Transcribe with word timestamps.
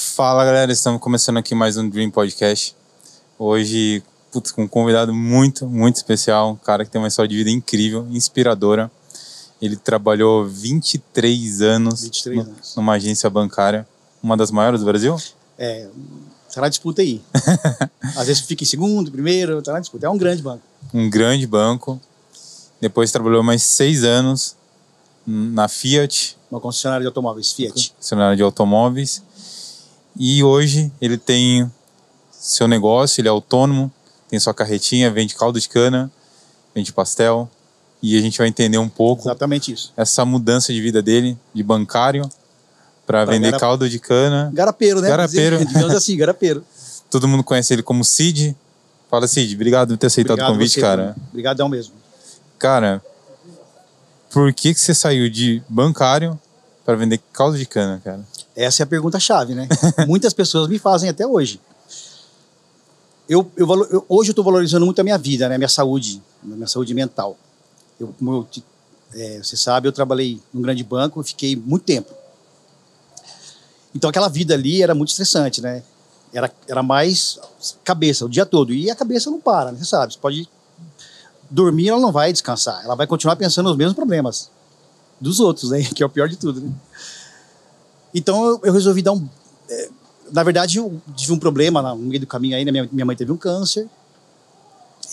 Fala 0.00 0.44
galera, 0.44 0.70
estamos 0.70 1.00
começando 1.00 1.38
aqui 1.38 1.56
mais 1.56 1.76
um 1.76 1.88
Dream 1.88 2.08
Podcast. 2.08 2.72
Hoje, 3.36 4.00
putz, 4.30 4.52
com 4.52 4.62
um 4.62 4.68
convidado 4.68 5.12
muito, 5.12 5.66
muito 5.66 5.96
especial, 5.96 6.52
um 6.52 6.56
cara 6.56 6.84
que 6.84 6.90
tem 6.92 7.00
uma 7.00 7.08
história 7.08 7.28
de 7.28 7.36
vida 7.36 7.50
incrível, 7.50 8.06
inspiradora. 8.08 8.88
Ele 9.60 9.74
trabalhou 9.74 10.46
23 10.46 11.62
anos, 11.62 12.02
23 12.04 12.36
no- 12.36 12.42
anos. 12.52 12.76
numa 12.76 12.92
agência 12.92 13.28
bancária, 13.28 13.84
uma 14.22 14.36
das 14.36 14.52
maiores 14.52 14.78
do 14.80 14.86
Brasil. 14.86 15.16
É, 15.58 15.88
tá 16.54 16.60
na 16.60 16.68
disputa 16.68 17.02
aí. 17.02 17.20
Às 18.16 18.28
vezes 18.28 18.42
fica 18.42 18.62
em 18.62 18.66
segundo, 18.68 19.10
primeiro, 19.10 19.60
tá 19.62 19.72
na 19.72 19.80
disputa. 19.80 20.06
É 20.06 20.10
um 20.10 20.16
grande 20.16 20.40
banco. 20.42 20.62
um 20.94 21.10
grande 21.10 21.44
banco. 21.44 22.00
Depois 22.80 23.10
trabalhou 23.10 23.42
mais 23.42 23.64
seis 23.64 24.04
anos 24.04 24.54
na 25.26 25.66
Fiat, 25.66 26.38
Uma 26.48 26.60
concessionária 26.60 27.02
de 27.02 27.08
automóveis, 27.08 27.52
Fiat. 27.52 27.92
funcionário 27.98 28.36
de 28.36 28.44
automóveis. 28.44 29.26
E 30.18 30.42
hoje 30.42 30.90
ele 31.00 31.16
tem 31.16 31.70
seu 32.30 32.66
negócio, 32.66 33.20
ele 33.20 33.28
é 33.28 33.30
autônomo, 33.30 33.90
tem 34.28 34.38
sua 34.40 34.52
carretinha, 34.52 35.10
vende 35.10 35.34
caldo 35.34 35.60
de 35.60 35.68
cana, 35.68 36.10
vende 36.74 36.92
pastel. 36.92 37.48
E 38.02 38.16
a 38.16 38.20
gente 38.20 38.38
vai 38.38 38.46
entender 38.48 38.78
um 38.78 38.88
pouco 38.88 39.22
Exatamente 39.22 39.72
isso. 39.72 39.92
essa 39.96 40.24
mudança 40.24 40.72
de 40.72 40.80
vida 40.80 41.02
dele, 41.02 41.36
de 41.52 41.62
bancário, 41.62 42.22
para 43.06 43.24
Pra 43.24 43.32
vender 43.34 43.50
gara- 43.50 43.60
caldo 43.60 43.88
de 43.88 43.98
cana. 43.98 44.50
Garapeiro, 44.54 45.00
né? 45.00 45.08
Garapeiro. 45.08 45.64
Digamos 45.64 45.94
assim, 45.94 46.14
garapeiro. 46.18 46.64
Todo 47.10 47.26
mundo 47.26 47.42
conhece 47.42 47.72
ele 47.72 47.82
como 47.82 48.04
Cid. 48.04 48.54
Fala, 49.10 49.26
Cid, 49.26 49.54
obrigado 49.54 49.88
por 49.90 49.96
ter 49.96 50.06
aceitado 50.08 50.32
Obrigado 50.34 50.50
o 50.50 50.54
convite, 50.54 50.74
você, 50.74 50.80
cara. 50.80 51.16
Obrigadão 51.30 51.68
mesmo. 51.68 51.94
Cara, 52.58 53.02
por 54.30 54.52
que, 54.52 54.74
que 54.74 54.80
você 54.80 54.94
saiu 54.94 55.28
de 55.30 55.62
bancário 55.68 56.38
para 56.84 56.94
vender 56.96 57.18
caldo 57.32 57.56
de 57.58 57.64
cana, 57.66 58.00
cara? 58.04 58.20
Essa 58.58 58.82
é 58.82 58.84
a 58.84 58.86
pergunta-chave, 58.86 59.54
né? 59.54 59.68
Muitas 60.08 60.32
pessoas 60.32 60.68
me 60.68 60.80
fazem 60.80 61.08
até 61.08 61.24
hoje. 61.24 61.60
Eu, 63.28 63.48
eu, 63.56 63.68
eu- 63.84 64.04
hoje 64.08 64.30
eu 64.30 64.32
estou 64.32 64.44
valorizando 64.44 64.84
muito 64.84 65.00
a 65.00 65.04
minha 65.04 65.16
vida, 65.16 65.48
né? 65.48 65.56
Minha 65.56 65.68
saúde, 65.68 66.20
minha 66.42 66.66
saúde 66.66 66.92
mental. 66.92 67.36
Eu, 68.00 68.08
como 68.18 68.32
eu 68.32 68.48
é, 69.14 69.38
você 69.38 69.56
sabe, 69.56 69.86
eu 69.86 69.92
trabalhei 69.92 70.40
num 70.52 70.60
grande 70.60 70.82
banco, 70.82 71.22
fiquei 71.22 71.54
muito 71.54 71.84
tempo. 71.84 72.12
Então 73.94 74.10
aquela 74.10 74.28
vida 74.28 74.54
ali 74.54 74.82
era 74.82 74.92
muito 74.94 75.10
estressante, 75.10 75.60
né? 75.60 75.84
Era, 76.32 76.52
era 76.66 76.82
mais 76.82 77.38
cabeça 77.84 78.24
o 78.24 78.28
dia 78.28 78.44
todo. 78.44 78.74
E 78.74 78.90
a 78.90 78.96
cabeça 78.96 79.30
não 79.30 79.40
para, 79.40 79.70
né? 79.70 79.78
Você 79.78 79.84
sabe, 79.84 80.14
você 80.14 80.18
pode 80.18 80.48
dormir, 81.48 81.90
ela 81.90 82.00
não 82.00 82.10
vai 82.10 82.32
descansar. 82.32 82.84
Ela 82.84 82.96
vai 82.96 83.06
continuar 83.06 83.36
pensando 83.36 83.68
nos 83.68 83.78
mesmos 83.78 83.94
problemas 83.94 84.50
dos 85.20 85.38
outros, 85.38 85.70
né? 85.70 85.82
Que 85.94 86.02
é 86.02 86.06
o 86.06 86.10
pior 86.10 86.28
de 86.28 86.36
tudo, 86.36 86.60
né? 86.60 86.72
Então 88.14 88.44
eu, 88.46 88.60
eu 88.64 88.72
resolvi 88.72 89.02
dar 89.02 89.12
um. 89.12 89.28
é, 89.68 89.88
na 90.32 90.42
verdade, 90.42 90.78
eu 90.78 91.00
tive 91.16 91.32
um 91.32 91.38
problema 91.38 91.80
no 91.82 91.96
meio 91.96 92.20
do 92.20 92.26
caminho 92.26 92.56
aí, 92.56 92.64
né? 92.64 92.70
Minha, 92.70 92.88
minha 92.92 93.06
mãe 93.06 93.16
teve 93.16 93.32
um 93.32 93.36
câncer 93.36 93.88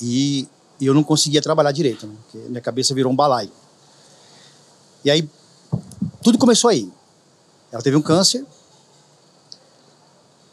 e, 0.01 0.47
e 0.79 0.85
eu 0.85 0.93
não 0.93 1.03
conseguia 1.03 1.41
trabalhar 1.41 1.71
direito, 1.71 2.05
né? 2.05 2.13
Porque 2.23 2.47
minha 2.49 2.61
cabeça 2.61 2.93
virou 2.93 3.11
um 3.11 3.15
balaio. 3.15 3.51
E 5.03 5.11
aí, 5.11 5.29
tudo 6.21 6.37
começou 6.37 6.69
aí. 6.69 6.91
Ela 7.71 7.81
teve 7.81 7.95
um 7.95 8.01
câncer, 8.01 8.45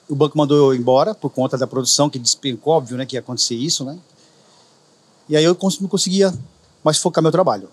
o 0.09 0.15
banco 0.15 0.37
mandou 0.37 0.57
eu 0.57 0.75
embora 0.79 1.15
por 1.15 1.31
conta 1.31 1.57
da 1.57 1.67
produção, 1.67 2.11
que 2.11 2.19
despencou, 2.19 2.75
óbvio, 2.75 2.97
né? 2.97 3.07
Que 3.07 3.17
ia 3.17 3.21
acontecer 3.21 3.55
isso, 3.55 3.85
né? 3.85 3.99
E 5.29 5.37
aí 5.37 5.45
eu 5.45 5.57
não 5.81 5.89
conseguia 5.89 6.33
mais 6.85 6.99
focar 6.99 7.23
meu 7.23 7.33
trabalho. 7.33 7.69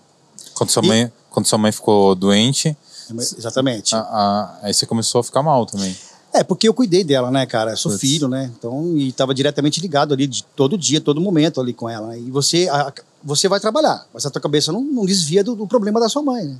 Quando 0.54 0.70
sua, 0.70 0.82
E- 0.84 0.88
mãe, 0.88 1.12
quando 1.30 1.46
sua 1.46 1.58
mãe 1.58 1.70
ficou 1.72 2.14
doente, 2.14 2.76
Exatamente. 3.18 3.94
a- 3.94 3.98
a- 4.00 4.58
aí 4.62 4.74
você 4.74 4.86
começou 4.86 5.20
a 5.20 5.24
ficar 5.24 5.42
mal 5.42 5.64
também. 5.66 5.94
É, 6.32 6.44
porque 6.44 6.68
eu 6.68 6.72
cuidei 6.74 7.02
dela, 7.02 7.28
né, 7.30 7.44
cara? 7.44 7.72
Eu 7.72 7.76
sou 7.76 7.90
filho, 7.98 8.28
né? 8.28 8.50
Então, 8.56 8.96
e 8.96 9.10
tava 9.12 9.34
diretamente 9.34 9.80
ligado 9.80 10.14
ali, 10.14 10.28
de 10.28 10.44
todo 10.54 10.78
dia, 10.78 11.00
todo 11.00 11.20
momento 11.20 11.60
ali 11.60 11.72
com 11.72 11.88
ela. 11.88 12.08
né? 12.08 12.20
E 12.20 12.30
você, 12.30 12.68
a- 12.70 12.92
você 13.22 13.48
vai 13.48 13.58
trabalhar, 13.58 14.06
mas 14.14 14.24
a 14.24 14.30
tua 14.30 14.40
cabeça 14.40 14.70
não, 14.70 14.80
não 14.80 15.04
desvia 15.04 15.42
do, 15.42 15.56
do 15.56 15.66
problema 15.66 15.98
da 15.98 16.08
sua 16.08 16.22
mãe, 16.22 16.44
né? 16.44 16.56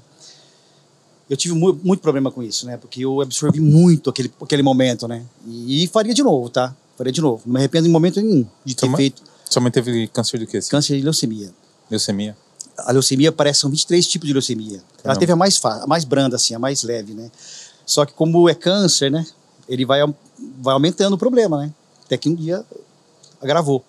Eu 1.28 1.36
tive 1.36 1.54
mu- 1.54 1.78
muito 1.84 2.00
problema 2.00 2.32
com 2.32 2.42
isso, 2.42 2.66
né? 2.66 2.76
Porque 2.76 3.04
eu 3.04 3.20
absorvi 3.20 3.60
muito 3.60 4.10
aquele, 4.10 4.32
aquele 4.42 4.62
momento, 4.64 5.06
né? 5.06 5.22
E, 5.46 5.86
faria 5.86 6.12
de 6.12 6.22
novo, 6.24 6.50
tá? 6.50 6.74
Faria 6.98 7.12
de 7.12 7.20
novo. 7.20 7.42
Não 7.46 7.52
me 7.52 7.58
arrependo 7.60 7.86
em 7.86 7.90
momento 7.90 8.20
nenhum 8.20 8.44
de 8.64 8.74
ter 8.74 8.80
Sua 8.80 8.88
mãe- 8.88 8.96
feito 8.96 9.22
Sua 9.48 9.62
mãe 9.62 9.70
teve 9.70 10.08
câncer 10.08 10.38
do 10.38 10.46
quê? 10.48 10.56
assim? 10.56 10.70
câncer 10.70 10.96
de 10.96 11.02
leucemia. 11.04 11.50
Leucemia? 11.88 12.36
A 12.86 12.92
leucemia 12.92 13.32
parece 13.32 13.60
são 13.60 13.70
23 13.70 14.06
tipos 14.06 14.26
de 14.26 14.32
leucemia. 14.32 14.76
Ela 14.76 14.82
Caramba. 15.02 15.20
teve 15.20 15.32
a 15.32 15.36
mais, 15.36 15.64
a 15.64 15.86
mais 15.86 16.04
branda, 16.04 16.36
assim, 16.36 16.54
a 16.54 16.58
mais 16.58 16.82
leve, 16.82 17.14
né? 17.14 17.30
Só 17.86 18.04
que 18.04 18.12
como 18.12 18.48
é 18.48 18.54
câncer, 18.54 19.10
né? 19.10 19.26
Ele 19.68 19.84
vai, 19.84 20.00
vai 20.58 20.74
aumentando 20.74 21.14
o 21.14 21.18
problema, 21.18 21.58
né? 21.58 21.72
Até 22.04 22.16
que 22.16 22.28
um 22.28 22.34
dia 22.34 22.64
agravou. 23.40 23.84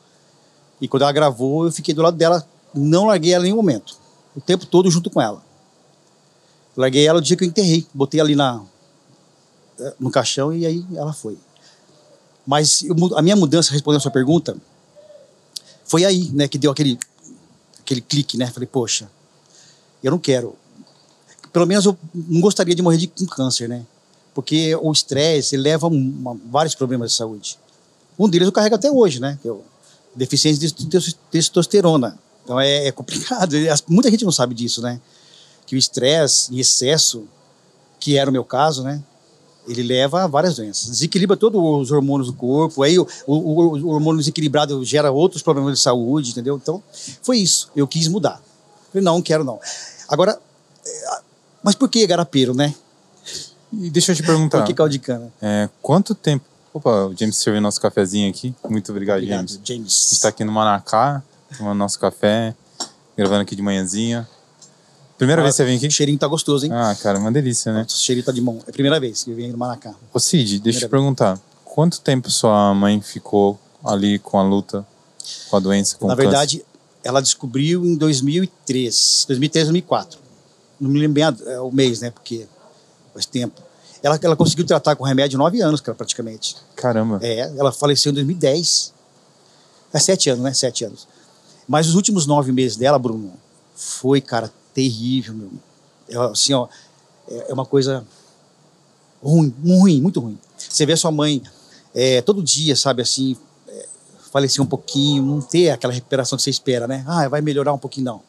E 0.79 0.87
quando 0.87 1.03
ela 1.03 1.11
agravou, 1.11 1.65
eu 1.65 1.71
fiquei 1.71 1.93
do 1.93 2.01
lado 2.01 2.17
dela, 2.17 2.47
não 2.73 3.05
larguei 3.05 3.33
ela 3.33 3.43
em 3.43 3.49
nenhum 3.49 3.57
momento. 3.57 3.95
O 4.35 4.41
tempo 4.41 4.65
todo 4.65 4.89
junto 4.89 5.09
com 5.09 5.21
ela. 5.21 5.43
Larguei 6.75 7.05
ela 7.05 7.19
o 7.19 7.21
dia 7.21 7.37
que 7.37 7.43
eu 7.43 7.47
enterrei. 7.47 7.85
Botei 7.93 8.19
ali 8.19 8.35
na, 8.35 8.61
eh, 9.79 9.93
no 9.99 10.09
caixão 10.09 10.53
e 10.53 10.65
aí 10.65 10.85
ela 10.95 11.13
foi. 11.13 11.37
Mas 12.45 12.83
eu 12.83 12.95
a 13.15 13.21
minha 13.21 13.35
mudança, 13.35 13.71
respondendo 13.71 13.99
a 13.99 14.01
sua 14.01 14.11
pergunta, 14.11 14.55
foi 15.83 16.05
aí, 16.05 16.31
né? 16.31 16.47
Que 16.47 16.57
deu 16.57 16.71
aquele, 16.71 16.97
aquele 17.91 18.01
clique, 18.01 18.37
né? 18.37 18.47
Falei, 18.47 18.67
poxa, 18.67 19.09
eu 20.01 20.11
não 20.11 20.17
quero. 20.17 20.55
Pelo 21.51 21.67
menos 21.67 21.85
eu 21.85 21.97
não 22.13 22.39
gostaria 22.39 22.73
de 22.73 22.81
morrer 22.81 22.97
de 22.97 23.07
com 23.07 23.25
câncer, 23.25 23.67
né? 23.67 23.85
Porque 24.33 24.73
o 24.77 24.91
estresse 24.91 25.57
leva 25.57 25.87
a 25.87 26.35
vários 26.49 26.73
problemas 26.73 27.11
de 27.11 27.17
saúde. 27.17 27.59
Um 28.17 28.29
deles 28.29 28.45
eu 28.45 28.51
carrego 28.51 28.75
até 28.75 28.89
hoje, 28.89 29.19
né? 29.19 29.37
Que 29.41 29.49
é 29.49 29.53
deficiência 30.15 30.65
de 30.67 30.73
tes- 30.85 31.15
testosterona. 31.29 32.17
Então 32.43 32.59
é, 32.59 32.87
é 32.87 32.91
complicado. 32.91 33.53
Muita 33.87 34.09
gente 34.09 34.23
não 34.23 34.31
sabe 34.31 34.55
disso, 34.55 34.81
né? 34.81 35.01
Que 35.65 35.75
o 35.75 35.77
estresse 35.77 36.53
em 36.53 36.59
excesso, 36.59 37.25
que 37.99 38.17
era 38.17 38.29
o 38.29 38.33
meu 38.33 38.45
caso, 38.45 38.83
né? 38.83 39.03
Ele 39.67 39.83
leva 39.83 40.23
a 40.23 40.27
várias 40.27 40.55
doenças. 40.55 40.89
Desequilibra 40.89 41.37
todos 41.37 41.61
os 41.61 41.91
hormônios 41.91 42.27
do 42.27 42.33
corpo. 42.33 42.81
Aí 42.83 42.97
o, 42.97 43.07
o- 43.27 43.77
o- 43.77 43.87
hormônio 43.89 44.17
desequilibrado 44.19 44.83
gera 44.83 45.11
outros 45.11 45.41
problemas 45.43 45.73
de 45.77 45.79
saúde, 45.83 46.31
entendeu? 46.31 46.59
Então 46.61 46.81
foi 47.21 47.37
isso. 47.37 47.69
Eu 47.75 47.87
quis 47.87 48.07
mudar. 48.07 48.41
Falei, 48.91 49.03
não, 49.05 49.21
quero 49.21 49.43
não. 49.43 49.59
Agora, 50.09 50.39
é, 50.85 51.19
mas 51.63 51.75
por 51.75 51.87
que 51.89 52.05
garapeiro, 52.07 52.53
né? 52.55 52.73
E 53.71 53.89
deixa 53.89 54.11
eu 54.11 54.15
te 54.15 54.23
perguntar, 54.23 54.57
Por 54.59 54.67
que 54.67 54.73
caldo 54.73 54.91
de 54.91 54.99
cana? 54.99 55.31
é, 55.41 55.69
quanto 55.81 56.13
tempo... 56.13 56.43
Opa, 56.73 57.05
o 57.07 57.15
James 57.17 57.37
serviu 57.37 57.61
nosso 57.61 57.79
cafezinho 57.79 58.29
aqui. 58.29 58.53
Muito 58.69 58.91
obrigado, 58.91 59.17
Obrigado, 59.17 59.47
James. 59.47 59.59
James. 59.63 60.07
A 60.07 60.09
gente 60.11 60.21
tá 60.21 60.27
aqui 60.29 60.43
no 60.43 60.51
Manacá, 60.51 61.21
tomando 61.57 61.77
nosso 61.77 61.99
café, 61.99 62.55
gravando 63.15 63.41
aqui 63.41 63.55
de 63.55 63.61
manhãzinha. 63.61 64.27
Primeira 65.21 65.43
vez 65.43 65.53
que 65.53 65.57
você 65.57 65.65
vem 65.65 65.77
aqui? 65.77 65.85
O 65.85 65.91
cheirinho 65.91 66.17
tá 66.17 66.25
gostoso, 66.25 66.65
hein? 66.65 66.71
Ah, 66.73 66.97
cara, 66.99 67.19
uma 67.19 67.31
delícia, 67.31 67.71
né? 67.71 67.85
O 67.87 67.91
cheirinho 67.91 68.25
tá 68.25 68.31
de 68.31 68.41
mão. 68.41 68.57
É 68.65 68.71
a 68.71 68.73
primeira 68.73 68.99
vez 68.99 69.23
que 69.23 69.29
eu 69.29 69.35
venho 69.35 69.51
no 69.51 69.57
Maracá. 69.59 69.93
Ô 70.11 70.19
Cid, 70.19 70.57
deixa 70.57 70.79
eu 70.79 70.87
te 70.87 70.89
perguntar. 70.89 71.39
Quanto 71.63 72.01
tempo 72.01 72.31
sua 72.31 72.73
mãe 72.73 72.99
ficou 73.01 73.59
ali 73.85 74.17
com 74.17 74.39
a 74.39 74.41
luta, 74.41 74.83
com 75.47 75.57
a 75.57 75.59
doença, 75.59 75.95
com 75.95 76.07
Na 76.07 76.15
o 76.15 76.17
câncer? 76.17 76.27
verdade, 76.27 76.65
ela 77.03 77.21
descobriu 77.21 77.85
em 77.85 77.95
2003, 77.95 79.25
2003, 79.27 79.67
2004. 79.67 80.19
Não 80.79 80.89
me 80.89 80.99
lembro 80.99 81.13
bem 81.13 81.23
é, 81.23 81.59
o 81.59 81.71
mês, 81.71 82.01
né? 82.01 82.09
Porque 82.09 82.47
faz 83.13 83.27
tempo. 83.27 83.61
Ela, 84.01 84.19
ela 84.23 84.35
conseguiu 84.35 84.65
tratar 84.65 84.95
com 84.95 85.03
remédio 85.03 85.37
nove 85.37 85.61
anos, 85.61 85.81
cara, 85.81 85.95
praticamente. 85.95 86.57
Caramba. 86.75 87.19
É, 87.21 87.41
ela 87.59 87.71
faleceu 87.71 88.11
em 88.11 88.15
2010. 88.15 88.91
É 89.93 89.99
sete 89.99 90.31
anos, 90.31 90.43
né? 90.43 90.51
Sete 90.51 90.83
anos. 90.83 91.07
Mas 91.67 91.87
os 91.87 91.93
últimos 91.93 92.25
nove 92.25 92.51
meses 92.51 92.75
dela, 92.75 92.97
Bruno, 92.97 93.33
foi, 93.75 94.19
cara, 94.19 94.51
terrível, 94.73 95.33
meu. 95.33 95.51
É, 96.09 96.17
assim, 96.31 96.53
ó, 96.53 96.67
é 97.29 97.51
é 97.51 97.53
uma 97.53 97.65
coisa 97.65 98.05
ruim, 99.23 99.53
ruim, 99.63 100.01
muito 100.01 100.19
ruim. 100.19 100.37
Você 100.57 100.85
vê 100.85 100.93
a 100.93 100.97
sua 100.97 101.11
mãe 101.11 101.41
é, 101.93 102.21
todo 102.21 102.41
dia, 102.41 102.75
sabe, 102.75 103.01
assim, 103.01 103.37
é, 103.67 103.87
falecer 104.31 104.61
um 104.63 104.67
pouquinho, 104.67 105.23
não 105.23 105.41
ter 105.41 105.69
aquela 105.69 105.93
recuperação 105.93 106.37
que 106.37 106.43
você 106.43 106.49
espera, 106.49 106.87
né? 106.87 107.03
Ah, 107.07 107.27
vai 107.27 107.41
melhorar 107.41 107.73
um 107.73 107.77
pouquinho, 107.77 108.05
não. 108.05 108.21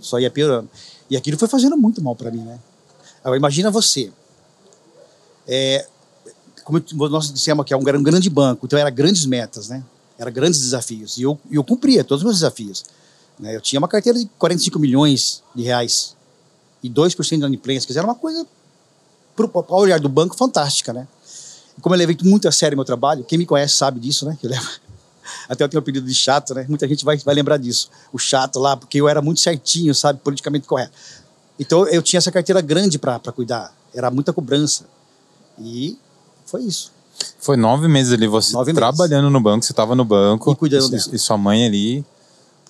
Só 0.00 0.18
ia 0.18 0.30
piorando. 0.30 0.68
E 1.10 1.16
aquilo 1.16 1.38
foi 1.38 1.48
fazendo 1.48 1.76
muito 1.76 2.02
mal 2.02 2.14
para 2.16 2.30
mim, 2.30 2.40
né? 2.40 2.58
Agora, 3.22 3.38
imagina 3.38 3.70
você. 3.70 4.12
É, 5.46 5.86
como 6.64 6.82
nós 7.08 7.32
dissemos 7.32 7.64
que 7.64 7.74
é 7.74 7.76
um 7.76 7.82
gran- 7.82 8.02
grande 8.02 8.30
banco, 8.30 8.66
então 8.66 8.78
era 8.78 8.90
grandes 8.90 9.26
metas, 9.26 9.68
né? 9.68 9.84
Era 10.18 10.30
grandes 10.30 10.60
desafios. 10.60 11.18
E 11.18 11.22
eu, 11.22 11.38
eu 11.50 11.62
cumpria 11.64 12.04
todos 12.04 12.22
os 12.22 12.24
meus 12.24 12.36
desafios. 12.36 12.84
Né? 13.38 13.54
Eu 13.54 13.60
tinha 13.60 13.78
uma 13.78 13.88
carteira 13.88 14.18
de 14.18 14.26
45 14.38 14.78
milhões 14.78 15.42
de 15.54 15.62
reais 15.62 16.14
e 16.82 16.88
2% 16.90 17.28
de 17.28 17.34
inadimplência, 17.36 17.86
quer 17.86 17.92
dizer, 17.92 18.00
era 18.00 18.06
uma 18.08 18.14
coisa, 18.14 18.46
para 19.36 19.46
o 19.46 19.74
olhar 19.80 19.98
do 20.00 20.08
banco, 20.08 20.36
fantástica, 20.36 20.92
né? 20.92 21.08
E 21.76 21.80
como 21.80 21.94
eu 21.94 21.98
levei 21.98 22.16
muito 22.22 22.46
a 22.46 22.52
sério 22.52 22.76
meu 22.76 22.84
trabalho, 22.84 23.24
quem 23.24 23.38
me 23.38 23.46
conhece 23.46 23.74
sabe 23.76 23.98
disso, 23.98 24.24
né? 24.26 24.38
Eu 24.42 24.50
levo- 24.50 24.68
Até 25.48 25.64
eu 25.64 25.68
tenho 25.68 25.80
o 25.80 25.82
apelido 25.82 26.06
de 26.06 26.14
chato, 26.14 26.54
né? 26.54 26.66
Muita 26.68 26.86
gente 26.86 27.04
vai, 27.04 27.16
vai 27.16 27.34
lembrar 27.34 27.56
disso. 27.56 27.88
O 28.12 28.18
chato 28.18 28.58
lá, 28.58 28.76
porque 28.76 29.00
eu 29.00 29.08
era 29.08 29.20
muito 29.22 29.40
certinho, 29.40 29.94
sabe? 29.94 30.20
Politicamente 30.22 30.66
correto. 30.66 30.92
Então 31.58 31.86
eu 31.88 32.02
tinha 32.02 32.18
essa 32.18 32.30
carteira 32.30 32.60
grande 32.60 32.98
para 32.98 33.18
cuidar. 33.34 33.74
Era 33.94 34.10
muita 34.10 34.32
cobrança. 34.32 34.84
E 35.58 35.98
foi 36.46 36.62
isso. 36.62 36.92
Foi 37.38 37.56
nove 37.56 37.88
meses 37.88 38.12
ali, 38.12 38.26
você 38.26 38.52
Nove 38.52 38.72
meses. 38.72 38.78
trabalhando 38.78 39.30
no 39.30 39.40
banco, 39.40 39.64
você 39.64 39.72
estava 39.72 39.94
no 39.94 40.04
banco. 40.04 40.52
E 40.52 40.56
cuidando 40.56 40.88
e, 40.88 40.90
dela. 40.90 41.02
e 41.14 41.18
sua 41.18 41.38
mãe 41.38 41.64
ali 41.64 42.04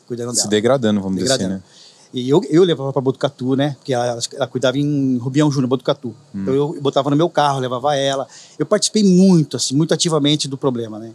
Cuidando 0.07 0.31
se 0.33 0.39
dela. 0.39 0.51
degradando, 0.51 1.01
vamos 1.01 1.17
Degradando. 1.19 1.45
dizer 1.55 1.55
assim, 1.57 1.65
né? 1.69 1.81
E 2.13 2.31
eu, 2.31 2.41
eu 2.49 2.63
levava 2.63 2.93
para 2.93 3.03
Botucatu, 3.03 3.57
né? 3.57 3.75
Porque 3.79 3.93
ela, 3.93 4.19
ela 4.35 4.47
cuidava 4.47 4.79
em 4.79 5.17
Rubião 5.19 5.51
Júnior, 5.51 5.69
Botucatu. 5.69 6.15
Então 6.33 6.55
eu 6.55 6.79
botava 6.81 7.11
no 7.11 7.17
meu 7.17 7.29
carro, 7.29 7.59
levava 7.59 7.97
ela. 7.97 8.29
Eu 8.57 8.65
participei 8.65 9.03
muito, 9.03 9.57
assim, 9.57 9.75
muito 9.75 9.93
ativamente 9.93 10.47
do 10.47 10.57
problema, 10.57 10.99
né? 11.01 11.13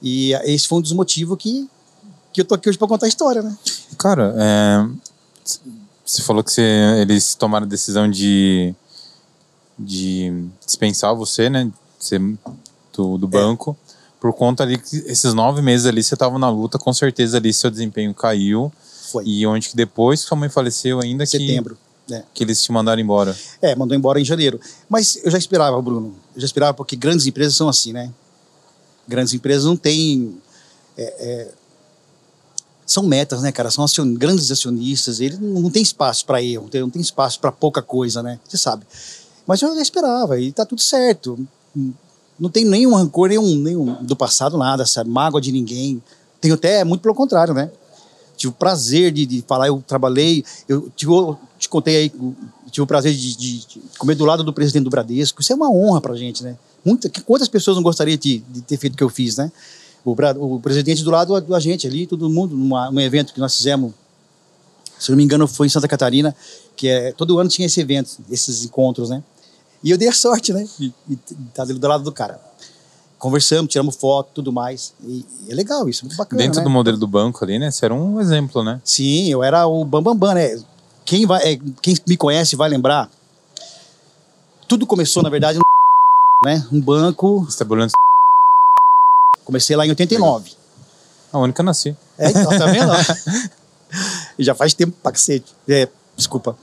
E 0.00 0.32
ah, 0.36 0.42
esse 0.44 0.68
foi 0.68 0.78
um 0.78 0.80
dos 0.82 0.92
motivos 0.92 1.36
que, 1.38 1.68
que 2.32 2.40
eu 2.40 2.44
tô 2.44 2.54
aqui 2.54 2.68
hoje 2.68 2.78
para 2.78 2.86
contar 2.86 3.06
a 3.06 3.08
história, 3.08 3.42
né? 3.42 3.56
Cara, 3.98 4.32
é, 4.38 4.88
você 6.04 6.22
falou 6.22 6.44
que 6.44 6.52
você- 6.52 6.62
eles 7.00 7.34
tomaram 7.34 7.66
a 7.66 7.68
decisão 7.68 8.08
de, 8.08 8.72
de 9.76 10.44
dispensar 10.64 11.14
você, 11.16 11.50
né? 11.50 11.68
Ser 11.98 12.20
do, 12.20 13.16
É. 13.16 13.18
do 13.18 13.26
banco. 13.26 13.76
Por 14.20 14.32
conta 14.32 14.62
ali 14.64 14.78
que 14.78 14.96
esses 15.06 15.32
nove 15.32 15.62
meses 15.62 15.86
ali 15.86 16.02
você 16.02 16.14
estava 16.14 16.38
na 16.38 16.50
luta, 16.50 16.78
com 16.78 16.92
certeza 16.92 17.36
ali 17.36 17.52
seu 17.52 17.70
desempenho 17.70 18.12
caiu. 18.12 18.72
Foi. 19.12 19.24
E 19.24 19.46
onde 19.46 19.68
que 19.68 19.76
depois 19.76 20.22
que 20.22 20.28
sua 20.28 20.36
mãe 20.36 20.48
faleceu 20.48 21.00
ainda 21.00 21.24
que, 21.24 21.38
Setembro. 21.38 21.78
né? 22.08 22.24
que 22.34 22.42
eles 22.44 22.62
te 22.62 22.72
mandaram 22.72 23.00
embora. 23.00 23.36
É, 23.62 23.74
mandou 23.76 23.96
embora 23.96 24.20
em 24.20 24.24
janeiro. 24.24 24.60
Mas 24.88 25.18
eu 25.24 25.30
já 25.30 25.38
esperava, 25.38 25.80
Bruno. 25.80 26.14
Eu 26.34 26.40
já 26.40 26.46
esperava 26.46 26.74
porque 26.74 26.96
grandes 26.96 27.26
empresas 27.26 27.56
são 27.56 27.68
assim, 27.68 27.92
né? 27.92 28.12
Grandes 29.06 29.32
empresas 29.32 29.64
não 29.64 29.76
têm. 29.76 30.36
é, 30.96 31.02
é, 31.04 31.50
são 32.84 33.02
metas, 33.02 33.42
né, 33.42 33.52
cara? 33.52 33.70
São 33.70 33.84
acion- 33.84 34.14
grandes 34.14 34.50
acionistas. 34.50 35.20
Eles 35.20 35.38
não, 35.38 35.70
tem 35.70 35.82
espaço 35.82 36.24
para 36.24 36.42
erro, 36.42 36.62
não 36.64 36.70
tem, 36.70 36.80
não 36.80 36.90
tem 36.90 37.02
espaço 37.02 37.38
para 37.38 37.52
pouca 37.52 37.82
coisa, 37.82 38.22
né? 38.22 38.40
Você 38.48 38.56
sabe. 38.56 38.84
Mas 39.46 39.62
eu 39.62 39.74
já 39.74 39.80
esperava 39.82 40.40
e 40.40 40.50
tá 40.52 40.64
tudo 40.66 40.80
certo. 40.80 41.38
Não 42.38 42.48
tem 42.50 42.64
nenhum 42.64 42.94
rancor, 42.94 43.28
nenhum, 43.28 43.56
nenhum 43.56 43.94
do 44.04 44.14
passado, 44.16 44.56
nada, 44.56 44.86
sabe? 44.86 45.10
Mágoa 45.10 45.40
de 45.40 45.50
ninguém. 45.52 46.02
Tenho 46.40 46.54
até 46.54 46.84
muito 46.84 47.00
pelo 47.00 47.14
contrário, 47.14 47.52
né? 47.54 47.70
tive 48.36 48.52
o 48.52 48.54
prazer 48.54 49.10
de, 49.10 49.26
de 49.26 49.42
falar, 49.46 49.66
eu 49.66 49.82
trabalhei, 49.84 50.44
eu, 50.68 50.88
eu 51.02 51.38
te 51.58 51.68
contei 51.68 51.96
aí, 51.96 52.08
tive 52.70 52.82
o 52.82 52.86
prazer 52.86 53.12
de, 53.12 53.36
de- 53.36 53.66
de 53.66 53.80
comer 53.98 54.14
do 54.14 54.24
lado 54.24 54.44
do 54.44 54.52
presidente 54.52 54.84
do 54.84 54.90
Bradesco, 54.90 55.40
isso 55.42 55.52
é 55.52 55.56
uma 55.56 55.68
honra 55.68 56.00
pra 56.00 56.14
gente, 56.14 56.44
né? 56.44 56.56
Muita, 56.84 57.10
quantas 57.26 57.48
pessoas 57.48 57.76
não 57.76 57.82
gostariam 57.82 58.16
de, 58.16 58.38
de 58.48 58.60
ter 58.62 58.76
feito 58.76 58.94
o 58.94 58.96
que 58.96 59.02
eu 59.02 59.08
fiz, 59.08 59.36
né? 59.36 59.50
O, 60.04 60.12
o 60.54 60.60
presidente 60.60 61.02
do 61.02 61.10
lado 61.10 61.38
da 61.40 61.58
gente 61.58 61.84
ali, 61.88 62.06
todo 62.06 62.30
mundo, 62.30 62.56
numa, 62.56 62.88
num 62.92 63.00
evento 63.00 63.34
que 63.34 63.40
nós 63.40 63.56
fizemos, 63.56 63.92
se 65.00 65.10
não 65.10 65.16
me 65.16 65.24
engano 65.24 65.48
foi 65.48 65.66
em 65.66 65.70
Santa 65.70 65.88
Catarina, 65.88 66.34
que 66.76 66.86
é, 66.86 67.10
todo 67.12 67.40
ano 67.40 67.50
tinha 67.50 67.66
esse 67.66 67.80
evento, 67.80 68.18
esses 68.30 68.64
encontros, 68.64 69.10
né? 69.10 69.20
E 69.82 69.90
eu 69.90 69.98
dei 69.98 70.08
a 70.08 70.12
sorte, 70.12 70.52
né? 70.52 70.66
De 70.78 70.92
estar 71.48 71.62
ali 71.62 71.74
do 71.74 71.88
lado 71.88 72.04
do 72.04 72.12
cara. 72.12 72.40
Conversamos, 73.18 73.70
tiramos 73.70 73.96
foto, 73.96 74.30
tudo 74.34 74.52
mais. 74.52 74.94
E, 75.02 75.24
e 75.46 75.52
é 75.52 75.54
legal 75.54 75.88
isso, 75.88 76.04
muito 76.04 76.16
bacana, 76.16 76.40
Dentro 76.40 76.60
né? 76.60 76.64
do 76.64 76.70
modelo 76.70 76.96
do 76.96 77.06
banco 77.06 77.44
ali, 77.44 77.58
né? 77.58 77.70
Você 77.70 77.84
era 77.84 77.94
um 77.94 78.20
exemplo, 78.20 78.62
né? 78.62 78.80
Sim, 78.84 79.28
eu 79.28 79.42
era 79.42 79.66
o 79.66 79.84
Bambambam, 79.84 80.16
Bam, 80.16 80.28
Bam, 80.28 80.34
né? 80.34 80.62
Quem, 81.04 81.26
vai, 81.26 81.42
é, 81.42 81.58
quem 81.80 81.96
me 82.06 82.16
conhece 82.16 82.54
vai 82.54 82.68
lembrar. 82.68 83.10
Tudo 84.68 84.86
começou, 84.86 85.22
na 85.22 85.30
verdade, 85.30 85.58
no 85.58 86.48
né? 86.48 86.66
um 86.70 86.80
banco. 86.80 87.44
Você 87.44 87.56
trabalhando 87.56 87.92
Comecei 89.48 89.74
lá 89.74 89.86
em 89.86 89.88
89. 89.88 90.52
a 91.32 91.38
única 91.38 91.62
nasci. 91.62 91.96
É, 92.18 92.28
então, 92.28 92.50
tá 92.50 92.66
vendo? 92.66 92.92
e 94.38 94.44
já 94.44 94.54
faz 94.54 94.74
tempo 94.74 94.94
pra 95.02 95.12
cacete. 95.12 95.54
É, 95.66 95.88
desculpa. 96.14 96.54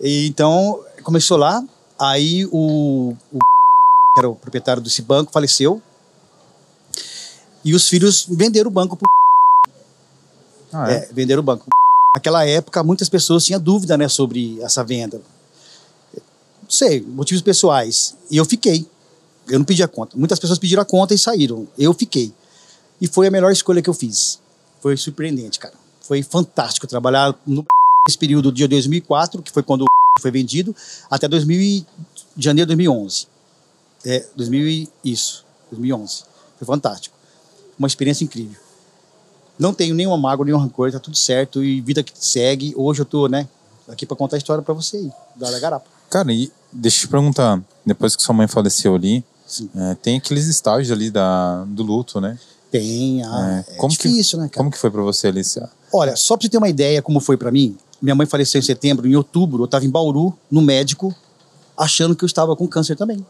E, 0.00 0.28
então, 0.28 0.80
começou 1.02 1.36
lá. 1.36 1.60
Aí 2.00 2.46
o, 2.46 3.14
o 3.32 3.38
que 4.14 4.18
era 4.18 4.28
o 4.28 4.34
proprietário 4.34 4.82
desse 4.82 5.02
banco 5.02 5.32
faleceu. 5.32 5.82
E 7.64 7.74
os 7.74 7.88
filhos 7.88 8.26
venderam 8.28 8.70
o 8.70 8.72
banco 8.72 8.96
pro 8.96 9.06
Ah, 10.72 10.90
é? 10.90 10.96
É, 10.96 11.08
venderam 11.12 11.40
o 11.40 11.44
banco. 11.44 11.66
Naquela 12.16 12.44
época, 12.44 12.82
muitas 12.82 13.08
pessoas 13.08 13.44
tinham 13.44 13.60
dúvida 13.60 13.96
né, 13.96 14.08
sobre 14.08 14.60
essa 14.62 14.82
venda. 14.82 15.20
Não 16.62 16.70
sei, 16.70 17.00
motivos 17.00 17.42
pessoais. 17.42 18.16
E 18.30 18.36
eu 18.36 18.44
fiquei. 18.44 18.88
Eu 19.46 19.58
não 19.58 19.66
pedi 19.66 19.82
a 19.82 19.88
conta. 19.88 20.16
Muitas 20.16 20.38
pessoas 20.38 20.58
pediram 20.58 20.82
a 20.82 20.86
conta 20.86 21.14
e 21.14 21.18
saíram. 21.18 21.68
Eu 21.78 21.92
fiquei. 21.92 22.32
E 23.00 23.06
foi 23.06 23.26
a 23.26 23.30
melhor 23.30 23.52
escolha 23.52 23.82
que 23.82 23.90
eu 23.90 23.94
fiz. 23.94 24.40
Foi 24.80 24.96
surpreendente, 24.96 25.58
cara. 25.58 25.74
Foi 26.00 26.22
fantástico 26.22 26.86
trabalhar 26.86 27.38
no 27.46 27.64
período 28.18 28.50
de 28.50 28.66
2004, 28.66 29.42
que 29.42 29.50
foi 29.50 29.62
quando 29.62 29.84
foi 30.18 30.30
vendido, 30.30 30.74
até 31.10 31.28
2000 31.28 31.60
e- 31.60 31.86
janeiro 32.36 32.66
de 32.66 32.76
2011. 32.76 33.26
É, 34.04 34.26
2000 34.34 34.66
e- 34.68 34.88
isso, 35.04 35.44
2011. 35.70 36.24
Foi 36.58 36.66
fantástico. 36.66 37.14
Uma 37.78 37.86
experiência 37.86 38.24
incrível. 38.24 38.56
Não 39.58 39.72
tenho 39.74 39.94
nenhuma 39.94 40.16
mágoa, 40.16 40.44
nenhum 40.44 40.58
rancor, 40.58 40.90
tá 40.90 40.98
tudo 40.98 41.16
certo 41.16 41.62
e 41.62 41.80
vida 41.80 42.02
que 42.02 42.12
segue. 42.18 42.72
Hoje 42.76 43.02
eu 43.02 43.04
tô, 43.04 43.28
né, 43.28 43.46
aqui 43.88 44.06
para 44.06 44.16
contar 44.16 44.36
a 44.36 44.38
história 44.38 44.62
para 44.62 44.74
você 44.74 44.96
aí, 44.96 45.12
da 45.36 45.58
Garapa. 45.58 45.86
Cara, 46.08 46.32
e 46.32 46.50
deixa 46.72 46.98
eu 46.98 47.00
te 47.02 47.08
perguntar, 47.08 47.62
depois 47.84 48.16
que 48.16 48.22
sua 48.22 48.34
mãe 48.34 48.48
faleceu 48.48 48.94
ali, 48.94 49.24
é, 49.76 49.94
tem 49.96 50.16
aqueles 50.18 50.46
estágios 50.46 50.90
ali 50.90 51.10
da, 51.10 51.64
do 51.66 51.82
luto, 51.82 52.20
né? 52.20 52.38
Tem, 52.70 53.22
ah, 53.24 53.64
é, 53.68 53.72
como 53.74 53.96
que- 53.96 54.08
difícil, 54.08 54.38
né, 54.38 54.44
cara? 54.48 54.56
Como 54.58 54.70
que 54.70 54.78
foi 54.78 54.90
pra 54.90 55.02
você, 55.02 55.26
Alicia? 55.28 55.68
Olha, 55.92 56.14
só 56.16 56.36
pra 56.36 56.44
você 56.44 56.48
ter 56.48 56.58
uma 56.58 56.68
ideia 56.68 57.02
como 57.02 57.20
foi 57.20 57.36
para 57.36 57.50
mim, 57.50 57.76
minha 58.00 58.14
mãe 58.14 58.26
faleceu 58.26 58.58
em 58.58 58.62
setembro, 58.62 59.06
em 59.06 59.14
outubro, 59.16 59.62
eu 59.62 59.68
tava 59.68 59.84
em 59.84 59.90
Bauru, 59.90 60.36
no 60.50 60.60
médico, 60.62 61.14
achando 61.76 62.14
que 62.16 62.24
eu 62.24 62.26
estava 62.26 62.54
com 62.56 62.66
câncer 62.66 62.96
também. 62.96 63.24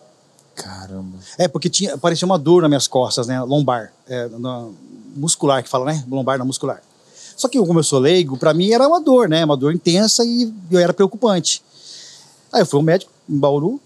Caramba. 0.55 1.19
É, 1.39 1.49
porque 1.49 1.69
tinha, 1.69 1.97
parecia 1.97 2.27
uma 2.27 2.39
dor 2.39 2.63
nas 2.63 2.69
minhas 2.71 2.87
costas, 2.89 3.27
né? 3.27 3.41
Lombar. 3.43 3.93
É, 4.09 4.29
na- 4.29 4.69
muscular, 5.17 5.63
que 5.63 5.69
fala, 5.69 5.87
né? 5.87 6.05
Lombar 6.09 6.39
na 6.39 6.45
muscular. 6.45 6.83
Só 7.37 7.49
que 7.49 7.59
como 7.59 7.79
eu 7.79 7.83
sou 7.83 7.99
leigo, 7.99 8.37
pra 8.37 8.53
mim 8.53 8.71
era 8.71 8.87
uma 8.87 9.01
dor, 9.01 9.29
né? 9.29 9.45
Uma 9.45 9.57
dor 9.57 9.75
intensa 9.75 10.25
e 10.25 10.53
eu 10.71 10.79
era 10.79 10.93
preocupante. 10.93 11.63
Aí 12.53 12.61
eu 12.63 12.67
fui 12.67 12.79
ao 12.79 12.83
médico 12.83 13.11
em 13.29 13.39
Bauru. 13.39 13.81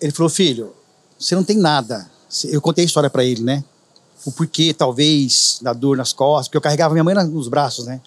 Ele 0.00 0.12
falou, 0.12 0.28
filho, 0.28 0.72
você 1.18 1.34
não 1.34 1.44
tem 1.44 1.56
nada. 1.56 2.10
Eu 2.44 2.60
contei 2.60 2.84
a 2.84 2.86
história 2.86 3.08
pra 3.10 3.24
ele, 3.24 3.42
né? 3.42 3.62
O 4.26 4.32
porquê, 4.32 4.74
talvez, 4.74 5.58
da 5.62 5.72
dor 5.72 5.96
nas 5.96 6.12
costas, 6.12 6.48
porque 6.48 6.56
eu 6.56 6.60
carregava 6.62 6.92
minha 6.92 7.04
mãe 7.04 7.14
nos 7.14 7.48
braços, 7.48 7.86
né? 7.86 8.00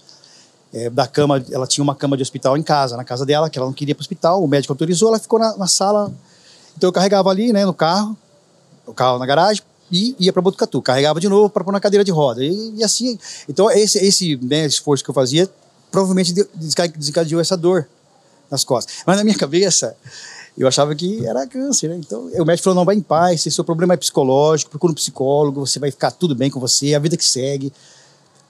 É, 0.74 0.90
da 0.90 1.06
cama, 1.06 1.44
ela 1.52 1.68
tinha 1.68 1.84
uma 1.84 1.94
cama 1.94 2.18
de 2.18 2.24
hospital 2.24 2.58
em 2.58 2.64
casa, 2.64 2.98
na 2.98 3.04
casa 3.04 3.26
dela, 3.26 3.50
que 3.50 3.60
ela 3.60 3.68
não 3.68 3.74
queria 3.74 3.92
ir 3.92 3.96
pro 3.96 4.02
hospital. 4.02 4.44
O 4.44 4.48
médico 4.48 4.74
autorizou, 4.74 5.10
ela 5.10 5.20
ficou 5.20 5.38
na, 5.38 5.56
na 5.56 5.68
sala. 5.68 6.12
Então 6.76 6.88
eu 6.88 6.92
carregava 6.92 7.30
ali, 7.30 7.54
né, 7.54 7.64
no 7.66 7.74
carro, 7.74 8.18
o 8.86 8.94
carro 8.94 9.20
na 9.20 9.26
garagem 9.26 9.62
e 9.92 10.16
ia 10.20 10.34
para 10.34 10.42
Botucatu. 10.42 10.82
Carregava 10.82 11.20
de 11.20 11.30
novo 11.30 11.50
para 11.50 11.64
pôr 11.64 11.72
na 11.72 11.80
cadeira 11.80 12.04
de 12.04 12.12
roda. 12.12 12.44
E, 12.44 12.74
e 12.78 12.84
assim, 12.84 13.20
então 13.48 13.70
esse, 13.70 14.00
esse 14.00 14.36
né, 14.38 14.66
esforço 14.66 15.04
que 15.04 15.10
eu 15.10 15.14
fazia 15.14 15.48
provavelmente 15.92 16.34
desencadeou 16.56 17.40
essa 17.40 17.56
dor 17.56 17.88
nas 18.50 18.64
costas. 18.64 18.96
Mas 19.06 19.18
na 19.18 19.24
minha 19.24 19.38
cabeça, 19.38 19.96
eu 20.58 20.68
achava 20.68 20.96
que 20.96 21.26
era 21.26 21.46
câncer, 21.46 21.90
né? 21.90 21.98
Então 21.98 22.30
o 22.34 22.46
médico 22.46 22.64
falou: 22.64 22.76
não, 22.76 22.86
vai 22.86 22.96
em 22.96 23.02
paz, 23.02 23.42
se 23.42 23.52
seu 23.52 23.64
problema 23.64 23.94
é 23.94 23.98
psicológico, 23.98 24.72
procura 24.72 24.92
um 24.92 24.96
psicólogo, 24.96 25.66
você 25.66 25.80
vai 25.80 25.92
ficar 25.92 26.12
tudo 26.12 26.34
bem 26.34 26.50
com 26.50 26.60
você, 26.60 26.96
a 26.96 27.00
vida 27.00 27.16
que 27.16 27.26
segue. 27.26 27.72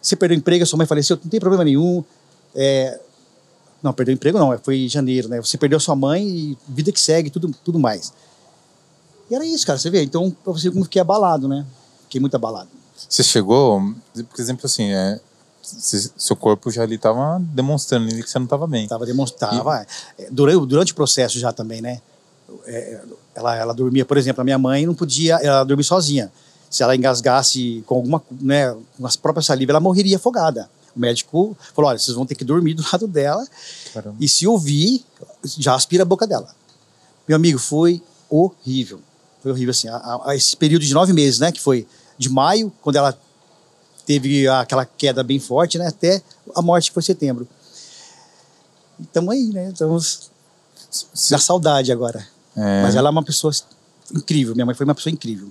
Você 0.04 0.16
perdeu 0.18 0.36
o 0.36 0.40
emprego, 0.40 0.66
sua 0.66 0.78
mãe 0.78 0.86
faleceu, 0.86 1.18
não 1.24 1.30
tem 1.32 1.40
problema 1.40 1.64
nenhum. 1.64 2.04
É, 2.54 3.00
não, 3.82 3.94
perdeu 3.94 4.14
o 4.14 4.16
emprego 4.16 4.38
não, 4.38 4.56
foi 4.60 4.80
em 4.82 4.90
janeiro, 4.90 5.30
né? 5.30 5.40
Você 5.42 5.58
perdeu 5.58 5.80
sua 5.80 5.96
mãe 5.96 6.28
e 6.28 6.58
vida 6.68 6.92
que 6.92 7.00
segue, 7.00 7.30
tudo, 7.30 7.54
tudo 7.64 7.80
mais. 7.80 8.14
E 9.32 9.36
era 9.36 9.46
isso, 9.46 9.66
cara, 9.66 9.80
você 9.80 9.90
vê. 9.90 10.04
Então, 10.04 10.30
pra 10.44 10.52
você 10.54 10.70
como 10.70 10.82
eu 10.82 10.86
fiquei 10.86 11.02
abalado, 11.02 11.48
né? 11.48 11.66
Fiquei 12.04 12.20
muito 12.22 12.36
abalado. 12.36 12.70
Você 13.10 13.24
chegou, 13.24 13.82
por 14.14 14.40
exemplo, 14.42 14.66
assim, 14.66 14.92
é, 14.92 15.20
se- 15.62 16.12
seu 16.18 16.36
corpo 16.36 16.70
já 16.70 16.84
ali 16.84 16.98
tava 16.98 17.40
demonstrando 17.40 18.08
ali 18.10 18.22
que 18.22 18.30
você 18.30 18.38
não 18.40 18.46
tava 18.48 18.68
bem. 18.68 18.88
Tava 18.88 19.06
demonstrando. 19.06 19.70
é, 20.20 20.28
Durante, 20.30 20.66
durante 20.68 20.92
o 20.92 20.96
processo 20.96 21.40
já 21.40 21.52
também, 21.54 21.82
né? 21.82 22.02
É, 22.66 23.02
ela, 23.36 23.56
ela 23.56 23.74
dormia, 23.74 24.06
por 24.06 24.18
exemplo, 24.18 24.42
a 24.42 24.44
minha 24.44 24.58
mãe 24.60 24.86
não 24.86 24.94
podia, 24.94 25.36
ela 25.42 25.64
dormia 25.64 25.84
sozinha. 25.84 26.32
Se 26.74 26.82
ela 26.82 26.96
engasgasse 26.96 27.84
com 27.86 27.96
alguma, 27.96 28.24
né, 28.32 28.76
com 28.98 29.06
as 29.06 29.16
próprias 29.16 29.46
saliva, 29.46 29.72
ela 29.74 29.80
morreria 29.80 30.18
afogada. 30.18 30.68
O 30.96 31.00
médico 31.00 31.56
falou: 31.76 31.90
olha, 31.92 32.00
vocês 32.00 32.16
vão 32.16 32.26
ter 32.26 32.34
que 32.36 32.44
dormir 32.44 32.74
do 32.74 32.84
lado 32.92 33.08
dela 33.08 33.46
Caramba. 33.94 34.16
e 34.20 34.28
se 34.28 34.48
ouvir, 34.48 35.06
já 35.44 35.76
aspira 35.76 36.02
a 36.02 36.06
boca 36.06 36.26
dela. 36.26 36.54
Meu 37.28 37.36
amigo, 37.36 37.60
foi 37.60 38.02
horrível. 38.30 39.00
Foi 39.44 39.52
horrível, 39.52 39.72
assim. 39.72 39.88
A, 39.88 40.22
a- 40.26 40.36
esse 40.36 40.58
período 40.58 40.84
de 40.84 40.94
nove 40.94 41.14
meses, 41.14 41.40
né? 41.40 41.52
Que 41.52 41.62
foi 41.62 41.88
de 42.18 42.30
maio, 42.30 42.72
quando 42.82 42.96
ela 42.96 43.16
teve 44.06 44.48
aquela 44.48 44.86
queda 44.86 45.22
bem 45.24 45.40
forte, 45.40 45.78
né? 45.78 45.88
Até 45.88 46.22
a 46.56 46.62
morte, 46.62 46.90
que 46.90 46.94
foi 46.96 47.04
setembro. 47.04 47.48
Estamos 49.00 49.34
aí, 49.34 49.46
né? 49.48 49.70
Estamos 49.70 50.32
na 51.30 51.38
saudade 51.38 51.92
agora. 51.92 52.26
é, 52.56 52.82
Mas 52.84 52.96
ela 52.96 53.10
é 53.10 53.12
uma 53.12 53.24
pessoa 53.24 53.52
incrível. 54.12 54.54
Minha 54.56 54.66
mãe 54.66 54.76
foi 54.76 54.86
uma 54.86 54.96
pessoa 54.96 55.12
incrível. 55.14 55.50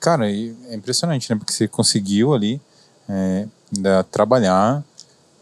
Cara, 0.00 0.30
é 0.30 0.74
impressionante, 0.74 1.28
né? 1.30 1.36
Porque 1.36 1.52
você 1.52 1.68
conseguiu 1.68 2.34
ali 2.34 2.60
é, 3.08 3.46
ainda 3.74 4.04
trabalhar 4.04 4.82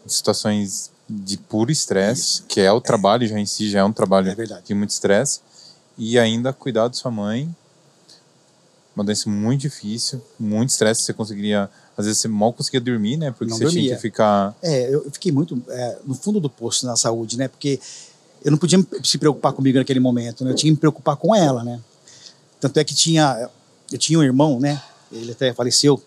em 0.05 0.09
situações 0.09 0.91
de 1.09 1.37
puro 1.37 1.71
estresse, 1.71 2.43
que 2.43 2.59
é 2.59 2.71
o 2.71 2.81
trabalho 2.81 3.25
já 3.27 3.39
em 3.39 3.45
si, 3.45 3.69
já 3.69 3.79
é 3.79 3.83
um 3.83 3.93
trabalho 3.93 4.29
É 4.29 4.61
de 4.61 4.73
muito 4.73 4.89
estresse, 4.89 5.39
e 5.97 6.19
ainda 6.19 6.51
cuidar 6.51 6.89
de 6.89 6.97
sua 6.97 7.09
mãe 7.09 7.53
Uma 8.95 9.03
doença 9.05 9.29
muito 9.29 9.61
difícil, 9.61 10.21
muito 10.39 10.69
estresse. 10.71 11.03
Você 11.03 11.13
conseguiria. 11.13 11.69
Às 11.95 12.05
vezes 12.05 12.21
você 12.21 12.27
mal 12.27 12.51
conseguia 12.53 12.81
dormir, 12.81 13.17
né? 13.17 13.31
Porque 13.31 13.45
Não 13.51 13.57
você 13.57 13.65
tinha 13.65 13.81
dormia. 13.81 13.95
que 13.95 14.01
ficar. 14.01 14.55
É, 14.61 14.93
eu 14.93 15.09
fiquei 15.11 15.31
muito 15.31 15.61
é, 15.69 15.97
no 16.05 16.13
fundo 16.13 16.39
do 16.39 16.49
poço 16.49 16.85
na 16.85 16.95
saúde, 16.95 17.37
né? 17.37 17.47
Porque 17.47 17.79
eu 18.43 18.51
não 18.51 18.57
podia 18.57 18.79
se 19.03 19.17
preocupar 19.17 19.53
comigo 19.53 19.77
naquele 19.77 19.99
momento, 19.99 20.43
né? 20.43 20.51
Eu 20.51 20.55
tinha 20.55 20.69
que 20.69 20.75
me 20.75 20.77
preocupar 20.77 21.15
com 21.15 21.35
ela, 21.35 21.63
né? 21.63 21.79
Tanto 22.59 22.79
é 22.79 22.83
que 22.83 22.95
tinha, 22.95 23.49
eu 23.91 23.97
tinha 23.97 24.17
um 24.19 24.23
irmão, 24.23 24.59
né? 24.59 24.81
Ele 25.11 25.31
até 25.31 25.53
faleceu. 25.53 26.01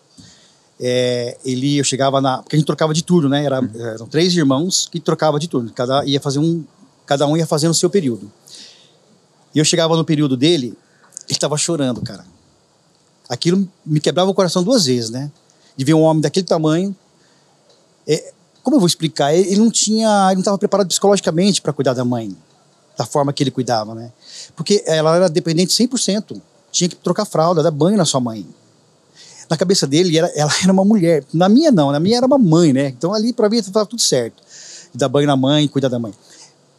É, 0.79 1.37
ele, 1.45 1.77
eu 1.77 1.83
chegava 1.83 2.19
na, 2.19 2.39
porque 2.41 2.55
a 2.55 2.59
gente 2.59 2.65
trocava 2.65 2.93
de 2.93 3.03
turno, 3.03 3.29
né? 3.29 3.45
Era, 3.45 3.57
eram 3.93 4.07
três 4.07 4.35
irmãos 4.35 4.87
que 4.91 4.99
trocava 4.99 5.39
de 5.39 5.47
turno. 5.47 5.71
Cada 5.71 6.03
ia 6.05 6.19
fazer 6.19 6.39
um, 6.39 6.63
cada 7.05 7.27
um 7.27 7.37
ia 7.37 7.45
fazendo 7.45 7.71
o 7.71 7.75
seu 7.75 7.89
período. 7.89 8.31
E 9.53 9.59
eu 9.59 9.65
chegava 9.65 9.95
no 9.95 10.03
período 10.03 10.35
dele, 10.35 10.67
ele 10.67 10.75
estava 11.29 11.57
chorando, 11.57 12.01
cara. 12.01 12.25
Aquilo 13.29 13.67
me 13.85 13.99
quebrava 13.99 14.29
o 14.29 14.33
coração 14.33 14.63
duas 14.63 14.85
vezes, 14.85 15.09
né? 15.09 15.31
De 15.75 15.85
ver 15.85 15.93
um 15.93 16.01
homem 16.01 16.21
daquele 16.21 16.45
tamanho. 16.45 16.95
É, 18.07 18.33
como 18.63 18.75
eu 18.75 18.79
vou 18.79 18.87
explicar? 18.87 19.33
Ele 19.33 19.57
não 19.57 19.71
tinha, 19.71 20.27
ele 20.27 20.35
não 20.35 20.41
estava 20.41 20.57
preparado 20.57 20.87
psicologicamente 20.87 21.61
para 21.61 21.71
cuidar 21.73 21.93
da 21.93 22.03
mãe, 22.03 22.35
da 23.01 23.05
forma 23.05 23.33
que 23.33 23.41
ele 23.41 23.49
cuidava, 23.49 23.95
né? 23.95 24.11
Porque 24.55 24.83
ela 24.85 25.15
era 25.15 25.27
dependente 25.27 25.73
100%. 25.73 26.39
Tinha 26.71 26.87
que 26.87 26.95
trocar 26.95 27.25
fralda, 27.25 27.63
dar 27.63 27.71
banho 27.71 27.97
na 27.97 28.05
sua 28.05 28.19
mãe. 28.19 28.45
Na 29.49 29.57
cabeça 29.57 29.87
dele, 29.87 30.17
era, 30.17 30.27
ela 30.35 30.51
era 30.61 30.71
uma 30.71 30.85
mulher. 30.85 31.25
Na 31.33 31.49
minha, 31.49 31.71
não. 31.71 31.91
Na 31.91 31.99
minha, 31.99 32.17
era 32.17 32.27
uma 32.27 32.37
mãe, 32.37 32.71
né? 32.71 32.89
Então, 32.89 33.11
ali, 33.13 33.33
para 33.33 33.49
mim, 33.49 33.57
estava 33.57 33.85
tudo 33.87 34.01
certo. 34.01 34.41
Dar 34.93 35.09
banho 35.09 35.27
na 35.27 35.35
mãe, 35.35 35.67
cuidar 35.67 35.87
da 35.87 35.97
mãe. 35.97 36.13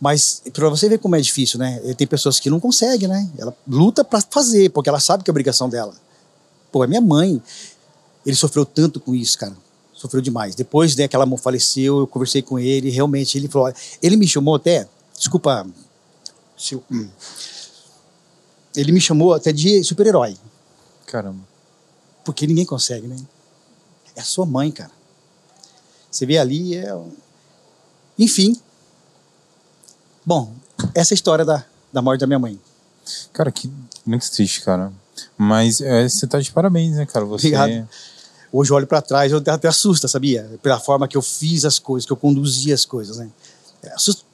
Mas, 0.00 0.42
para 0.52 0.68
você 0.68 0.88
ver 0.88 0.98
como 0.98 1.16
é 1.16 1.20
difícil, 1.20 1.58
né? 1.58 1.80
Tem 1.96 2.06
pessoas 2.06 2.38
que 2.38 2.48
não 2.48 2.60
conseguem, 2.60 3.08
né? 3.08 3.28
Ela 3.36 3.54
luta 3.68 4.04
para 4.04 4.22
fazer, 4.30 4.70
porque 4.70 4.88
ela 4.88 5.00
sabe 5.00 5.24
que 5.24 5.30
é 5.30 5.32
obrigação 5.32 5.68
dela. 5.68 5.92
Pô, 6.70 6.84
é 6.84 6.86
minha 6.86 7.00
mãe. 7.00 7.42
Ele 8.24 8.36
sofreu 8.36 8.64
tanto 8.64 9.00
com 9.00 9.14
isso, 9.14 9.36
cara. 9.36 9.56
Sofreu 9.92 10.22
demais. 10.22 10.54
Depois 10.54 10.94
né, 10.94 11.08
que 11.08 11.16
ela 11.16 11.26
faleceu, 11.36 11.98
eu 11.98 12.06
conversei 12.06 12.42
com 12.42 12.58
ele. 12.58 12.90
Realmente, 12.90 13.36
ele 13.36 13.48
falou. 13.48 13.72
Ele 14.00 14.16
me 14.16 14.26
chamou 14.26 14.54
até. 14.54 14.86
Desculpa. 15.16 15.66
Hum. 16.90 17.08
ele 18.76 18.92
me 18.92 19.00
chamou 19.00 19.34
até 19.34 19.52
de 19.52 19.82
super-herói. 19.82 20.36
Caramba. 21.06 21.40
Porque 22.24 22.46
ninguém 22.46 22.64
consegue, 22.64 23.06
né? 23.06 23.16
É 24.14 24.20
a 24.20 24.24
sua 24.24 24.46
mãe, 24.46 24.70
cara. 24.70 24.90
Você 26.10 26.26
vê 26.26 26.38
ali, 26.38 26.76
é. 26.76 26.94
Enfim. 28.18 28.60
Bom, 30.24 30.54
essa 30.94 31.12
é 31.12 31.14
a 31.14 31.16
história 31.16 31.44
da, 31.44 31.64
da 31.92 32.00
morte 32.00 32.20
da 32.20 32.26
minha 32.26 32.38
mãe. 32.38 32.60
Cara, 33.32 33.50
que 33.50 33.70
muito 34.04 34.30
triste, 34.30 34.60
cara. 34.60 34.92
Mas 35.36 35.80
é, 35.80 36.08
você 36.08 36.26
tá 36.26 36.38
de 36.38 36.52
parabéns, 36.52 36.96
né, 36.96 37.06
cara? 37.06 37.24
Você... 37.24 37.48
Obrigado. 37.48 37.88
Hoje 38.52 38.70
eu 38.70 38.76
olho 38.76 38.86
para 38.86 39.00
trás, 39.00 39.32
eu 39.32 39.38
até, 39.38 39.50
até 39.50 39.68
assusta, 39.68 40.06
sabia? 40.06 40.58
Pela 40.62 40.78
forma 40.78 41.08
que 41.08 41.16
eu 41.16 41.22
fiz 41.22 41.64
as 41.64 41.78
coisas, 41.78 42.06
que 42.06 42.12
eu 42.12 42.16
conduzi 42.16 42.70
as 42.72 42.84
coisas, 42.84 43.16
né? 43.16 43.30
É, 43.82 43.94
assusta. 43.94 44.24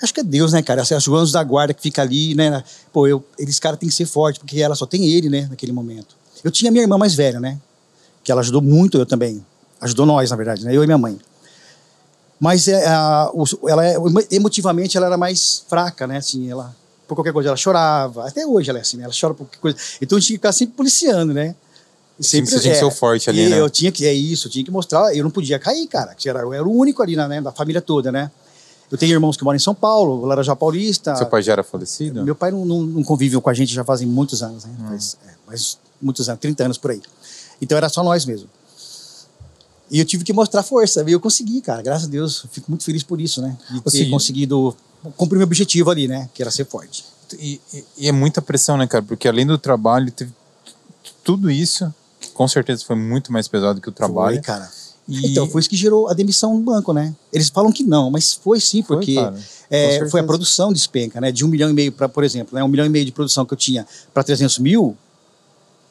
Acho 0.00 0.14
que 0.14 0.20
é 0.20 0.22
Deus, 0.22 0.52
né, 0.52 0.62
cara? 0.62 0.82
Os 0.82 0.92
anjos 0.92 1.32
da 1.32 1.42
guarda 1.42 1.74
que 1.74 1.82
fica 1.82 2.02
ali, 2.02 2.34
né? 2.34 2.62
Pô, 2.92 3.06
eu, 3.06 3.24
eles, 3.38 3.58
cara, 3.58 3.76
tem 3.76 3.88
que 3.88 3.94
ser 3.94 4.06
forte, 4.06 4.38
porque 4.38 4.60
ela 4.60 4.74
só 4.74 4.86
tem 4.86 5.06
ele, 5.06 5.28
né, 5.28 5.48
naquele 5.50 5.72
momento. 5.72 6.16
Eu 6.44 6.50
tinha 6.50 6.70
minha 6.70 6.82
irmã 6.82 6.96
mais 6.96 7.14
velha, 7.14 7.40
né? 7.40 7.58
Que 8.22 8.30
ela 8.30 8.40
ajudou 8.40 8.62
muito, 8.62 8.98
eu 8.98 9.06
também. 9.06 9.44
Ajudou 9.80 10.06
nós, 10.06 10.30
na 10.30 10.36
verdade, 10.36 10.64
né? 10.64 10.74
Eu 10.74 10.84
e 10.84 10.86
minha 10.86 10.98
mãe. 10.98 11.18
Mas 12.38 12.68
é, 12.68 12.86
a, 12.86 13.30
ela, 13.68 13.82
emotivamente, 14.30 14.96
ela 14.96 15.06
era 15.06 15.16
mais 15.16 15.64
fraca, 15.68 16.06
né? 16.06 16.18
Assim, 16.18 16.48
ela, 16.48 16.74
por 17.06 17.16
qualquer 17.16 17.32
coisa, 17.32 17.48
ela 17.48 17.56
chorava. 17.56 18.28
Até 18.28 18.46
hoje 18.46 18.70
ela 18.70 18.78
é 18.78 18.82
assim, 18.82 18.96
né? 18.98 19.04
Ela 19.04 19.12
chora 19.18 19.34
por 19.34 19.44
qualquer 19.44 19.58
coisa. 19.58 19.78
Então 20.00 20.18
eu 20.18 20.22
tinha 20.22 20.36
que 20.36 20.40
ficar 20.40 20.52
sempre 20.52 20.76
policiando, 20.76 21.34
né? 21.34 21.56
Sempre, 22.20 22.50
você 22.50 22.60
tinha 22.60 22.74
que 22.74 22.80
ser 22.80 22.90
forte 22.90 23.30
ali, 23.30 23.48
né? 23.48 23.60
Eu 23.60 23.70
tinha 23.70 23.92
que, 23.92 24.04
é 24.04 24.12
isso, 24.12 24.48
eu 24.48 24.50
tinha 24.50 24.64
que 24.64 24.70
mostrar, 24.70 25.14
eu 25.14 25.22
não 25.22 25.30
podia 25.30 25.58
cair, 25.58 25.86
cara. 25.86 26.16
Eu 26.24 26.52
era 26.52 26.66
o 26.66 26.72
único 26.72 27.00
ali, 27.00 27.14
né, 27.14 27.40
da 27.40 27.52
família 27.52 27.80
toda, 27.80 28.10
né? 28.10 28.30
Eu 28.90 28.96
tenho 28.96 29.12
irmãos 29.12 29.36
que 29.36 29.44
moram 29.44 29.56
em 29.56 29.60
São 29.60 29.74
Paulo, 29.74 30.24
Laranjal 30.24 30.56
Paulista. 30.56 31.14
Seu 31.16 31.26
pai 31.26 31.42
já 31.42 31.52
era 31.52 31.62
falecido? 31.62 32.24
Meu 32.24 32.34
pai 32.34 32.50
não, 32.50 32.64
não, 32.64 32.82
não 32.82 33.04
convive 33.04 33.38
com 33.40 33.50
a 33.50 33.54
gente 33.54 33.72
já 33.72 33.84
fazem 33.84 34.06
muitos 34.06 34.42
anos, 34.42 34.64
né? 34.64 34.74
Hum. 34.80 34.88
Faz, 34.88 35.16
é, 35.26 35.30
mas 35.46 35.78
muitos 36.00 36.28
anos, 36.28 36.40
30 36.40 36.64
anos 36.64 36.78
por 36.78 36.90
aí. 36.90 37.02
Então 37.60 37.76
era 37.76 37.88
só 37.88 38.02
nós 38.02 38.24
mesmo. 38.24 38.48
E 39.90 39.98
eu 39.98 40.04
tive 40.04 40.24
que 40.24 40.32
mostrar 40.32 40.62
força, 40.62 41.02
e 41.06 41.12
eu 41.12 41.20
consegui, 41.20 41.60
cara. 41.60 41.82
Graças 41.82 42.06
a 42.06 42.10
Deus, 42.10 42.42
eu 42.44 42.50
fico 42.50 42.70
muito 42.70 42.84
feliz 42.84 43.02
por 43.02 43.20
isso, 43.20 43.40
né? 43.40 43.56
De 43.70 43.80
ter 43.90 44.10
conseguido 44.10 44.76
cumprir 45.16 45.38
meu 45.38 45.46
objetivo 45.46 45.90
ali, 45.90 46.06
né? 46.06 46.28
Que 46.34 46.42
era 46.42 46.50
ser 46.50 46.66
forte. 46.66 47.04
E, 47.38 47.60
e, 47.72 47.84
e, 47.98 48.08
é 48.08 48.12
muita 48.12 48.40
pressão, 48.40 48.76
né, 48.76 48.86
cara? 48.86 49.02
Porque 49.02 49.28
além 49.28 49.46
do 49.46 49.58
trabalho, 49.58 50.10
teve 50.10 50.32
tudo 51.22 51.50
isso, 51.50 51.92
que 52.20 52.28
com 52.30 52.46
certeza 52.48 52.84
foi 52.84 52.96
muito 52.96 53.32
mais 53.32 53.48
pesado 53.48 53.80
que 53.80 53.88
o 53.88 53.92
trabalho. 53.92 54.36
Foi, 54.36 54.42
cara. 54.42 54.70
E... 55.08 55.28
Então, 55.28 55.48
foi 55.48 55.60
isso 55.60 55.70
que 55.70 55.76
gerou 55.76 56.08
a 56.08 56.12
demissão 56.12 56.54
no 56.54 56.60
banco, 56.60 56.92
né? 56.92 57.14
Eles 57.32 57.48
falam 57.48 57.72
que 57.72 57.82
não, 57.82 58.10
mas 58.10 58.34
foi 58.34 58.60
sim, 58.60 58.82
porque 58.82 59.14
foi, 59.14 59.40
é, 59.70 60.08
foi 60.08 60.20
a 60.20 60.24
produção 60.24 60.72
despenca, 60.72 61.20
né? 61.20 61.32
De 61.32 61.44
um 61.44 61.48
milhão 61.48 61.70
e 61.70 61.72
meio, 61.72 61.90
para, 61.90 62.08
por 62.08 62.24
exemplo, 62.24 62.54
né? 62.54 62.62
um 62.62 62.68
milhão 62.68 62.84
e 62.84 62.90
meio 62.90 63.06
de 63.06 63.12
produção 63.12 63.46
que 63.46 63.54
eu 63.54 63.58
tinha 63.58 63.86
para 64.12 64.22
300 64.22 64.58
mil, 64.58 64.96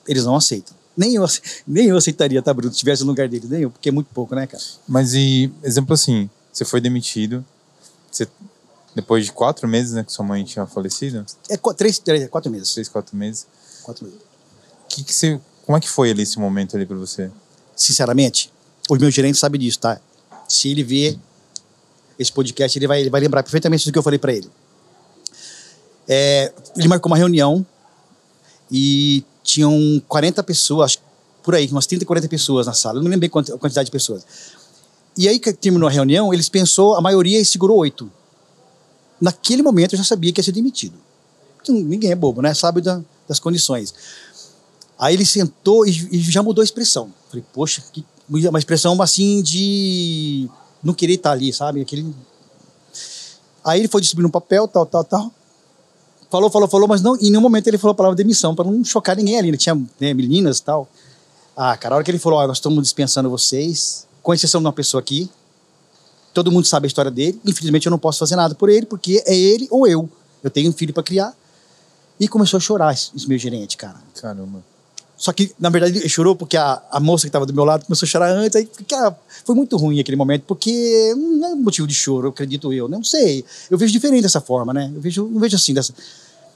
eles 0.07 0.24
não 0.24 0.36
aceitam. 0.36 0.75
Nem 0.95 1.15
eu, 1.15 1.25
nem 1.67 1.88
eu 1.88 1.97
aceitaria, 1.97 2.41
tá, 2.41 2.53
Bruno? 2.53 2.71
Se 2.71 2.77
estivesse 2.77 3.03
no 3.03 3.09
lugar 3.09 3.27
dele, 3.27 3.47
nem 3.50 3.62
eu, 3.62 3.71
porque 3.71 3.89
é 3.89 3.91
muito 3.91 4.07
pouco, 4.13 4.36
né, 4.36 4.45
cara? 4.45 4.63
Mas 4.88 5.13
e, 5.13 5.51
exemplo 5.63 5.93
assim, 5.93 6.29
você 6.53 6.63
foi 6.63 6.79
demitido, 6.79 7.43
você, 8.12 8.27
depois 8.95 9.25
de 9.25 9.31
quatro 9.31 9.67
meses, 9.67 9.93
né, 9.93 10.03
que 10.03 10.12
sua 10.12 10.25
mãe 10.25 10.43
tinha 10.43 10.65
falecido? 10.65 11.25
É, 11.50 11.57
três, 11.74 12.00
três 12.00 12.27
quatro 12.29 12.51
meses. 12.51 12.74
Três, 12.74 12.88
quatro 12.88 13.15
meses. 13.15 13.47
Quatro 13.83 14.05
meses. 14.05 14.19
Que 14.89 15.03
que 15.03 15.13
você, 15.13 15.39
como 15.65 15.77
é 15.77 15.81
que 15.81 15.89
foi 15.89 16.12
ali 16.12 16.24
esse 16.24 16.39
momento 16.39 16.75
ali 16.75 16.86
para 16.86 16.97
você? 16.97 17.29
Sinceramente, 17.75 18.51
o 18.89 18.96
meu 18.96 19.12
gerente 19.12 19.38
sabe 19.38 19.58
disso, 19.58 19.79
tá? 19.79 20.00
Se 20.48 20.70
ele 20.70 20.84
ver 20.84 21.17
esse 22.17 22.32
podcast, 22.32 22.77
ele 22.77 22.88
vai, 22.88 23.01
ele 23.01 23.10
vai 23.10 23.22
lembrar 23.22 23.44
perfeitamente 23.44 23.86
do 23.86 23.91
que 23.91 23.98
eu 23.98 24.03
falei 24.03 24.17
para 24.17 24.34
ele. 24.34 24.50
É, 26.08 26.53
ele 26.75 26.88
marcou 26.88 27.12
uma 27.12 27.17
reunião 27.17 27.65
e 28.72 29.24
tinham 29.44 30.01
40 30.08 30.44
pessoas, 30.44 31.00
por 31.44 31.56
aí, 31.56 31.67
umas 31.67 31.86
30, 31.86 32.06
40 32.06 32.27
pessoas 32.27 32.65
na 32.65 32.74
sala. 32.74 33.00
Eu 33.00 33.03
não 33.03 33.10
lembro 33.10 33.25
a 33.25 33.58
quantidade 33.58 33.86
de 33.86 33.91
pessoas. 33.91 34.25
E 35.17 35.27
aí 35.27 35.39
que 35.39 35.51
terminou 35.51 35.89
a 35.89 35.91
reunião, 35.91 36.34
eles 36.34 36.48
pensou, 36.48 36.96
a 36.96 37.01
maioria 37.01 37.44
segurou 37.44 37.77
oito. 37.77 38.12
Naquele 39.20 39.63
momento 39.63 39.94
eu 39.94 39.98
já 39.98 40.03
sabia 40.03 40.32
que 40.32 40.39
ia 40.39 40.44
ser 40.44 40.51
demitido. 40.51 40.96
Ninguém 41.67 42.12
é 42.12 42.15
bobo, 42.15 42.41
né? 42.41 42.53
Sabe 42.53 42.82
da, 42.82 43.01
das 43.27 43.39
condições. 43.39 43.94
Aí 44.98 45.13
ele 45.13 45.25
sentou 45.25 45.86
e, 45.86 45.91
e, 46.12 46.20
já 46.20 46.41
mudou 46.41 46.62
a 46.62 46.65
expressão. 46.65 47.13
Falei, 47.29 47.44
poxa, 47.53 47.84
que, 47.91 48.06
uma 48.29 48.60
expressão 48.60 49.00
assim 49.01 49.41
de 49.41 50.50
não 50.84 50.93
querer 50.93 51.13
estar 51.13 51.31
ali, 51.31 51.51
sabe? 51.53 51.81
Aquele... 51.81 52.13
Aí 53.63 53.79
ele 53.79 53.88
foi 53.88 54.01
distribuindo 54.01 54.27
um 54.27 54.31
papel, 54.31 54.67
tal, 54.67 54.86
tal, 54.86 55.03
tal. 55.03 55.31
Falou, 56.29 56.50
falou, 56.50 56.67
falou, 56.67 56.88
mas 56.88 57.01
não, 57.01 57.15
em 57.15 57.29
nenhum 57.29 57.41
momento 57.41 57.67
ele 57.67 57.77
falou 57.77 57.93
a 57.93 57.96
palavra 57.96 58.15
demissão, 58.15 58.53
para 58.53 58.69
não 58.69 58.84
chocar 58.84 59.15
ninguém 59.15 59.38
ali. 59.38 59.48
Ele 59.50 59.57
tinha 59.57 59.75
né, 60.00 60.13
meninas 60.13 60.60
e 60.60 60.63
tal. 60.63 60.88
Ah, 61.55 61.75
cara, 61.77 61.96
a 61.96 61.98
hora 61.98 62.03
que 62.03 62.12
ele 62.12 62.19
falou, 62.19 62.39
ó, 62.39 62.48
nós 62.48 62.57
estamos 62.57 62.84
dispensando 62.84 63.29
vocês, 63.29 64.05
com 64.22 64.34
exceção 64.34 64.62
de 64.62 64.67
uma 64.67 64.74
pessoa 64.74 65.00
aqui, 65.00 65.29
todo 66.34 66.51
mundo 66.51 66.67
sabe 66.67 66.86
a 66.86 66.88
história 66.88 67.10
dele, 67.10 67.41
infelizmente 67.46 67.88
eu 67.88 67.89
não 67.89 67.98
posso 67.98 68.19
fazer 68.19 68.36
nada 68.36 68.53
por 68.53 68.69
ele, 68.69 68.86
porque 68.86 69.24
é 69.25 69.36
ele 69.36 69.67
ou 69.72 69.88
eu. 69.88 70.10
Eu 70.43 70.51
tenho 70.51 70.69
um 70.69 70.74
filho 70.74 70.93
para 70.93 71.01
criar. 71.01 71.34
E 72.19 72.27
começou 72.27 72.57
a 72.57 72.62
chorar 72.62 72.93
esse, 72.93 73.10
esse 73.15 73.27
meu 73.27 73.38
gerente, 73.38 73.77
cara. 73.77 73.98
Caramba. 74.19 74.63
Só 75.17 75.33
que, 75.33 75.51
na 75.59 75.69
verdade, 75.69 75.97
ele 75.97 76.07
chorou 76.07 76.36
porque 76.36 76.55
a, 76.55 76.79
a 76.91 77.00
moça 77.00 77.24
que 77.24 77.29
estava 77.29 77.45
do 77.45 77.53
meu 77.53 77.65
lado 77.65 77.86
começou 77.86 78.05
a 78.05 78.09
chorar 78.09 78.29
antes. 78.29 78.55
Aí, 78.55 78.69
cara, 78.88 79.17
foi 79.43 79.55
muito 79.55 79.75
ruim 79.75 80.00
aquele 80.00 80.15
momento, 80.15 80.43
porque 80.43 81.13
não 81.17 81.47
é 81.47 81.55
motivo 81.55 81.88
de 81.88 81.93
choro, 81.95 82.29
acredito 82.29 82.71
eu. 82.71 82.88
Não 82.88 83.03
sei. 83.03 83.43
Eu 83.69 83.79
vejo 83.79 83.91
diferente 83.91 84.21
dessa 84.21 84.39
forma, 84.39 84.74
né? 84.74 84.91
Eu 84.93 85.01
vejo, 85.01 85.27
não 85.27 85.39
vejo 85.39 85.55
assim. 85.55 85.74
Dessa... 85.74 85.91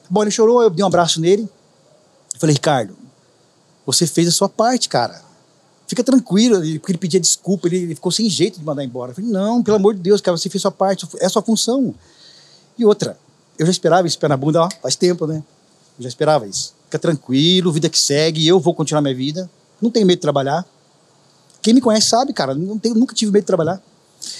Bom, 0.07 0.21
ele 0.21 0.29
chorou, 0.29 0.61
eu 0.61 0.69
dei 0.69 0.83
um 0.83 0.87
abraço 0.87 1.19
nele. 1.19 1.49
Falei, 2.37 2.53
Ricardo, 2.53 2.95
você 3.83 4.05
fez 4.05 4.27
a 4.27 4.31
sua 4.31 4.47
parte, 4.47 4.87
cara. 4.87 5.19
Fica 5.87 6.03
tranquilo. 6.03 6.63
Ele 6.63 6.79
pedia 6.79 7.19
desculpa, 7.19 7.67
ele, 7.67 7.77
ele 7.77 7.95
ficou 7.95 8.11
sem 8.11 8.29
jeito 8.29 8.59
de 8.59 8.65
mandar 8.65 8.83
embora. 8.83 9.11
Eu 9.11 9.15
falei, 9.15 9.31
não, 9.31 9.63
pelo 9.63 9.77
amor 9.77 9.95
de 9.95 10.01
Deus, 10.01 10.21
cara, 10.21 10.37
você 10.37 10.49
fez 10.49 10.61
a 10.61 10.63
sua 10.63 10.71
parte, 10.71 11.07
é 11.19 11.25
a 11.25 11.29
sua 11.29 11.41
função. 11.41 11.95
E 12.77 12.85
outra, 12.85 13.17
eu 13.57 13.65
já 13.65 13.71
esperava 13.71 14.05
esse 14.07 14.17
pé 14.17 14.27
na 14.27 14.37
bunda 14.37 14.61
ó, 14.61 14.69
faz 14.81 14.95
tempo, 14.95 15.25
né? 15.25 15.43
Eu 15.97 16.03
já 16.03 16.09
esperava 16.09 16.47
isso. 16.47 16.73
Fica 16.85 16.99
tranquilo, 16.99 17.71
vida 17.71 17.89
que 17.89 17.97
segue, 17.97 18.47
eu 18.47 18.59
vou 18.59 18.73
continuar 18.73 19.01
minha 19.01 19.15
vida. 19.15 19.49
Não 19.81 19.89
tenho 19.89 20.05
medo 20.05 20.17
de 20.17 20.21
trabalhar. 20.21 20.65
Quem 21.61 21.73
me 21.73 21.81
conhece 21.81 22.07
sabe, 22.09 22.33
cara, 22.33 22.53
não 22.55 22.77
tenho, 22.77 22.95
nunca 22.95 23.15
tive 23.15 23.31
medo 23.31 23.43
de 23.43 23.47
trabalhar. 23.47 23.81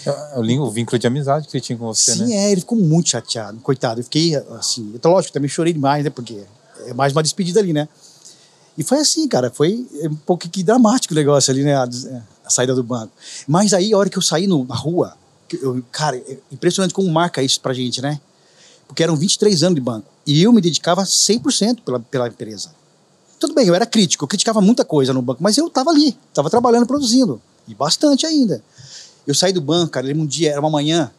É 0.06 0.40
o 0.40 0.70
vínculo 0.70 1.00
de 1.00 1.08
amizade 1.08 1.48
que 1.48 1.58
ele 1.58 1.62
tinha 1.62 1.78
com 1.78 1.86
você, 1.86 2.14
Sim, 2.14 2.28
né? 2.28 2.36
é, 2.36 2.52
ele 2.52 2.62
ficou 2.62 2.78
muito 2.78 3.10
chateado, 3.10 3.60
coitado. 3.60 4.00
Eu 4.00 4.04
fiquei 4.04 4.36
assim, 4.60 4.92
então, 4.94 5.12
lógico, 5.12 5.34
também 5.34 5.50
chorei 5.50 5.74
demais, 5.74 6.04
né? 6.04 6.10
Porque 6.10 6.44
é 6.86 6.94
mais 6.94 7.14
uma 7.14 7.24
despedida 7.24 7.60
ali, 7.60 7.74
né? 7.74 7.88
E 8.78 8.84
foi 8.84 9.00
assim, 9.00 9.28
cara, 9.28 9.52
foi 9.52 9.88
um 10.04 10.16
pouco 10.16 10.48
que 10.48 10.64
dramático 10.64 11.14
o 11.14 11.18
negócio 11.18 11.52
ali, 11.52 11.64
né? 11.64 11.76
A, 11.76 11.88
a 12.46 12.50
saída 12.50 12.76
do 12.76 12.84
banco. 12.84 13.12
Mas 13.48 13.74
aí, 13.74 13.94
a 13.94 13.98
hora 13.98 14.10
que 14.10 14.18
eu 14.18 14.22
saí 14.22 14.48
no, 14.48 14.66
na 14.66 14.76
rua, 14.76 15.16
eu, 15.62 15.84
cara, 15.92 16.18
é 16.18 16.38
impressionante 16.52 16.94
como 16.94 17.10
marca 17.10 17.42
isso 17.42 17.60
pra 17.60 17.74
gente, 17.74 18.02
né? 18.02 18.20
Porque 18.88 19.04
eram 19.04 19.16
23 19.16 19.64
anos 19.64 19.76
de 19.76 19.82
banco. 19.82 20.08
E 20.32 20.44
eu 20.44 20.54
me 20.54 20.62
dedicava 20.62 21.04
100% 21.04 21.82
pela, 21.84 22.00
pela 22.00 22.28
empresa. 22.30 22.74
Tudo 23.38 23.54
bem, 23.54 23.68
eu 23.68 23.76
era 23.76 23.86
crítico, 23.86 24.24
eu 24.24 24.28
criticava 24.30 24.62
muita 24.62 24.86
coisa 24.86 25.12
no 25.12 25.22
banco, 25.22 25.44
mas 25.44 25.58
eu 25.58 25.68
estava 25.68 25.90
ali, 25.90 26.18
estava 26.30 26.50
trabalhando, 26.50 26.86
produzindo, 26.86 27.42
e 27.68 27.76
bastante 27.76 28.26
ainda. 28.26 28.64
Eu 29.28 29.36
saí 29.36 29.52
do 29.52 29.60
banco, 29.60 29.92
cara, 29.92 30.08
um 30.16 30.26
dia, 30.26 30.52
era 30.52 30.62
uma 30.62 30.70
manhã, 30.70 31.12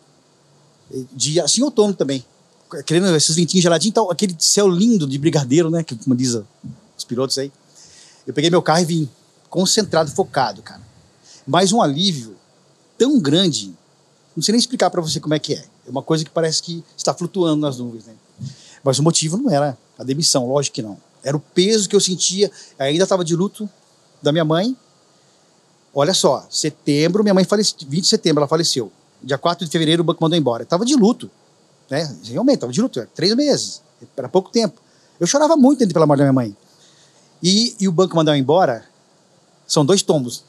de, 1.13 1.39
assim, 1.41 1.63
outono 1.63 1.93
também, 1.93 2.25
querendo 2.87 3.15
esses 3.15 3.37
ventinhos 3.37 3.63
geladinhos, 3.63 3.91
então, 3.91 4.11
aquele 4.11 4.35
céu 4.39 4.67
lindo 4.67 5.07
de 5.07 5.19
brigadeiro, 5.19 5.69
né, 5.69 5.83
que, 5.83 5.95
como 5.95 6.17
diz 6.17 6.35
os 6.97 7.05
pilotos 7.05 7.37
aí. 7.37 7.53
Eu 8.27 8.33
peguei 8.33 8.49
meu 8.49 8.63
carro 8.63 8.81
e 8.81 8.87
vim 8.87 9.11
concentrado, 9.51 10.11
focado, 10.11 10.63
cara. 10.63 10.81
Mais 11.47 11.71
um 11.71 11.83
alívio 11.83 12.35
tão 12.97 13.21
grande, 13.21 13.75
não 14.35 14.43
sei 14.43 14.53
nem 14.53 14.59
explicar 14.59 14.89
para 14.89 15.03
você 15.03 15.21
como 15.21 15.35
é 15.35 15.39
que 15.39 15.53
é. 15.53 15.65
É 15.87 15.91
uma 15.91 16.03
coisa 16.03 16.25
que 16.25 16.31
parece 16.31 16.63
que 16.63 16.83
está 16.97 17.13
flutuando 17.13 17.61
nas 17.61 17.77
nuvens, 17.77 18.07
né? 18.07 18.15
Mas 18.83 18.99
o 18.99 19.03
motivo 19.03 19.37
não 19.37 19.51
era 19.51 19.77
a 19.99 20.05
demissão, 20.05 20.47
lógico 20.49 20.75
que 20.75 20.83
não. 20.83 20.99
Era 21.23 21.37
o 21.37 21.41
peso 21.41 21.89
que 21.89 21.95
eu 21.95 22.01
sentia. 22.01 22.51
Eu 22.79 22.87
ainda 22.87 23.05
estava 23.05 23.25
de 23.25 23.37
luto 23.37 23.69
da 24.21 24.33
minha 24.33 24.45
mãe. 24.45 24.77
Olha 25.95 26.15
só, 26.15 26.47
setembro, 26.51 27.23
minha 27.23 27.35
mãe 27.35 27.45
faleceu, 27.45 27.77
20 27.87 28.03
de 28.03 28.09
setembro 28.09 28.41
ela 28.41 28.49
faleceu. 28.49 28.91
Dia 29.23 29.39
4 29.39 29.65
de 29.65 29.71
fevereiro 29.71 30.03
o 30.03 30.05
banco 30.05 30.23
mandou 30.23 30.39
embora. 30.39 30.63
Estava 30.63 30.85
de 30.85 30.97
luto, 30.97 31.31
né? 31.89 32.17
Realmente, 32.25 32.57
estava 32.57 32.73
de 32.73 32.81
luto, 32.81 33.07
três 33.15 33.35
meses, 33.37 33.83
era 34.17 34.29
pouco 34.29 34.51
tempo. 34.51 34.81
Eu 35.21 35.27
chorava 35.27 35.57
muito 35.57 35.87
pela 35.89 36.07
morte 36.07 36.19
da 36.19 36.25
minha 36.25 36.33
mãe. 36.33 36.57
E, 37.43 37.77
e 37.79 37.87
o 37.87 37.93
banco 37.93 38.17
mandou 38.17 38.35
embora, 38.35 38.85
são 39.67 39.85
dois 39.85 40.03
tombos. 40.03 40.45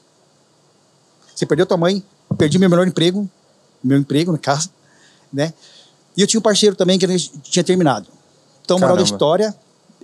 Você 1.34 1.44
perdeu 1.44 1.66
tua 1.66 1.76
mãe, 1.76 2.02
perdi 2.38 2.58
meu 2.58 2.70
melhor 2.70 2.86
emprego, 2.86 3.28
meu 3.82 3.98
emprego 3.98 4.32
na 4.32 4.38
casa, 4.38 4.70
né? 5.32 5.52
E 6.16 6.20
eu 6.20 6.26
tinha 6.26 6.38
um 6.38 6.42
parceiro 6.42 6.74
também 6.74 6.98
que 6.98 7.06
tinha 7.42 7.64
terminado. 7.64 8.08
Então, 8.64 8.78
moral 8.78 8.96
da 8.96 9.02
história, 9.02 9.54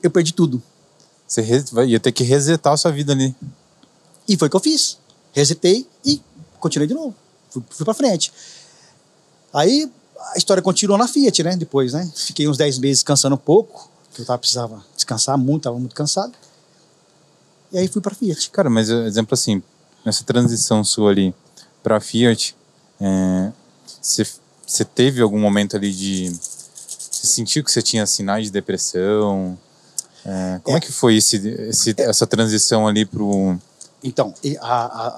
eu 0.02 0.10
perdi 0.10 0.32
tudo. 0.32 0.62
Você 1.26 1.42
ia 1.86 2.00
ter 2.00 2.12
que 2.12 2.24
resetar 2.24 2.72
a 2.72 2.76
sua 2.76 2.90
vida 2.90 3.12
ali. 3.12 3.34
E 4.28 4.36
foi 4.36 4.48
o 4.48 4.50
que 4.50 4.56
eu 4.56 4.60
fiz. 4.60 4.98
Resetei 5.32 5.86
e 6.04 6.20
continuei 6.58 6.86
de 6.86 6.94
novo. 6.94 7.14
Fui, 7.50 7.62
fui 7.70 7.84
pra 7.84 7.94
frente. 7.94 8.32
Aí 9.52 9.90
a 10.32 10.38
história 10.38 10.62
continuou 10.62 10.98
na 10.98 11.08
Fiat, 11.08 11.42
né? 11.42 11.56
Depois, 11.56 11.92
né? 11.92 12.10
Fiquei 12.14 12.48
uns 12.48 12.56
10 12.56 12.78
meses 12.78 12.98
descansando 12.98 13.34
um 13.34 13.38
pouco, 13.38 13.90
que 14.12 14.20
eu 14.20 14.26
tava, 14.26 14.38
precisava 14.38 14.84
descansar 14.94 15.38
muito, 15.38 15.64
tava 15.64 15.78
muito 15.78 15.94
cansado. 15.94 16.32
E 17.72 17.78
aí 17.78 17.88
fui 17.88 18.02
pra 18.02 18.14
Fiat. 18.14 18.50
Cara, 18.50 18.68
mas 18.68 18.88
exemplo 18.88 19.34
assim, 19.34 19.62
nessa 20.04 20.24
transição 20.24 20.84
sua 20.84 21.10
ali 21.10 21.34
pra 21.82 22.00
Fiat, 22.00 22.54
você 24.00 24.22
é, 24.82 24.84
teve 24.84 25.22
algum 25.22 25.38
momento 25.38 25.76
ali 25.76 25.92
de. 25.92 26.32
Você 27.20 27.26
sentiu 27.26 27.62
que 27.62 27.70
você 27.70 27.82
tinha 27.82 28.06
sinais 28.06 28.46
de 28.46 28.50
depressão? 28.50 29.58
É, 30.24 30.58
como 30.62 30.76
é. 30.76 30.78
é. 30.78 30.80
que 30.80 30.90
foi 30.90 31.16
esse, 31.16 31.36
esse, 31.36 31.94
é. 31.98 32.02
essa 32.04 32.26
transição 32.26 32.88
ali 32.88 33.04
pro. 33.04 33.58
Então, 34.02 34.32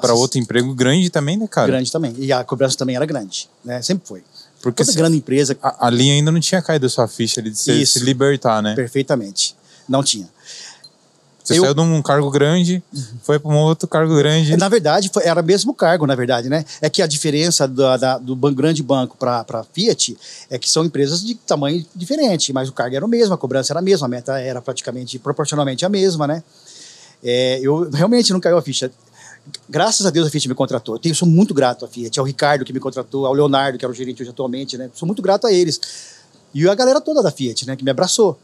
para 0.01 0.13
outro 0.13 0.41
emprego 0.41 0.75
grande 0.75 1.09
também, 1.09 1.37
né, 1.37 1.47
cara? 1.47 1.69
Grande 1.69 1.93
também. 1.93 2.13
E 2.19 2.33
a 2.33 2.43
cobrança 2.43 2.77
também 2.77 2.97
era 2.97 3.07
grande, 3.07 3.49
né? 3.65 3.81
Sempre 3.81 4.09
foi. 4.09 4.25
Porque 4.61 4.85
Toda 4.85 4.97
grande 4.97 5.17
empresa. 5.17 5.57
A, 5.63 5.87
ali 5.87 6.11
ainda 6.11 6.33
não 6.33 6.41
tinha 6.41 6.61
caído 6.61 6.87
a 6.87 6.89
sua 6.89 7.07
ficha 7.07 7.41
de 7.41 7.55
se, 7.55 7.87
se 7.87 8.01
libertar, 8.01 8.61
né? 8.61 8.75
Perfeitamente. 8.75 9.55
Não 9.89 10.03
tinha. 10.03 10.29
Você 11.43 11.59
eu... 11.59 11.63
saiu 11.63 11.75
de 11.75 11.81
um 11.81 12.01
cargo 12.01 12.31
grande, 12.31 12.83
foi 13.23 13.39
para 13.39 13.51
um 13.51 13.57
outro 13.57 13.89
cargo 13.89 14.17
grande. 14.17 14.57
Na 14.57 14.69
verdade, 14.69 15.11
foi, 15.13 15.25
era 15.25 15.41
o 15.41 15.45
mesmo 15.45 15.75
cargo, 15.75 16.07
na 16.07 16.15
verdade, 16.15 16.49
né? 16.49 16.65
É 16.81 16.89
que 16.89 17.03
a 17.03 17.07
diferença 17.07 17.67
do, 17.67 17.97
da, 17.97 18.19
do 18.19 18.37
grande 18.53 18.83
banco 18.83 19.17
para 19.17 19.45
a 19.49 19.65
Fiat 19.65 20.17
é 20.49 20.59
que 20.59 20.71
são 20.71 20.85
empresas 20.85 21.25
de 21.25 21.35
tamanho 21.35 21.85
diferente, 21.95 22.53
mas 22.53 22.69
o 22.69 22.73
cargo 22.73 22.95
era 22.95 23.05
o 23.05 23.09
mesmo, 23.09 23.35
a 23.35 23.39
cobrança 23.39 23.73
era 23.73 23.81
a 23.81 23.83
mesma, 23.83 24.07
a 24.07 24.09
meta 24.09 24.39
era 24.39 24.63
praticamente 24.63 25.19
proporcionalmente 25.19 25.85
a 25.85 25.89
mesma, 25.89 26.27
né? 26.27 26.45
É, 27.25 27.59
eu 27.61 27.91
realmente 27.91 28.33
não 28.33 28.41
caiu 28.41 28.57
a 28.57 28.63
ficha. 28.63 28.91
Graças 29.69 30.07
a 30.07 30.11
Deus 30.11 30.29
a 30.29 30.31
Fiat 30.31 30.49
me 30.49 30.55
contratou. 30.55 30.95
Eu, 30.95 30.99
tenho, 31.01 31.15
sou 31.15 31.27
muito 31.27 31.53
grato 31.53 31.85
à 31.85 31.89
Fiat, 31.89 32.21
ao 32.21 32.25
Ricardo 32.25 32.65
que 32.65 32.73
me 32.73 32.79
contratou, 32.79 33.27
ao 33.27 33.33
Leonardo, 33.33 33.79
que 33.79 33.85
era 33.85 33.91
o 33.91 33.95
gerente 33.95 34.23
hoje 34.23 34.31
atualmente, 34.31 34.79
né? 34.79 34.89
Sou 34.95 35.07
muito 35.07 35.21
grato 35.21 35.47
a 35.49 35.53
eles. 35.53 35.81
E 36.55 36.69
a 36.69 36.75
galera 36.75 37.01
toda 37.01 37.21
da 37.21 37.33
Fiat, 37.33 37.67
né? 37.67 37.75
Que 37.75 37.83
me 37.83 37.91
abraçou 37.91 38.39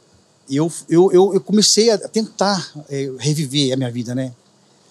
eu, 0.50 0.72
eu, 0.88 1.12
eu, 1.12 1.34
eu 1.34 1.40
comecei 1.40 1.90
a 1.90 1.98
tentar 1.98 2.70
é, 2.88 3.10
reviver 3.18 3.72
a 3.72 3.76
minha 3.76 3.90
vida, 3.90 4.14
né? 4.14 4.32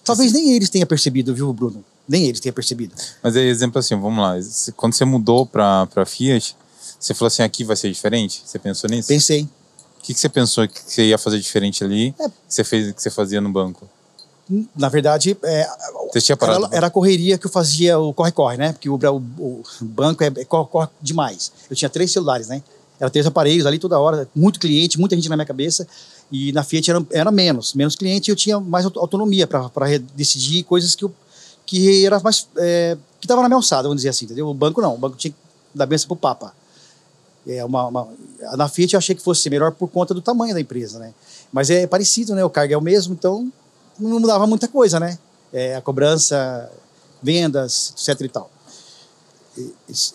Talvez 0.04 0.32
nem 0.32 0.54
eles 0.54 0.70
tenham 0.70 0.86
percebido, 0.86 1.34
viu, 1.34 1.52
Bruno? 1.52 1.84
Nem 2.08 2.24
eles 2.24 2.40
tenham 2.40 2.54
percebido. 2.54 2.94
Mas 3.22 3.36
é 3.36 3.42
exemplo 3.42 3.78
assim, 3.78 3.94
vamos 3.94 4.18
lá. 4.18 4.36
Quando 4.74 4.94
você 4.94 5.04
mudou 5.04 5.44
para 5.44 5.86
a 5.94 6.06
Fiat, 6.06 6.56
você 6.98 7.12
falou 7.12 7.26
assim, 7.26 7.42
aqui 7.42 7.64
vai 7.64 7.76
ser 7.76 7.92
diferente? 7.92 8.42
Você 8.44 8.58
pensou 8.58 8.88
nisso? 8.88 9.08
Pensei. 9.08 9.42
O 9.42 10.02
que, 10.02 10.14
que 10.14 10.20
você 10.20 10.28
pensou 10.28 10.66
que 10.66 10.80
você 10.86 11.06
ia 11.06 11.18
fazer 11.18 11.38
diferente 11.38 11.84
ali 11.84 12.14
é. 12.18 12.28
que 12.28 12.34
você 12.48 12.64
fez 12.64 12.92
que 12.92 13.02
você 13.02 13.10
fazia 13.10 13.40
no 13.40 13.50
banco? 13.50 13.86
Na 14.74 14.88
verdade, 14.88 15.36
é, 15.42 15.68
era, 16.40 16.68
era, 16.72 16.86
a 16.86 16.90
correria 16.90 17.36
que 17.36 17.46
eu 17.46 17.50
fazia, 17.50 17.98
o 17.98 18.14
corre-corre, 18.14 18.56
né? 18.56 18.72
Porque 18.72 18.88
o, 18.88 18.94
o, 18.94 19.62
o 19.82 19.84
banco 19.84 20.24
é, 20.24 20.28
é 20.28 20.44
corre-corre 20.46 20.88
demais. 21.02 21.52
Eu 21.68 21.76
tinha 21.76 21.90
três 21.90 22.10
celulares, 22.10 22.48
né? 22.48 22.62
Era 23.00 23.10
três 23.10 23.26
aparelhos 23.26 23.66
ali 23.66 23.78
toda 23.78 23.98
hora, 23.98 24.28
muito 24.34 24.58
cliente, 24.58 24.98
muita 24.98 25.14
gente 25.14 25.28
na 25.28 25.36
minha 25.36 25.46
cabeça. 25.46 25.86
E 26.30 26.52
na 26.52 26.62
Fiat 26.62 26.90
era, 26.90 27.06
era 27.10 27.30
menos, 27.30 27.74
menos 27.74 27.94
cliente 27.94 28.30
e 28.30 28.32
eu 28.32 28.36
tinha 28.36 28.60
mais 28.60 28.84
autonomia 28.84 29.46
para 29.46 29.70
decidir 30.14 30.62
coisas 30.64 30.94
que 30.94 31.04
eu 31.04 31.12
que 31.64 32.06
era 32.06 32.18
mais 32.20 32.48
é, 32.56 32.96
que 33.20 33.26
estava 33.26 33.42
na 33.42 33.48
minha 33.48 33.56
alçada, 33.56 33.82
vamos 33.82 33.98
dizer 33.98 34.08
assim, 34.08 34.24
entendeu? 34.24 34.48
O 34.48 34.54
banco 34.54 34.80
não, 34.80 34.94
o 34.94 34.98
banco 34.98 35.16
tinha 35.16 35.30
que 35.30 35.36
dar 35.74 35.84
benção 35.84 36.08
pro 36.08 36.16
Papa. 36.16 36.54
É 37.46 37.64
uma, 37.64 37.86
uma, 37.86 38.08
na 38.56 38.68
Fiat 38.68 38.94
eu 38.94 38.98
achei 38.98 39.14
que 39.14 39.22
fosse 39.22 39.48
melhor 39.50 39.72
por 39.72 39.88
conta 39.88 40.14
do 40.14 40.22
tamanho 40.22 40.54
da 40.54 40.60
empresa, 40.60 40.98
né? 40.98 41.12
Mas 41.52 41.68
é 41.70 41.86
parecido, 41.86 42.34
né? 42.34 42.44
O 42.44 42.50
cargo 42.50 42.72
é 42.72 42.76
o 42.76 42.80
mesmo, 42.80 43.14
então 43.14 43.50
não 43.98 44.18
mudava 44.20 44.46
muita 44.46 44.66
coisa, 44.66 44.98
né? 44.98 45.18
É, 45.52 45.76
a 45.76 45.80
cobrança, 45.80 46.70
vendas, 47.22 47.92
etc 47.96 48.20
e 48.20 48.28
tal. 48.28 48.50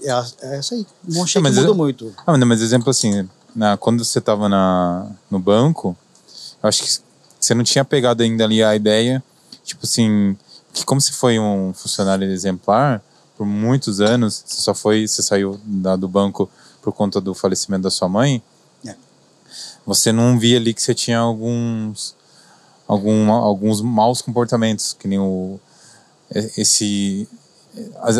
É, 0.04 0.56
é 0.56 0.60
isso 0.60 0.74
aí. 0.74 0.86
Não 1.08 1.24
achei 1.24 1.42
é, 1.42 1.46
que 1.46 1.52
mudou 1.52 1.76
muito. 1.76 2.14
Ah, 2.26 2.38
mas 2.38 2.62
exemplo 2.62 2.90
assim, 2.90 3.28
na, 3.56 3.78
quando 3.78 4.04
você 4.04 4.20
estava 4.20 4.50
no 5.30 5.40
banco, 5.40 5.96
eu 6.62 6.70
acho 6.70 6.84
que 6.84 7.00
você 7.40 7.54
não 7.54 7.64
tinha 7.64 7.84
pegado 7.84 8.24
ainda 8.24 8.44
ali 8.44 8.64
a 8.64 8.76
ideia, 8.76 9.24
tipo 9.64 9.82
assim, 9.86 10.38
que 10.74 10.86
como 10.86 11.02
você 11.02 11.12
foi 11.12 11.40
um 11.40 11.74
funcionário 11.74 12.30
exemplar 12.30 13.02
por 13.38 13.46
muitos 13.46 14.00
anos, 14.00 14.44
você 14.46 14.62
só 14.62 14.74
foi, 14.74 15.08
você 15.08 15.22
saiu 15.22 15.60
da, 15.64 15.96
do 15.96 16.08
banco 16.08 16.50
por 16.82 16.94
conta 16.94 17.20
do 17.20 17.34
falecimento 17.34 17.84
da 17.84 17.90
sua 17.90 18.08
mãe, 18.08 18.42
é. 18.86 18.96
você 19.86 20.12
não 20.12 20.40
via 20.40 20.58
ali 20.58 20.74
que 20.74 20.82
você 20.82 20.94
tinha 20.94 21.20
alguns 21.20 22.16
algum, 22.88 23.32
alguns 23.32 23.82
maus 23.82 24.22
comportamentos, 24.22 24.94
que 24.98 25.08
nem 25.08 25.20
o 25.20 25.60
esse 26.58 27.28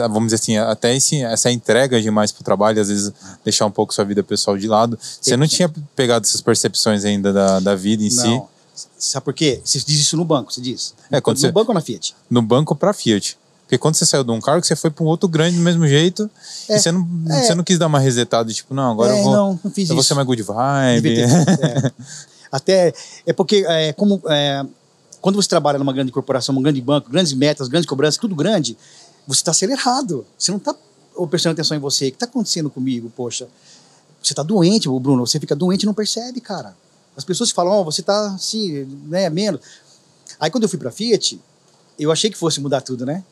vamos 0.10 0.26
dizer 0.26 0.36
assim, 0.36 0.58
até 0.58 0.96
esse, 0.96 1.22
essa 1.22 1.52
entrega 1.52 2.02
demais 2.02 2.32
para 2.32 2.42
o 2.42 2.44
trabalho, 2.44 2.82
às 2.82 2.88
vezes 2.88 3.14
deixar 3.44 3.66
um 3.66 3.72
pouco 3.72 3.94
sua 3.94 4.04
vida 4.04 4.24
pessoal 4.24 4.58
de 4.58 4.68
lado. 4.68 4.98
Você 5.22 5.38
não 5.38 5.48
tinha 5.48 5.72
pegado 5.96 6.26
essas 6.26 6.42
percepções 6.42 7.06
ainda 7.06 7.32
da, 7.32 7.60
da 7.60 7.76
vida 7.76 8.04
em 8.04 8.14
não. 8.14 8.24
si? 8.24 8.54
Sabe 8.98 9.26
por 9.26 9.34
quê? 9.34 9.62
Você 9.64 9.80
diz 9.80 10.00
isso 10.00 10.18
no 10.18 10.26
banco, 10.26 10.52
você 10.52 10.62
diz. 10.62 10.96
É, 11.12 11.22
quando 11.22 11.38
no 11.38 11.42
você, 11.42 11.52
banco 11.52 11.72
ou 11.72 11.76
na 11.76 11.82
Fiat? 11.82 12.16
No 12.30 12.42
banco 12.42 12.76
para 12.76 12.94
Fiat. 12.94 13.38
Porque 13.64 13.78
quando 13.78 13.96
você 13.96 14.06
saiu 14.06 14.24
de 14.24 14.32
um 14.32 14.42
cargo, 14.42 14.66
você 14.66 14.76
foi 14.76 14.90
para 14.90 15.04
um 15.04 15.08
outro 15.08 15.28
grande 15.30 15.58
do 15.58 15.64
mesmo 15.64 15.88
jeito. 15.88 16.30
É, 16.70 16.76
e 16.76 16.80
você 16.80 16.92
não, 16.92 17.08
é, 17.30 17.44
você 17.44 17.56
não 17.56 17.64
quis 17.64 17.78
dar 17.78 17.88
uma 17.88 18.00
resetada, 18.00 18.52
tipo, 18.52 18.74
não, 18.74 18.92
agora 18.92 19.16
é, 19.16 19.20
eu 19.20 19.24
vou. 19.24 19.34
Não, 19.34 19.60
não 19.64 19.72
fiz 19.72 19.78
eu 19.78 19.84
isso. 19.84 19.94
vou 19.94 20.04
ser 20.04 20.14
mais 20.16 20.28
good 20.28 20.42
vibe. 20.44 21.22
É. 21.22 21.92
Até. 22.52 22.94
É 23.26 23.34
porque, 23.34 23.66
é, 23.68 23.94
como. 23.94 24.22
É, 24.28 24.66
quando 25.22 25.38
você 25.38 25.48
trabalha 25.48 25.80
numa 25.80 25.94
grande 25.94 26.12
corporação, 26.12 26.54
num 26.54 26.62
grande 26.62 26.82
banco, 26.82 27.10
grandes 27.10 27.32
metas, 27.32 27.70
grandes 27.70 27.88
cobranças, 27.88 28.18
tudo 28.18 28.36
grande, 28.36 28.78
você 29.28 29.40
está 29.40 29.52
acelerado. 29.52 30.26
Você 30.38 30.52
não 30.52 30.58
está 30.58 30.76
prestando 31.30 31.54
atenção 31.54 31.78
em 31.78 31.80
você. 31.80 32.08
O 32.08 32.12
que 32.12 32.16
está 32.16 32.26
acontecendo 32.26 32.70
comigo? 32.70 33.12
Poxa, 33.16 33.48
você 34.22 34.34
está 34.34 34.44
doente, 34.44 34.88
Bruno. 34.88 35.26
Você 35.26 35.40
fica 35.40 35.56
doente 35.56 35.84
e 35.84 35.86
não 35.86 35.94
percebe, 35.94 36.42
cara. 36.42 36.76
As 37.16 37.24
pessoas 37.24 37.52
falam, 37.52 37.80
oh, 37.80 37.84
você 37.84 38.02
está 38.02 38.34
assim, 38.34 38.86
né, 39.06 39.30
menos. 39.30 39.62
Aí 40.40 40.50
quando 40.50 40.64
eu 40.64 40.70
fui 40.70 40.80
para 40.80 40.92
Fiat, 40.92 41.40
eu 42.00 42.12
achei 42.12 42.30
que 42.30 42.38
fosse 42.38 42.60
mudar 42.60 42.82
tudo, 42.82 43.06
né? 43.06 43.24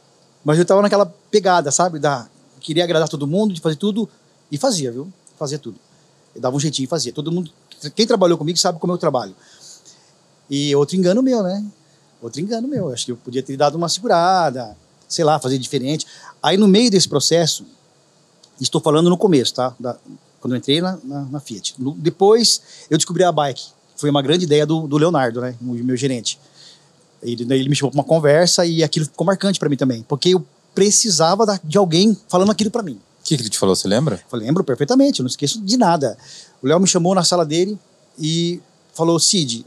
Mas 0.44 0.58
eu 0.58 0.64
estava 0.64 0.82
naquela 0.82 1.06
pegada, 1.32 1.72
sabe? 1.72 2.00
Da, 2.00 2.28
queria 2.60 2.84
agradar 2.84 3.10
todo 3.10 3.26
mundo, 3.26 3.54
de 3.54 3.62
fazer 3.62 3.76
tudo. 3.76 4.08
E 4.52 4.58
fazia, 4.58 4.92
viu? 4.92 5.12
Fazia 5.38 5.58
tudo. 5.58 5.80
Eu 6.36 6.42
dava 6.42 6.56
um 6.56 6.60
jeitinho 6.60 6.86
e 6.86 6.88
fazia. 6.88 7.12
Todo 7.12 7.32
mundo, 7.32 7.52
quem 7.96 8.06
trabalhou 8.06 8.38
comigo 8.38 8.58
sabe 8.58 8.80
como 8.80 8.94
eu 8.94 8.98
trabalho. 8.98 9.36
E 10.50 10.76
outro 10.76 10.96
engano 10.96 11.24
meu, 11.24 11.42
né? 11.42 11.66
Outro 12.22 12.40
engano 12.40 12.68
meu. 12.68 12.90
Acho 12.90 13.06
que 13.06 13.12
eu 13.12 13.18
podia 13.18 13.42
ter 13.42 13.58
dado 13.58 13.76
uma 13.76 13.90
segurada 13.90 14.78
sei 15.12 15.26
lá, 15.26 15.40
fazer 15.40 15.58
diferente. 15.58 16.08
Aí 16.42 16.58
no 16.58 16.68
meio 16.68 16.90
desse 16.90 17.08
processo, 17.08 17.66
estou 18.60 18.80
falando 18.80 19.10
no 19.10 19.18
começo, 19.18 19.54
tá? 19.54 19.76
Da, 19.80 19.98
quando 20.40 20.54
eu 20.54 20.58
entrei 20.58 20.82
na, 20.82 20.98
na, 21.04 21.22
na 21.26 21.40
Fiat. 21.40 21.76
No, 21.78 21.92
depois 21.94 22.62
eu 22.90 22.98
descobri 22.98 23.24
a 23.24 23.32
bike. 23.32 23.64
Foi 23.96 24.10
uma 24.10 24.22
grande 24.22 24.46
ideia 24.46 24.66
do, 24.66 24.88
do 24.88 24.98
Leonardo, 24.98 25.42
né? 25.42 25.56
O 25.62 25.74
meu 25.74 25.96
gerente. 25.96 26.40
Ele, 27.22 27.46
ele 27.54 27.70
me 27.70 27.76
chamou 27.76 27.92
para 27.92 28.00
uma 28.00 28.04
conversa 28.04 28.66
e 28.66 28.84
aquilo 28.84 29.06
ficou 29.06 29.28
marcante 29.28 29.60
para 29.60 29.70
mim 29.70 29.78
também, 29.78 30.04
porque 30.08 30.30
eu 30.30 30.44
precisava 30.74 31.46
da, 31.46 31.60
de 31.64 31.78
alguém 31.78 32.18
falando 32.28 32.52
aquilo 32.52 32.72
para 32.72 32.82
mim. 32.82 32.94
O 32.94 33.24
que, 33.24 33.36
que 33.36 33.44
ele 33.44 33.50
te 33.50 33.60
falou, 33.60 33.76
você 33.76 33.88
lembra? 33.88 34.20
Eu 34.32 34.40
lembro 34.40 34.64
perfeitamente, 34.64 35.20
eu 35.20 35.24
não 35.24 35.30
esqueço 35.30 35.62
de 35.62 35.78
nada. 35.78 36.18
O 36.64 36.68
Léo 36.68 36.80
me 36.80 36.88
chamou 36.88 37.14
na 37.14 37.24
sala 37.24 37.46
dele 37.46 37.78
e 38.18 38.60
falou: 38.94 39.20
Cid, 39.20 39.64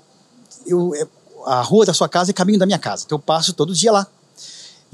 eu, 0.66 0.92
é, 0.96 1.06
a 1.46 1.60
rua 1.60 1.86
da 1.86 1.94
sua 1.94 2.08
casa 2.08 2.30
é 2.30 2.34
caminho 2.34 2.58
da 2.58 2.66
minha 2.66 2.78
casa. 2.78 3.04
Então 3.06 3.16
eu 3.16 3.22
passo 3.22 3.52
todo 3.52 3.72
dia 3.72 3.92
lá. 3.92 4.06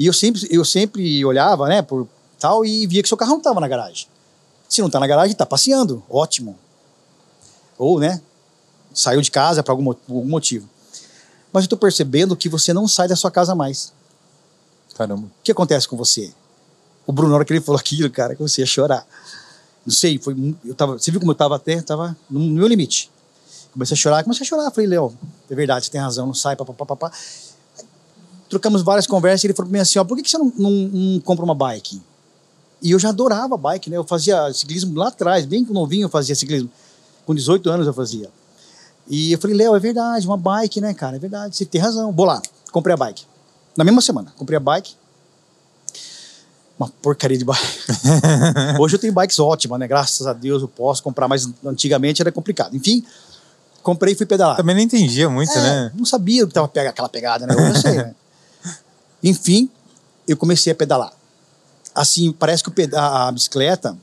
E 0.00 0.06
eu 0.06 0.14
sempre, 0.14 0.48
eu 0.50 0.64
sempre 0.64 1.22
olhava, 1.26 1.68
né, 1.68 1.82
por 1.82 2.08
tal, 2.38 2.64
e 2.64 2.86
via 2.86 3.02
que 3.02 3.08
seu 3.08 3.18
carro 3.18 3.32
não 3.32 3.38
estava 3.38 3.60
na 3.60 3.68
garagem. 3.68 4.06
Se 4.66 4.80
não 4.80 4.86
está 4.86 4.98
na 4.98 5.06
garagem, 5.06 5.32
está 5.32 5.44
passeando. 5.44 6.02
Ótimo. 6.08 6.58
Ou, 7.76 8.00
né, 8.00 8.18
saiu 8.94 9.20
de 9.20 9.30
casa 9.30 9.62
por 9.62 9.72
algum, 9.72 9.90
algum 9.90 10.24
motivo. 10.24 10.66
Mas 11.52 11.64
eu 11.64 11.66
estou 11.66 11.78
percebendo 11.78 12.34
que 12.34 12.48
você 12.48 12.72
não 12.72 12.88
sai 12.88 13.08
da 13.08 13.14
sua 13.14 13.30
casa 13.30 13.54
mais. 13.54 13.92
Caramba. 14.94 15.26
O 15.26 15.42
que 15.42 15.52
acontece 15.52 15.86
com 15.86 15.98
você? 15.98 16.32
O 17.06 17.12
Bruno, 17.12 17.28
na 17.28 17.36
hora 17.36 17.44
que 17.44 17.52
ele 17.52 17.60
falou 17.60 17.78
aquilo, 17.78 18.08
cara, 18.08 18.34
que 18.34 18.40
você 18.40 18.62
ia 18.62 18.66
chorar. 18.66 19.06
Não 19.84 19.92
sei, 19.92 20.18
foi, 20.18 20.56
eu 20.64 20.74
tava, 20.74 20.98
você 20.98 21.10
viu 21.10 21.20
como 21.20 21.32
eu 21.32 21.34
estava 21.34 21.56
até, 21.56 21.74
estava 21.74 22.16
no 22.30 22.40
meu 22.40 22.66
limite. 22.66 23.10
Comecei 23.70 23.94
a 23.94 23.98
chorar, 23.98 24.22
comecei 24.22 24.46
a 24.46 24.48
chorar. 24.48 24.70
Falei, 24.70 24.88
Léo, 24.88 25.14
é 25.50 25.54
verdade, 25.54 25.84
você 25.84 25.90
tem 25.90 26.00
razão, 26.00 26.26
não 26.26 26.34
sai, 26.34 26.56
papapá. 26.56 27.12
Trocamos 28.50 28.82
várias 28.82 29.06
conversas 29.06 29.44
e 29.44 29.46
ele 29.46 29.54
falou 29.54 29.70
para 29.70 29.78
mim 29.78 29.80
assim: 29.80 29.98
ó, 30.00 30.04
por 30.04 30.16
que, 30.16 30.24
que 30.24 30.30
você 30.30 30.36
não, 30.36 30.52
não, 30.58 30.70
não, 30.70 31.20
compra 31.20 31.44
uma 31.44 31.54
bike? 31.54 32.02
E 32.82 32.90
eu 32.90 32.98
já 32.98 33.10
adorava 33.10 33.56
bike, 33.56 33.88
né? 33.88 33.96
Eu 33.96 34.04
fazia 34.04 34.52
ciclismo 34.52 34.98
lá 34.98 35.08
atrás, 35.08 35.46
bem 35.46 35.64
novinho 35.70 36.06
eu 36.06 36.08
fazia 36.08 36.34
ciclismo. 36.34 36.68
Com 37.24 37.32
18 37.32 37.70
anos 37.70 37.86
eu 37.86 37.94
fazia. 37.94 38.28
E 39.08 39.32
eu 39.32 39.38
falei, 39.38 39.56
Léo, 39.56 39.74
é 39.74 39.78
verdade, 39.78 40.26
uma 40.26 40.36
bike, 40.36 40.80
né, 40.80 40.92
cara? 40.92 41.16
É 41.16 41.18
verdade, 41.18 41.56
você 41.56 41.64
tem 41.64 41.80
razão. 41.80 42.10
Vou 42.10 42.26
lá, 42.26 42.42
comprei 42.72 42.94
a 42.94 42.96
bike. 42.96 43.24
Na 43.76 43.84
mesma 43.84 44.00
semana, 44.00 44.32
comprei 44.36 44.56
a 44.56 44.60
bike. 44.60 44.94
Uma 46.76 46.88
porcaria 46.88 47.38
de 47.38 47.44
bike. 47.44 47.68
Hoje 48.80 48.96
eu 48.96 48.98
tenho 48.98 49.12
bikes 49.12 49.38
ótimas, 49.38 49.78
né? 49.78 49.86
Graças 49.86 50.26
a 50.26 50.32
Deus 50.32 50.62
eu 50.62 50.68
posso 50.68 51.02
comprar, 51.02 51.28
mas 51.28 51.48
antigamente 51.64 52.20
era 52.20 52.32
complicado. 52.32 52.74
Enfim, 52.74 53.04
comprei 53.82 54.14
e 54.14 54.16
fui 54.16 54.26
pedalar. 54.26 54.56
Também 54.56 54.74
não 54.74 54.82
entendia 54.82 55.28
muito, 55.28 55.52
é, 55.52 55.62
né? 55.62 55.92
Não 55.94 56.04
sabia 56.04 56.46
que 56.46 56.52
tava 56.52 56.66
pega, 56.66 56.90
aquela 56.90 57.08
pegada, 57.08 57.46
né? 57.46 57.54
Eu 57.54 57.60
não 57.60 57.74
sei, 57.76 57.92
né? 57.92 58.14
Enfim, 59.22 59.70
eu 60.26 60.37
comecei 60.37 60.72
a 60.72 60.76
pedalar. 60.76 61.12
Assim, 61.94 62.33
parece 62.33 62.62
que 62.62 62.70
a, 62.94 63.28
a 63.28 63.33
bicicleta, 63.33 63.96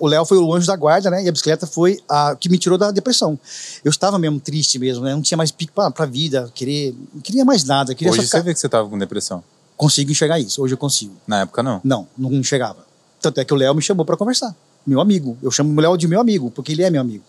o 0.00 0.06
Léo 0.06 0.24
foi 0.24 0.38
o 0.38 0.52
anjo 0.52 0.66
da 0.66 0.74
guarda, 0.74 1.10
né? 1.10 1.22
E 1.22 1.28
a 1.28 1.32
bicicleta 1.32 1.66
foi 1.66 2.00
a 2.08 2.34
que 2.34 2.48
me 2.48 2.58
tirou 2.58 2.76
da 2.76 2.90
depressão. 2.90 3.38
Eu 3.84 3.90
estava 3.90 4.18
mesmo 4.18 4.40
triste 4.40 4.78
mesmo, 4.78 5.04
né? 5.04 5.12
Não 5.12 5.22
tinha 5.22 5.36
mais 5.36 5.50
pique 5.50 5.72
para 5.72 5.92
a 5.96 6.06
vida, 6.06 6.50
querer, 6.54 6.94
não 7.14 7.20
queria 7.20 7.44
mais 7.44 7.64
nada. 7.64 7.94
Queria 7.94 8.12
Hoje 8.12 8.22
ficar... 8.22 8.38
você 8.38 8.44
vê 8.44 8.54
que 8.54 8.60
você 8.60 8.66
estava 8.66 8.88
com 8.88 8.98
depressão. 8.98 9.42
Consigo 9.76 10.10
enxergar 10.10 10.40
isso. 10.40 10.60
Hoje 10.60 10.74
eu 10.74 10.78
consigo. 10.78 11.14
Na 11.26 11.42
época 11.42 11.62
não. 11.62 11.80
Não, 11.84 12.08
não 12.16 12.32
enxergava. 12.32 12.84
Tanto 13.20 13.40
é 13.40 13.44
que 13.44 13.52
o 13.52 13.56
Léo 13.56 13.74
me 13.74 13.82
chamou 13.82 14.04
para 14.04 14.16
conversar. 14.16 14.54
Meu 14.86 15.00
amigo. 15.00 15.36
Eu 15.42 15.50
chamo 15.50 15.72
o 15.76 15.80
Léo 15.80 15.96
de 15.96 16.08
meu 16.08 16.20
amigo, 16.20 16.50
porque 16.50 16.72
ele 16.72 16.82
é 16.82 16.90
meu 16.90 17.00
amigo. 17.00 17.22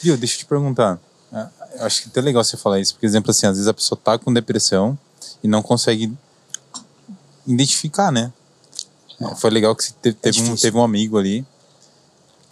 Viu, 0.00 0.16
deixa 0.16 0.36
eu 0.36 0.38
te 0.38 0.46
perguntar. 0.46 0.98
É, 1.32 1.46
eu 1.80 1.86
acho 1.86 2.02
que 2.02 2.08
é 2.08 2.10
até 2.10 2.20
legal 2.20 2.42
você 2.44 2.56
falar 2.56 2.78
isso, 2.78 2.94
porque, 2.94 3.04
exemplo, 3.04 3.30
assim, 3.30 3.46
às 3.46 3.56
vezes 3.56 3.68
a 3.68 3.74
pessoa 3.74 3.98
tá 4.02 4.18
com 4.18 4.32
depressão 4.32 4.96
e 5.42 5.48
não 5.48 5.60
consegue 5.60 6.12
identificar, 7.46 8.10
né? 8.10 8.32
É. 9.20 9.34
Foi 9.36 9.50
legal 9.50 9.74
que 9.74 9.84
você 9.84 9.92
teve, 10.00 10.16
teve, 10.16 10.40
é 10.40 10.42
um, 10.42 10.56
teve 10.56 10.76
um 10.76 10.82
amigo 10.82 11.18
ali 11.18 11.46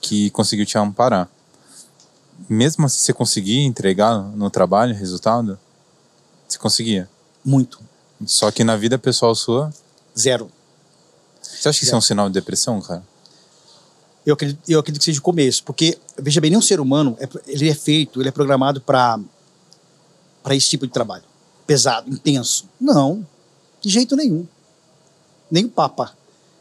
que 0.01 0.31
conseguiu 0.31 0.67
te 0.67 0.77
amparar. 0.79 1.29
Mesmo 2.49 2.89
se 2.89 2.99
você 2.99 3.13
conseguir 3.13 3.61
entregar 3.61 4.19
no 4.19 4.51
trabalho 4.51 4.95
resultado, 4.95 5.59
você 6.49 6.59
conseguia? 6.59 7.09
Muito. 7.45 7.81
Só 8.27 8.51
que 8.51 8.65
na 8.65 8.77
vida 8.77 8.99
pessoal 8.99 9.35
sua? 9.35 9.73
Zero. 10.19 10.51
Você 11.41 11.69
acha 11.69 11.79
que 11.79 11.85
Zero. 11.85 11.89
isso 11.89 11.95
é 11.95 11.99
um 11.99 12.01
sinal 12.01 12.29
de 12.29 12.35
depressão, 12.35 12.81
cara? 12.81 13.03
Eu 14.25 14.35
acredito, 14.35 14.61
eu 14.69 14.79
acredito 14.79 15.01
que 15.01 15.05
seja 15.07 15.19
o 15.19 15.23
começo, 15.23 15.65
porque, 15.65 15.99
veja 16.17 16.41
bem, 16.41 16.51
nenhum 16.51 16.63
ser 16.63 16.79
humano, 16.79 17.17
é, 17.19 17.29
ele 17.47 17.69
é 17.69 17.75
feito, 17.75 18.21
ele 18.21 18.29
é 18.29 18.33
programado 18.33 18.81
para 18.81 19.19
esse 20.51 20.69
tipo 20.69 20.87
de 20.87 20.93
trabalho. 20.93 21.25
Pesado, 21.67 22.09
intenso. 22.09 22.69
Não, 22.81 23.27
de 23.81 23.89
jeito 23.89 24.15
nenhum. 24.15 24.47
Nem 25.53 25.67
o 25.67 25.69
Papa. 25.69 26.17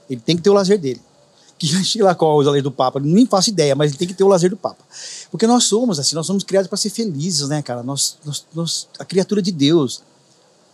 Ele 0.08 0.22
tem 0.22 0.36
que 0.36 0.44
ter 0.44 0.50
o 0.50 0.54
lazer 0.54 0.78
dele 0.78 1.02
que 1.58 1.68
sei 1.86 2.02
lá 2.02 2.16
qual 2.16 2.42
é 2.42 2.44
o 2.44 2.48
lazer 2.48 2.64
do 2.64 2.72
Papa, 2.72 3.00
nem 3.00 3.26
faço 3.26 3.50
ideia, 3.50 3.76
mas 3.76 3.92
ele 3.92 3.98
tem 4.00 4.08
que 4.08 4.16
ter 4.16 4.24
o 4.24 4.28
lazer 4.28 4.50
do 4.50 4.58
Papa. 4.58 4.84
Porque 5.30 5.46
nós 5.46 5.66
somos 5.66 6.00
assim, 6.00 6.16
nós 6.16 6.26
somos 6.26 6.44
criados 6.44 6.68
para 6.68 6.78
ser 6.78 6.90
felizes, 6.90 7.48
né, 7.48 7.62
cara? 7.62 7.84
Nós, 7.84 8.18
nós, 8.26 8.46
nós, 8.54 8.88
a 8.98 9.06
criatura 9.06 9.42
de 9.42 9.52
Deus, 9.52 10.02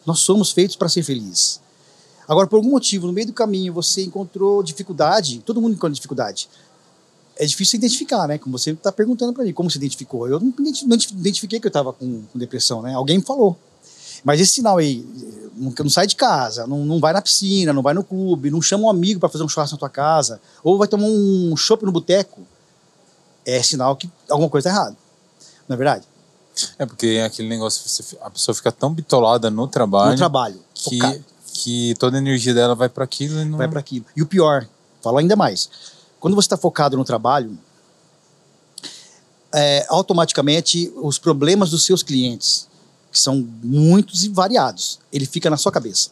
nós 0.06 0.19
somos 0.19 0.51
feitos 0.51 0.77
para 0.77 0.88
ser 0.88 1.03
felizes. 1.03 1.60
Agora, 2.25 2.47
por 2.47 2.56
algum 2.56 2.69
motivo, 2.69 3.06
no 3.06 3.13
meio 3.13 3.27
do 3.27 3.34
caminho, 3.34 3.73
você 3.73 4.03
encontrou 4.03 4.63
dificuldade, 4.63 5.41
todo 5.45 5.62
mundo 5.62 5.73
encontra 5.73 5.93
dificuldade. 5.93 6.49
É 7.36 7.45
difícil 7.45 7.77
identificar, 7.77 8.27
né? 8.27 8.38
Como 8.38 8.58
você 8.58 8.71
está 8.71 8.91
perguntando 8.91 9.34
para 9.34 9.43
mim, 9.43 9.53
como 9.53 9.69
você 9.69 9.77
identificou? 9.77 10.27
Eu 10.27 10.39
não 10.39 10.53
identifiquei 10.58 11.60
que 11.60 11.67
eu 11.67 11.69
estava 11.69 11.93
com, 11.93 12.23
com 12.32 12.39
depressão, 12.39 12.82
né? 12.82 12.93
Alguém 12.93 13.17
me 13.17 13.23
falou. 13.23 13.58
Mas 14.23 14.39
esse 14.39 14.53
sinal 14.53 14.77
aí, 14.77 15.06
não, 15.56 15.73
não 15.77 15.89
sai 15.89 16.08
de 16.08 16.15
casa, 16.15 16.67
não, 16.67 16.86
não 16.86 16.99
vai 16.99 17.13
na 17.13 17.21
piscina, 17.21 17.73
não 17.73 17.82
vai 17.82 17.93
no 17.93 18.03
clube, 18.03 18.51
não 18.51 18.62
chama 18.62 18.86
um 18.86 18.89
amigo 18.89 19.19
para 19.19 19.30
fazer 19.30 19.43
um 19.43 19.49
churrasco 19.49 19.75
na 19.75 19.80
tua 19.80 19.89
casa, 19.89 20.39
ou 20.63 20.77
vai 20.77 20.88
tomar 20.88 21.08
um 21.08 21.56
chopp 21.58 21.84
no 21.86 21.91
boteco, 21.91 22.41
é 23.45 23.62
sinal 23.63 23.95
que 23.95 24.10
alguma 24.30 24.49
coisa 24.49 24.69
está 24.69 24.80
errada. 24.80 24.97
Não 25.67 25.73
é 25.73 25.77
verdade? 25.77 26.06
É 26.77 26.86
porque 26.86 27.08
é 27.08 27.25
aquele 27.25 27.47
negócio, 27.47 27.82
a 28.21 28.30
pessoa 28.30 28.56
fica 28.56 28.71
tão 28.71 28.93
bitolada 28.93 29.49
no 29.49 29.67
trabalho. 29.67 30.12
No 30.12 30.17
trabalho. 30.17 30.60
Que, 30.73 30.99
que 31.53 31.95
toda 31.99 32.17
a 32.17 32.19
energia 32.19 32.53
dela 32.53 32.75
vai 32.75 32.89
para 32.89 33.03
aquilo 33.03 33.39
e 33.39 33.45
não. 33.45 33.58
Vai 33.58 33.67
para 33.67 33.80
aquilo. 33.80 34.06
E 34.15 34.21
o 34.21 34.25
pior, 34.25 34.67
falo 35.01 35.17
ainda 35.17 35.36
mais. 35.36 35.69
Quando 36.19 36.36
você 36.36 36.45
está 36.45 36.58
focado 36.58 36.97
no 36.97 37.06
trabalho, 37.06 37.58
é, 39.53 39.86
automaticamente 39.88 40.91
os 40.95 41.17
problemas 41.17 41.69
dos 41.69 41.86
seus 41.86 42.01
clientes 42.01 42.67
que 43.11 43.19
são 43.19 43.47
muitos 43.63 44.23
e 44.23 44.29
variados. 44.29 44.99
Ele 45.11 45.25
fica 45.25 45.49
na 45.49 45.57
sua 45.57 45.71
cabeça. 45.71 46.09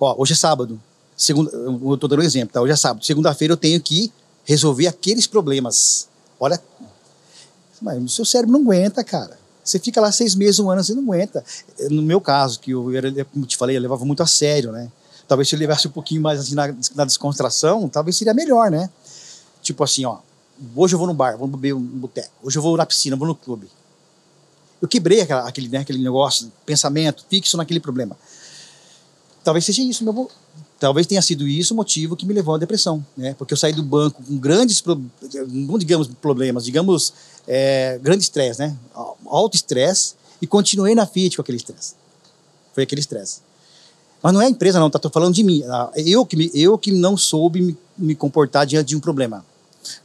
Ó, 0.00 0.14
hoje 0.18 0.32
é 0.32 0.36
sábado. 0.36 0.80
Segunda, 1.16 1.50
eu 1.50 1.94
estou 1.94 2.08
dando 2.08 2.20
um 2.20 2.24
exemplo, 2.24 2.52
tá? 2.52 2.60
Hoje 2.60 2.72
é 2.72 2.76
sábado. 2.76 3.04
Segunda-feira 3.04 3.52
eu 3.52 3.56
tenho 3.56 3.80
que 3.80 4.12
resolver 4.44 4.86
aqueles 4.86 5.26
problemas. 5.26 6.08
Olha, 6.38 6.62
mas 7.80 8.02
o 8.02 8.08
seu 8.08 8.24
cérebro 8.24 8.52
não 8.52 8.62
aguenta, 8.62 9.02
cara. 9.02 9.38
Você 9.64 9.78
fica 9.78 10.00
lá 10.00 10.10
seis 10.10 10.34
meses, 10.34 10.58
um 10.58 10.70
ano, 10.70 10.82
você 10.82 10.94
não 10.94 11.02
aguenta. 11.02 11.44
No 11.90 12.02
meu 12.02 12.20
caso, 12.20 12.58
que 12.58 12.70
eu 12.70 12.90
era, 12.96 13.24
como 13.26 13.44
te 13.44 13.56
falei, 13.56 13.76
eu 13.76 13.80
levava 13.80 14.04
muito 14.04 14.22
a 14.22 14.26
sério, 14.26 14.72
né? 14.72 14.90
Talvez 15.26 15.48
se 15.48 15.54
eu 15.54 15.58
levasse 15.58 15.86
um 15.86 15.90
pouquinho 15.90 16.22
mais 16.22 16.40
assim, 16.40 16.54
na, 16.54 16.74
na 16.94 17.04
descontração, 17.04 17.86
talvez 17.88 18.16
seria 18.16 18.32
melhor, 18.32 18.70
né? 18.70 18.88
Tipo 19.60 19.84
assim, 19.84 20.06
ó, 20.06 20.18
hoje 20.74 20.94
eu 20.94 20.98
vou 20.98 21.06
no 21.06 21.12
bar, 21.12 21.36
vou 21.36 21.46
beber 21.46 21.74
um 21.74 21.80
boteco. 21.80 22.30
Hoje 22.42 22.56
eu 22.56 22.62
vou 22.62 22.76
na 22.78 22.86
piscina, 22.86 23.14
vou 23.14 23.28
no 23.28 23.34
clube. 23.34 23.68
Eu 24.80 24.88
quebrei 24.88 25.20
aquela, 25.20 25.48
aquele, 25.48 25.68
né, 25.68 25.78
aquele 25.78 25.98
negócio, 25.98 26.52
pensamento 26.64 27.24
fixo 27.28 27.56
naquele 27.56 27.80
problema. 27.80 28.16
Talvez 29.42 29.64
seja 29.64 29.82
isso, 29.82 30.04
meu, 30.04 30.30
talvez 30.78 31.06
tenha 31.06 31.20
sido 31.22 31.46
isso 31.46 31.74
o 31.74 31.76
motivo 31.76 32.16
que 32.16 32.26
me 32.26 32.32
levou 32.32 32.54
à 32.54 32.58
depressão, 32.58 33.04
né? 33.16 33.34
Porque 33.34 33.52
eu 33.52 33.56
saí 33.56 33.72
do 33.72 33.82
banco 33.82 34.22
com 34.22 34.36
grandes, 34.36 34.82
não 35.48 35.78
digamos 35.78 36.08
problemas, 36.20 36.64
digamos 36.64 37.12
é, 37.46 37.98
grande 38.02 38.22
estresse, 38.22 38.60
né? 38.60 38.76
Alto 39.26 39.56
estresse 39.56 40.14
e 40.40 40.46
continuei 40.46 40.94
na 40.94 41.06
Fiat 41.06 41.36
com 41.36 41.42
aquele 41.42 41.56
estresse. 41.56 41.94
Foi 42.72 42.84
aquele 42.84 43.00
estresse. 43.00 43.40
Mas 44.22 44.32
não 44.32 44.40
é 44.40 44.46
a 44.46 44.50
empresa 44.50 44.78
não, 44.78 44.90
tá? 44.90 44.98
Tô 44.98 45.10
falando 45.10 45.34
de 45.34 45.42
mim. 45.42 45.62
Ah, 45.64 45.90
eu 45.96 46.24
que, 46.26 46.36
me, 46.36 46.50
eu 46.54 46.76
que 46.76 46.92
não 46.92 47.16
soube 47.16 47.60
me, 47.60 47.76
me 47.96 48.14
comportar 48.14 48.66
diante 48.66 48.88
de 48.88 48.96
um 48.96 49.00
problema. 49.00 49.44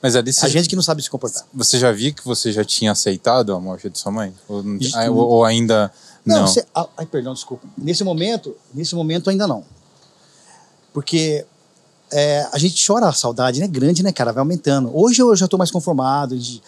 Mas 0.01 0.15
ali 0.15 0.31
a 0.41 0.47
gente 0.47 0.69
que 0.69 0.75
não 0.75 0.83
sabe 0.83 1.01
se 1.01 1.09
comportar. 1.09 1.45
Você 1.53 1.77
já 1.77 1.91
viu 1.91 2.13
que 2.13 2.25
você 2.25 2.51
já 2.51 2.63
tinha 2.63 2.91
aceitado 2.91 3.53
a 3.53 3.59
morte 3.59 3.89
de 3.89 3.97
sua 3.97 4.11
mãe? 4.11 4.33
Ou, 4.47 4.63
ou, 5.09 5.17
ou 5.17 5.45
ainda 5.45 5.91
não? 6.25 6.39
não. 6.39 6.47
Você, 6.47 6.65
ah, 6.73 6.87
ai, 6.97 7.05
perdão, 7.05 7.33
desculpa. 7.33 7.67
Nesse 7.77 8.03
momento, 8.03 8.55
nesse 8.73 8.95
momento 8.95 9.29
ainda 9.29 9.47
não. 9.47 9.63
Porque 10.93 11.45
é, 12.11 12.47
a 12.51 12.57
gente 12.57 12.85
chora 12.85 13.07
a 13.07 13.13
saudade, 13.13 13.59
né? 13.59 13.67
Grande, 13.67 14.03
né, 14.03 14.11
cara? 14.11 14.31
Vai 14.31 14.41
aumentando. 14.41 14.91
Hoje 14.95 15.21
eu 15.21 15.35
já 15.35 15.45
estou 15.45 15.57
mais 15.57 15.71
conformado. 15.71 16.37
De, 16.37 16.61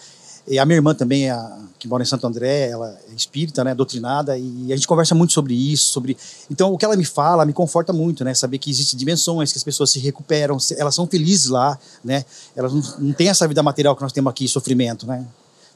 e 0.48 0.58
a 0.58 0.64
minha 0.64 0.76
irmã 0.76 0.94
também, 0.94 1.28
a, 1.30 1.58
que 1.78 1.88
mora 1.88 2.02
em 2.02 2.06
Santo 2.06 2.26
André, 2.26 2.68
ela 2.68 2.96
é 3.10 3.14
espírita, 3.14 3.64
né, 3.64 3.74
doutrinada, 3.74 4.38
e 4.38 4.72
a 4.72 4.76
gente 4.76 4.86
conversa 4.86 5.14
muito 5.14 5.32
sobre 5.32 5.54
isso, 5.54 5.92
sobre... 5.92 6.16
Então, 6.50 6.72
o 6.72 6.78
que 6.78 6.84
ela 6.84 6.96
me 6.96 7.04
fala 7.04 7.44
me 7.44 7.52
conforta 7.52 7.92
muito, 7.92 8.24
né, 8.24 8.32
saber 8.34 8.58
que 8.58 8.70
existem 8.70 8.98
dimensões, 8.98 9.52
que 9.52 9.58
as 9.58 9.64
pessoas 9.64 9.90
se 9.90 9.98
recuperam, 9.98 10.56
elas 10.76 10.94
são 10.94 11.06
felizes 11.06 11.46
lá, 11.46 11.78
né, 12.04 12.24
elas 12.54 12.72
não, 12.72 12.80
não 12.98 13.12
têm 13.12 13.28
essa 13.28 13.46
vida 13.46 13.62
material 13.62 13.96
que 13.96 14.02
nós 14.02 14.12
temos 14.12 14.30
aqui, 14.30 14.46
sofrimento, 14.48 15.06
né. 15.06 15.26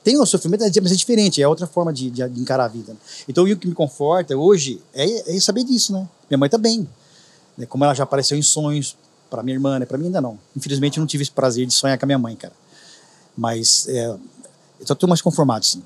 Tem 0.02 0.18
o 0.18 0.24
sofrimento, 0.24 0.62
mas 0.82 0.92
é 0.92 0.94
diferente, 0.94 1.42
é 1.42 1.46
outra 1.46 1.66
forma 1.66 1.92
de, 1.92 2.10
de, 2.10 2.26
de 2.26 2.40
encarar 2.40 2.64
a 2.64 2.68
vida. 2.68 2.94
Né? 2.94 2.98
Então, 3.28 3.44
o 3.44 3.56
que 3.56 3.68
me 3.68 3.74
conforta 3.74 4.34
hoje 4.34 4.80
é, 4.94 5.36
é 5.36 5.40
saber 5.40 5.64
disso, 5.64 5.92
né. 5.92 6.08
Minha 6.30 6.38
mãe 6.38 6.48
tá 6.48 6.56
bem, 6.56 6.88
né, 7.58 7.66
como 7.66 7.84
ela 7.84 7.92
já 7.92 8.04
apareceu 8.04 8.38
em 8.38 8.42
sonhos 8.42 8.96
para 9.28 9.42
minha 9.42 9.54
irmã, 9.54 9.78
né, 9.78 9.86
para 9.86 9.98
mim 9.98 10.06
ainda 10.06 10.20
não. 10.20 10.38
Infelizmente, 10.56 10.98
eu 10.98 11.02
não 11.02 11.06
tive 11.06 11.22
esse 11.22 11.30
prazer 11.30 11.66
de 11.66 11.74
sonhar 11.74 11.98
com 11.98 12.04
a 12.04 12.08
minha 12.08 12.18
mãe, 12.18 12.34
cara. 12.34 12.54
Mas 13.36 13.86
é, 13.88 14.16
eu 14.80 14.92
estou 14.92 15.08
mais 15.08 15.20
conformado, 15.20 15.64
sim. 15.64 15.82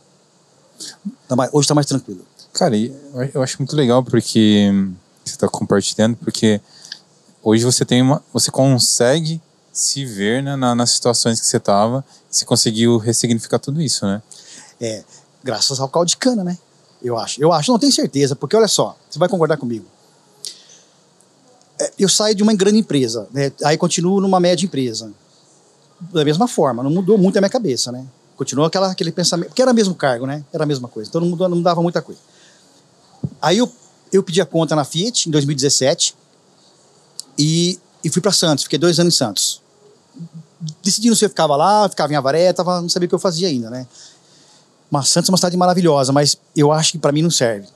Tá 1.28 1.36
mais, 1.36 1.50
hoje 1.52 1.64
está 1.64 1.74
mais 1.74 1.86
tranquilo. 1.86 2.24
Cara, 2.52 2.74
eu 2.76 3.42
acho 3.42 3.58
muito 3.58 3.74
legal 3.74 4.02
porque 4.02 4.70
você 5.24 5.34
está 5.34 5.48
compartilhando, 5.48 6.16
porque 6.16 6.60
hoje 7.42 7.64
você 7.64 7.84
tem 7.84 8.02
uma, 8.02 8.22
você 8.32 8.50
consegue 8.50 9.40
se 9.72 10.04
ver 10.04 10.42
né, 10.42 10.54
na, 10.54 10.74
nas 10.74 10.90
situações 10.90 11.40
que 11.40 11.46
você 11.46 11.56
estava, 11.56 12.04
você 12.30 12.44
conseguiu 12.44 12.96
ressignificar 12.96 13.58
tudo 13.58 13.82
isso, 13.82 14.06
né? 14.06 14.22
É, 14.80 15.02
graças 15.42 15.80
ao 15.80 15.88
caldo 15.88 16.08
de 16.08 16.16
cana, 16.16 16.44
né? 16.44 16.56
Eu 17.02 17.18
acho. 17.18 17.42
Eu 17.42 17.52
acho, 17.52 17.72
não 17.72 17.78
tenho 17.78 17.92
certeza, 17.92 18.36
porque 18.36 18.56
olha 18.56 18.68
só, 18.68 18.96
você 19.10 19.18
vai 19.18 19.28
concordar 19.28 19.56
comigo. 19.56 19.84
É, 21.80 21.92
eu 21.98 22.08
saio 22.08 22.34
de 22.34 22.42
uma 22.42 22.54
grande 22.54 22.78
empresa, 22.78 23.28
né? 23.32 23.50
aí 23.64 23.76
continuo 23.76 24.20
numa 24.20 24.38
média 24.38 24.64
empresa. 24.64 25.12
Da 26.00 26.24
mesma 26.24 26.46
forma, 26.46 26.82
não 26.82 26.90
mudou 26.90 27.18
muito 27.18 27.36
a 27.36 27.40
minha 27.40 27.50
cabeça, 27.50 27.90
né? 27.90 28.06
Continuou 28.36 28.66
aquela, 28.66 28.90
aquele 28.90 29.12
pensamento, 29.12 29.48
porque 29.48 29.62
era 29.62 29.70
o 29.70 29.74
mesmo 29.74 29.94
cargo, 29.94 30.26
né? 30.26 30.44
Era 30.52 30.64
a 30.64 30.66
mesma 30.66 30.88
coisa, 30.88 31.08
então 31.08 31.20
não, 31.20 31.56
mudava 31.56 31.80
muita 31.80 32.02
coisa. 32.02 32.20
Aí 33.40 33.58
eu, 33.58 33.70
eu 34.12 34.22
pedi 34.22 34.40
a 34.40 34.46
conta 34.46 34.74
na 34.74 34.84
Fiat 34.84 35.28
em 35.28 35.32
2017 35.32 36.14
e, 37.38 37.78
e 38.02 38.10
fui 38.10 38.20
para 38.20 38.32
Santos, 38.32 38.64
fiquei 38.64 38.78
dois 38.78 38.98
anos 38.98 39.14
em 39.14 39.16
Santos. 39.16 39.62
Decidindo 40.82 41.14
se 41.14 41.24
eu 41.24 41.28
ficava 41.28 41.56
lá, 41.56 41.88
ficava 41.88 42.12
em 42.12 42.16
Avaré, 42.16 42.52
tava, 42.52 42.80
não 42.80 42.88
sabia 42.88 43.06
o 43.06 43.08
que 43.08 43.14
eu 43.14 43.18
fazia 43.18 43.48
ainda, 43.48 43.70
né? 43.70 43.86
Mas 44.90 45.08
Santos 45.08 45.28
é 45.28 45.32
uma 45.32 45.38
cidade 45.38 45.56
maravilhosa, 45.56 46.12
mas 46.12 46.36
eu 46.56 46.72
acho 46.72 46.92
que 46.92 46.98
para 46.98 47.12
mim 47.12 47.22
não 47.22 47.30
serve. 47.30 47.68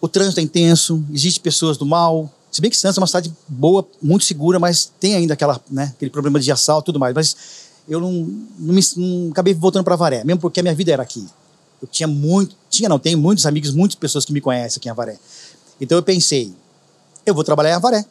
O 0.00 0.08
trânsito 0.08 0.40
é 0.40 0.42
intenso, 0.42 1.04
existem 1.12 1.42
pessoas 1.42 1.76
do 1.76 1.86
mal. 1.86 2.30
Se 2.50 2.60
bem 2.60 2.70
que 2.70 2.76
Santos 2.76 2.98
é 2.98 3.00
uma 3.00 3.06
cidade 3.06 3.32
boa, 3.48 3.86
muito 4.00 4.24
segura, 4.24 4.58
mas 4.58 4.90
tem 5.00 5.14
ainda 5.14 5.34
aquela, 5.34 5.60
né, 5.70 5.92
aquele 5.96 6.10
problema 6.10 6.38
de 6.38 6.50
assalto 6.52 6.84
e 6.84 6.86
tudo 6.86 7.00
mais. 7.00 7.14
Mas 7.14 7.36
eu 7.88 8.00
não, 8.00 8.12
não, 8.58 8.74
me, 8.74 8.80
não 8.96 9.30
acabei 9.30 9.54
voltando 9.54 9.84
para 9.84 9.94
Avaré, 9.94 10.24
mesmo 10.24 10.40
porque 10.40 10.60
a 10.60 10.62
minha 10.62 10.74
vida 10.74 10.92
era 10.92 11.02
aqui. 11.02 11.26
Eu 11.80 11.86
tinha 11.86 12.06
muito, 12.06 12.56
tinha 12.68 12.88
não, 12.88 12.98
tenho 12.98 13.18
muitos 13.18 13.46
amigos, 13.46 13.72
muitas 13.72 13.94
pessoas 13.94 14.24
que 14.24 14.32
me 14.32 14.40
conhecem 14.40 14.78
aqui 14.78 14.88
em 14.88 14.90
Avaré. 14.90 15.18
Então 15.80 15.96
eu 15.96 16.02
pensei, 16.02 16.54
eu 17.24 17.34
vou 17.34 17.44
trabalhar 17.44 17.70
em 17.70 17.74
Avaré. 17.74 18.04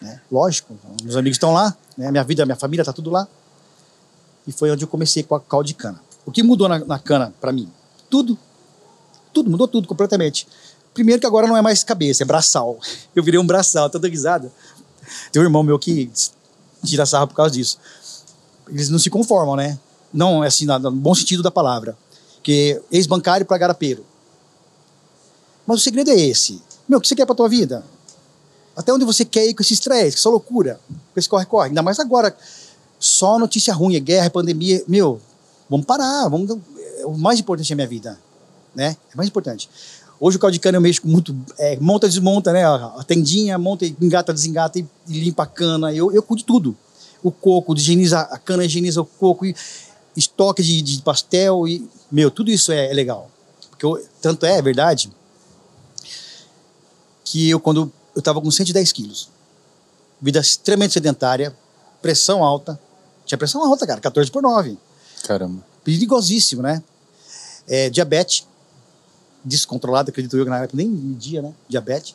Né? 0.00 0.20
Lógico, 0.30 0.76
meus 1.02 1.16
amigos 1.16 1.36
estão 1.36 1.52
lá, 1.52 1.76
né? 1.96 2.10
minha 2.10 2.24
vida, 2.24 2.46
minha 2.46 2.56
família 2.56 2.82
está 2.82 2.92
tudo 2.92 3.10
lá. 3.10 3.26
E 4.46 4.52
foi 4.52 4.70
onde 4.70 4.84
eu 4.84 4.88
comecei 4.88 5.22
com 5.22 5.34
a 5.34 5.40
caldo 5.40 5.66
de 5.66 5.74
cana. 5.74 6.00
O 6.24 6.30
que 6.30 6.42
mudou 6.42 6.68
na, 6.68 6.78
na 6.78 6.98
cana 6.98 7.34
para 7.40 7.52
mim? 7.52 7.70
Tudo. 8.08 8.38
Tudo, 9.32 9.50
mudou 9.50 9.68
tudo 9.68 9.86
completamente. 9.86 10.46
Primeiro 10.94 11.20
que 11.20 11.26
agora 11.26 11.46
não 11.46 11.56
é 11.56 11.62
mais 11.62 11.84
cabeça, 11.84 12.22
é 12.22 12.26
braçal. 12.26 12.78
Eu 13.14 13.22
virei 13.22 13.38
um 13.38 13.46
braçal, 13.46 13.90
toda 13.90 14.08
guisada. 14.08 14.50
Tem 15.32 15.42
um 15.42 15.44
irmão 15.44 15.62
meu 15.62 15.78
que 15.78 16.10
tira 16.84 17.04
sarra 17.04 17.26
por 17.26 17.34
causa 17.34 17.52
disso. 17.52 17.78
Eles 18.68 18.88
não 18.88 18.98
se 18.98 19.10
conformam, 19.10 19.56
né? 19.56 19.78
Não, 20.12 20.42
é 20.42 20.48
assim, 20.48 20.64
no 20.64 20.90
bom 20.90 21.14
sentido 21.14 21.42
da 21.42 21.50
palavra. 21.50 21.96
Que 22.42 22.80
ex-bancário 22.90 23.44
para 23.44 23.58
garapeiro. 23.58 24.04
Mas 25.66 25.80
o 25.80 25.82
segredo 25.82 26.10
é 26.10 26.18
esse. 26.18 26.62
Meu, 26.88 26.98
o 26.98 27.02
que 27.02 27.08
você 27.08 27.14
quer 27.14 27.26
para 27.26 27.34
tua 27.34 27.48
vida? 27.48 27.84
Até 28.74 28.92
onde 28.92 29.04
você 29.04 29.24
quer 29.24 29.46
ir 29.46 29.54
com 29.54 29.62
esse 29.62 29.74
estresse, 29.74 30.12
com 30.12 30.20
essa 30.20 30.30
loucura, 30.30 30.80
com 30.88 31.18
esse 31.20 31.28
corre-corre? 31.28 31.68
Ainda 31.68 31.82
mais 31.82 31.98
agora. 31.98 32.34
Só 32.98 33.38
notícia 33.38 33.74
ruim, 33.74 33.96
é 33.96 34.00
guerra, 34.00 34.26
é 34.26 34.30
pandemia. 34.30 34.82
Meu, 34.88 35.20
vamos 35.68 35.84
parar. 35.84 36.28
Vamos, 36.28 36.56
é 36.98 37.04
o 37.04 37.16
mais 37.16 37.38
importante 37.38 37.70
é 37.70 37.74
a 37.74 37.76
minha 37.76 37.88
vida. 37.88 38.18
Né? 38.74 38.96
É 39.12 39.16
mais 39.16 39.28
importante. 39.28 39.68
Hoje 40.20 40.36
o 40.36 40.60
cana 40.60 40.78
eu 40.78 40.80
mexo 40.80 41.02
muito, 41.04 41.36
é, 41.58 41.76
monta, 41.80 42.08
desmonta, 42.08 42.52
né? 42.52 42.64
A 42.64 43.04
tendinha, 43.06 43.56
monta, 43.56 43.86
engata, 43.86 44.32
desengata 44.32 44.78
e, 44.78 44.86
e 45.06 45.20
limpa 45.20 45.44
a 45.44 45.46
cana. 45.46 45.92
Eu, 45.92 46.12
eu 46.12 46.22
cuido 46.22 46.40
de 46.40 46.44
tudo. 46.44 46.76
O 47.22 47.30
coco, 47.30 47.74
higieniza 47.74 48.20
a 48.20 48.38
cana, 48.38 48.64
higieniza 48.64 49.00
o 49.00 49.04
coco, 49.04 49.44
e 49.44 49.54
estoque 50.16 50.62
de, 50.62 50.82
de 50.82 51.02
pastel 51.02 51.66
e, 51.66 51.88
meu, 52.10 52.30
tudo 52.30 52.50
isso 52.50 52.72
é, 52.72 52.90
é 52.90 52.94
legal. 52.94 53.30
Porque 53.70 53.84
eu, 53.84 54.04
tanto 54.20 54.44
é, 54.44 54.58
é 54.58 54.62
verdade 54.62 55.10
que 57.24 57.48
eu, 57.50 57.60
quando 57.60 57.92
eu 58.14 58.18
estava 58.18 58.40
com 58.40 58.50
110 58.50 58.92
quilos, 58.92 59.28
vida 60.20 60.40
extremamente 60.40 60.94
sedentária, 60.94 61.56
pressão 62.02 62.42
alta, 62.42 62.78
tinha 63.24 63.38
pressão 63.38 63.62
alta, 63.62 63.86
cara, 63.86 64.00
14 64.00 64.30
por 64.30 64.42
9. 64.42 64.78
Caramba. 65.24 65.64
Perigosíssimo, 65.84 66.62
né? 66.62 66.82
É, 67.66 67.90
diabetes, 67.90 68.46
descontrolada, 69.44 70.10
acredito 70.10 70.36
eu, 70.36 70.44
que 70.44 70.50
na 70.50 70.58
época 70.58 70.76
nem 70.76 70.88
media, 70.88 71.42
né? 71.42 71.52
Diabetes. 71.68 72.14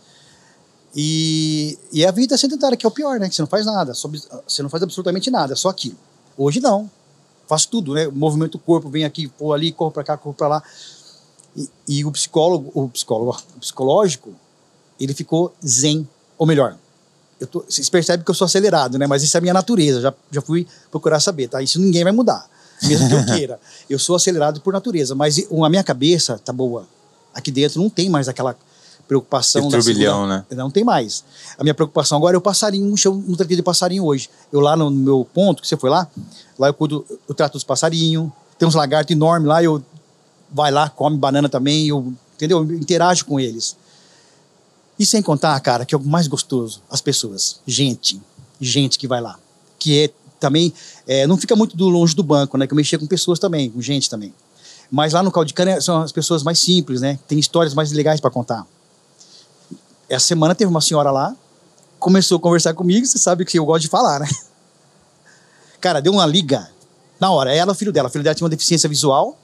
E, 0.96 1.78
e 1.92 2.06
a 2.06 2.12
vida 2.12 2.38
sedentária, 2.38 2.78
que 2.78 2.86
é 2.86 2.90
o 2.90 2.92
pior, 2.92 3.20
né? 3.20 3.28
Que 3.28 3.36
você 3.36 3.42
não 3.42 3.48
faz 3.48 3.66
nada, 3.66 3.94
você 3.94 4.62
não 4.62 4.70
faz 4.70 4.84
absolutamente 4.84 5.32
nada, 5.32 5.56
só 5.56 5.70
aquilo. 5.70 5.98
Hoje 6.38 6.60
não. 6.60 6.90
Faço 7.48 7.68
tudo, 7.70 7.94
né? 7.94 8.08
Movimento 8.08 8.54
do 8.54 8.60
corpo, 8.60 8.90
vem 8.90 9.04
aqui, 9.04 9.28
pô 9.28 9.54
ali, 9.54 9.72
corro 9.72 9.92
para 9.92 10.04
cá, 10.04 10.18
corro 10.18 10.36
para 10.36 10.48
lá. 10.48 10.64
E, 11.56 11.70
e, 11.88 12.06
o 12.06 12.12
psicólogo, 12.12 12.72
o 12.74 12.90
psicólogo, 12.90 13.38
o 13.56 13.60
psicológico, 13.60 14.34
ele 15.00 15.14
ficou 15.14 15.54
zen, 15.66 16.08
ou 16.38 16.48
melhor, 16.48 16.78
tô, 17.48 17.64
vocês 17.68 17.90
percebem 17.90 18.24
que 18.24 18.32
eu 18.32 18.36
sou 18.36 18.46
acelerado, 18.46 18.98
né? 18.98 19.08
Mas 19.08 19.24
isso 19.24 19.36
é 19.36 19.40
a 19.40 19.42
minha 19.42 19.54
natureza, 19.54 20.02
já, 20.02 20.14
já 20.32 20.42
fui 20.42 20.68
procurar 20.90 21.20
saber, 21.20 21.48
tá? 21.48 21.62
Isso 21.62 21.80
ninguém 21.80 22.04
vai 22.04 22.14
mudar, 22.14 22.48
mesmo 22.84 23.08
que 23.08 23.14
eu 23.14 23.26
queira. 23.26 23.60
Eu 23.90 24.00
sou 24.00 24.16
acelerado 24.16 24.62
por 24.62 24.74
natureza, 24.74 25.14
mas 25.14 25.38
a 25.40 25.70
minha 25.70 25.84
cabeça 25.84 26.40
tá 26.40 26.54
boa. 26.54 26.88
Aqui 27.34 27.52
dentro 27.52 27.82
não 27.82 27.90
tem 27.90 28.10
mais 28.10 28.28
aquela 28.28 28.56
preocupação 29.08 29.68
da 29.68 29.78
turbilhão, 29.78 30.28
né? 30.28 30.46
Não 30.52 30.72
tem 30.72 30.84
mais. 30.84 31.24
A 31.58 31.64
minha 31.64 31.74
preocupação 31.74 32.18
agora 32.18 32.36
é 32.36 32.38
o 32.38 32.42
passarinho, 32.42 32.92
um 32.92 32.98
chão, 32.98 33.14
um 33.14 33.36
de 33.36 33.62
passarinho 33.62 34.06
hoje. 34.06 34.30
Eu 34.52 34.60
lá 34.60 34.76
no 34.76 34.90
meu 34.90 35.28
ponto, 35.34 35.62
que 35.62 35.68
você 35.68 35.78
foi 35.78 35.90
lá, 35.90 36.08
lá 36.58 36.68
eu 36.68 36.74
cuido, 36.74 37.06
eu 37.28 37.36
trato 37.36 37.54
dos 37.54 37.64
passarinhos, 37.64 38.32
tem 38.58 38.68
uns 38.68 38.76
lagartos 38.76 39.12
enormes 39.12 39.48
lá, 39.48 39.64
eu 39.64 39.84
vai 40.52 40.72
lá, 40.72 40.90
come 40.90 41.18
banana 41.18 41.50
também, 41.50 41.88
eu, 41.88 42.14
entendeu? 42.36 42.60
Eu 42.60 42.76
interajo 42.76 43.26
com 43.26 43.40
eles. 43.40 43.76
E 44.98 45.06
sem 45.06 45.22
contar, 45.22 45.60
cara, 45.60 45.86
que 45.86 45.96
é 45.96 45.98
o 45.98 46.04
mais 46.04 46.28
gostoso, 46.28 46.82
as 46.90 47.02
pessoas, 47.02 47.60
gente, 47.66 48.22
gente 48.62 49.00
que 49.00 49.08
vai 49.08 49.20
lá, 49.20 49.40
que 49.80 50.04
é 50.04 50.10
também, 50.40 50.74
é, 51.08 51.26
não 51.26 51.38
fica 51.38 51.56
muito 51.56 51.76
do 51.78 51.88
longe 51.88 52.14
do 52.14 52.22
banco, 52.22 52.58
né? 52.58 52.68
Que 52.68 52.74
eu 52.74 52.76
mexia 52.76 53.00
com 53.00 53.08
pessoas 53.08 53.40
também, 53.40 53.70
com 53.70 53.82
gente 53.82 54.10
também. 54.10 54.34
Mas 54.92 55.14
lá 55.14 55.24
no 55.24 55.32
Caldo 55.32 55.48
de 55.48 55.54
Cana 55.54 55.80
são 55.80 56.02
as 56.02 56.12
pessoas 56.12 56.44
mais 56.44 56.60
simples, 56.60 57.02
né? 57.02 57.18
Tem 57.28 57.40
histórias 57.40 57.74
mais 57.74 57.92
legais 57.92 58.20
para 58.20 58.30
contar. 58.30 58.68
Essa 60.14 60.28
semana 60.28 60.54
teve 60.54 60.70
uma 60.70 60.82
senhora 60.82 61.10
lá, 61.10 61.36
começou 61.98 62.38
a 62.38 62.40
conversar 62.40 62.74
comigo, 62.76 63.06
você 63.06 63.18
sabe 63.18 63.44
que 63.46 63.58
eu 63.58 63.66
gosto 63.66 63.82
de 63.82 63.88
falar, 63.88 64.20
né? 64.20 64.28
Cara, 65.82 66.00
deu 66.00 66.14
uma 66.14 66.26
liga 66.26 66.70
na 67.20 67.32
hora. 67.32 67.54
Ela, 67.54 67.72
o 67.72 67.76
filho 67.76 67.92
dela, 67.92 68.10
o 68.10 68.12
filho 68.12 68.24
dela 68.24 68.36
tinha 68.36 68.46
uma 68.46 68.50
deficiência 68.50 68.88
visual. 68.88 69.38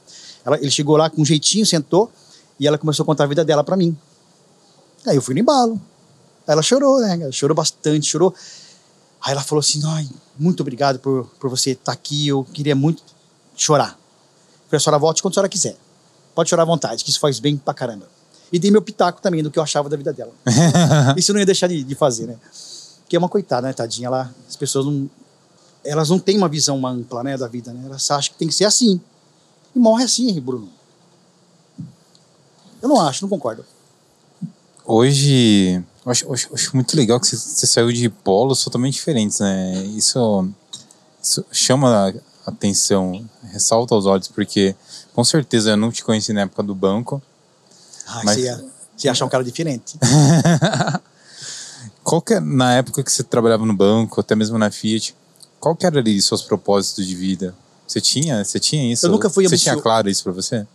Ela, 0.45 0.57
ele 0.57 0.69
chegou 0.69 0.95
lá 0.95 1.09
com 1.09 1.21
um 1.21 1.25
jeitinho, 1.25 1.65
sentou 1.65 2.11
e 2.59 2.67
ela 2.67 2.77
começou 2.77 3.03
a 3.03 3.05
contar 3.05 3.23
a 3.23 3.27
vida 3.27 3.43
dela 3.43 3.63
para 3.63 3.75
mim. 3.75 3.97
Aí 5.07 5.15
eu 5.15 5.21
fui 5.23 5.33
no 5.33 5.39
embalo. 5.39 5.81
Aí 6.47 6.53
ela 6.53 6.61
chorou, 6.61 6.99
né? 7.01 7.19
Ela 7.19 7.31
chorou 7.31 7.55
bastante, 7.55 8.05
chorou. 8.05 8.33
Aí 9.21 9.31
ela 9.31 9.41
falou 9.41 9.61
assim: 9.61 9.81
Ai, 9.85 10.07
muito 10.37 10.61
obrigado 10.61 10.99
por, 10.99 11.25
por 11.39 11.49
você 11.49 11.71
estar 11.71 11.85
tá 11.85 11.91
aqui. 11.93 12.27
Eu 12.27 12.43
queria 12.43 12.75
muito 12.75 13.01
chorar. 13.55 13.97
falei, 14.67 14.77
a 14.77 14.79
senhora 14.79 14.99
volte 14.99 15.21
quando 15.21 15.31
a 15.31 15.35
senhora 15.35 15.49
quiser. 15.49 15.75
Pode 16.35 16.49
chorar 16.49 16.61
à 16.61 16.65
vontade, 16.65 17.03
que 17.03 17.09
isso 17.09 17.19
faz 17.19 17.39
bem 17.39 17.57
pra 17.57 17.73
caramba. 17.73 18.18
E 18.51 18.57
dei 18.57 18.71
meu 18.71 18.81
pitaco 18.81 19.21
também 19.21 19.43
do 19.43 19.51
que 19.51 19.59
eu 19.59 19.63
achava 19.63 19.89
da 19.89 19.95
vida 19.95 20.11
dela. 20.11 20.31
isso 21.15 21.31
eu 21.31 21.33
não 21.33 21.39
ia 21.39 21.45
deixar 21.45 21.67
de, 21.67 21.83
de 21.83 21.95
fazer, 21.95 22.27
né? 22.27 22.35
Que 23.07 23.15
é 23.15 23.19
uma 23.19 23.29
coitada, 23.29 23.67
né, 23.67 23.73
tadinha? 23.73 24.07
Ela, 24.07 24.33
as 24.47 24.55
pessoas 24.55 24.85
não. 24.85 25.09
Elas 25.83 26.09
não 26.09 26.19
têm 26.19 26.37
uma 26.37 26.49
visão 26.49 26.85
ampla, 26.85 27.23
né, 27.23 27.37
da 27.37 27.47
vida, 27.47 27.71
né? 27.71 27.83
Elas 27.85 28.09
acham 28.11 28.33
que 28.33 28.39
tem 28.39 28.47
que 28.47 28.53
ser 28.53 28.65
assim. 28.65 28.99
E 29.75 29.79
morre 29.79 30.03
assim, 30.03 30.39
Bruno. 30.39 30.69
Eu 32.81 32.89
não 32.89 32.99
acho, 32.99 33.23
não 33.23 33.29
concordo. 33.29 33.65
Hoje, 34.85 35.83
eu 36.05 36.11
acho, 36.11 36.25
eu 36.25 36.33
acho 36.33 36.75
muito 36.75 36.95
legal 36.97 37.19
que 37.19 37.27
você, 37.27 37.37
você, 37.37 37.67
saiu 37.67 37.91
de 37.91 38.09
polos 38.09 38.63
totalmente 38.63 38.95
diferentes, 38.95 39.39
né? 39.39 39.85
Isso, 39.95 40.49
isso 41.21 41.45
chama 41.51 42.09
a 42.45 42.49
atenção, 42.49 43.23
ressalta 43.43 43.93
aos 43.93 44.05
olhos, 44.05 44.27
porque 44.27 44.75
com 45.13 45.23
certeza 45.23 45.71
eu 45.71 45.77
não 45.77 45.91
te 45.91 46.03
conheci 46.03 46.33
na 46.33 46.41
época 46.41 46.63
do 46.63 46.73
banco. 46.73 47.21
Ah, 48.09 48.21
mas... 48.23 48.35
você, 48.35 48.41
ia, 48.41 48.65
você 48.97 49.07
ia 49.07 49.11
achar 49.11 49.25
um 49.25 49.29
cara 49.29 49.43
diferente. 49.43 49.97
qual 52.03 52.21
que 52.21 52.33
é, 52.33 52.39
na 52.39 52.73
época 52.73 53.03
que 53.03 53.11
você 53.11 53.23
trabalhava 53.23 53.65
no 53.65 53.73
banco, 53.73 54.19
até 54.19 54.35
mesmo 54.35 54.57
na 54.57 54.71
Fiat, 54.71 55.15
qual 55.59 55.75
que 55.75 55.85
era 55.85 55.99
ali 55.99 56.19
seus 56.21 56.41
propósitos 56.41 57.05
de 57.05 57.15
vida? 57.15 57.53
Você 57.87 58.01
tinha, 58.01 58.43
você 58.43 58.59
tinha 58.59 58.91
isso? 58.91 59.05
Eu 59.05 59.11
nunca 59.11 59.29
fui 59.29 59.47
Você 59.47 59.57
tinha 59.57 59.79
claro 59.79 60.09
isso 60.09 60.23
para 60.23 60.31
você? 60.31 60.65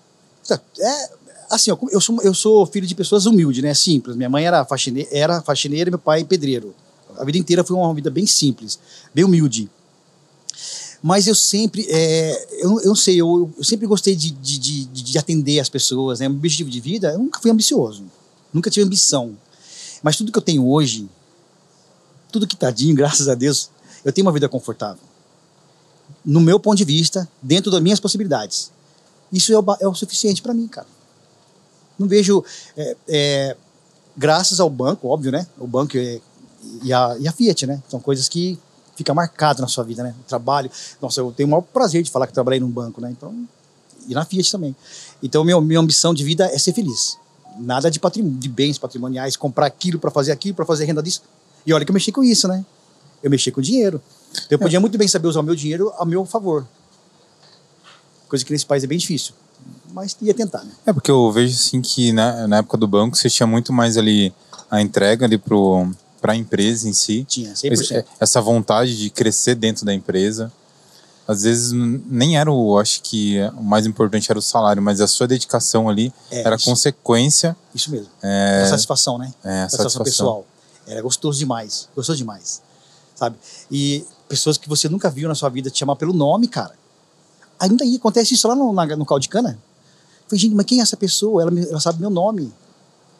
Tá, 0.47 0.61
é, 0.79 1.11
assim, 1.51 1.71
eu 1.91 2.01
sou, 2.01 2.23
eu 2.23 2.35
sou 2.35 2.67
filho 2.67 2.87
de 2.87 2.95
pessoas 2.95 3.27
humildes, 3.27 3.63
né? 3.63 3.75
Simples. 3.75 4.17
Minha 4.17 4.31
mãe 4.31 4.47
era 4.47 4.65
faxineira, 4.65 5.09
era 5.13 5.43
faxineira 5.43 5.91
e 5.91 5.93
meu 5.93 5.99
pai 5.99 6.25
pedreiro. 6.25 6.75
A 7.19 7.25
vida 7.25 7.39
inteira 7.39 7.65
foi 7.65 7.77
uma 7.77 7.95
vida 7.95 8.11
bem 8.11 8.27
simples, 8.27 8.79
bem 9.15 9.25
humilde. 9.25 9.71
Mas 11.03 11.27
eu 11.27 11.35
sempre, 11.35 11.87
é, 11.89 12.47
eu, 12.61 12.81
eu 12.81 12.87
não 12.87 12.97
sei, 12.97 13.21
eu, 13.21 13.53
eu 13.59 13.65
sempre 13.65 13.87
gostei 13.87 14.17
de, 14.17 14.31
de, 14.31 14.59
de, 14.59 14.85
de, 15.15 15.19
atender 15.19 15.61
as 15.61 15.69
pessoas, 15.69 16.21
né? 16.21 16.29
Meu 16.29 16.37
objetivo 16.39 16.69
de 16.69 16.81
vida, 16.81 17.13
eu 17.13 17.19
nunca 17.19 17.41
fui 17.41 17.51
ambicioso, 17.51 18.05
nunca 18.53 18.71
tive 18.71 18.85
ambição. 18.85 19.37
Mas 20.03 20.17
tudo 20.17 20.33
que 20.33 20.39
eu 20.39 20.43
tenho 20.43 20.69
hoje, 20.69 21.09
tudo 22.33 22.47
que 22.47 22.57
tadinho, 22.57 22.95
graças 22.97 23.29
a 23.29 23.35
Deus, 23.35 23.71
eu 24.05 24.13
tenho 24.13 24.27
uma 24.27 24.33
vida 24.33 24.49
confortável. 24.49 25.03
No 26.25 26.41
meu 26.41 26.59
ponto 26.59 26.77
de 26.77 26.85
vista, 26.85 27.29
dentro 27.41 27.71
das 27.71 27.81
minhas 27.81 28.01
possibilidades. 28.01 28.71
Isso 29.33 29.53
é 29.53 29.59
o, 29.59 29.65
é 29.81 29.89
o 29.89 29.95
suficiente 29.95 30.43
para 30.43 30.53
mim, 30.53 30.69
cara. 30.69 30.87
Não 31.99 32.07
vejo. 32.07 32.45
É, 32.77 32.97
é, 33.09 33.57
graças 34.17 34.61
ao 34.61 34.69
banco, 34.69 35.09
óbvio, 35.09 35.33
né? 35.33 35.47
O 35.59 35.67
banco 35.67 35.97
e, 35.97 36.21
e, 36.83 36.93
a, 36.93 37.17
e 37.19 37.29
a 37.29 37.33
Fiat, 37.33 37.67
né? 37.67 37.83
São 37.89 38.01
coisas 38.01 38.29
que 38.29 38.59
ficam 38.97 39.15
marcadas 39.15 39.61
na 39.61 39.69
sua 39.69 39.85
vida, 39.85 40.03
né? 40.03 40.15
O 40.21 40.25
trabalho. 40.25 40.71
Nossa, 41.01 41.21
eu 41.21 41.33
tenho 41.33 41.47
o 41.47 41.51
maior 41.51 41.63
prazer 41.63 42.03
de 42.03 42.11
falar 42.11 42.27
que 42.27 42.33
trabalhei 42.33 42.61
num 42.61 42.71
banco, 42.71 43.01
né? 43.01 43.11
Então, 43.11 43.47
e 44.09 44.15
na 44.15 44.25
Fiat 44.25 44.51
também. 44.51 44.75
Então, 45.23 45.45
minha, 45.45 45.61
minha 45.61 45.81
ambição 45.81 46.15
de 46.15 46.25
vida 46.25 46.47
é 46.47 46.59
ser 46.59 46.73
feliz. 46.73 47.19
Nada 47.59 47.91
de, 47.91 48.01
de 48.01 48.49
bens 48.49 48.79
patrimoniais, 48.79 49.37
comprar 49.37 49.67
aquilo 49.67 49.99
para 49.99 50.11
fazer 50.11 50.33
aquilo, 50.33 50.55
para 50.55 50.67
fazer 50.67 50.85
renda 50.85 51.03
disso. 51.03 51.23
E 51.67 51.73
olha 51.73 51.85
que 51.85 51.91
eu 51.91 51.95
mexi 51.95 52.13
com 52.13 52.23
isso, 52.23 52.49
né? 52.49 52.65
Eu 53.23 53.31
mexi 53.31 53.51
com 53.51 53.61
dinheiro. 53.61 54.03
Então, 54.33 54.47
eu 54.51 54.59
podia 54.59 54.81
muito 54.81 54.99
bem 54.99 55.09
saber 55.09 55.29
usar 55.29 55.41
o 55.41 55.43
meu 55.43 55.55
dinheiro 55.55 55.93
a 55.99 56.05
meu 56.05 56.25
favor. 56.25 56.67
Coisa 58.29 58.45
que 58.45 58.53
nesse 58.53 58.67
país 58.67 58.83
é 58.85 58.87
bem 58.87 58.99
difícil. 58.99 59.35
Mas 59.93 60.17
ia 60.21 60.35
tentar, 60.35 60.65
né? 60.65 60.73
É, 60.85 60.93
porque 60.93 61.11
eu 61.11 61.31
vejo 61.31 61.55
assim 61.55 61.81
que 61.81 62.13
na, 62.13 62.49
na 62.49 62.57
época 62.59 62.77
do 62.77 62.89
banco 62.89 63.17
você 63.17 63.31
tinha 63.31 63.47
muito 63.47 63.73
mais 63.73 63.97
ali 63.97 64.35
a 64.71 64.81
entrega 64.81 65.25
ali 65.25 65.39
pro 65.39 65.89
para 66.21 66.33
a 66.33 66.37
empresa 66.37 66.89
em 66.89 66.95
si. 66.95 67.23
Tinha, 67.29 67.53
100%. 67.53 68.03
Essa 68.19 68.41
vontade 68.41 68.97
de 68.97 69.11
crescer 69.11 69.55
dentro 69.55 69.85
da 69.85 69.93
empresa. 69.93 70.51
Às 71.27 71.43
vezes 71.45 71.73
nem 71.73 72.37
era 72.37 72.53
o, 72.53 72.79
acho 72.79 73.01
que 73.03 73.39
o 73.57 73.63
mais 73.63 73.87
importante 73.87 74.31
era 74.31 74.39
o 74.39 74.43
salário, 74.43 74.83
mas 74.83 75.01
a 75.01 75.07
sua 75.07 75.27
dedicação 75.27 75.89
ali 75.89 76.13
É, 76.31 76.41
era 76.43 76.57
isso. 76.57 76.67
consequência. 76.67 77.57
Isso 77.75 77.91
mesmo. 77.91 78.09
É, 78.23 78.63
A 78.65 78.69
satisfação, 78.69 79.17
né? 79.19 79.33
é, 79.43 79.63
a 79.63 79.69
satisfação, 79.69 79.91
satisfação. 79.91 80.05
pessoal. 80.05 80.47
Era 80.87 81.01
gostoso 81.01 81.39
demais. 81.39 81.89
Gostoso 81.97 82.19
demais. 82.19 82.61
Sabe? 83.15 83.37
E 83.71 84.05
pessoas 84.29 84.59
que 84.59 84.69
você 84.69 84.87
nunca 84.89 85.09
viu 85.09 85.27
na 85.29 85.35
sua 85.35 85.49
vida 85.49 85.71
te 85.71 85.79
chamar 85.79 85.97
pelo 85.97 86.13
nome, 86.13 86.47
cara. 86.47 86.75
Ainda 87.59 87.85
aí, 87.85 87.97
acontece 87.97 88.35
isso 88.35 88.47
lá 88.47 88.55
no, 88.55 88.73
na, 88.73 88.85
no 88.97 89.07
caldo 89.07 89.23
de 89.23 89.29
cana. 89.31 89.51
Eu 89.51 90.29
Falei, 90.29 90.41
gente, 90.41 90.55
mas 90.55 90.67
quem 90.67 90.81
é 90.81 90.83
essa 90.83 90.97
pessoa? 90.97 91.41
Ela, 91.43 91.53
ela 91.71 91.81
sabe 91.81 92.01
meu 92.01 92.11
nome. 92.11 92.53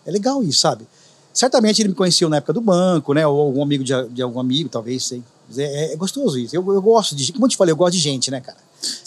É 0.05 0.11
legal 0.11 0.43
isso, 0.43 0.61
sabe? 0.61 0.87
Certamente 1.33 1.81
ele 1.81 1.89
me 1.89 1.95
conheceu 1.95 2.29
na 2.29 2.37
época 2.37 2.53
do 2.53 2.61
banco, 2.61 3.15
né? 3.15 3.27
Ou 3.27 3.41
algum 3.41 3.63
amigo 3.63 3.83
de, 3.83 3.93
de 4.11 4.21
algum 4.23 4.39
amigo, 4.41 4.69
talvez, 4.69 5.05
sei. 5.07 5.23
Mas 5.49 5.59
É, 5.59 5.93
é 5.93 5.97
gostoso 5.97 6.39
isso. 6.39 6.55
Eu, 6.55 6.73
eu 6.73 6.83
gosto 6.83 7.15
de. 7.15 7.33
Como 7.33 7.45
eu 7.45 7.49
te 7.49 7.57
falei, 7.57 7.73
eu 7.73 7.77
gosto 7.77 7.95
de 7.95 8.01
gente, 8.01 8.31
né, 8.31 8.41
cara? 8.41 8.59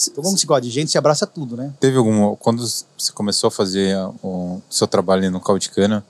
Então, 0.02 0.24
como 0.24 0.38
se 0.38 0.46
gosta 0.46 0.62
de 0.62 0.70
gente, 0.70 0.92
se 0.92 0.98
abraça 0.98 1.28
tudo, 1.28 1.56
né? 1.56 1.74
Teve 1.80 1.98
algum. 1.98 2.36
Quando 2.36 2.66
você 2.66 3.12
começou 3.14 3.48
a 3.50 3.52
fazer 3.52 3.96
o 4.24 4.62
seu 4.70 4.88
trabalho 4.88 5.30
no 5.30 5.40
caldo 5.40 5.60
de 5.60 5.70
cana, 5.70 6.04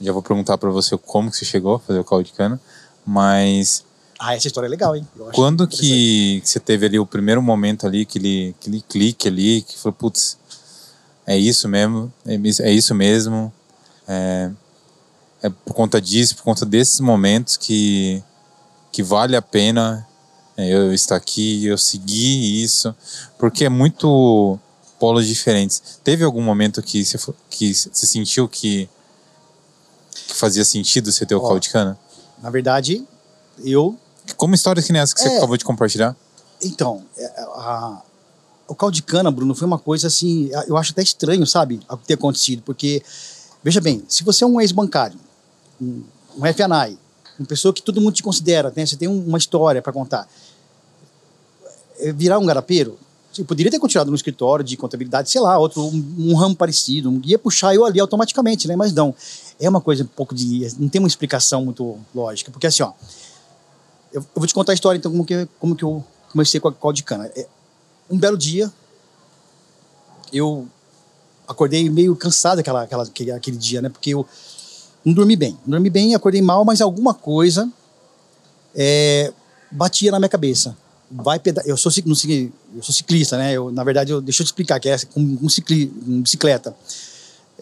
já 0.00 0.12
vou 0.12 0.22
perguntar 0.22 0.58
para 0.58 0.70
você 0.70 0.96
como 0.96 1.30
que 1.30 1.36
você 1.36 1.44
chegou 1.44 1.76
a 1.76 1.78
fazer 1.80 1.98
o 1.98 2.04
caldo 2.04 2.24
de 2.24 2.32
cana, 2.32 2.60
mas 3.06 3.84
Ah, 4.18 4.34
essa 4.34 4.46
história 4.46 4.66
é 4.66 4.70
legal, 4.70 4.94
hein? 4.94 5.06
Quando 5.34 5.66
que 5.66 6.40
você 6.44 6.60
teve 6.60 6.86
ali 6.86 6.98
o 6.98 7.06
primeiro 7.06 7.42
momento 7.42 7.86
ali, 7.86 8.02
aquele, 8.02 8.54
aquele 8.60 8.80
clique 8.82 9.28
ali, 9.28 9.62
que 9.62 9.78
foi, 9.78 9.92
putz, 9.92 10.36
é 11.26 11.36
isso 11.36 11.68
mesmo, 11.68 12.12
é, 12.26 12.34
é 12.34 12.70
isso 12.70 12.94
mesmo, 12.94 13.52
é, 14.06 14.50
é 15.42 15.48
por 15.48 15.74
conta 15.74 16.00
disso, 16.00 16.36
por 16.36 16.42
conta 16.44 16.64
desses 16.64 17.00
momentos 17.00 17.56
que, 17.56 18.22
que 18.94 19.02
vale 19.02 19.34
a 19.34 19.42
pena 19.42 20.06
é, 20.56 20.72
eu 20.72 20.94
estar 20.94 21.16
aqui, 21.16 21.66
eu 21.66 21.76
seguir 21.76 22.62
isso, 22.62 22.94
porque 23.36 23.64
é 23.64 23.68
muito 23.68 24.56
polos 25.00 25.26
diferentes. 25.26 25.82
Teve 26.04 26.22
algum 26.22 26.40
momento 26.40 26.80
que 26.80 27.04
você, 27.04 27.18
que 27.50 27.74
você 27.74 28.06
sentiu 28.06 28.46
que, 28.48 28.88
que 30.28 30.32
fazia 30.36 30.64
sentido 30.64 31.10
você 31.10 31.26
ter 31.26 31.34
o 31.34 31.38
Ó. 31.40 31.42
caldo 31.48 31.58
de 31.58 31.70
cana? 31.70 31.98
Na 32.40 32.50
verdade, 32.50 33.04
eu 33.64 33.98
Como 34.36 34.54
histórias 34.54 34.86
que 34.86 34.92
nem 34.92 35.02
essa 35.02 35.12
que 35.12 35.20
você 35.20 35.28
É. 35.28 35.36
acabou 35.38 35.56
de 35.56 35.64
compartilhar? 35.64 36.14
Então, 36.62 37.02
é, 37.18 37.26
a- 37.56 38.00
o 38.68 38.76
caldo 38.76 38.94
de 38.94 39.02
cana, 39.02 39.28
Bruno, 39.32 39.56
foi 39.56 39.66
uma 39.66 39.78
coisa 39.78 40.06
assim, 40.06 40.50
eu 40.68 40.76
acho 40.76 40.92
até 40.92 41.02
estranho, 41.02 41.44
sabe, 41.46 41.80
ter 42.06 42.14
acontecido, 42.14 42.62
porque, 42.62 43.02
veja 43.62 43.80
bem, 43.80 44.04
se 44.08 44.22
você 44.22 44.44
é 44.44 44.46
um 44.46 44.60
ex-bancário, 44.60 45.18
um, 45.82 46.04
um 46.38 46.46
FNAI, 46.46 46.96
uma 47.38 47.46
pessoa 47.46 47.72
que 47.74 47.82
todo 47.82 48.00
mundo 48.00 48.14
te 48.14 48.22
considera, 48.22 48.72
né, 48.74 48.86
você 48.86 48.96
tem 48.96 49.08
um- 49.08 49.24
uma 49.26 49.38
história 49.38 49.82
para 49.82 49.92
contar, 49.92 50.28
é, 51.98 52.12
virar 52.12 52.38
um 52.38 52.46
garapeiro, 52.46 52.98
você 53.32 53.42
poderia 53.42 53.70
ter 53.70 53.80
continuado 53.80 54.10
no 54.10 54.16
escritório 54.16 54.64
de 54.64 54.76
contabilidade, 54.76 55.28
sei 55.30 55.40
lá, 55.40 55.58
outro, 55.58 55.82
um, 55.82 56.14
um 56.18 56.34
ramo 56.36 56.54
parecido, 56.54 57.10
um- 57.10 57.20
ia 57.24 57.38
puxar 57.38 57.74
eu 57.74 57.84
ali 57.84 57.98
automaticamente, 57.98 58.68
né, 58.68 58.76
mas 58.76 58.92
não, 58.92 59.14
é 59.58 59.68
uma 59.68 59.80
coisa 59.80 60.04
um 60.04 60.06
pouco 60.06 60.34
de, 60.34 60.68
não 60.78 60.88
tem 60.88 61.00
uma 61.00 61.08
explicação 61.08 61.64
muito 61.64 61.98
lógica, 62.14 62.50
porque 62.50 62.66
assim, 62.66 62.82
ó, 62.82 62.92
eu, 64.12 64.20
eu 64.20 64.26
vou 64.36 64.46
te 64.46 64.54
contar 64.54 64.72
a 64.72 64.74
história, 64.74 64.98
então, 64.98 65.10
como 65.10 65.24
que, 65.24 65.48
como 65.58 65.74
que 65.74 65.82
eu 65.84 66.04
comecei 66.30 66.60
com 66.60 66.68
a 66.68 66.72
caldo 66.72 66.94
de 66.96 67.02
cana. 67.02 67.26
É, 67.34 67.46
um 68.10 68.18
belo 68.18 68.36
dia, 68.38 68.72
eu 70.32 70.68
acordei 71.46 71.88
meio 71.88 72.14
cansado 72.16 72.58
aquela, 72.58 72.82
aquela, 72.82 73.02
aquele, 73.04 73.30
aquele 73.30 73.56
dia, 73.56 73.80
né? 73.82 73.88
Porque 73.88 74.10
eu 74.10 74.26
não 75.04 75.12
dormi 75.12 75.36
bem. 75.36 75.58
Não 75.66 75.72
dormi 75.72 75.90
bem, 75.90 76.14
acordei 76.14 76.40
mal, 76.40 76.64
mas 76.64 76.80
alguma 76.80 77.12
coisa 77.12 77.70
é, 78.74 79.32
batia 79.70 80.10
na 80.10 80.18
minha 80.18 80.28
cabeça. 80.28 80.76
Vai 81.10 81.38
peda 81.38 81.62
eu 81.66 81.76
sou 81.76 81.92
não 82.06 82.16
eu 82.76 82.82
sou 82.82 82.94
ciclista, 82.94 83.36
né? 83.36 83.52
Eu, 83.52 83.70
na 83.70 83.84
verdade, 83.84 84.10
eu, 84.10 84.20
deixa 84.20 84.42
eu 84.42 84.44
te 84.44 84.48
explicar 84.48 84.80
que 84.80 84.88
é 84.88 84.98
com 85.12 85.22
bicicleta. 86.22 86.74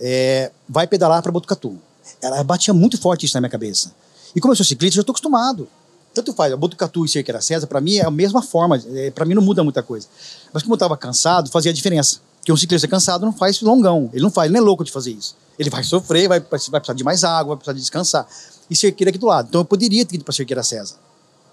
É, 0.01 0.51
vai 0.69 0.87
pedalar 0.87 1.23
para 1.23 1.33
Botucatu. 1.33 1.77
Ela 2.21 2.43
batia 2.43 2.73
muito 2.73 2.97
forte 2.97 3.27
isso 3.27 3.37
na 3.37 3.41
minha 3.41 3.51
cabeça. 3.51 3.93
E 4.35 4.41
como 4.41 4.53
eu 4.53 4.57
sou 4.57 4.65
ciclista, 4.65 4.95
eu 4.95 4.97
já 4.97 5.03
estou 5.03 5.13
acostumado. 5.13 5.69
Tanto 6.15 6.33
faz, 6.33 6.53
a 6.53 6.57
Botucatu 6.57 7.05
e 7.05 7.09
Cerqueira 7.09 7.41
César, 7.41 7.67
para 7.67 7.81
mim 7.81 7.97
é 7.97 8.05
a 8.05 8.11
mesma 8.11 8.43
forma, 8.43 8.81
é, 8.95 9.11
para 9.11 9.25
mim 9.25 9.35
não 9.35 9.43
muda 9.43 9.65
muita 9.65 9.83
coisa. 9.83 10.07
Mas 10.53 10.63
como 10.63 10.75
eu 10.75 10.77
estava 10.77 10.97
cansado, 10.97 11.51
fazia 11.51 11.73
diferença. 11.73 12.21
Porque 12.43 12.53
um 12.53 12.57
ciclista 12.57 12.89
cansado 12.89 13.25
não 13.25 13.33
faz 13.33 13.61
longão, 13.61 14.11
ele 14.13 14.21
não 14.21 14.31
faz, 14.31 14.47
ele 14.47 14.59
não 14.59 14.65
é 14.65 14.67
louco 14.67 14.83
de 14.83 14.91
fazer 14.91 15.13
isso. 15.13 15.37
Ele 15.57 15.71
vai 15.71 15.85
sofrer, 15.85 16.27
vai, 16.27 16.41
vai 16.41 16.49
precisar 16.49 16.93
de 16.93 17.05
mais 17.05 17.23
água, 17.23 17.55
vai 17.55 17.57
precisar 17.59 17.73
de 17.73 17.79
descansar. 17.79 18.27
E 18.69 18.75
Cerqueira 18.75 19.11
aqui 19.11 19.19
do 19.19 19.27
lado. 19.27 19.47
Então 19.49 19.61
eu 19.61 19.65
poderia 19.65 20.05
ter 20.05 20.17
ido 20.17 20.25
para 20.25 20.35
Cerqueira 20.35 20.65
César. 20.65 20.97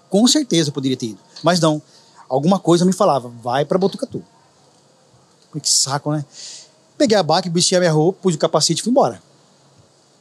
Com 0.08 0.26
certeza 0.26 0.70
eu 0.70 0.72
poderia 0.72 0.96
ter 0.96 1.06
ido. 1.06 1.18
Mas 1.44 1.60
não. 1.60 1.80
Alguma 2.28 2.58
coisa 2.58 2.84
me 2.84 2.92
falava, 2.92 3.30
vai 3.40 3.64
para 3.64 3.78
Botucatu. 3.78 4.20
Que 5.62 5.70
saco, 5.70 6.10
né? 6.10 6.24
Peguei 6.98 7.16
a 7.16 7.22
baca, 7.22 7.48
vesti 7.48 7.76
a 7.76 7.78
minha 7.78 7.92
roupa, 7.92 8.18
pus 8.22 8.34
o 8.34 8.38
capacete 8.38 8.80
e 8.80 8.82
fui 8.82 8.90
embora. 8.90 9.22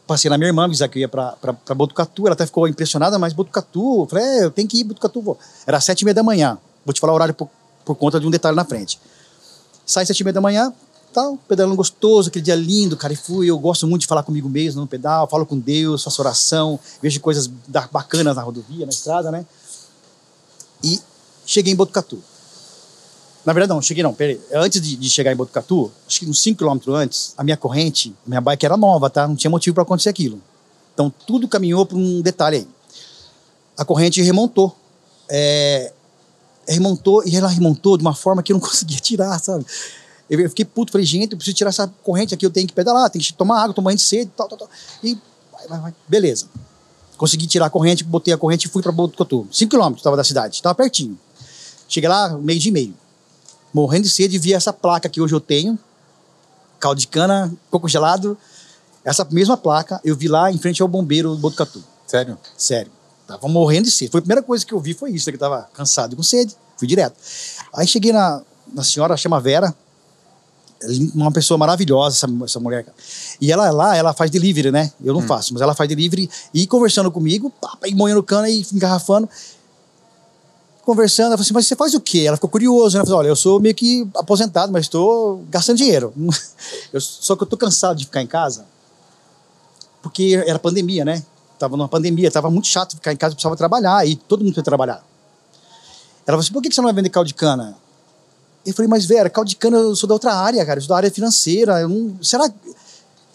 Passei 0.05 0.29
na 0.29 0.37
minha 0.37 0.49
irmã, 0.49 0.65
avisar 0.65 0.87
que 0.87 0.99
eu 0.99 1.01
ia 1.01 1.09
pra, 1.09 1.31
pra, 1.33 1.53
pra 1.53 1.73
Botucatu. 1.73 2.27
Ela 2.27 2.33
até 2.33 2.45
ficou 2.45 2.67
impressionada, 2.67 3.17
mas 3.17 3.33
Botucatu. 3.33 4.03
Eu 4.03 4.05
falei, 4.07 4.23
é, 4.23 4.43
eu 4.43 4.51
tenho 4.51 4.67
que 4.67 4.79
ir 4.79 4.83
Botucatu. 4.83 5.19
Vou. 5.19 5.39
Era 5.65 5.79
sete 5.81 6.01
e 6.01 6.05
meia 6.05 6.13
da 6.13 6.21
manhã. 6.21 6.59
Vou 6.85 6.93
te 6.93 6.99
falar 6.99 7.13
o 7.13 7.15
horário 7.15 7.33
por, 7.33 7.49
por 7.85 7.95
conta 7.95 8.19
de 8.19 8.27
um 8.27 8.29
detalhe 8.29 8.55
na 8.55 8.65
frente. 8.65 8.99
Sai 9.89 10.05
sete 10.05 10.19
e 10.19 10.23
meia 10.23 10.33
da 10.33 10.39
manhã, 10.39 10.71
tal, 11.11 11.35
pedalando 11.47 11.75
gostoso, 11.75 12.29
aquele 12.29 12.45
dia 12.45 12.53
lindo, 12.53 12.95
cara, 12.95 13.11
e 13.11 13.15
fui. 13.15 13.49
Eu 13.49 13.57
gosto 13.57 13.87
muito 13.87 14.01
de 14.01 14.07
falar 14.07 14.21
comigo 14.21 14.47
mesmo 14.47 14.81
no 14.81 14.85
pedal, 14.85 15.27
falo 15.27 15.47
com 15.47 15.57
Deus, 15.57 16.03
faço 16.03 16.21
oração, 16.21 16.79
vejo 17.01 17.19
coisas 17.19 17.47
bacanas 17.91 18.35
na 18.35 18.43
rodovia, 18.43 18.85
na 18.85 18.91
estrada, 18.91 19.31
né? 19.31 19.43
E 20.83 21.01
cheguei 21.43 21.73
em 21.73 21.75
Botucatu. 21.75 22.21
Na 23.43 23.51
verdade, 23.51 23.73
não, 23.73 23.81
cheguei 23.81 24.03
não, 24.03 24.13
peraí. 24.13 24.39
Antes 24.53 24.79
de, 24.79 24.95
de 24.95 25.09
chegar 25.09 25.33
em 25.33 25.35
Botucatu, 25.35 25.91
acho 26.05 26.19
que 26.19 26.29
uns 26.29 26.39
5 26.39 26.63
km 26.63 26.93
antes, 26.93 27.33
a 27.35 27.43
minha 27.43 27.57
corrente, 27.57 28.15
a 28.27 28.29
minha 28.29 28.41
bike 28.41 28.67
era 28.67 28.77
nova, 28.77 29.09
tá? 29.09 29.27
Não 29.27 29.35
tinha 29.35 29.49
motivo 29.49 29.73
para 29.73 29.81
acontecer 29.81 30.09
aquilo. 30.09 30.39
Então, 30.93 31.11
tudo 31.25 31.47
caminhou 31.47 31.83
para 31.83 31.97
um 31.97 32.21
detalhe 32.21 32.57
aí. 32.57 32.67
A 33.75 33.83
corrente 33.83 34.21
remontou. 34.21 34.75
É, 35.27 35.93
remontou 36.73 37.23
e 37.25 37.35
ela 37.35 37.47
remontou 37.47 37.97
de 37.97 38.03
uma 38.03 38.13
forma 38.13 38.43
que 38.43 38.51
eu 38.51 38.55
não 38.55 38.61
conseguia 38.65 38.99
tirar, 38.99 39.37
sabe? 39.39 39.65
Eu 40.29 40.47
fiquei 40.49 40.63
puto, 40.63 40.91
falei, 40.91 41.05
gente, 41.05 41.31
eu 41.31 41.37
preciso 41.37 41.57
tirar 41.57 41.69
essa 41.69 41.91
corrente 42.03 42.35
aqui, 42.35 42.45
eu 42.45 42.51
tenho 42.51 42.67
que 42.67 42.73
pedalar, 42.73 43.09
tenho 43.09 43.23
que 43.23 43.33
tomar 43.33 43.63
água, 43.63 43.73
tomar 43.73 43.93
de 43.95 44.01
sede, 44.01 44.31
tal, 44.37 44.47
tal, 44.47 44.59
tal. 44.59 44.69
E 45.03 45.17
vai, 45.51 45.67
vai, 45.67 45.79
vai. 45.79 45.95
Beleza. 46.07 46.45
Consegui 47.17 47.47
tirar 47.47 47.65
a 47.65 47.69
corrente, 47.69 48.03
botei 48.03 48.33
a 48.33 48.37
corrente 48.37 48.67
e 48.67 48.69
fui 48.69 48.83
para 48.83 48.91
Botucatu. 48.91 49.47
5 49.51 49.75
km 49.75 49.95
estava 49.95 50.15
da 50.15 50.23
cidade, 50.23 50.55
estava 50.55 50.75
pertinho. 50.75 51.17
Cheguei 51.87 52.07
lá, 52.07 52.29
meio 52.37 52.59
dia 52.59 52.69
e 52.69 52.73
meio. 52.73 52.93
Morrendo 53.73 54.03
de 54.03 54.09
sede, 54.09 54.37
vi 54.37 54.53
essa 54.53 54.71
placa 54.71 55.09
que 55.09 55.19
hoje 55.19 55.33
eu 55.33 55.39
tenho, 55.39 55.77
caldo 56.79 57.01
de 57.01 57.07
cana, 57.07 57.51
coco 57.71 57.87
gelado. 57.87 58.37
Essa 59.03 59.27
mesma 59.31 59.57
placa 59.57 59.99
eu 60.03 60.15
vi 60.15 60.27
lá 60.27 60.51
em 60.51 60.57
frente 60.59 60.81
ao 60.81 60.87
bombeiro 60.87 61.31
do 61.31 61.37
Botucatu. 61.37 61.83
Sério? 62.05 62.37
Sério. 62.55 62.91
Tava 63.29 63.47
morrendo 63.47 63.85
de 63.85 63.91
sede. 63.91 64.09
Foi 64.09 64.17
a 64.17 64.21
primeira 64.23 64.41
coisa 64.41 64.65
que 64.65 64.73
eu 64.73 64.79
vi, 64.79 64.95
foi 64.95 65.11
isso, 65.11 65.29
né, 65.29 65.31
que 65.31 65.35
eu 65.35 65.47
tava 65.47 65.69
cansado 65.71 66.13
e 66.13 66.15
com 66.15 66.23
sede. 66.23 66.55
Fui 66.77 66.87
direto. 66.87 67.15
Aí 67.71 67.87
cheguei 67.87 68.11
na, 68.11 68.41
na 68.73 68.83
senhora, 68.83 69.15
chama 69.15 69.39
Vera, 69.39 69.71
uma 71.13 71.31
pessoa 71.31 71.55
maravilhosa, 71.55 72.15
essa, 72.15 72.43
essa 72.43 72.59
mulher. 72.59 72.87
E 73.39 73.51
ela 73.51 73.69
lá, 73.69 73.95
ela 73.95 74.13
faz 74.13 74.31
delivery, 74.31 74.71
né? 74.71 74.91
Eu 75.03 75.13
não 75.13 75.21
faço, 75.21 75.53
mas 75.53 75.61
ela 75.61 75.75
faz 75.75 75.87
delivery 75.87 76.27
e 76.51 76.65
conversando 76.65 77.11
comigo, 77.11 77.51
pá, 77.51 77.77
e 77.85 77.93
moendo 77.93 78.23
cana 78.23 78.49
e 78.49 78.65
engarrafando. 78.73 79.29
Conversando, 80.81 81.27
ela 81.27 81.37
falou 81.37 81.43
assim, 81.43 81.53
mas 81.53 81.67
você 81.67 81.75
faz 81.75 81.93
o 81.93 81.99
quê? 81.99 82.23
Ela 82.25 82.35
ficou 82.35 82.49
curiosa, 82.49 82.97
né? 82.97 83.03
Eu 83.03 83.05
falei, 83.05 83.19
olha, 83.19 83.27
eu 83.27 83.35
sou 83.35 83.59
meio 83.59 83.75
que 83.75 84.09
aposentado, 84.15 84.71
mas 84.71 84.85
estou 84.85 85.45
gastando 85.51 85.77
dinheiro. 85.77 86.11
Eu, 86.91 86.99
só 86.99 87.35
que 87.35 87.43
eu 87.43 87.47
tô 87.47 87.55
cansado 87.55 87.97
de 87.97 88.05
ficar 88.05 88.23
em 88.23 88.27
casa, 88.27 88.65
porque 90.01 90.43
era 90.47 90.57
pandemia, 90.57 91.05
né? 91.05 91.23
Tava 91.59 91.75
numa 91.75 91.89
pandemia, 91.89 92.31
tava 92.31 92.49
muito 92.49 92.67
chato 92.67 92.95
ficar 92.95 93.11
em 93.11 93.17
casa, 93.17 93.35
precisava 93.35 93.55
trabalhar, 93.55 94.07
e 94.07 94.15
todo 94.15 94.43
mundo 94.43 94.53
foi 94.53 94.63
trabalhar. 94.63 95.03
Ela 96.25 96.35
falou 96.35 96.39
assim, 96.39 96.53
por 96.53 96.61
que 96.61 96.71
você 96.71 96.79
não 96.79 96.87
vai 96.87 96.93
vender 96.93 97.09
caldo 97.09 97.27
de 97.27 97.33
cana? 97.33 97.75
Eu 98.65 98.73
falei, 98.73 98.89
mas 98.89 99.05
Vera, 99.05 99.29
caldo 99.29 99.49
de 99.49 99.55
cana 99.55 99.77
eu 99.77 99.95
sou 99.95 100.07
da 100.07 100.15
outra 100.15 100.33
área, 100.33 100.65
cara, 100.65 100.77
eu 100.77 100.81
sou 100.81 100.89
da 100.89 100.95
área 100.95 101.11
financeira, 101.11 101.87
não... 101.87 102.17
Será... 102.23 102.49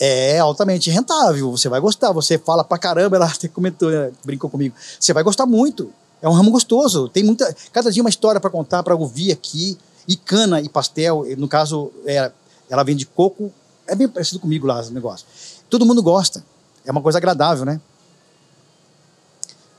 É 0.00 0.40
altamente 0.40 0.90
rentável, 0.90 1.52
você 1.52 1.68
vai 1.68 1.80
gostar, 1.80 2.10
você 2.10 2.36
fala 2.36 2.64
pra 2.64 2.76
caramba, 2.76 3.14
ela 3.14 3.26
até 3.30 3.46
comentou, 3.46 3.90
né, 3.90 4.10
brincou 4.24 4.50
comigo, 4.50 4.74
você 4.98 5.12
vai 5.12 5.22
gostar 5.22 5.46
muito, 5.46 5.92
é 6.20 6.28
um 6.28 6.32
ramo 6.32 6.50
gostoso, 6.50 7.08
tem 7.08 7.22
muita... 7.22 7.54
Cada 7.72 7.92
dia 7.92 8.02
uma 8.02 8.10
história 8.10 8.40
pra 8.40 8.50
contar, 8.50 8.82
pra 8.82 8.94
ouvir 8.94 9.30
aqui, 9.30 9.78
E 10.06 10.16
cana 10.16 10.60
e 10.60 10.68
pastel, 10.68 11.24
no 11.38 11.48
caso, 11.48 11.90
é, 12.06 12.30
ela 12.68 12.82
vende 12.82 13.06
coco, 13.06 13.52
é 13.86 13.94
bem 13.94 14.08
parecido 14.08 14.40
comigo 14.40 14.66
lá, 14.66 14.80
o 14.80 14.90
negócio. 14.90 15.26
Todo 15.68 15.86
mundo 15.86 16.02
gosta. 16.02 16.44
É 16.84 16.90
uma 16.90 17.00
coisa 17.00 17.18
agradável, 17.18 17.64
né? 17.64 17.80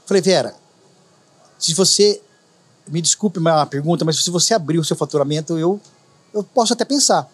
Falei, 0.05 0.21
Vera, 0.21 0.55
se 1.57 1.73
você. 1.73 2.21
Me 2.87 3.01
desculpe 3.01 3.39
a 3.47 3.65
pergunta, 3.65 4.05
mas 4.05 4.23
se 4.23 4.29
você 4.29 4.53
abrir 4.53 4.77
o 4.77 4.83
seu 4.83 4.95
faturamento, 4.95 5.57
eu, 5.57 5.81
eu 6.31 6.43
posso 6.43 6.71
até 6.71 6.85
pensar. 6.85 7.27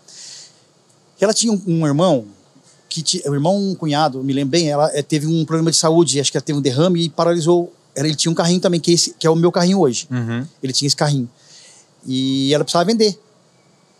Ela 1.20 1.34
tinha 1.34 1.52
um, 1.52 1.62
um 1.68 1.86
irmão, 1.86 2.26
que 2.88 3.02
tinha, 3.02 3.30
o 3.30 3.34
irmão, 3.34 3.58
um 3.58 3.76
cunhado, 3.76 4.24
me 4.24 4.32
lembro 4.32 4.52
bem, 4.52 4.70
ela 4.70 4.90
é, 4.94 5.02
teve 5.02 5.28
um 5.28 5.44
problema 5.44 5.70
de 5.70 5.76
saúde, 5.76 6.22
acho 6.22 6.32
que 6.32 6.38
ela 6.38 6.44
teve 6.44 6.58
um 6.58 6.62
derrame 6.62 7.04
e 7.04 7.10
paralisou. 7.10 7.74
Ele 7.94 8.16
tinha 8.16 8.32
um 8.32 8.36
carrinho 8.36 8.62
também, 8.62 8.80
que, 8.80 8.92
é 8.92 8.94
esse, 8.94 9.14
que 9.14 9.28
é 9.28 9.30
o 9.30 9.36
meu 9.36 9.52
carrinho 9.52 9.80
hoje. 9.80 10.08
Uhum. 10.10 10.48
Ele 10.64 10.72
tinha 10.72 10.88
esse 10.88 10.96
carrinho. 10.96 11.30
E 12.06 12.54
ela 12.54 12.64
precisava 12.64 12.86
vender. 12.86 13.20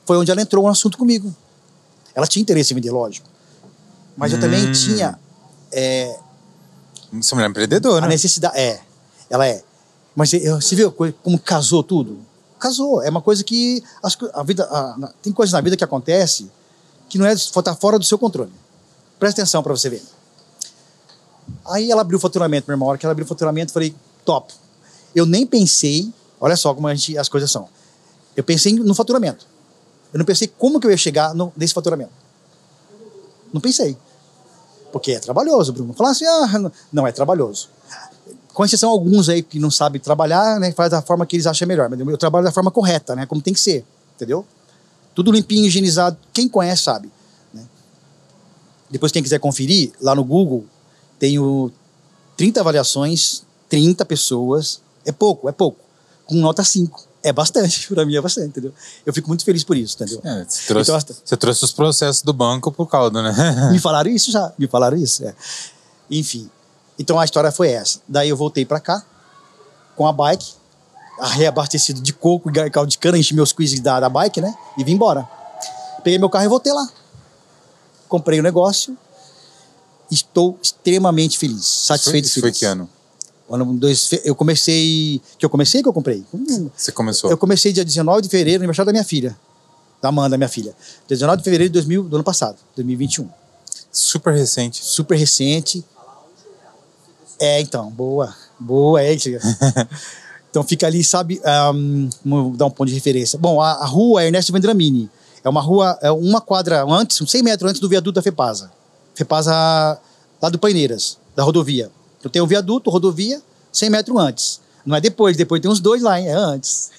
Foi 0.06 0.16
onde 0.18 0.32
ela 0.32 0.42
entrou 0.42 0.64
no 0.64 0.70
assunto 0.70 0.98
comigo. 0.98 1.36
Ela 2.16 2.28
tinha 2.28 2.42
interesse 2.42 2.74
em 2.74 2.76
vender, 2.76 2.92
lógico. 2.92 3.28
Mas 4.16 4.32
eu 4.32 4.40
também 4.40 4.68
Hum. 4.68 4.72
tinha 4.72 5.20
é, 5.72 6.18
É 7.12 7.16
uma 7.16 7.24
mulher 7.36 7.50
empreendedora. 7.50 8.06
a 8.06 8.08
necessidade. 8.10 8.58
É, 8.58 8.82
ela 9.30 9.46
é. 9.48 9.64
Mas 10.16 10.30
você 10.32 10.76
viu 10.76 10.92
co- 10.92 11.12
como 11.24 11.38
casou 11.40 11.84
tudo? 11.84 12.20
Casou. 12.60 13.02
É 13.02 13.10
uma 13.10 13.22
coisa 13.22 13.44
que. 13.44 13.84
as 14.04 14.18
a 14.34 14.44
vida, 14.44 14.64
a- 14.66 15.14
tem 15.22 15.32
coisas 15.34 15.54
na 15.54 15.62
vida 15.62 15.76
que 15.78 15.84
acontece 15.84 16.50
que 17.10 17.18
não 17.18 17.26
é 17.26 17.36
tá 17.36 17.76
fora 17.76 18.00
do 18.00 18.06
seu 18.06 18.18
controle. 18.18 18.52
Presta 19.20 19.42
atenção 19.42 19.62
para 19.62 19.76
você 19.76 19.90
ver. 19.90 20.02
Aí 21.66 21.92
ela 21.92 22.02
abriu 22.02 22.18
o 22.18 22.22
faturamento, 22.22 22.66
meu 22.68 22.74
irmão. 22.76 22.88
A 22.88 22.92
hora 22.92 22.98
que 22.98 23.06
ela 23.06 23.12
abriu 23.12 23.26
o 23.26 23.28
faturamento, 23.28 23.70
eu 23.72 23.74
falei, 23.74 23.96
top. 24.24 24.54
Eu 25.14 25.26
nem 25.26 25.46
pensei, 25.46 26.12
olha 26.40 26.56
só 26.56 26.74
como 26.74 26.90
gente, 26.96 27.18
as 27.18 27.28
coisas 27.28 27.52
são. 27.52 27.68
Eu 28.36 28.44
pensei 28.44 28.74
no 28.74 28.96
faturamento. 28.96 29.46
Eu 30.14 30.18
não 30.20 30.26
pensei 30.26 30.48
como 30.48 30.80
que 30.80 30.88
eu 30.88 30.92
ia 30.92 30.98
chegar 30.98 31.34
no, 31.36 31.52
nesse 31.56 31.74
faturamento. 31.74 32.12
Não 33.54 33.60
pensei. 33.60 33.98
Porque 34.92 35.14
é 35.14 35.20
trabalhoso, 35.20 35.72
Bruno. 35.74 35.94
Falar 35.94 36.12
assim, 36.12 36.26
ah, 36.26 36.72
não- 36.92 37.08
é 37.08 37.12
trabalhoso. 37.12 37.70
Com 38.54 38.66
exceção 38.66 38.90
alguns 38.90 39.30
aí 39.30 39.42
que 39.42 39.60
não 39.60 39.72
sabem 39.72 40.00
trabalhar, 40.02 40.60
né, 40.60 40.72
faz 40.74 40.92
da 40.92 41.02
forma 41.02 41.26
que 41.26 41.36
eles 41.36 41.48
acham 41.48 41.68
melhor. 41.68 41.90
Mas 41.90 42.00
eu 42.00 42.18
trabalho 42.18 42.44
da 42.46 42.52
forma 42.52 42.70
correta, 42.70 43.16
né, 43.16 43.26
como 43.26 43.42
tem 43.42 43.54
que 43.54 43.60
ser, 43.60 43.86
entendeu? 44.16 44.46
Tudo 45.16 45.32
limpinho, 45.32 45.66
higienizado. 45.68 46.18
Quem 46.34 46.48
conhece 46.50 46.84
sabe. 46.84 47.10
né? 47.54 47.64
Depois, 48.90 49.12
quem 49.12 49.24
quiser 49.24 49.40
conferir, 49.40 49.92
lá 50.02 50.14
no 50.16 50.24
Google, 50.24 50.66
tenho 51.20 51.72
30 52.36 52.60
avaliações, 52.60 53.44
30 53.70 54.06
pessoas. 54.06 54.82
É 55.06 55.12
pouco, 55.12 55.48
é 55.48 55.52
pouco. 55.52 55.80
Com 56.26 56.36
nota 56.36 56.64
5. 56.64 57.08
É 57.24 57.32
bastante, 57.32 57.88
pra 57.94 58.06
mim 58.06 58.16
é 58.16 58.22
bastante, 58.22 58.48
entendeu? 58.48 58.74
Eu 59.06 59.14
fico 59.14 59.28
muito 59.28 59.44
feliz 59.46 59.64
por 59.64 59.78
isso, 59.78 59.96
entendeu? 59.96 60.22
É, 60.24 60.46
você, 60.48 60.68
trouxe, 60.68 60.92
Então, 60.92 61.16
você 61.24 61.38
trouxe 61.38 61.66
os 61.66 61.72
processos 61.72 62.22
do 62.22 62.34
banco 62.34 62.72
pro 62.72 62.86
caldo, 62.86 63.22
né? 63.22 63.70
Me 63.72 63.78
falaram 63.80 64.10
isso 64.10 64.32
já, 64.32 64.52
me 64.58 64.68
falaram 64.68 64.98
isso. 64.98 65.24
é. 65.26 65.36
Enfim, 66.10 66.50
então 66.98 67.20
a 67.20 67.26
história 67.26 67.52
foi 67.52 67.70
essa. 67.70 68.00
Daí 68.08 68.30
eu 68.30 68.38
voltei 68.38 68.66
pra 68.66 68.80
cá 68.80 69.04
com 69.96 70.08
a 70.08 70.12
bike, 70.14 70.54
reabastecido 71.34 72.02
de 72.02 72.12
coco 72.14 72.50
e 72.50 72.70
caldo 72.70 72.90
de 72.90 72.98
cana, 72.98 73.18
enchi 73.18 73.34
meus 73.36 73.52
quizzes 73.54 73.80
da, 73.80 74.00
da 74.00 74.10
bike, 74.10 74.42
né? 74.42 74.54
E 74.78 74.84
vim 74.84 74.94
embora. 74.94 75.28
Peguei 76.04 76.18
meu 76.18 76.30
carro 76.30 76.46
e 76.46 76.48
voltei 76.48 76.74
lá. 76.74 76.90
Comprei 78.08 78.40
o 78.40 78.44
negócio. 78.44 78.98
Estou 80.10 80.58
extremamente 80.62 81.38
feliz, 81.38 81.66
satisfeito 81.66 82.26
Isso 82.26 82.34
foi 82.42 82.50
feliz. 82.50 82.60
que 82.60 82.66
ano? 82.66 82.90
Ano 83.52 83.74
dois, 83.74 84.10
eu 84.24 84.34
comecei. 84.34 85.22
Que 85.38 85.46
eu 85.46 85.50
comecei 85.50 85.82
que 85.84 85.88
eu 85.90 85.94
comprei? 85.94 86.24
Você 86.76 86.92
começou? 86.92 87.30
eu 87.30 87.38
comecei 87.38 87.74
dia 87.74 87.84
19 87.84 88.22
de 88.22 88.30
fevereiro, 88.30 88.60
no 88.60 88.64
aniversário 88.64 88.88
da 88.88 88.94
minha 88.94 89.04
filha. 89.04 89.38
Da 90.02 90.10
Amanda, 90.10 90.38
minha 90.38 90.48
filha. 90.48 90.74
Dia 91.08 91.18
19 91.18 91.40
de 91.40 91.44
fevereiro 91.44 91.70
de 91.70 91.74
2000, 91.74 92.04
do 92.04 92.16
ano 92.16 92.24
passado, 92.24 92.58
2021 92.76 93.30
Super 93.92 94.34
recente. 94.34 94.84
super 94.84 95.18
recente. 95.18 95.84
É, 97.38 97.60
então, 97.60 97.90
boa. 97.92 98.34
Boa, 98.58 99.04
é. 99.04 99.14
então 100.50 100.64
fica 100.64 100.88
ali, 100.88 101.04
sabe, 101.04 101.42
um, 101.74 102.10
vamos 102.24 102.58
dar 102.58 102.68
um 102.68 102.72
ponto 102.72 102.88
de 102.88 102.94
referência. 102.94 103.38
Bom, 103.38 103.60
a, 103.60 103.72
a 103.72 103.86
rua 103.86 104.24
é 104.24 104.28
Ernesto 104.28 104.54
Vendramini. 104.54 105.10
É 105.44 105.50
uma 105.50 105.62
rua, 105.62 105.98
é 106.02 106.12
uma 106.12 106.40
quadra 106.40 106.84
antes, 106.86 107.20
uns 107.20 107.32
100 107.32 107.44
metros 107.44 107.70
antes 107.70 107.82
do 107.82 107.90
viaduto 107.90 108.16
da 108.16 108.22
FEPASA. 108.22 108.72
FEPASA 109.14 110.00
lá 110.42 110.50
do 110.50 110.60
Paineiras, 110.60 111.18
da 111.36 111.44
rodovia. 111.44 111.92
Então 112.22 112.32
tem 112.32 112.42
o 112.42 112.48
viaduto, 112.48 112.90
rodovia, 112.90 113.42
100 113.74 113.90
metros 113.90 114.18
antes. 114.18 114.62
Não 114.86 114.96
é 114.96 115.02
depois, 115.02 115.36
depois 115.36 115.62
tem 115.62 115.70
uns 115.70 115.80
dois 115.82 116.02
lá, 116.02 116.18
hein? 116.20 116.28
É 116.30 116.34
antes. 116.34 116.92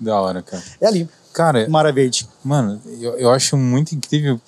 Da 0.00 0.18
hora, 0.20 0.40
cara. 0.40 0.62
É 0.80 0.86
ali, 0.86 1.06
Cara, 1.32 1.68
Mara 1.68 1.92
Verde. 1.92 2.26
mano, 2.42 2.80
eu, 3.00 3.16
eu 3.18 3.30
acho 3.30 3.56
muito 3.56 3.94
incrível, 3.94 4.40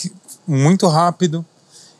muito 0.46 0.86
rápido. 0.88 1.44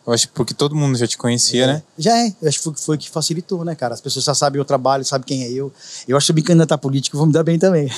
Eu 0.07 0.13
acho 0.13 0.29
porque 0.31 0.55
todo 0.55 0.75
mundo 0.75 0.97
já 0.99 1.07
te 1.07 1.17
conhecia, 1.19 1.67
né? 1.67 1.83
Já 1.97 2.17
é. 2.17 2.35
Eu 2.43 2.49
acho 2.49 2.59
que 2.59 2.65
foi, 2.65 2.75
foi 2.77 2.99
que 2.99 3.09
facilitou, 3.11 3.65
né, 3.65 3.75
cara? 3.77 3.95
As 3.95 4.01
pessoas 4.01 4.25
já 4.25 4.35
sabem 4.35 4.61
o 4.61 4.65
trabalho, 4.65 5.05
sabem 5.05 5.27
quem 5.27 5.45
é 5.45 5.51
eu. 5.53 5.73
Eu 6.09 6.17
acho 6.17 6.27
que 6.29 6.33
me 6.33 6.43
candidatar 6.43 6.79
político, 6.79 7.17
vou 7.17 7.27
me 7.27 7.33
dar 7.33 7.45
bem 7.45 7.59
também. 7.59 7.89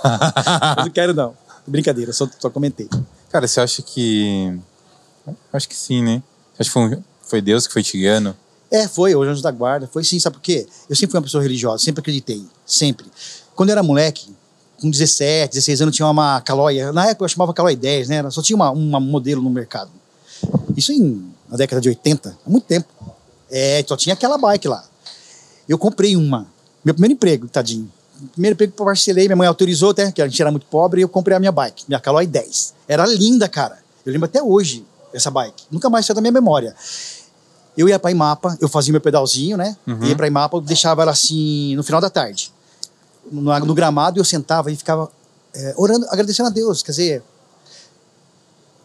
Não 0.78 0.90
quero, 0.90 1.12
não. 1.14 1.34
Brincadeira, 1.66 2.12
só, 2.12 2.28
só 2.38 2.48
comentei. 2.50 2.88
Cara, 3.30 3.46
você 3.46 3.60
acha 3.60 3.82
que. 3.82 4.58
Acho 5.52 5.68
que 5.68 5.76
sim, 5.76 6.02
né? 6.02 6.22
Acho 6.58 6.70
que 6.70 6.72
foi, 6.72 6.82
um- 6.82 7.02
foi 7.22 7.40
Deus 7.40 7.66
que 7.66 7.72
foi 7.72 7.82
te 7.82 7.96
guiando. 7.98 8.34
É, 8.72 8.88
foi, 8.88 9.14
hoje 9.14 9.30
Anjo 9.30 9.42
da 9.42 9.50
Guarda. 9.50 9.86
Foi 9.86 10.02
sim, 10.02 10.18
sabe 10.18 10.36
por 10.36 10.42
quê? 10.42 10.66
Eu 10.88 10.96
sempre 10.96 11.10
fui 11.12 11.18
uma 11.18 11.24
pessoa 11.24 11.42
religiosa, 11.42 11.84
sempre 11.84 12.00
acreditei. 12.00 12.42
Sempre. 12.64 13.04
Quando 13.54 13.68
eu 13.68 13.74
era 13.74 13.82
moleque, 13.82 14.34
com 14.80 14.90
17, 14.90 15.52
16 15.52 15.82
anos, 15.82 15.94
tinha 15.94 16.08
uma 16.08 16.40
Calóia. 16.40 16.90
Na 16.90 17.06
época 17.06 17.26
eu 17.26 17.28
chamava 17.28 17.52
Calóia 17.52 17.76
10, 17.76 18.08
né? 18.08 18.30
Só 18.30 18.40
tinha 18.40 18.56
uma, 18.56 18.70
uma 18.70 18.98
modelo 18.98 19.42
no 19.42 19.50
mercado. 19.50 19.90
Isso 20.74 20.90
em, 20.90 21.30
na 21.50 21.58
década 21.58 21.82
de 21.82 21.90
80, 21.90 22.34
há 22.46 22.50
muito 22.50 22.64
tempo. 22.64 22.88
É, 23.50 23.84
só 23.86 23.94
tinha 23.94 24.14
aquela 24.14 24.38
bike 24.38 24.66
lá. 24.66 24.82
Eu 25.68 25.76
comprei 25.76 26.16
uma. 26.16 26.46
Meu 26.82 26.94
primeiro 26.94 27.12
emprego, 27.12 27.48
tadinho. 27.48 27.92
Primeiro 28.32 28.54
emprego 28.54 28.72
que 28.72 28.82
parcelei, 28.82 29.26
minha 29.26 29.36
mãe 29.36 29.46
autorizou 29.46 29.90
até, 29.90 30.10
que 30.10 30.22
a 30.22 30.26
gente 30.26 30.40
era 30.40 30.50
muito 30.50 30.64
pobre, 30.66 31.00
e 31.00 31.04
eu 31.04 31.08
comprei 31.10 31.36
a 31.36 31.40
minha 31.40 31.52
bike, 31.52 31.84
minha 31.88 32.00
Caloi 32.00 32.26
10. 32.26 32.72
Era 32.88 33.04
linda, 33.04 33.50
cara. 33.50 33.78
Eu 34.06 34.12
lembro 34.12 34.24
até 34.24 34.42
hoje 34.42 34.82
essa 35.12 35.30
bike. 35.30 35.64
Nunca 35.70 35.90
mais 35.90 36.06
saiu 36.06 36.14
da 36.14 36.22
minha 36.22 36.32
memória. 36.32 36.74
Eu 37.76 37.88
ia 37.88 37.98
pra 37.98 38.10
Imapa, 38.10 38.56
eu 38.60 38.68
fazia 38.68 38.92
meu 38.92 39.00
pedalzinho, 39.00 39.56
né? 39.56 39.76
Uhum. 39.86 40.04
Ia 40.04 40.16
pra 40.16 40.26
Imapa, 40.26 40.56
eu 40.56 40.60
deixava 40.60 41.02
ela 41.02 41.12
assim 41.12 41.74
no 41.74 41.82
final 41.82 42.00
da 42.00 42.10
tarde. 42.10 42.52
No, 43.30 43.58
no 43.60 43.74
gramado, 43.74 44.20
eu 44.20 44.24
sentava 44.24 44.70
e 44.70 44.76
ficava 44.76 45.10
é, 45.54 45.74
orando, 45.76 46.06
agradecendo 46.10 46.48
a 46.48 46.52
Deus. 46.52 46.82
Quer 46.82 46.90
dizer, 46.90 47.22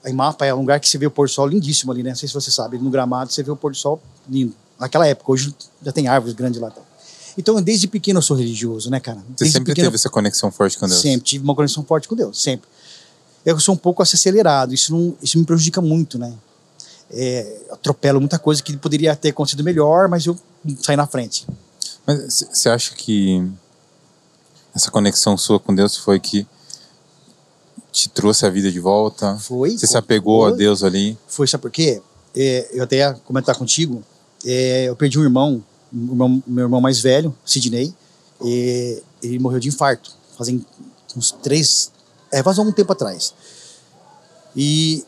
a 0.03 0.09
Imapa 0.09 0.45
é 0.45 0.53
um 0.53 0.59
lugar 0.59 0.79
que 0.79 0.87
você 0.87 0.97
vê 0.97 1.05
o 1.05 1.11
pôr 1.11 1.27
do 1.27 1.31
sol 1.31 1.47
lindíssimo 1.47 1.91
ali, 1.91 2.03
né? 2.03 2.11
Não 2.11 2.15
sei 2.15 2.27
se 2.27 2.33
você 2.33 2.49
sabe. 2.49 2.77
No 2.77 2.89
gramado 2.89 3.31
você 3.31 3.43
vê 3.43 3.51
o 3.51 3.55
pôr 3.55 3.71
do 3.71 3.77
sol 3.77 4.01
lindo. 4.29 4.53
Naquela 4.79 5.05
época, 5.07 5.31
hoje 5.31 5.53
já 5.83 5.91
tem 5.91 6.07
árvores 6.07 6.35
grandes 6.35 6.61
lá. 6.61 6.69
Tá? 6.69 6.81
Então, 7.37 7.61
desde 7.61 7.87
pequeno 7.87 8.19
eu 8.19 8.23
sou 8.23 8.37
religioso, 8.37 8.89
né, 8.89 8.99
cara? 8.99 9.17
Você 9.17 9.25
Desde 9.39 9.53
sempre 9.57 9.71
pequeno, 9.71 9.87
teve 9.87 9.95
essa 9.95 10.09
conexão 10.09 10.51
forte 10.51 10.77
com 10.77 10.87
Deus. 10.87 11.01
Sempre 11.01 11.25
tive 11.25 11.43
uma 11.43 11.53
conexão 11.53 11.83
forte 11.83 12.07
com 12.07 12.15
Deus, 12.15 12.41
sempre. 12.41 12.67
Eu 13.45 13.59
sou 13.59 13.75
um 13.75 13.77
pouco 13.77 14.01
acelerado, 14.01 14.73
isso, 14.73 14.91
não, 14.95 15.15
isso 15.21 15.37
me 15.37 15.45
prejudica 15.45 15.79
muito, 15.81 16.17
né? 16.17 16.33
É, 17.11 17.61
atropelo 17.71 18.19
muita 18.19 18.37
coisa 18.37 18.61
que 18.61 18.75
poderia 18.75 19.15
ter 19.15 19.29
acontecido 19.29 19.63
melhor, 19.63 20.09
mas 20.09 20.25
eu 20.25 20.37
saí 20.81 20.95
na 20.95 21.07
frente. 21.07 21.47
Mas 22.05 22.45
você 22.51 22.69
acha 22.69 22.93
que 22.95 23.45
essa 24.75 24.91
conexão 24.91 25.37
sua 25.37 25.59
com 25.59 25.73
Deus 25.73 25.95
foi 25.97 26.19
que 26.19 26.45
te 27.91 28.09
trouxe 28.09 28.45
a 28.45 28.49
vida 28.49 28.71
de 28.71 28.79
volta? 28.79 29.37
Foi. 29.37 29.77
Você 29.77 29.87
se 29.87 29.97
apegou 29.97 30.45
a 30.45 30.49
foi. 30.49 30.57
Deus 30.57 30.83
ali? 30.83 31.17
Foi, 31.27 31.47
sabe 31.47 31.61
por 31.61 31.71
quê? 31.71 32.01
É, 32.35 32.69
eu 32.71 32.83
até 32.83 32.97
ia 32.97 33.13
comentar 33.25 33.55
contigo, 33.55 34.03
é, 34.45 34.83
eu 34.89 34.95
perdi 34.95 35.17
um 35.17 35.23
irmão, 35.23 35.63
um 35.91 36.11
irmão- 36.11 36.43
meu 36.45 36.65
irmão 36.65 36.79
mais 36.81 36.99
velho, 36.99 37.35
Sidney, 37.45 37.93
e 38.43 39.01
ele 39.23 39.39
morreu 39.39 39.59
de 39.59 39.69
infarto, 39.69 40.13
fazem 40.37 40.63
uns 41.15 41.31
três, 41.31 41.91
é, 42.31 42.43
faz 42.43 42.59
algum 42.59 42.71
tempo 42.71 42.91
atrás. 42.91 43.33
E 44.55 45.03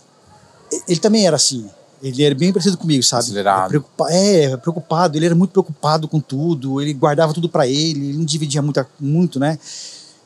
ele 0.87 0.99
também 0.99 1.27
era 1.27 1.35
assim, 1.35 1.69
ele 2.01 2.23
era 2.23 2.33
bem 2.35 2.51
parecido 2.51 2.77
comigo, 2.77 3.03
sabe? 3.03 3.23
Acelerado. 3.23 3.69
Preocupa- 3.69 4.11
é, 4.11 4.55
preocupado, 4.57 5.17
ele 5.17 5.25
era 5.25 5.35
muito 5.35 5.51
preocupado 5.51 6.07
com 6.07 6.19
tudo, 6.19 6.81
ele 6.81 6.93
guardava 6.93 7.33
tudo 7.33 7.49
para 7.49 7.67
ele, 7.67 8.09
ele 8.09 8.17
não 8.17 8.25
dividia 8.25 8.61
muito, 8.61 8.85
muito, 8.99 9.39
né? 9.39 9.59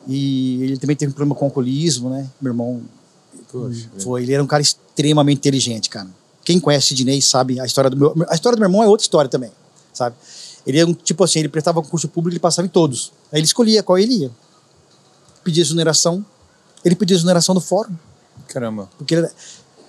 E 0.08 0.62
ele 0.64 0.78
também 0.78 0.96
teve 0.96 1.12
um 1.12 1.16
problema 1.16 1.36
com 1.36 1.46
alcoolismo, 1.46 2.10
né? 2.10 2.28
Meu 2.42 2.52
irmão 2.52 2.82
Poxa, 3.52 3.90
foi, 4.00 4.24
ele 4.24 4.34
era 4.34 4.44
um 4.44 4.48
cara 4.48 4.62
extremamente 4.62 5.38
inteligente, 5.38 5.90
cara. 5.90 6.08
Quem 6.44 6.60
conhece 6.60 6.88
Sidney 6.88 7.22
sabe 7.22 7.60
a 7.60 7.66
história 7.66 7.90
do 7.90 7.96
meu, 7.98 8.14
a 8.30 8.36
história 8.36 8.56
do 8.58 8.60
meu 8.60 8.68
irmão 8.68 8.84
é 8.84 8.88
outra 8.88 9.04
história 9.04 9.30
também, 9.30 9.52
sabe? 9.94 10.16
Ele 10.68 10.80
é 10.80 10.86
um 10.86 10.94
tipo 10.94 11.24
assim, 11.24 11.40
ele 11.40 11.50
prestava 11.50 11.82
concurso 11.82 12.08
público, 12.08 12.34
ele 12.34 12.40
passava 12.40 12.66
em 12.66 12.70
todos. 12.70 13.12
Aí 13.32 13.40
ele 13.40 13.46
escolhia 13.46 13.82
qual 13.84 13.98
ele 13.98 14.14
ia. 14.14 14.32
Pedia 15.44 15.62
exoneração, 15.62 16.26
ele 16.84 16.96
pedia 16.96 17.16
exoneração 17.16 17.54
do 17.56 17.62
fórum, 17.62 17.94
Caramba. 18.48 18.90
porque 18.98 19.14
ele 19.16 19.26
era... 19.26 19.34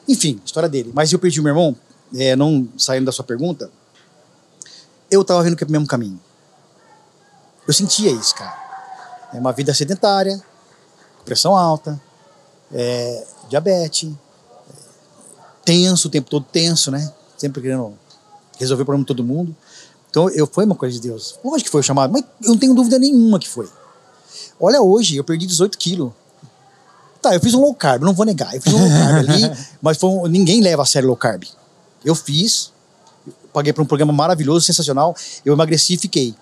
enfim, 0.09 0.41
história 0.45 0.69
dele. 0.69 0.93
Mas 0.95 1.13
eu 1.13 1.19
perdi 1.19 1.41
o 1.41 1.43
meu 1.43 1.51
irmão, 1.51 1.77
é, 2.15 2.37
não 2.37 2.69
saindo 2.77 3.07
da 3.07 3.13
sua 3.13 3.25
pergunta, 3.25 3.71
eu 5.11 5.25
tava 5.25 5.43
vendo 5.43 5.57
que 5.57 5.65
é 5.65 5.67
o 5.67 5.71
mesmo 5.71 5.87
caminho. 5.87 6.21
Eu 7.67 7.73
sentia 7.73 8.11
isso, 8.11 8.35
cara. 8.35 8.63
É 9.33 9.39
uma 9.39 9.53
vida 9.53 9.73
sedentária, 9.73 10.43
pressão 11.25 11.57
alta, 11.57 12.01
é, 12.73 13.27
diabetes, 13.49 14.11
é, 14.11 14.73
tenso 15.65 16.09
o 16.09 16.11
tempo 16.11 16.29
todo, 16.31 16.47
tenso, 16.51 16.91
né? 16.91 17.13
Sempre 17.37 17.63
querendo 17.63 17.99
resolver 18.59 18.83
o 18.83 18.87
problema 18.87 19.05
de 19.05 19.09
todo 19.09 19.25
mundo. 19.25 19.57
Então, 20.11 20.29
eu 20.31 20.47
foi 20.47 20.65
uma 20.65 20.77
coisa 20.77 20.95
de 20.95 21.09
Deus. 21.09 21.39
Lógico 21.45 21.65
que 21.65 21.71
foi 21.71 21.81
o 21.81 21.85
chamado, 21.85 22.13
mas 22.13 22.23
eu 22.43 22.51
não 22.51 22.59
tenho 22.59 22.75
dúvida 22.75 22.99
nenhuma 22.99 23.39
que 23.39 23.49
foi. 23.49 23.69
Olha, 24.61 24.81
hoje 24.81 25.17
eu 25.17 25.25
perdi 25.25 25.47
18 25.47 25.77
quilos. 25.77 26.13
Tá, 27.25 27.35
eu 27.35 27.41
fiz 27.41 27.55
um 27.55 27.61
low 27.63 27.75
carb, 27.75 28.03
não 28.03 28.13
vou 28.13 28.27
negar. 28.27 28.55
Eu 28.55 28.61
fiz 28.61 28.71
um 28.71 28.79
low 28.79 28.91
carb 28.91 29.31
ali, 29.31 29.51
mas 29.81 29.97
foi 29.97 30.11
um, 30.11 30.27
ninguém 30.27 30.61
leva 30.61 30.83
a 30.83 30.85
sério 30.85 31.09
low 31.09 31.17
carb. 31.17 31.45
Eu 32.05 32.15
fiz, 32.15 32.71
paguei 33.51 33.73
para 33.73 33.83
um 33.83 33.87
programa 33.87 34.13
maravilhoso, 34.13 34.67
sensacional. 34.67 35.17
Eu 35.43 35.55
emagreci 35.55 35.95
e 35.95 35.97
fiquei. 35.97 36.35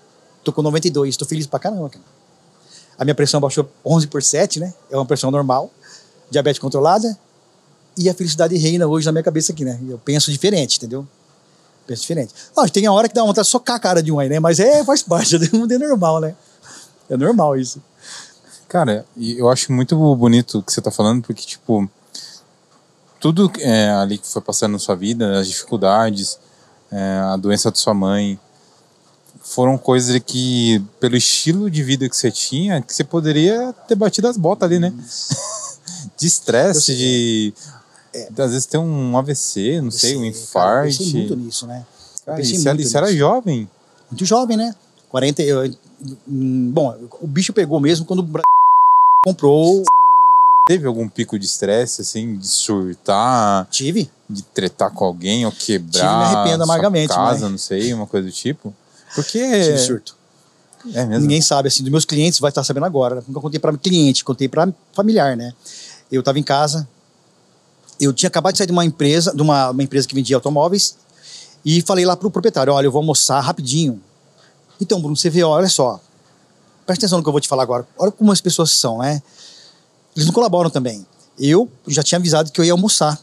Tô 0.43 0.53
com 0.53 0.61
92, 0.61 1.16
tô 1.16 1.24
feliz 1.24 1.47
pra 1.47 1.61
caramba, 1.61 1.89
cara. 1.89 2.05
A 2.99 3.05
minha 3.05 3.14
pressão 3.14 3.41
baixou 3.41 3.70
11 3.87 4.09
por 4.09 4.24
7, 4.24 4.59
né? 4.59 4.74
É 4.91 4.97
uma 4.97 5.07
pressão 5.07 5.30
normal, 5.30 5.70
diabetes 6.28 6.59
controlada. 6.59 7.16
E 7.97 8.11
a 8.11 8.14
felicidade 8.14 8.57
reina 8.57 8.89
hoje 8.89 9.07
na 9.07 9.12
minha 9.12 9.22
cabeça 9.22 9.53
aqui, 9.53 9.64
né? 9.64 9.78
Eu 9.89 9.99
penso 9.99 10.33
diferente, 10.33 10.78
entendeu? 10.78 11.07
Penso 11.87 12.03
diferente. 12.03 12.35
Lógico, 12.57 12.74
tem 12.74 12.87
a 12.87 12.93
hora 12.93 13.09
que 13.09 13.14
dá 13.14 13.22
vontade 13.22 13.47
de 13.47 13.53
socar 13.53 13.76
a 13.76 13.78
cara 13.78 14.03
de 14.03 14.11
um 14.11 14.18
aí, 14.18 14.28
né? 14.28 14.41
Mas 14.41 14.59
é, 14.59 14.85
faz 14.85 15.01
parte, 15.01 15.37
é 15.39 15.78
normal, 15.78 16.20
né? 16.20 16.35
É 17.09 17.16
normal 17.16 17.57
isso. 17.57 17.80
Cara, 18.73 19.05
eu 19.20 19.51
acho 19.51 19.70
muito 19.70 19.95
bonito 20.16 20.61
o 20.61 20.62
que 20.62 20.73
você 20.73 20.81
tá 20.81 20.91
falando, 20.91 21.23
porque, 21.23 21.43
tipo, 21.43 21.87
tudo 23.20 23.53
é, 23.59 23.91
ali 23.91 24.16
que 24.16 24.27
foi 24.27 24.41
passando 24.41 24.73
na 24.73 24.79
sua 24.79 24.97
vida, 24.97 25.39
as 25.39 25.47
dificuldades, 25.47 26.39
é, 26.91 27.18
a 27.18 27.37
doença 27.37 27.70
da 27.70 27.77
sua 27.77 27.93
mãe, 27.93 28.41
foram 29.43 29.77
coisas 29.77 30.18
que, 30.25 30.83
pelo 30.99 31.14
estilo 31.18 31.70
de 31.70 31.83
vida 31.83 32.09
que 32.09 32.16
você 32.16 32.31
tinha, 32.31 32.81
que 32.81 32.95
você 32.95 33.05
poderia 33.05 33.75
ter 33.87 33.95
batido 33.95 34.27
as 34.27 34.39
botas 34.39 34.70
ali, 34.70 34.79
né? 34.79 34.91
de 36.16 36.27
estresse, 36.27 36.97
de. 36.97 37.55
É. 38.14 38.29
Às 38.39 38.53
vezes 38.53 38.64
ter 38.64 38.79
um 38.79 39.18
AVC, 39.18 39.83
não 39.83 39.91
sei, 39.91 40.16
um 40.16 40.25
infarto. 40.25 40.95
Eu 40.95 40.97
pensei 40.97 41.12
muito 41.12 41.37
nisso, 41.37 41.66
né? 41.66 41.85
Cara, 42.25 42.41
isso, 42.41 42.55
muito 42.55 42.81
isso 42.81 42.97
era 42.97 43.14
jovem. 43.14 43.68
Muito 44.11 44.25
jovem, 44.25 44.57
né? 44.57 44.75
40. 45.11 45.43
Eu, 45.43 45.70
hum, 46.27 46.70
bom, 46.73 46.97
o 47.20 47.27
bicho 47.27 47.53
pegou 47.53 47.79
mesmo 47.79 48.07
quando 48.07 48.20
o 48.20 48.43
comprou. 49.25 49.83
Teve 50.68 50.87
algum 50.87 51.09
pico 51.09 51.39
de 51.39 51.45
estresse, 51.45 52.03
assim, 52.03 52.37
de 52.37 52.47
surtar? 52.47 53.66
Tive. 53.70 54.09
De 54.29 54.43
tretar 54.43 54.93
com 54.93 55.05
alguém 55.05 55.45
ou 55.45 55.51
quebrar? 55.51 55.91
Tive, 55.91 56.16
me 56.16 56.25
arrependo 56.25 56.62
amargamente. 56.62 57.12
casa, 57.12 57.49
não 57.49 57.59
sei, 57.59 57.93
uma 57.93 58.07
coisa 58.07 58.29
do 58.29 58.33
tipo? 58.33 58.73
Porque. 59.14 59.39
Tive 59.39 59.79
surto. 59.79 60.16
É 60.95 61.05
mesmo? 61.05 61.23
Ninguém 61.23 61.41
sabe, 61.41 61.68
assim, 61.68 61.83
dos 61.83 61.91
meus 61.91 62.05
clientes 62.05 62.39
vai 62.39 62.51
estar 62.51 62.64
sabendo 62.64 62.87
agora. 62.87 63.16
Né? 63.16 63.23
Nunca 63.27 63.41
contei 63.41 63.61
para 63.61 63.77
cliente, 63.77 64.25
contei 64.25 64.49
para 64.49 64.73
familiar, 64.93 65.37
né? 65.37 65.53
Eu 66.11 66.20
estava 66.20 66.39
em 66.39 66.43
casa, 66.43 66.89
eu 68.01 68.12
tinha 68.12 68.29
acabado 68.29 68.53
de 68.53 68.59
sair 68.59 68.66
de 68.66 68.73
uma 68.73 68.85
empresa, 68.85 69.35
de 69.35 69.41
uma, 69.43 69.70
uma 69.70 69.83
empresa 69.83 70.07
que 70.07 70.14
vendia 70.14 70.37
automóveis, 70.37 70.97
e 71.64 71.81
falei 71.83 72.05
lá 72.05 72.16
pro 72.16 72.31
proprietário: 72.31 72.73
olha, 72.73 72.87
eu 72.87 72.93
vou 72.93 73.01
almoçar 73.01 73.41
rapidinho. 73.41 74.01
Então, 74.81 75.01
Bruno, 75.01 75.16
você 75.16 75.31
vê, 75.31 75.43
olha 75.43 75.68
só, 75.68 76.01
presta 76.87 77.05
atenção 77.05 77.18
no 77.18 77.24
que 77.24 77.28
eu 77.28 77.33
vou 77.33 77.41
te 77.41 77.49
falar 77.49 77.62
agora. 77.62 77.87
Olha 77.99 78.11
como 78.11 78.33
as 78.33 78.41
pessoas 78.41 78.70
são, 78.70 78.99
né? 78.99 79.22
Eles 80.14 80.26
não 80.26 80.35
colaboram 80.35 80.70
também. 80.70 81.07
Eu 81.39 81.70
já 81.87 82.03
tinha 82.03 82.18
avisado 82.18 82.53
que 82.53 82.61
eu 82.61 82.64
ia 82.64 82.72
almoçar. 82.72 83.18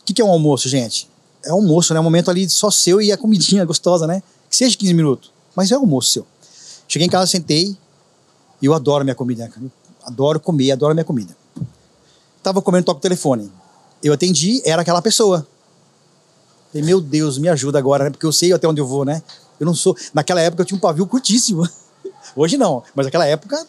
O 0.00 0.04
que, 0.04 0.12
que 0.12 0.20
é 0.20 0.24
um 0.24 0.30
almoço, 0.30 0.68
gente? 0.68 1.08
É 1.44 1.50
almoço, 1.50 1.92
né? 1.92 1.98
É 1.98 2.00
um 2.00 2.04
momento 2.04 2.30
ali 2.30 2.48
só 2.48 2.70
seu 2.70 3.00
e 3.00 3.12
a 3.12 3.16
comidinha 3.16 3.64
gostosa, 3.66 4.06
né? 4.06 4.22
Que 4.50 4.56
seja 4.56 4.76
15 4.76 4.94
minutos, 4.94 5.32
mas 5.54 5.70
é 5.70 5.74
almoço 5.74 6.10
seu. 6.10 6.26
Cheguei 6.88 7.06
em 7.06 7.10
casa, 7.10 7.30
sentei, 7.30 7.76
e 8.60 8.66
eu 8.66 8.74
adoro 8.74 9.02
minha 9.02 9.14
comida, 9.14 9.50
né, 9.56 9.70
adoro 10.04 10.38
comer, 10.38 10.72
adoro 10.72 10.94
minha 10.94 11.04
comida. 11.04 11.34
Tava 12.42 12.60
comendo, 12.60 12.84
toco 12.84 12.98
o 12.98 13.02
telefone. 13.02 13.50
Eu 14.02 14.12
atendi, 14.12 14.60
era 14.64 14.82
aquela 14.82 15.00
pessoa. 15.00 15.46
Falei, 16.70 16.84
meu 16.84 17.00
Deus, 17.00 17.38
me 17.38 17.48
ajuda 17.48 17.78
agora, 17.78 18.04
né? 18.04 18.10
Porque 18.10 18.26
eu 18.26 18.32
sei 18.32 18.52
até 18.52 18.66
onde 18.66 18.80
eu 18.80 18.86
vou, 18.86 19.04
né? 19.04 19.22
Eu 19.60 19.66
não 19.66 19.74
sou. 19.74 19.96
Naquela 20.12 20.40
época 20.40 20.62
eu 20.62 20.66
tinha 20.66 20.76
um 20.76 20.80
pavio 20.80 21.06
curtíssimo. 21.06 21.68
Hoje 22.36 22.56
não, 22.56 22.82
mas 22.94 23.06
naquela 23.06 23.26
época 23.26 23.66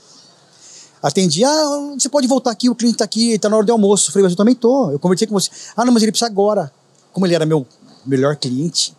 atendi, 1.02 1.44
ah, 1.44 1.94
você 2.00 2.08
pode 2.08 2.28
voltar 2.28 2.52
aqui, 2.52 2.70
o 2.70 2.76
cliente 2.76 2.96
está 2.96 3.06
aqui, 3.06 3.34
está 3.34 3.50
na 3.50 3.58
hora 3.58 3.66
do 3.66 3.72
almoço. 3.74 4.10
Eu 4.10 4.14
falei, 4.14 4.24
mas 4.24 4.32
eu 4.32 4.38
também 4.38 4.56
tô. 4.56 4.90
Eu 4.90 4.98
conversei 4.98 5.28
com 5.28 5.34
você. 5.34 5.50
Ah, 5.76 5.84
não, 5.84 5.92
mas 5.92 6.02
ele 6.02 6.12
precisa 6.14 6.32
agora. 6.32 6.72
Como 7.12 7.26
ele 7.26 7.36
era 7.36 7.46
meu 7.46 7.68
melhor 8.06 8.36
cliente, 8.36 8.96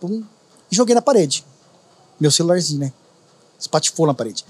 pum, 0.00 0.22
e 0.70 0.76
joguei 0.76 0.94
na 0.94 1.02
parede. 1.02 1.44
Meu 2.20 2.30
celularzinho, 2.30 2.80
né? 2.80 2.92
Espatifou 3.58 4.06
na 4.06 4.14
parede. 4.14 4.44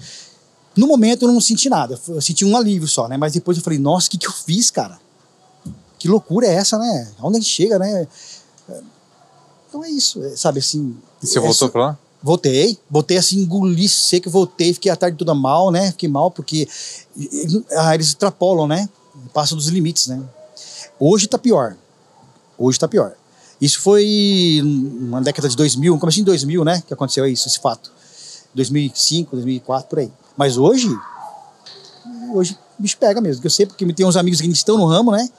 No 0.75 0.87
momento 0.87 1.23
eu 1.23 1.31
não 1.31 1.41
senti 1.41 1.69
nada, 1.69 1.99
eu 2.07 2.21
senti 2.21 2.45
um 2.45 2.55
alívio 2.55 2.87
só, 2.87 3.07
né? 3.07 3.17
Mas 3.17 3.33
depois 3.33 3.57
eu 3.57 3.63
falei, 3.63 3.79
nossa, 3.79 4.07
o 4.07 4.11
que, 4.11 4.17
que 4.17 4.27
eu 4.27 4.31
fiz, 4.31 4.69
cara? 4.69 4.99
Que 5.97 6.07
loucura 6.07 6.45
é 6.45 6.53
essa, 6.53 6.77
né? 6.77 7.11
Onde 7.19 7.37
a 7.37 7.39
gente 7.39 7.49
chega, 7.49 7.79
né? 7.79 8.07
Então 9.67 9.83
é 9.83 9.89
isso, 9.89 10.23
é, 10.23 10.35
sabe 10.35 10.59
assim. 10.59 10.95
E 11.21 11.27
você 11.27 11.39
é 11.39 11.41
voltou 11.41 11.69
pra 11.69 11.81
lá? 11.81 11.99
Voltei, 12.21 12.77
voltei 12.89 13.17
assim, 13.17 13.39
engoli 13.39 13.87
seco, 13.87 14.29
voltei, 14.29 14.73
fiquei 14.73 14.91
a 14.91 14.95
tarde 14.95 15.17
toda 15.17 15.33
mal, 15.33 15.71
né? 15.71 15.91
Fiquei 15.91 16.09
mal 16.09 16.31
porque 16.31 16.67
ah, 17.77 17.93
eles 17.93 18.07
extrapolam, 18.07 18.67
né? 18.67 18.89
Passam 19.33 19.57
dos 19.57 19.67
limites, 19.67 20.07
né? 20.07 20.21
Hoje 20.99 21.27
tá 21.27 21.37
pior. 21.37 21.75
Hoje 22.57 22.79
tá 22.79 22.87
pior. 22.87 23.13
Isso 23.61 23.81
foi 23.81 24.61
na 25.09 25.19
década 25.19 25.47
de 25.47 25.55
2000, 25.55 25.97
começo 25.97 26.19
em 26.19 26.23
2000, 26.23 26.63
né? 26.63 26.83
Que 26.85 26.93
aconteceu 26.93 27.25
isso, 27.25 27.47
esse 27.47 27.59
fato. 27.59 27.91
2005, 28.53 29.35
2004, 29.35 29.89
por 29.89 29.99
aí. 29.99 30.11
Mas 30.35 30.57
hoje, 30.57 30.89
hoje 32.33 32.57
o 32.77 32.81
bicho 32.81 32.97
pega 32.97 33.21
mesmo. 33.21 33.43
Eu 33.43 33.49
sei 33.49 33.65
porque 33.65 33.85
tem 33.93 34.05
uns 34.05 34.15
amigos 34.15 34.41
que 34.41 34.47
estão 34.47 34.77
no 34.77 34.85
ramo, 34.85 35.11
né? 35.11 35.29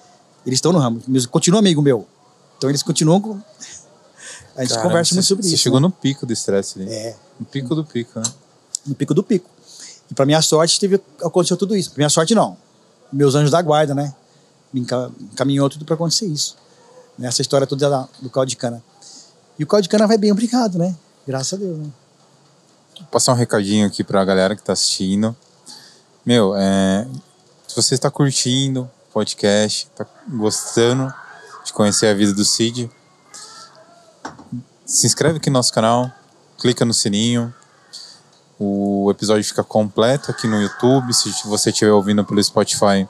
Eles 0.46 0.58
estão 0.58 0.72
no 0.72 0.78
ramo. 0.78 1.00
Continua 1.30 1.60
amigo 1.60 1.82
meu. 1.82 2.06
Então 2.56 2.68
eles 2.70 2.82
continuam 2.82 3.20
com... 3.20 3.40
A 4.58 4.62
gente 4.62 4.70
Caramba, 4.70 4.88
conversa 4.88 5.14
muito 5.14 5.24
sobre 5.24 5.44
você 5.44 5.50
isso. 5.50 5.58
Você 5.58 5.62
chegou 5.62 5.78
né? 5.78 5.86
no 5.86 5.92
pico 5.92 6.26
do 6.26 6.32
estresse 6.32 6.80
ali. 6.80 6.92
É. 6.92 7.16
No 7.38 7.46
pico 7.46 7.76
do 7.76 7.84
pico, 7.84 8.18
né? 8.18 8.26
No 8.84 8.92
pico 8.92 9.14
do 9.14 9.22
pico. 9.22 9.48
E 10.10 10.14
para 10.14 10.26
minha 10.26 10.42
sorte, 10.42 10.80
teve, 10.80 11.00
aconteceu 11.22 11.56
tudo 11.56 11.76
isso. 11.76 11.90
Pra 11.90 11.98
minha 11.98 12.08
sorte, 12.10 12.34
não. 12.34 12.56
Meus 13.12 13.36
anjos 13.36 13.52
da 13.52 13.62
guarda, 13.62 13.94
né? 13.94 14.12
Me 14.72 14.80
encaminhou 14.80 15.70
tudo 15.70 15.84
para 15.84 15.94
acontecer 15.94 16.26
isso. 16.26 16.56
Nessa 17.16 17.40
história 17.40 17.68
toda 17.68 18.08
do 18.20 18.28
caldo 18.28 18.48
de 18.48 18.56
cana. 18.56 18.82
E 19.56 19.62
o 19.62 19.66
caldo 19.66 19.84
de 19.84 19.88
cana 19.88 20.08
vai 20.08 20.18
bem, 20.18 20.32
obrigado, 20.32 20.76
né? 20.76 20.96
Graças 21.24 21.52
a 21.52 21.56
Deus, 21.56 21.78
né? 21.78 21.90
Vou 22.98 23.06
passar 23.12 23.32
um 23.32 23.36
recadinho 23.36 23.86
aqui 23.86 24.02
pra 24.02 24.24
galera 24.24 24.56
que 24.56 24.62
tá 24.62 24.72
assistindo. 24.72 25.36
Meu, 26.26 26.56
é, 26.56 27.06
se 27.68 27.76
você 27.76 27.94
está 27.94 28.10
curtindo 28.10 28.82
o 28.82 29.12
podcast, 29.12 29.88
tá 29.94 30.04
gostando 30.28 31.14
de 31.64 31.72
conhecer 31.72 32.08
a 32.08 32.14
vida 32.14 32.34
do 32.34 32.44
Cid, 32.44 32.90
se 34.84 35.06
inscreve 35.06 35.38
aqui 35.38 35.50
no 35.50 35.54
nosso 35.54 35.72
canal, 35.72 36.10
clica 36.58 36.84
no 36.84 36.94
sininho. 36.94 37.52
O 38.58 39.08
episódio 39.10 39.44
fica 39.44 39.62
completo 39.62 40.30
aqui 40.30 40.46
no 40.46 40.60
YouTube. 40.60 41.14
Se 41.14 41.30
você 41.46 41.70
estiver 41.70 41.92
ouvindo 41.92 42.24
pelo 42.24 42.42
Spotify, 42.42 43.06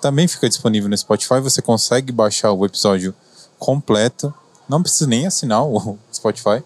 também 0.00 0.26
fica 0.26 0.48
disponível 0.48 0.88
no 0.88 0.96
Spotify. 0.96 1.40
Você 1.40 1.62
consegue 1.62 2.10
baixar 2.10 2.52
o 2.52 2.66
episódio 2.66 3.14
completo. 3.58 4.34
Não 4.68 4.82
precisa 4.82 5.08
nem 5.08 5.26
assinar 5.26 5.64
o 5.64 5.98
Spotify. 6.12 6.62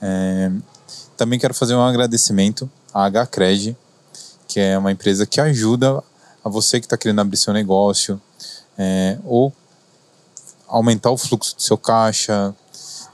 É, 0.00 0.50
também 1.16 1.38
quero 1.38 1.52
fazer 1.52 1.74
um 1.74 1.82
agradecimento 1.82 2.70
à 2.92 3.06
HCred, 3.08 3.76
que 4.48 4.60
é 4.60 4.78
uma 4.78 4.90
empresa 4.90 5.26
que 5.26 5.40
ajuda 5.40 6.02
a 6.44 6.48
você 6.48 6.80
que 6.80 6.86
está 6.86 6.96
querendo 6.96 7.20
abrir 7.20 7.36
seu 7.36 7.52
negócio 7.52 8.20
é, 8.78 9.18
ou 9.24 9.52
aumentar 10.66 11.10
o 11.10 11.16
fluxo 11.16 11.54
do 11.56 11.62
seu 11.62 11.76
caixa. 11.76 12.54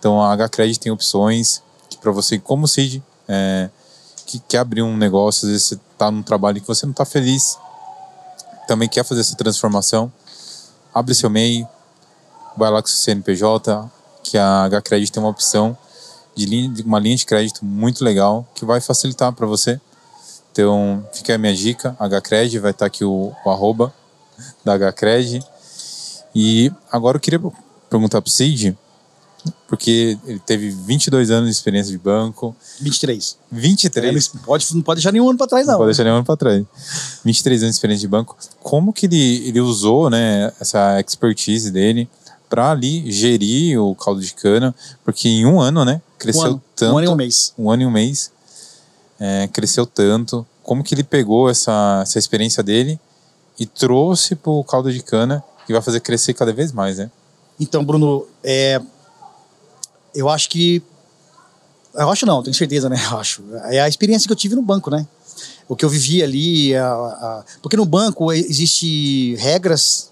Então 0.01 0.21
a 0.21 0.35
HCred 0.35 0.81
tem 0.81 0.91
opções 0.91 1.63
para 2.01 2.11
você, 2.11 2.39
como 2.39 2.67
Cid, 2.67 3.03
é, 3.29 3.69
que 4.27 4.39
quer 4.41 4.59
abrir 4.59 4.83
um 4.83 4.97
negócio, 4.97 5.47
às 5.47 5.53
vezes 5.53 5.67
você 5.69 5.75
está 5.93 6.11
num 6.11 6.23
trabalho 6.23 6.61
que 6.61 6.67
você 6.67 6.87
não 6.87 6.93
está 6.93 7.05
feliz, 7.05 7.59
também 8.67 8.89
quer 8.89 9.05
fazer 9.05 9.21
essa 9.21 9.37
transformação, 9.37 10.11
abre 10.95 11.15
seu 11.15 11.29
MEI, 11.29 11.67
vai 12.57 12.71
lá 12.71 12.81
com 12.81 12.89
seu 12.89 12.97
CNPJ, 12.97 13.91
que 14.25 14.39
a 14.39 14.69
HCred 14.69 15.11
tem 15.13 15.23
uma 15.23 15.31
opção 15.31 15.77
de, 16.35 16.47
linha, 16.47 16.69
de 16.71 16.83
uma 16.83 16.99
linha 16.99 17.17
de 17.17 17.27
crédito 17.27 17.65
muito 17.65 18.05
legal 18.05 18.47
que 18.55 18.65
vai 18.65 18.81
facilitar 18.81 19.33
para 19.33 19.47
você. 19.47 19.81
Então, 20.53 21.07
fica 21.13 21.35
a 21.35 21.39
minha 21.39 21.55
dica, 21.55 21.97
HCred, 21.99 22.59
vai 22.59 22.71
estar 22.71 22.85
tá 22.85 22.87
aqui 22.87 23.05
o, 23.05 23.33
o 23.45 23.51
arroba 23.51 23.93
da 24.65 24.75
HCred. 24.75 25.45
E 26.35 26.73
agora 26.91 27.17
eu 27.17 27.21
queria 27.21 27.41
perguntar 27.89 28.21
para 28.21 28.29
o 28.29 28.33
Cid, 28.33 28.77
porque 29.67 30.19
ele 30.27 30.39
teve 30.41 30.71
22 30.71 31.31
anos 31.31 31.49
de 31.49 31.55
experiência 31.55 31.93
de 31.93 31.99
banco. 31.99 32.55
23. 32.81 33.39
23. 33.51 34.07
É, 34.07 34.31
não, 34.35 34.43
pode, 34.43 34.75
não 34.75 34.83
pode 34.83 34.99
deixar 34.99 35.13
nenhum 35.13 35.29
ano 35.29 35.39
para 35.39 35.47
trás, 35.47 35.67
não. 35.67 35.75
Não 35.75 35.79
pode 35.81 35.91
deixar 35.91 36.05
nenhum 36.05 36.17
ano 36.17 36.25
para 36.25 36.37
trás. 36.37 36.65
23 37.25 37.63
anos 37.63 37.75
de 37.75 37.79
experiência 37.79 38.01
de 38.01 38.09
banco. 38.09 38.37
Como 38.63 38.93
que 38.93 39.07
ele, 39.07 39.49
ele 39.49 39.61
usou 39.61 40.11
né, 40.11 40.53
essa 40.61 41.01
expertise 41.01 41.71
dele 41.71 42.09
para 42.49 42.71
ali 42.71 43.11
gerir 43.13 43.81
o 43.81 43.95
caldo 43.95 44.21
de 44.21 44.35
cana? 44.35 44.75
Porque 45.05 45.29
em 45.29 45.47
um 45.47 45.61
ano, 45.61 45.85
né? 45.85 46.03
Cresceu 46.19 46.43
um 46.43 46.47
ano, 46.47 46.63
tanto. 46.75 46.95
Um 46.95 46.99
ano 46.99 47.07
e 47.07 47.11
um 47.11 47.17
mês. 47.17 47.55
Um 47.59 47.71
ano 47.71 47.83
e 47.83 47.87
um 47.87 47.91
mês. 47.91 48.33
É, 49.19 49.49
cresceu 49.49 49.87
tanto. 49.87 50.47
Como 50.63 50.83
que 50.83 50.95
ele 50.95 51.05
pegou 51.05 51.49
essa, 51.49 52.01
essa 52.03 52.19
experiência 52.19 52.63
dele 52.63 52.99
e 53.59 53.67
trouxe 53.67 54.35
para 54.35 54.51
o 54.51 54.65
caldo 54.65 54.93
de 54.93 55.03
cana 55.03 55.45
e 55.69 55.73
vai 55.73 55.83
fazer 55.83 56.01
crescer 56.01 56.35
cada 56.35 56.53
vez 56.53 56.73
mais, 56.73 56.99
né? 56.99 57.11
Então, 57.61 57.85
Bruno, 57.85 58.27
é, 58.43 58.81
eu 60.15 60.29
acho 60.29 60.49
que. 60.49 60.83
Eu 61.95 62.09
acho 62.11 62.25
não, 62.25 62.43
tenho 62.43 62.55
certeza, 62.55 62.89
né? 62.89 62.97
Eu 63.11 63.19
acho. 63.19 63.43
É 63.65 63.81
a 63.81 63.89
experiência 63.89 64.27
que 64.27 64.33
eu 64.33 64.37
tive 64.37 64.55
no 64.55 64.63
banco, 64.63 64.91
né? 64.91 65.07
O 65.69 65.75
que 65.75 65.85
eu 65.85 65.89
vivi 65.89 66.23
ali. 66.23 66.75
A, 66.75 66.87
a, 66.87 67.45
porque 67.61 67.77
no 67.77 67.85
banco 67.85 68.33
existe 68.33 69.35
regras 69.37 70.11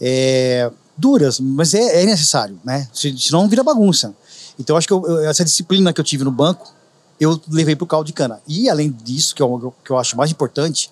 é, 0.00 0.70
duras, 0.96 1.40
mas 1.40 1.74
é, 1.74 2.02
é, 2.02 2.06
necessário, 2.06 2.58
né? 2.64 2.88
Senão 2.92 3.48
vira 3.48 3.62
bagunça. 3.62 4.14
Então, 4.58 4.74
eu 4.74 4.78
acho 4.78 4.86
que 4.86 4.92
eu, 4.92 5.20
essa 5.20 5.44
disciplina 5.44 5.92
que 5.92 6.00
eu 6.00 6.04
tive 6.04 6.24
no 6.24 6.32
banco, 6.32 6.72
eu 7.20 7.40
levei 7.48 7.76
para 7.76 7.84
o 7.84 7.86
caldo 7.86 8.06
de 8.06 8.12
cana. 8.12 8.40
E, 8.46 8.68
além 8.68 8.90
disso, 8.90 9.34
que 9.34 9.42
eu, 9.42 9.74
que 9.84 9.90
eu 9.90 9.98
acho 9.98 10.16
mais 10.16 10.30
importante, 10.30 10.90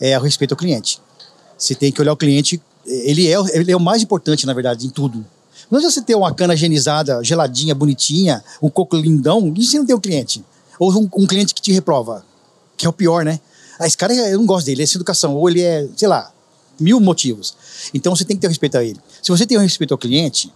é 0.00 0.18
o 0.18 0.22
respeito 0.22 0.52
ao 0.52 0.58
cliente. 0.58 1.00
Você 1.56 1.74
tem 1.74 1.92
que 1.92 2.00
olhar 2.00 2.12
o 2.12 2.16
cliente, 2.16 2.60
ele 2.86 3.28
é, 3.28 3.36
ele 3.52 3.70
é 3.70 3.76
o 3.76 3.80
mais 3.80 4.02
importante, 4.02 4.46
na 4.46 4.52
verdade, 4.52 4.86
em 4.86 4.90
tudo. 4.90 5.24
Não 5.74 5.78
adianta 5.78 5.94
você 5.94 6.02
ter 6.02 6.14
uma 6.14 6.32
cana 6.32 6.54
higienizada, 6.54 7.20
geladinha, 7.24 7.74
bonitinha, 7.74 8.44
um 8.62 8.70
coco 8.70 8.94
lindão, 8.94 9.52
e 9.56 9.64
você 9.64 9.76
não 9.76 9.84
tem 9.84 9.96
um 9.96 10.00
cliente. 10.00 10.44
Ou 10.78 10.92
um, 10.92 11.10
um, 11.16 11.26
cliente 11.26 11.52
que 11.52 11.60
te 11.60 11.72
reprova, 11.72 12.24
que 12.76 12.86
é 12.86 12.88
o 12.88 12.92
pior, 12.92 13.24
né? 13.24 13.40
Ah, 13.76 13.84
esse 13.84 13.96
cara, 13.96 14.14
eu 14.14 14.38
não 14.38 14.46
gosto 14.46 14.66
dele, 14.66 14.82
é 14.82 14.84
essa 14.84 14.96
educação. 14.96 15.34
Ou 15.34 15.50
ele 15.50 15.62
é, 15.62 15.88
sei 15.96 16.06
lá, 16.06 16.32
mil 16.78 17.00
motivos. 17.00 17.56
Então 17.92 18.14
você 18.14 18.24
tem 18.24 18.36
que 18.36 18.40
ter 18.42 18.46
respeito 18.46 18.78
a 18.78 18.84
ele. 18.84 19.00
Se 19.20 19.32
você 19.32 19.44
tem 19.44 19.58
respeito 19.58 19.90
ao 19.90 19.98
cliente, 19.98 20.54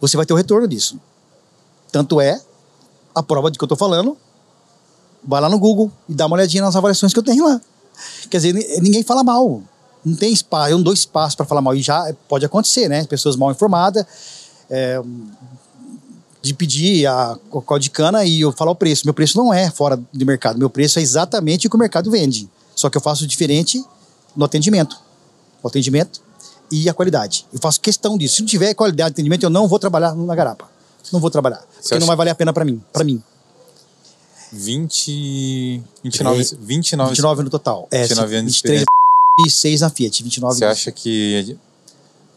você 0.00 0.16
vai 0.16 0.24
ter 0.24 0.32
o 0.32 0.36
retorno 0.36 0.66
disso. 0.66 0.98
Tanto 1.92 2.18
é 2.18 2.40
a 3.14 3.22
prova 3.22 3.50
de 3.50 3.58
que 3.58 3.62
eu 3.62 3.66
estou 3.66 3.76
falando, 3.76 4.16
vai 5.22 5.38
lá 5.38 5.50
no 5.50 5.58
Google 5.58 5.92
e 6.08 6.14
dá 6.14 6.24
uma 6.24 6.36
olhadinha 6.36 6.62
nas 6.62 6.74
avaliações 6.74 7.12
que 7.12 7.18
eu 7.18 7.22
tenho 7.22 7.44
lá. 7.44 7.60
Quer 8.30 8.38
dizer, 8.38 8.80
ninguém 8.80 9.02
fala 9.02 9.22
mal 9.22 9.62
não 10.04 10.14
tem 10.14 10.32
espaço, 10.32 10.70
eu 10.70 10.76
não 10.76 10.84
dou 10.84 10.92
espaço 10.92 11.36
para 11.36 11.46
falar 11.46 11.60
mal. 11.60 11.74
E 11.74 11.82
já 11.82 12.14
pode 12.28 12.44
acontecer, 12.44 12.88
né? 12.88 13.04
Pessoas 13.04 13.36
mal 13.36 13.50
informadas, 13.50 14.04
é, 14.68 15.00
de 16.42 16.52
pedir 16.52 17.06
a 17.06 17.38
cocó 17.48 17.78
de 17.78 17.88
cana 17.90 18.24
e 18.24 18.42
eu 18.42 18.52
falar 18.52 18.72
o 18.72 18.76
preço. 18.76 19.06
Meu 19.06 19.14
preço 19.14 19.38
não 19.38 19.52
é 19.52 19.70
fora 19.70 19.98
do 20.12 20.26
mercado, 20.26 20.58
meu 20.58 20.68
preço 20.68 20.98
é 20.98 21.02
exatamente 21.02 21.66
o 21.66 21.70
que 21.70 21.76
o 21.76 21.78
mercado 21.78 22.10
vende. 22.10 22.48
Só 22.76 22.90
que 22.90 22.96
eu 22.96 23.00
faço 23.00 23.26
diferente 23.26 23.82
no 24.36 24.44
atendimento. 24.44 24.98
O 25.62 25.68
atendimento 25.68 26.20
e 26.70 26.88
a 26.88 26.94
qualidade. 26.94 27.46
Eu 27.52 27.58
faço 27.60 27.80
questão 27.80 28.18
disso. 28.18 28.36
Se 28.36 28.40
não 28.42 28.48
tiver 28.48 28.74
qualidade 28.74 29.10
de 29.10 29.12
atendimento, 29.14 29.44
eu 29.44 29.50
não 29.50 29.66
vou 29.66 29.78
trabalhar 29.78 30.14
na 30.14 30.34
garapa. 30.34 30.68
Não 31.12 31.20
vou 31.20 31.30
trabalhar. 31.30 31.64
Você 31.80 31.90
porque 31.90 32.00
não 32.00 32.06
vai 32.06 32.16
valer 32.16 32.30
a 32.30 32.34
pena 32.34 32.52
para 32.52 32.64
mim. 32.64 32.82
Para 32.92 33.04
mim. 33.04 33.22
20. 34.52 35.82
29, 36.02 36.56
29, 36.60 37.10
29 37.10 37.42
no 37.44 37.50
total. 37.50 37.88
É, 37.90 38.02
29 38.02 38.36
anos 38.36 38.52
23 38.52 38.82
e 38.82 38.84
6 39.48 39.80
na 39.80 39.90
Fiat, 39.90 40.22
29 40.22 40.58
Você 40.58 40.64
acha 40.64 40.92
que 40.92 41.56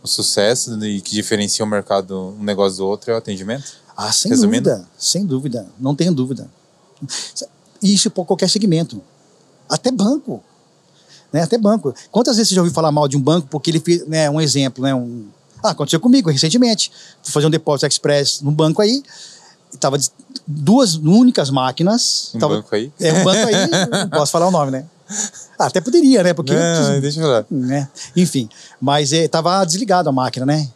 o 0.01 0.07
sucesso 0.07 0.83
e 0.83 1.01
que 1.01 1.13
diferencia 1.13 1.63
o 1.63 1.67
mercado 1.67 2.35
um 2.39 2.43
negócio 2.43 2.77
do 2.77 2.87
outro 2.87 3.11
é 3.11 3.13
o 3.13 3.17
atendimento? 3.17 3.73
Ah, 3.95 4.11
sem 4.11 4.29
Resumindo? 4.31 4.69
dúvida, 4.69 4.89
sem 4.97 5.25
dúvida, 5.25 5.67
não 5.79 5.95
tenho 5.95 6.13
dúvida. 6.13 6.49
Isso 7.81 8.09
por 8.09 8.25
qualquer 8.25 8.49
segmento, 8.49 9.01
até 9.69 9.91
banco, 9.91 10.43
né? 11.31 11.41
Até 11.41 11.57
banco. 11.57 11.93
Quantas 12.11 12.37
vezes 12.37 12.49
você 12.49 12.55
já 12.55 12.61
ouviu 12.61 12.73
falar 12.73 12.91
mal 12.91 13.07
de 13.07 13.17
um 13.17 13.21
banco 13.21 13.47
porque 13.47 13.69
ele 13.69 13.79
fez, 13.79 14.07
né, 14.07 14.29
um 14.29 14.41
exemplo, 14.41 14.83
né, 14.83 14.93
um 14.93 15.27
ah, 15.63 15.71
aconteceu 15.71 15.99
comigo 15.99 16.29
recentemente. 16.29 16.91
Fui 17.23 17.31
fazer 17.31 17.47
um 17.47 17.49
depósito 17.49 17.87
express 17.87 18.41
no 18.41 18.51
banco 18.51 18.81
aí, 18.81 19.03
tava 19.79 19.97
duas 20.45 20.95
únicas 20.95 21.49
máquinas. 21.49 22.31
Um 22.33 22.39
tava, 22.39 22.55
banco 22.55 22.75
aí? 22.75 22.91
É 22.99 23.13
um 23.13 23.23
banco 23.23 23.47
aí, 23.47 23.53
não 23.89 24.09
posso 24.09 24.31
falar 24.31 24.47
o 24.47 24.51
nome, 24.51 24.71
né? 24.71 24.85
Ah, 25.57 25.65
até 25.65 25.81
poderia, 25.81 26.23
né? 26.23 26.33
Porque. 26.33 26.53
Não, 26.53 26.99
deixa 26.99 27.19
eu 27.19 27.23
falar. 27.23 27.45
Né? 27.49 27.87
Enfim, 28.15 28.49
mas 28.79 29.11
estava 29.11 29.61
é, 29.61 29.65
desligado 29.65 30.09
a 30.09 30.11
máquina, 30.11 30.45
né? 30.45 30.69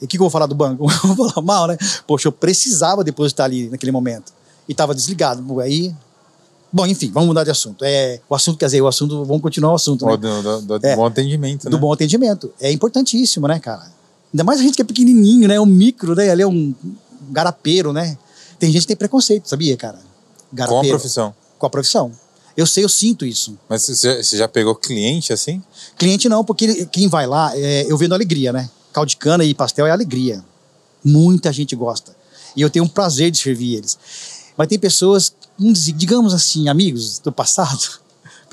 E 0.00 0.04
o 0.04 0.08
que, 0.08 0.16
que 0.16 0.22
eu 0.22 0.24
vou 0.24 0.30
falar 0.30 0.46
do 0.46 0.54
banco? 0.54 0.84
Eu 0.90 1.14
vou 1.14 1.30
falar 1.30 1.46
mal, 1.46 1.66
né? 1.66 1.78
Poxa, 2.06 2.28
eu 2.28 2.32
precisava 2.32 3.04
depositar 3.04 3.46
ali 3.46 3.68
naquele 3.68 3.92
momento. 3.92 4.32
E 4.68 4.72
estava 4.72 4.94
desligado. 4.94 5.60
Aí. 5.60 5.94
Bom, 6.72 6.84
enfim, 6.86 7.10
vamos 7.12 7.28
mudar 7.28 7.44
de 7.44 7.50
assunto. 7.50 7.84
É, 7.84 8.20
o 8.28 8.34
assunto, 8.34 8.58
quer 8.58 8.64
dizer, 8.66 8.82
o 8.82 8.88
assunto, 8.88 9.24
vamos 9.24 9.40
continuar 9.40 9.72
o 9.72 9.74
assunto, 9.76 10.04
né? 10.04 10.16
Do, 10.16 10.42
do, 10.42 10.78
do 10.78 10.86
é, 10.86 10.96
bom 10.96 11.06
atendimento, 11.06 11.64
né? 11.64 11.70
Do 11.70 11.78
bom 11.78 11.92
atendimento. 11.92 12.52
É 12.60 12.72
importantíssimo, 12.72 13.46
né, 13.46 13.60
cara? 13.60 13.86
Ainda 14.32 14.42
mais 14.42 14.58
a 14.58 14.62
gente 14.64 14.74
que 14.74 14.82
é 14.82 14.84
pequenininho, 14.84 15.46
né? 15.46 15.60
Um 15.60 15.66
micro, 15.66 16.16
né? 16.16 16.30
Ali 16.30 16.42
é 16.42 16.46
um 16.46 16.74
garapeiro, 17.30 17.92
né? 17.92 18.18
Tem 18.58 18.72
gente 18.72 18.82
que 18.82 18.88
tem 18.88 18.96
preconceito, 18.96 19.48
sabia, 19.48 19.76
cara? 19.76 20.00
Garapeiro. 20.52 20.88
Com 20.88 20.94
a 20.94 20.98
profissão. 20.98 21.34
Com 21.58 21.66
a 21.66 21.70
profissão. 21.70 22.12
Eu 22.56 22.66
sei, 22.66 22.84
eu 22.84 22.88
sinto 22.88 23.26
isso. 23.26 23.58
Mas 23.68 23.86
você 23.86 24.36
já 24.36 24.46
pegou 24.46 24.74
cliente 24.74 25.32
assim? 25.32 25.62
Cliente 25.98 26.28
não, 26.28 26.44
porque 26.44 26.86
quem 26.86 27.08
vai 27.08 27.26
lá, 27.26 27.52
é, 27.56 27.90
eu 27.90 27.96
vendo 27.96 28.14
alegria, 28.14 28.52
né? 28.52 28.70
Caldo 28.92 29.08
de 29.08 29.16
cana 29.16 29.44
e 29.44 29.52
pastel 29.54 29.86
é 29.86 29.90
alegria. 29.90 30.44
Muita 31.04 31.52
gente 31.52 31.74
gosta. 31.74 32.14
E 32.56 32.60
eu 32.60 32.70
tenho 32.70 32.84
um 32.84 32.88
prazer 32.88 33.30
de 33.30 33.38
servir 33.38 33.74
eles. 33.74 33.98
Mas 34.56 34.68
tem 34.68 34.78
pessoas, 34.78 35.34
digamos 35.96 36.32
assim, 36.32 36.68
amigos 36.68 37.18
do 37.18 37.32
passado, 37.32 38.00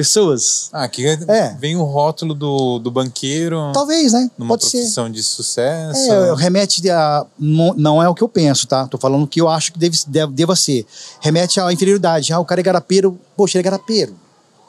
pessoas. 0.02 0.70
Ah, 0.74 0.84
aqui 0.84 1.06
é. 1.06 1.56
vem 1.60 1.76
o 1.76 1.84
rótulo 1.84 2.34
do, 2.34 2.80
do 2.80 2.90
banqueiro. 2.90 3.72
Talvez, 3.72 4.14
né? 4.14 4.32
Numa 4.36 4.50
Pode 4.50 4.70
profissão 4.70 5.06
ser. 5.06 5.12
de 5.12 5.22
sucesso. 5.24 6.12
É, 6.12 6.36
remete 6.36 6.90
a. 6.90 7.26
Não 7.38 8.02
é 8.02 8.10
o 8.10 8.16
que 8.16 8.24
eu 8.24 8.30
penso, 8.30 8.66
tá? 8.66 8.88
Tô 8.88 8.98
falando 8.98 9.24
o 9.24 9.28
que 9.28 9.40
eu 9.40 9.48
acho 9.48 9.72
que 9.72 9.78
deve, 9.78 9.98
deve, 10.08 10.34
deva 10.34 10.56
ser. 10.56 10.86
Remete 11.20 11.60
à 11.60 11.72
inferioridade. 11.72 12.34
Ah, 12.34 12.40
o 12.40 12.46
cara 12.46 12.62
é 12.62 12.64
garapeiro. 12.64 13.20
Poxa, 13.38 13.58
ele 13.58 13.62
é 13.62 13.70
garapeiro. 13.70 14.16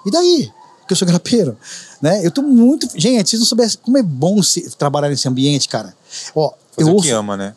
E 0.05 0.11
daí? 0.11 0.51
Que 0.87 0.93
eu 0.93 0.97
sou 0.97 1.07
garapeiro. 1.07 1.57
Né? 2.01 2.24
Eu 2.24 2.30
tô 2.30 2.43
muito. 2.43 2.87
Gente, 2.95 3.30
vocês 3.30 3.41
não 3.41 3.47
soubessem 3.47 3.78
como 3.83 3.97
é 3.97 4.03
bom 4.03 4.43
se, 4.43 4.68
trabalhar 4.76 5.09
nesse 5.09 5.26
ambiente, 5.26 5.66
cara. 5.66 5.95
Ó, 6.35 6.53
Fazer 6.76 6.91
eu 6.91 6.95
ouço, 6.95 7.07
que 7.07 7.11
ama, 7.11 7.37
né? 7.37 7.55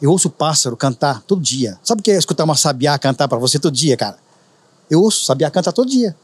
Eu 0.00 0.10
ouço 0.10 0.28
o 0.28 0.30
pássaro 0.30 0.76
cantar 0.76 1.22
todo 1.22 1.40
dia. 1.40 1.78
Sabe 1.82 2.00
o 2.00 2.04
que 2.04 2.10
é 2.10 2.18
escutar 2.18 2.44
uma 2.44 2.56
sabiá 2.56 2.98
cantar 2.98 3.28
para 3.28 3.38
você 3.38 3.58
todo 3.58 3.72
dia, 3.72 3.96
cara? 3.96 4.18
Eu 4.90 5.00
ouço 5.00 5.24
sabiá 5.24 5.50
cantar 5.50 5.72
todo 5.72 5.88
dia. 5.88 6.14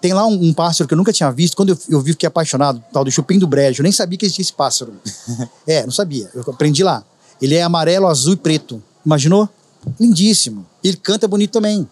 Tem 0.00 0.12
lá 0.12 0.26
um, 0.26 0.48
um, 0.48 0.52
pássaro 0.52 0.86
que 0.86 0.94
eu 0.94 0.98
nunca 0.98 1.12
tinha 1.12 1.30
visto. 1.30 1.56
Quando 1.56 1.70
eu, 1.70 1.78
eu 1.88 2.00
vi, 2.00 2.12
fiquei 2.12 2.26
apaixonado, 2.26 2.82
tal 2.92 3.04
do 3.04 3.10
chupim 3.10 3.38
do 3.38 3.46
brejo. 3.46 3.80
Eu 3.80 3.84
nem 3.84 3.92
sabia 3.92 4.18
que 4.18 4.26
existia 4.26 4.42
esse 4.42 4.52
pássaro. 4.52 4.94
é, 5.66 5.84
não 5.84 5.92
sabia. 5.92 6.30
Eu 6.34 6.42
aprendi 6.48 6.84
lá. 6.84 7.02
Ele 7.40 7.54
é 7.54 7.62
amarelo, 7.62 8.06
azul 8.06 8.34
e 8.34 8.36
preto. 8.36 8.82
Imaginou? 9.04 9.48
Lindíssimo. 9.98 10.66
Ele 10.82 10.96
canta 10.96 11.26
bonito 11.26 11.52
também. 11.52 11.88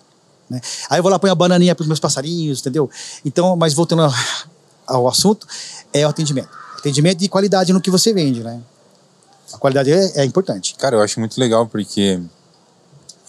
Né? 0.49 0.61
Aí 0.91 0.99
eu 0.99 1.03
vou 1.03 1.11
lá 1.11 1.19
pôr 1.19 1.31
a 1.31 1.35
bananinha 1.35 1.75
para 1.75 1.83
os 1.83 1.89
meus 1.89 2.01
passarinhos, 2.01 2.61
entendeu? 2.61 2.91
Então, 3.25 3.57
mas 3.57 3.73
voltando 3.73 4.03
ao, 4.03 4.13
ao 4.87 5.09
assunto, 5.09 5.47
é 5.93 6.07
o 6.07 6.11
atendimento. 6.11 6.49
Atendimento 6.79 7.19
de 7.19 7.29
qualidade 7.29 7.73
no 7.73 7.81
que 7.81 7.91
você 7.91 8.13
vende, 8.13 8.43
né? 8.43 8.61
A 9.53 9.59
qualidade 9.59 9.93
é, 9.93 10.21
é 10.21 10.25
importante. 10.25 10.75
Cara, 10.77 10.97
eu 10.97 11.01
acho 11.01 11.21
muito 11.21 11.39
legal 11.39 11.67
porque 11.67 12.21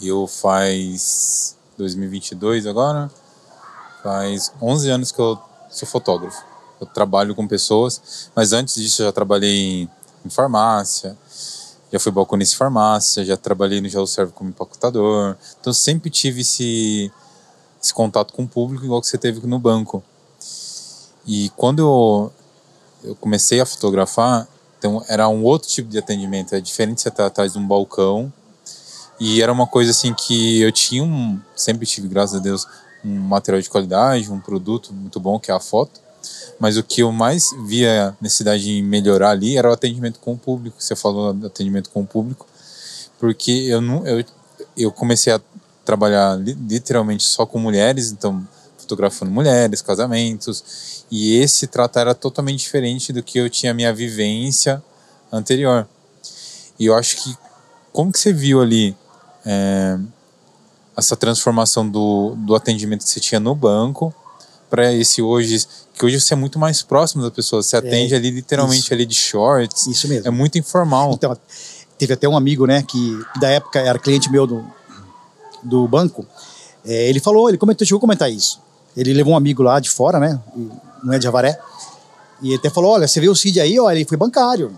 eu 0.01 0.27
faz 0.27 1.55
2022 1.77 2.65
agora, 2.65 3.09
Faz 4.05 4.53
11 4.61 4.89
anos 4.91 5.11
que 5.11 5.19
eu 5.19 5.35
sou 5.67 5.87
fotógrafo. 5.87 6.45
Eu 6.79 6.85
trabalho 6.85 7.33
com 7.33 7.47
pessoas, 7.47 8.29
mas 8.35 8.53
antes 8.53 8.75
disso 8.75 9.01
eu 9.01 9.07
já 9.07 9.11
trabalhei 9.11 9.89
em 10.23 10.29
farmácia, 10.29 11.17
já 11.91 11.99
fui 11.99 12.11
balconista 12.11 12.53
em 12.53 12.57
farmácia, 12.59 13.25
já 13.25 13.35
trabalhei 13.35 13.81
no 13.81 13.89
Gelo 13.89 14.05
Serve 14.05 14.31
como 14.31 14.51
empacotador. 14.51 15.35
Então 15.59 15.73
sempre 15.73 16.11
tive 16.11 16.41
esse, 16.41 17.11
esse 17.81 17.91
contato 17.95 18.31
com 18.31 18.43
o 18.43 18.47
público 18.47 18.85
igual 18.85 19.01
que 19.01 19.07
você 19.07 19.17
teve 19.17 19.47
no 19.47 19.57
banco. 19.57 20.03
E 21.25 21.49
quando 21.57 21.79
eu, 21.79 22.33
eu 23.03 23.15
comecei 23.15 23.59
a 23.59 23.65
fotografar, 23.65 24.47
então 24.77 25.03
era 25.07 25.27
um 25.27 25.43
outro 25.43 25.67
tipo 25.67 25.89
de 25.89 25.97
atendimento. 25.97 26.53
É 26.53 26.61
diferente 26.61 27.01
você 27.01 27.09
estar 27.09 27.25
atrás 27.25 27.53
de 27.53 27.57
um 27.57 27.67
balcão. 27.67 28.31
E 29.19 29.41
era 29.41 29.51
uma 29.51 29.65
coisa 29.65 29.89
assim 29.89 30.13
que 30.13 30.61
eu 30.61 30.71
tinha 30.71 31.03
um. 31.03 31.39
Sempre 31.55 31.87
tive, 31.87 32.07
graças 32.07 32.35
a 32.35 32.39
Deus, 32.39 32.67
um 33.05 33.19
material 33.19 33.61
de 33.61 33.69
qualidade, 33.69 34.31
um 34.31 34.39
produto 34.39 34.91
muito 34.93 35.19
bom 35.19 35.39
que 35.39 35.51
é 35.51 35.53
a 35.53 35.59
foto. 35.59 36.01
Mas 36.59 36.77
o 36.77 36.83
que 36.83 37.01
eu 37.01 37.11
mais 37.11 37.49
via 37.67 38.17
necessidade 38.19 38.63
de 38.63 38.81
melhorar 38.81 39.31
ali 39.31 39.57
era 39.57 39.69
o 39.69 39.73
atendimento 39.73 40.19
com 40.19 40.33
o 40.33 40.37
público. 40.37 40.77
Você 40.79 40.95
falou 40.95 41.33
do 41.33 41.47
atendimento 41.47 41.89
com 41.89 42.01
o 42.01 42.07
público, 42.07 42.47
porque 43.19 43.51
eu 43.51 43.79
não 43.79 44.05
eu, 44.07 44.25
eu 44.75 44.91
comecei 44.91 45.31
a 45.31 45.41
trabalhar 45.83 46.35
literalmente 46.35 47.23
só 47.23 47.45
com 47.45 47.59
mulheres, 47.59 48.11
então 48.11 48.45
fotografando 48.77 49.31
mulheres, 49.31 49.81
casamentos, 49.81 51.05
e 51.11 51.37
esse 51.37 51.67
tratar 51.67 52.01
era 52.01 52.15
totalmente 52.15 52.59
diferente 52.59 53.13
do 53.13 53.21
que 53.21 53.37
eu 53.37 53.49
tinha 53.49 53.73
minha 53.73 53.93
vivência 53.93 54.83
anterior. 55.31 55.87
E 56.79 56.85
eu 56.85 56.95
acho 56.95 57.17
que 57.17 57.37
como 57.91 58.11
que 58.11 58.19
você 58.19 58.33
viu 58.33 58.61
ali 58.61 58.95
é, 59.45 59.97
essa 60.97 61.15
transformação 61.15 61.87
do, 61.87 62.35
do 62.37 62.55
atendimento 62.55 63.03
que 63.03 63.09
você 63.09 63.19
tinha 63.19 63.39
no 63.39 63.53
banco 63.53 64.13
para 64.69 64.93
esse 64.93 65.21
hoje 65.21 65.65
que 65.93 66.05
hoje 66.05 66.19
você 66.19 66.33
é 66.33 66.37
muito 66.37 66.59
mais 66.59 66.81
próximo 66.81 67.21
das 67.21 67.31
pessoas 67.31 67.65
você 67.65 67.77
atende 67.77 68.13
é, 68.13 68.17
ali 68.17 68.29
literalmente 68.29 68.83
isso. 68.83 68.93
ali 68.93 69.05
de 69.05 69.15
shorts. 69.15 69.87
Isso 69.87 70.07
mesmo. 70.07 70.27
É 70.27 70.31
muito 70.31 70.57
informal. 70.57 71.13
Então 71.13 71.37
teve 71.97 72.13
até 72.13 72.27
um 72.27 72.35
amigo 72.35 72.65
né 72.65 72.83
que 72.83 73.19
da 73.39 73.49
época 73.49 73.79
era 73.79 73.97
cliente 73.97 74.29
meu 74.29 74.45
do, 74.45 74.65
do 75.63 75.87
banco. 75.87 76.25
É, 76.85 77.09
ele 77.09 77.19
falou 77.19 77.49
ele 77.49 77.57
comentou 77.57 77.85
chegou 77.85 77.97
a 77.99 78.01
comentar 78.01 78.31
isso. 78.31 78.59
Ele 78.95 79.13
levou 79.13 79.33
um 79.33 79.37
amigo 79.37 79.63
lá 79.63 79.79
de 79.79 79.89
fora 79.89 80.19
né 80.19 80.39
não 81.03 81.13
é 81.13 81.19
de 81.19 81.27
Avaré 81.27 81.57
E 82.41 82.47
ele 82.47 82.55
até 82.55 82.69
falou: 82.69 82.91
olha, 82.91 83.07
você 83.07 83.19
vê 83.19 83.29
o 83.29 83.35
Cid 83.35 83.59
aí, 83.59 83.79
olha, 83.79 83.95
ele 83.95 84.05
foi 84.05 84.17
bancário. 84.17 84.75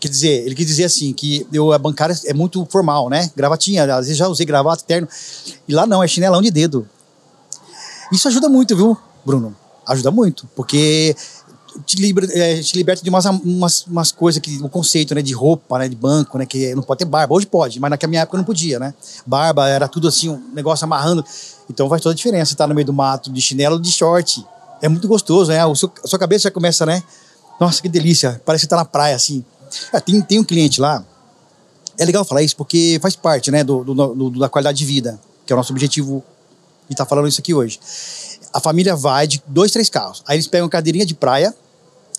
Quer 0.00 0.08
dizer, 0.08 0.46
ele 0.46 0.54
quis 0.54 0.66
dizer 0.66 0.84
assim, 0.84 1.12
que 1.12 1.46
eu, 1.52 1.72
a 1.72 1.78
bancária 1.78 2.18
é 2.24 2.32
muito 2.32 2.66
formal, 2.70 3.10
né? 3.10 3.30
Gravatinha, 3.36 3.84
às 3.84 4.06
vezes 4.06 4.16
já 4.16 4.26
usei 4.26 4.46
gravata, 4.46 4.82
terno. 4.86 5.06
E 5.68 5.74
lá 5.74 5.86
não, 5.86 6.02
é 6.02 6.08
chinelão 6.08 6.40
de 6.40 6.50
dedo. 6.50 6.88
Isso 8.10 8.26
ajuda 8.26 8.48
muito, 8.48 8.74
viu, 8.74 8.96
Bruno? 9.24 9.54
Ajuda 9.86 10.10
muito, 10.10 10.48
porque 10.56 11.14
te, 11.84 11.96
liber, 11.96 12.28
é, 12.32 12.60
te 12.60 12.76
liberta 12.76 13.02
de 13.02 13.10
umas, 13.10 13.24
umas, 13.26 13.86
umas 13.86 14.12
coisas 14.12 14.40
que 14.40 14.58
o 14.62 14.68
conceito 14.68 15.14
né, 15.14 15.22
de 15.22 15.32
roupa, 15.32 15.78
né, 15.78 15.88
de 15.88 15.96
banco, 15.96 16.38
né, 16.38 16.46
que 16.46 16.74
não 16.74 16.82
pode 16.82 16.98
ter 16.98 17.04
barba. 17.04 17.34
Hoje 17.34 17.46
pode, 17.46 17.78
mas 17.78 17.90
naquela 17.90 18.10
minha 18.10 18.22
época 18.22 18.38
não 18.38 18.44
podia, 18.44 18.78
né? 18.78 18.94
Barba 19.26 19.68
era 19.68 19.86
tudo 19.86 20.08
assim, 20.08 20.28
um 20.28 20.42
negócio 20.52 20.84
amarrando. 20.84 21.24
Então 21.68 21.88
faz 21.88 22.02
toda 22.02 22.12
a 22.12 22.16
diferença 22.16 22.52
estar 22.52 22.64
tá 22.64 22.68
no 22.68 22.74
meio 22.74 22.86
do 22.86 22.92
mato, 22.92 23.30
de 23.30 23.40
chinelo, 23.40 23.78
de 23.78 23.90
short. 23.90 24.44
É 24.82 24.88
muito 24.88 25.06
gostoso, 25.06 25.50
né? 25.50 25.64
O 25.66 25.76
seu, 25.76 25.92
a 26.02 26.08
sua 26.08 26.18
cabeça 26.18 26.44
já 26.44 26.50
começa, 26.50 26.86
né? 26.86 27.02
Nossa, 27.60 27.82
que 27.82 27.88
delícia. 27.88 28.40
Parece 28.44 28.64
que 28.64 28.70
tá 28.70 28.76
na 28.76 28.84
praia, 28.84 29.14
assim. 29.14 29.44
É, 29.92 30.00
tem, 30.00 30.20
tem 30.20 30.38
um 30.38 30.44
cliente 30.44 30.80
lá. 30.80 31.04
É 31.98 32.04
legal 32.04 32.24
falar 32.24 32.42
isso 32.42 32.56
porque 32.56 32.98
faz 33.02 33.14
parte, 33.14 33.50
né, 33.50 33.62
do, 33.62 33.84
do, 33.84 33.94
do 33.94 34.38
da 34.38 34.48
qualidade 34.48 34.78
de 34.78 34.84
vida, 34.84 35.20
que 35.44 35.52
é 35.52 35.54
o 35.54 35.56
nosso 35.56 35.72
objetivo 35.72 36.24
e 36.88 36.94
tá 36.94 37.06
falando 37.06 37.28
isso 37.28 37.40
aqui 37.40 37.54
hoje. 37.54 37.78
A 38.52 38.58
família 38.58 38.96
vai 38.96 39.26
de 39.26 39.40
dois, 39.46 39.70
três 39.70 39.88
carros. 39.88 40.22
Aí 40.26 40.36
eles 40.36 40.48
pegam 40.48 40.68
cadeirinha 40.68 41.06
de 41.06 41.14
praia. 41.14 41.54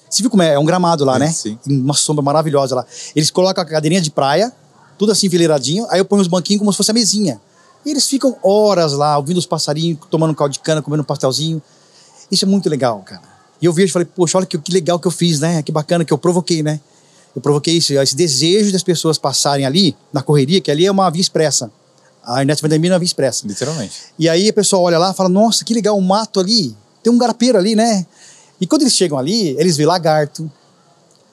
Você 0.10 0.24
viu 0.24 0.30
como 0.30 0.44
é? 0.44 0.54
É 0.54 0.60
um 0.60 0.66
gramado 0.66 1.04
lá, 1.04 1.14
Sim, 1.14 1.20
né? 1.20 1.32
sim. 1.32 1.60
Uma 1.68 1.94
sombra 1.94 2.24
maravilhosa 2.24 2.76
lá. 2.76 2.86
Eles 3.16 3.30
colocam 3.30 3.64
a 3.64 3.68
cadeirinha 3.68 4.02
de 4.02 4.10
praia, 4.12 4.52
tudo 4.98 5.12
assim 5.12 5.28
enfileiradinho. 5.28 5.86
Aí 5.90 6.00
eu 6.00 6.06
ponho 6.06 6.22
os 6.22 6.28
banquinhos 6.28 6.60
como 6.60 6.72
se 6.72 6.78
fosse 6.78 6.92
a 6.92 6.94
mesinha. 6.94 7.42
E 7.86 7.90
eles 7.90 8.08
ficam 8.08 8.38
horas 8.42 8.94
lá, 8.94 9.18
ouvindo 9.18 9.38
os 9.38 9.46
passarinhos, 9.46 10.00
tomando 10.10 10.32
um 10.32 10.36
caldo 10.36 10.54
de 10.54 10.60
cana, 10.60 10.82
comendo 10.82 11.02
um 11.02 11.06
pastelzinho. 11.06 11.62
Isso 12.32 12.46
é 12.46 12.48
muito 12.48 12.70
legal, 12.70 13.02
cara. 13.02 13.22
E 13.62 13.66
eu 13.66 13.74
vejo 13.74 13.90
e 13.90 13.92
falei, 13.92 14.06
poxa, 14.06 14.38
olha 14.38 14.48
que, 14.48 14.58
que 14.58 14.72
legal 14.72 15.00
que 15.00 15.08
eu 15.08 15.12
fiz, 15.12 15.40
né? 15.40 15.62
Que 15.62 15.72
bacana 15.72 16.06
que 16.06 16.14
eu 16.14 16.18
provoquei, 16.18 16.64
né? 16.64 16.80
Eu 17.36 17.42
provoquei 17.42 17.76
isso, 17.78 17.94
esse 17.94 18.16
desejo 18.16 18.72
das 18.72 18.84
pessoas 18.84 19.18
passarem 19.18 19.66
ali, 19.66 19.96
na 20.12 20.22
correria, 20.22 20.60
que 20.60 20.70
ali 20.70 20.86
é 20.86 20.92
uma 20.92 21.10
via 21.10 21.22
expressa. 21.22 21.72
A 22.24 22.42
Ernesto 22.42 22.62
Vandemir 22.62 22.92
é 22.92 22.94
uma 22.94 23.00
via 23.00 23.06
expressa. 23.06 23.48
Literalmente. 23.48 23.94
E 24.20 24.28
aí 24.30 24.50
a 24.50 24.54
pessoa 24.54 24.82
olha 24.82 24.98
lá 25.00 25.12
e 25.12 25.14
fala, 25.14 25.30
nossa, 25.30 25.64
que 25.64 25.74
legal, 25.74 25.98
um 25.98 26.02
mato 26.02 26.40
ali. 26.40 26.76
Tem 27.02 27.12
um 27.12 27.18
garapeiro 27.18 27.58
ali, 27.58 27.76
né? 27.76 28.06
E 28.60 28.68
quando 28.68 28.82
eles 28.84 28.94
chegam 28.94 29.18
ali, 29.18 29.56
eles 29.58 29.76
vêem 29.78 29.88
lagarto. 29.88 30.50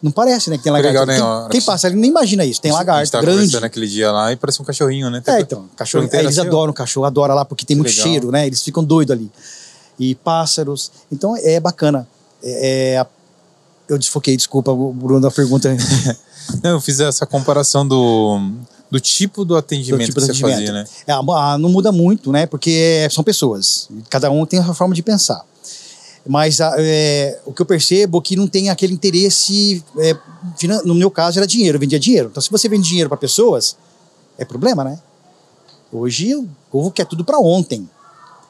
Não 0.00 0.12
parece, 0.12 0.48
né, 0.48 0.56
que 0.56 0.62
tem 0.62 0.70
lagarto. 0.72 1.04
legal, 1.04 1.06
né? 1.06 1.48
Quem, 1.50 1.58
quem 1.58 1.66
passa 1.66 1.88
ali 1.88 1.96
nem 1.96 2.08
imagina 2.08 2.44
isso. 2.44 2.60
Tem 2.60 2.70
A 2.70 2.74
gente 2.74 2.78
lagarto, 2.86 3.10
tava 3.10 3.22
grande. 3.24 3.38
conversando 3.40 3.64
aquele 3.64 3.88
dia 3.88 4.12
lá 4.12 4.32
e 4.32 4.36
parecia 4.36 4.62
um 4.62 4.64
cachorrinho, 4.64 5.10
né? 5.10 5.20
É, 5.26 5.40
então, 5.40 5.68
cachorro, 5.76 6.08
é, 6.12 6.18
eles 6.20 6.38
assim, 6.38 6.46
adoram 6.48 6.72
cachorro, 6.72 7.04
adoram 7.04 7.34
lá 7.34 7.44
porque 7.44 7.66
tem 7.66 7.76
Que 7.76 7.82
muito 7.82 7.90
legal. 7.90 8.06
cheiro, 8.06 8.30
né? 8.30 8.46
Eles 8.46 8.62
ficam 8.62 8.84
doidos 8.84 9.12
ali. 9.12 9.28
E 9.98 10.14
pássaros. 10.14 10.92
Então 11.10 11.36
é 11.36 11.58
bacana. 11.58 12.06
É, 12.42 12.94
é- 13.00 13.06
eu 13.88 13.98
desfoquei, 13.98 14.36
desculpa, 14.36 14.74
Bruno, 14.74 15.20
da 15.20 15.30
pergunta. 15.30 15.74
Não, 16.62 16.70
eu 16.72 16.80
fiz 16.80 16.98
essa 17.00 17.26
comparação 17.26 17.86
do, 17.86 18.40
do 18.90 18.98
tipo 19.00 19.44
do 19.44 19.56
atendimento 19.56 20.06
tipo 20.06 20.14
que 20.14 20.20
você 20.26 20.30
atendimento. 20.30 20.54
fazia, 20.56 20.72
né? 20.72 20.84
É, 21.06 21.12
a- 21.12 21.18
a- 21.52 21.58
não 21.58 21.68
muda 21.68 21.92
muito, 21.92 22.32
né? 22.32 22.46
Porque 22.46 23.06
são 23.10 23.22
pessoas. 23.22 23.88
Cada 24.08 24.30
um 24.30 24.44
tem 24.46 24.58
a 24.58 24.64
sua 24.64 24.74
forma 24.74 24.94
de 24.94 25.02
pensar. 25.02 25.44
Mas 26.26 26.60
a- 26.60 26.74
é, 26.78 27.38
o 27.46 27.52
que 27.52 27.60
eu 27.62 27.66
percebo 27.66 28.18
é 28.18 28.20
que 28.20 28.36
não 28.36 28.46
tem 28.46 28.70
aquele 28.70 28.92
interesse. 28.94 29.84
é, 29.98 30.16
no 30.84 30.94
meu 30.94 31.10
caso, 31.10 31.38
era 31.38 31.46
dinheiro, 31.46 31.76
eu 31.76 31.80
vendia 31.80 31.98
dinheiro. 32.00 32.28
Então, 32.30 32.42
se 32.42 32.50
você 32.50 32.68
vende 32.68 32.88
dinheiro 32.88 33.08
para 33.08 33.18
pessoas, 33.18 33.76
é 34.38 34.44
problema, 34.44 34.84
né? 34.84 34.98
Hoje 35.92 36.34
o 36.34 36.46
povo 36.70 36.90
quer 36.90 37.06
tudo 37.06 37.24
para 37.24 37.38
ontem. 37.38 37.88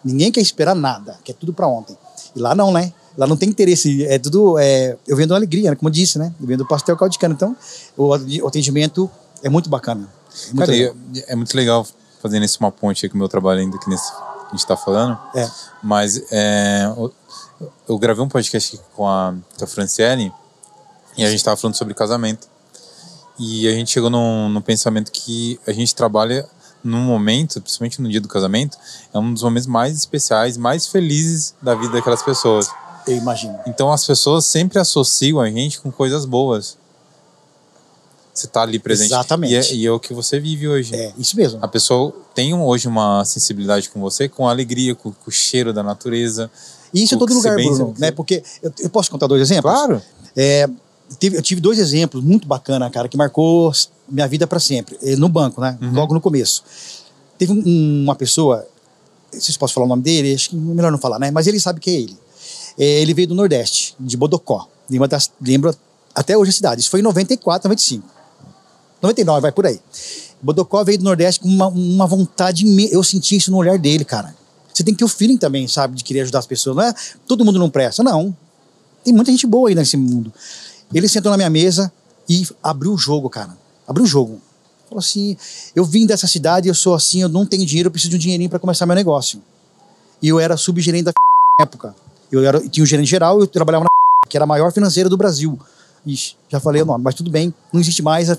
Ninguém 0.04 0.30
quer 0.30 0.40
esperar 0.40 0.74
nada, 0.74 1.18
quer 1.24 1.34
tudo 1.34 1.52
para 1.52 1.66
ontem. 1.66 1.96
E 2.34 2.38
lá 2.40 2.54
não, 2.54 2.72
né? 2.72 2.92
Lá 3.18 3.26
não 3.26 3.36
tem 3.36 3.48
interesse, 3.48 4.04
é 4.06 4.16
tudo. 4.16 4.56
É, 4.60 4.96
eu 5.06 5.16
vendo 5.16 5.34
alegria, 5.34 5.70
né? 5.70 5.76
como 5.76 5.88
eu 5.88 5.92
disse, 5.92 6.20
né? 6.20 6.32
Eu 6.40 6.46
vendo 6.46 6.64
pastel 6.64 6.96
caldo 6.96 7.10
de 7.10 7.18
cana. 7.18 7.34
Então, 7.34 7.56
o 7.96 8.46
atendimento 8.46 9.10
é 9.42 9.48
muito 9.48 9.68
bacana. 9.68 10.08
É 10.44 10.46
muito 10.46 10.58
Cara, 10.58 10.70
legal. 10.70 10.94
é 11.26 11.34
muito 11.34 11.56
legal 11.56 11.84
fazendo 12.22 12.44
isso 12.44 12.58
uma 12.60 12.70
ponte 12.70 13.04
aí 13.04 13.10
com 13.10 13.16
o 13.16 13.18
meu 13.18 13.28
trabalho 13.28 13.58
ainda 13.58 13.76
que 13.76 13.90
nesse, 13.90 14.12
a 14.12 14.50
gente 14.52 14.64
tá 14.64 14.76
falando. 14.76 15.18
É. 15.34 15.50
Mas 15.82 16.22
é, 16.30 16.84
eu, 17.88 17.98
gravei 17.98 18.22
um 18.22 18.28
podcast 18.28 18.76
aqui 18.76 18.84
com 18.94 19.08
a, 19.08 19.34
com 19.56 19.64
a 19.64 19.66
Franciele 19.66 20.32
e 21.16 21.24
a 21.24 21.30
gente 21.30 21.42
tava 21.42 21.56
falando 21.56 21.74
sobre 21.74 21.94
casamento. 21.94 22.46
E 23.36 23.66
a 23.66 23.72
gente 23.72 23.90
chegou 23.90 24.10
num, 24.10 24.48
num 24.48 24.60
pensamento 24.60 25.10
que 25.10 25.58
a 25.66 25.72
gente 25.72 25.92
trabalha 25.92 26.48
num 26.84 27.00
momento, 27.00 27.60
principalmente 27.60 28.00
no 28.00 28.08
dia 28.08 28.20
do 28.20 28.28
casamento, 28.28 28.78
é 29.12 29.18
um 29.18 29.32
dos 29.32 29.42
momentos 29.42 29.66
mais 29.66 29.96
especiais, 29.96 30.56
mais 30.56 30.86
felizes 30.86 31.54
da 31.60 31.74
vida 31.74 31.94
daquelas 31.94 32.22
pessoas. 32.22 32.70
Eu 33.08 33.16
imagino. 33.16 33.58
Então 33.66 33.90
as 33.92 34.06
pessoas 34.06 34.44
sempre 34.46 34.78
associam 34.78 35.40
a 35.40 35.50
gente 35.50 35.80
com 35.80 35.90
coisas 35.90 36.24
boas. 36.24 36.76
Você 38.32 38.46
tá 38.46 38.62
ali 38.62 38.78
presente. 38.78 39.08
Exatamente. 39.08 39.52
E 39.52 39.56
é, 39.56 39.74
e 39.74 39.86
é 39.86 39.90
o 39.90 39.98
que 39.98 40.14
você 40.14 40.38
vive 40.38 40.68
hoje. 40.68 40.94
É, 40.94 41.12
isso 41.18 41.36
mesmo. 41.36 41.58
A 41.60 41.66
pessoa 41.66 42.14
tem 42.34 42.54
hoje 42.54 42.86
uma 42.86 43.24
sensibilidade 43.24 43.90
com 43.90 44.00
você, 44.00 44.28
com 44.28 44.46
a 44.46 44.50
alegria, 44.52 44.94
com, 44.94 45.10
com 45.10 45.28
o 45.28 45.32
cheiro 45.32 45.72
da 45.72 45.82
natureza. 45.82 46.48
E 46.94 47.02
isso 47.02 47.14
em 47.16 47.18
todo 47.18 47.34
lugar, 47.34 47.56
Bruno, 47.56 47.94
né? 47.98 48.10
Porque 48.12 48.42
eu, 48.62 48.72
eu 48.78 48.90
posso 48.90 49.10
contar 49.10 49.26
dois 49.26 49.42
exemplos? 49.42 49.72
Claro. 49.72 50.00
É, 50.36 50.68
eu 51.20 51.42
tive 51.42 51.60
dois 51.60 51.78
exemplos 51.80 52.22
muito 52.22 52.46
bacana, 52.46 52.88
cara, 52.90 53.08
que 53.08 53.16
marcou 53.16 53.72
minha 54.08 54.28
vida 54.28 54.46
para 54.46 54.60
sempre. 54.60 54.96
eh, 55.02 55.16
No 55.16 55.28
banco, 55.28 55.60
né? 55.60 55.76
Uhum. 55.82 55.92
Logo 55.94 56.14
no 56.14 56.20
começo. 56.20 56.62
Teve 57.36 57.52
um- 57.52 58.04
uma 58.04 58.14
pessoa, 58.14 58.64
não 59.32 59.40
sei 59.40 59.52
se 59.52 59.58
posso 59.58 59.74
falar 59.74 59.86
o 59.86 59.88
nome 59.88 60.02
dele, 60.02 60.32
acho 60.32 60.50
que 60.50 60.56
é 60.56 60.58
melhor 60.58 60.92
não 60.92 60.98
falar, 60.98 61.18
né? 61.18 61.30
Mas 61.32 61.46
ele 61.48 61.58
sabe 61.58 61.80
que 61.80 61.90
é 61.90 61.94
ele. 61.94 62.16
Eh, 62.78 63.00
ele 63.02 63.12
veio 63.14 63.28
do 63.28 63.34
Nordeste, 63.34 63.94
de 63.98 64.16
Bodocó. 64.16 64.68
Lembra 64.88 65.08
das- 65.08 65.30
lembro 65.40 65.74
até 66.14 66.36
hoje 66.36 66.50
a 66.50 66.54
cidade. 66.54 66.80
Isso 66.80 66.90
foi 66.90 67.00
em 67.00 67.02
94, 67.02 67.68
95. 67.68 68.06
99, 69.02 69.40
vai 69.40 69.52
por 69.52 69.66
aí. 69.66 69.80
Bodocó 70.40 70.82
veio 70.84 70.98
do 70.98 71.04
Nordeste 71.04 71.40
com 71.40 71.48
uma, 71.48 71.66
uma 71.68 72.06
vontade. 72.06 72.64
Eu 72.92 73.02
senti 73.02 73.36
isso 73.36 73.50
no 73.50 73.56
olhar 73.56 73.78
dele, 73.78 74.04
cara. 74.04 74.34
Você 74.72 74.84
tem 74.84 74.94
que 74.94 74.98
ter 74.98 75.04
o 75.04 75.08
feeling 75.08 75.36
também, 75.36 75.66
sabe, 75.66 75.96
de 75.96 76.04
querer 76.04 76.20
ajudar 76.20 76.38
as 76.38 76.46
pessoas. 76.46 76.76
Não 76.76 76.82
é 76.84 76.94
todo 77.26 77.44
mundo 77.44 77.58
não 77.58 77.68
presta, 77.68 78.02
não. 78.04 78.34
Tem 79.04 79.12
muita 79.12 79.30
gente 79.30 79.46
boa 79.46 79.68
aí 79.68 79.74
nesse 79.74 79.96
mundo. 79.96 80.32
Ele 80.94 81.08
sentou 81.08 81.30
na 81.30 81.36
minha 81.36 81.50
mesa 81.50 81.92
e 82.28 82.46
abriu 82.62 82.92
o 82.92 82.98
jogo, 82.98 83.28
cara. 83.28 83.56
Abriu 83.86 84.04
o 84.04 84.06
jogo. 84.06 84.40
Falou 84.88 85.00
assim: 85.00 85.36
eu 85.74 85.84
vim 85.84 86.06
dessa 86.06 86.26
cidade, 86.26 86.68
eu 86.68 86.74
sou 86.74 86.94
assim, 86.94 87.22
eu 87.22 87.28
não 87.28 87.44
tenho 87.44 87.66
dinheiro, 87.66 87.88
eu 87.88 87.90
preciso 87.90 88.10
de 88.10 88.16
um 88.16 88.18
dinheirinho 88.18 88.48
para 88.48 88.58
começar 88.58 88.86
meu 88.86 88.94
negócio. 88.94 89.42
E 90.22 90.28
eu 90.28 90.38
era 90.38 90.56
subgerente 90.56 91.04
da 91.04 91.12
época. 91.60 91.94
Eu 92.30 92.44
era, 92.44 92.60
tinha 92.68 92.82
um 92.82 92.86
gerente 92.86 93.08
geral, 93.08 93.40
eu 93.40 93.46
trabalhava 93.46 93.84
na 93.84 93.88
que 94.28 94.36
era 94.36 94.44
a 94.44 94.46
maior 94.46 94.72
financeira 94.72 95.08
do 95.08 95.16
Brasil. 95.16 95.58
Ixi, 96.06 96.36
já 96.48 96.60
falei 96.60 96.82
o 96.82 96.86
nome, 96.86 97.04
mas 97.04 97.14
tudo 97.14 97.30
bem, 97.30 97.52
não 97.72 97.80
existe 97.80 98.02
mais. 98.02 98.30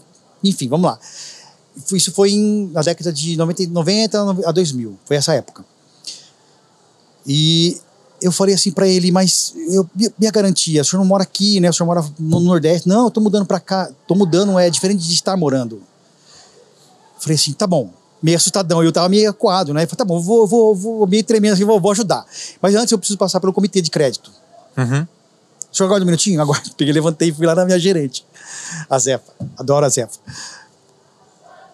Enfim, 0.44 0.68
vamos 0.68 0.90
lá. 0.90 1.00
Isso 1.94 2.12
foi 2.12 2.32
em, 2.32 2.70
na 2.74 2.82
década 2.82 3.12
de 3.12 3.38
90, 3.38 3.72
90 3.72 4.50
a 4.50 4.52
2000, 4.52 4.98
foi 5.06 5.18
essa 5.18 5.34
época. 5.34 5.64
E 7.26 7.80
eu 8.22 8.32
falei 8.32 8.56
assim 8.56 8.72
para 8.72 8.88
ele, 8.88 9.12
mas 9.12 9.54
eu, 9.70 9.90
minha 10.18 10.32
garantia, 10.32 10.82
o 10.82 10.86
senhor 10.86 11.00
não 11.00 11.08
mora 11.08 11.24
aqui, 11.24 11.60
né? 11.60 11.70
O 11.70 11.74
senhor 11.74 11.88
mora 11.88 12.04
no 12.20 12.40
Nordeste. 12.40 12.88
Não, 12.88 13.06
eu 13.06 13.12
tô 13.12 13.22
mudando 13.22 13.46
para 13.46 13.60
cá. 13.60 13.90
Tô 14.08 14.16
mudando, 14.16 14.58
é 14.60 14.70
diferente 14.70 15.06
de 15.06 15.14
estar 15.14 15.38
morando. 15.38 15.82
Falei 17.20 17.36
assim, 17.36 17.54
tá 17.54 17.68
bom. 17.68 17.92
Meio 18.22 18.36
assustadão, 18.38 18.84
eu 18.84 18.92
tava 18.92 19.08
meio 19.08 19.30
acuado, 19.30 19.74
né? 19.74 19.86
Falei, 19.86 19.98
tá 19.98 20.06
bom, 20.06 20.20
vou, 20.20 20.46
vou, 20.46 20.76
vou 20.76 21.08
meio 21.08 21.24
tremendo 21.24 21.54
assim, 21.54 21.64
vou, 21.64 21.80
vou 21.80 21.92
ajudar. 21.92 22.26
Mas 22.62 22.76
antes 22.76 22.92
eu 22.92 22.98
preciso 22.98 23.18
passar 23.18 23.40
pelo 23.40 23.54
comitê 23.54 23.82
de 23.82 23.90
crédito. 23.90 24.32
Uhum. 24.78 25.08
O 25.72 25.76
senhor 25.76 25.88
aguarda 25.88 26.04
um 26.04 26.06
minutinho? 26.08 26.40
Agora, 26.42 26.62
peguei, 26.78 26.94
levantei 26.94 27.30
e 27.30 27.32
fui 27.34 27.46
lá 27.46 27.56
na 27.56 27.64
minha 27.66 27.80
gerente, 27.80 28.26
a 28.90 29.00
Zefa. 29.00 29.32
Adoro 29.58 29.86
a 29.86 29.90
Zefa. 29.90 30.20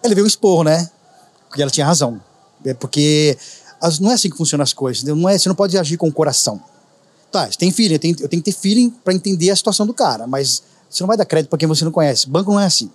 Ele 0.04 0.14
veio 0.14 0.24
um 0.24 0.28
esporro, 0.28 0.62
né? 0.62 0.88
Porque 1.48 1.62
ela 1.62 1.70
tinha 1.70 1.86
razão. 1.86 2.20
É 2.64 2.74
porque 2.74 3.36
as- 3.80 3.98
não 3.98 4.10
é 4.10 4.14
assim 4.14 4.30
que 4.30 4.36
funcionam 4.36 4.62
as 4.62 4.72
coisas. 4.72 5.02
Não 5.02 5.28
é, 5.28 5.36
você 5.38 5.48
não 5.48 5.56
pode 5.56 5.76
agir 5.76 5.96
com 5.96 6.08
o 6.08 6.12
coração. 6.12 6.60
Tá, 7.32 7.46
você 7.50 7.58
tem 7.58 7.72
feeling, 7.72 7.94
eu 7.94 7.98
tenho, 7.98 8.16
eu 8.20 8.28
tenho 8.28 8.42
que 8.42 8.52
ter 8.52 8.56
feeling 8.58 8.88
para 9.04 9.12
entender 9.12 9.50
a 9.50 9.56
situação 9.56 9.84
do 9.84 9.92
cara, 9.92 10.26
mas 10.28 10.62
você 10.88 11.02
não 11.02 11.08
vai 11.08 11.16
dar 11.16 11.24
crédito 11.24 11.50
para 11.50 11.58
quem 11.58 11.66
você 11.68 11.84
não 11.84 11.90
conhece. 11.90 12.28
Banco 12.28 12.52
não 12.52 12.60
é 12.60 12.66
assim. 12.66 12.90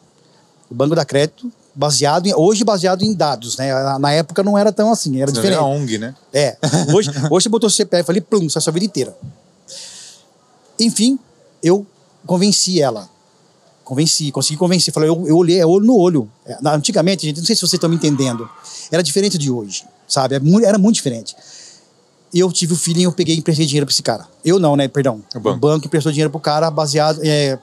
O 0.70 0.74
banco 0.74 0.96
dá 0.96 1.04
crédito 1.04 1.52
baseado 1.74 2.28
em, 2.28 2.34
hoje 2.36 2.64
baseado 2.64 3.02
em 3.04 3.14
dados, 3.14 3.58
né? 3.58 3.74
Na, 3.74 4.00
na 4.00 4.12
época 4.12 4.44
não 4.44 4.58
era 4.58 4.72
tão 4.72 4.92
assim, 4.92 5.22
era 5.22 5.28
Você 5.28 5.36
diferente. 5.36 5.58
vira 5.58 5.64
ONG, 5.66 5.98
né? 5.98 6.16
É. 6.34 6.58
Hoje, 6.94 7.10
hoje 7.30 7.44
você 7.44 7.50
botou 7.50 7.68
o 7.68 7.72
CPF 7.72 8.10
ali, 8.12 8.22
plum, 8.22 8.50
sai 8.50 8.62
sua 8.62 8.74
vida 8.74 8.86
inteira. 8.86 9.16
Enfim, 10.80 11.18
eu 11.64 11.86
convenci 12.26 12.82
ela. 12.82 13.10
Convenci, 13.84 14.32
consegui 14.32 14.58
convencer. 14.58 14.94
Falei, 14.94 15.10
eu, 15.10 15.28
eu 15.28 15.38
olhei, 15.38 15.60
é 15.60 15.66
olho 15.66 15.86
no 15.86 15.98
olho. 15.98 16.30
É, 16.46 16.58
Antigamente, 16.66 17.26
gente, 17.26 17.38
não 17.38 17.46
sei 17.46 17.56
se 17.56 17.62
vocês 17.62 17.74
estão 17.74 17.90
me 17.90 17.96
entendendo, 17.96 18.50
era 18.92 19.04
diferente 19.04 19.38
de 19.38 19.52
hoje, 19.52 19.86
sabe? 20.08 20.36
Era 20.36 20.44
muito, 20.44 20.66
era 20.66 20.78
muito 20.78 20.96
diferente. 20.96 21.36
E 22.34 22.40
eu 22.40 22.52
tive 22.52 22.74
o 22.74 22.78
feeling, 22.78 23.04
eu 23.04 23.12
peguei 23.12 23.36
e 23.36 23.40
emprestei 23.40 23.66
dinheiro 23.66 23.86
pra 23.86 23.94
esse 23.94 24.02
cara. 24.02 24.26
Eu 24.44 24.58
não, 24.60 24.76
né? 24.76 24.88
Perdão. 24.88 25.22
O 25.36 25.40
banco. 25.58 25.86
emprestou 25.86 26.12
dinheiro 26.12 26.30
pro 26.32 26.40
cara 26.40 26.72
baseado 26.72 27.20
é, 27.24 27.60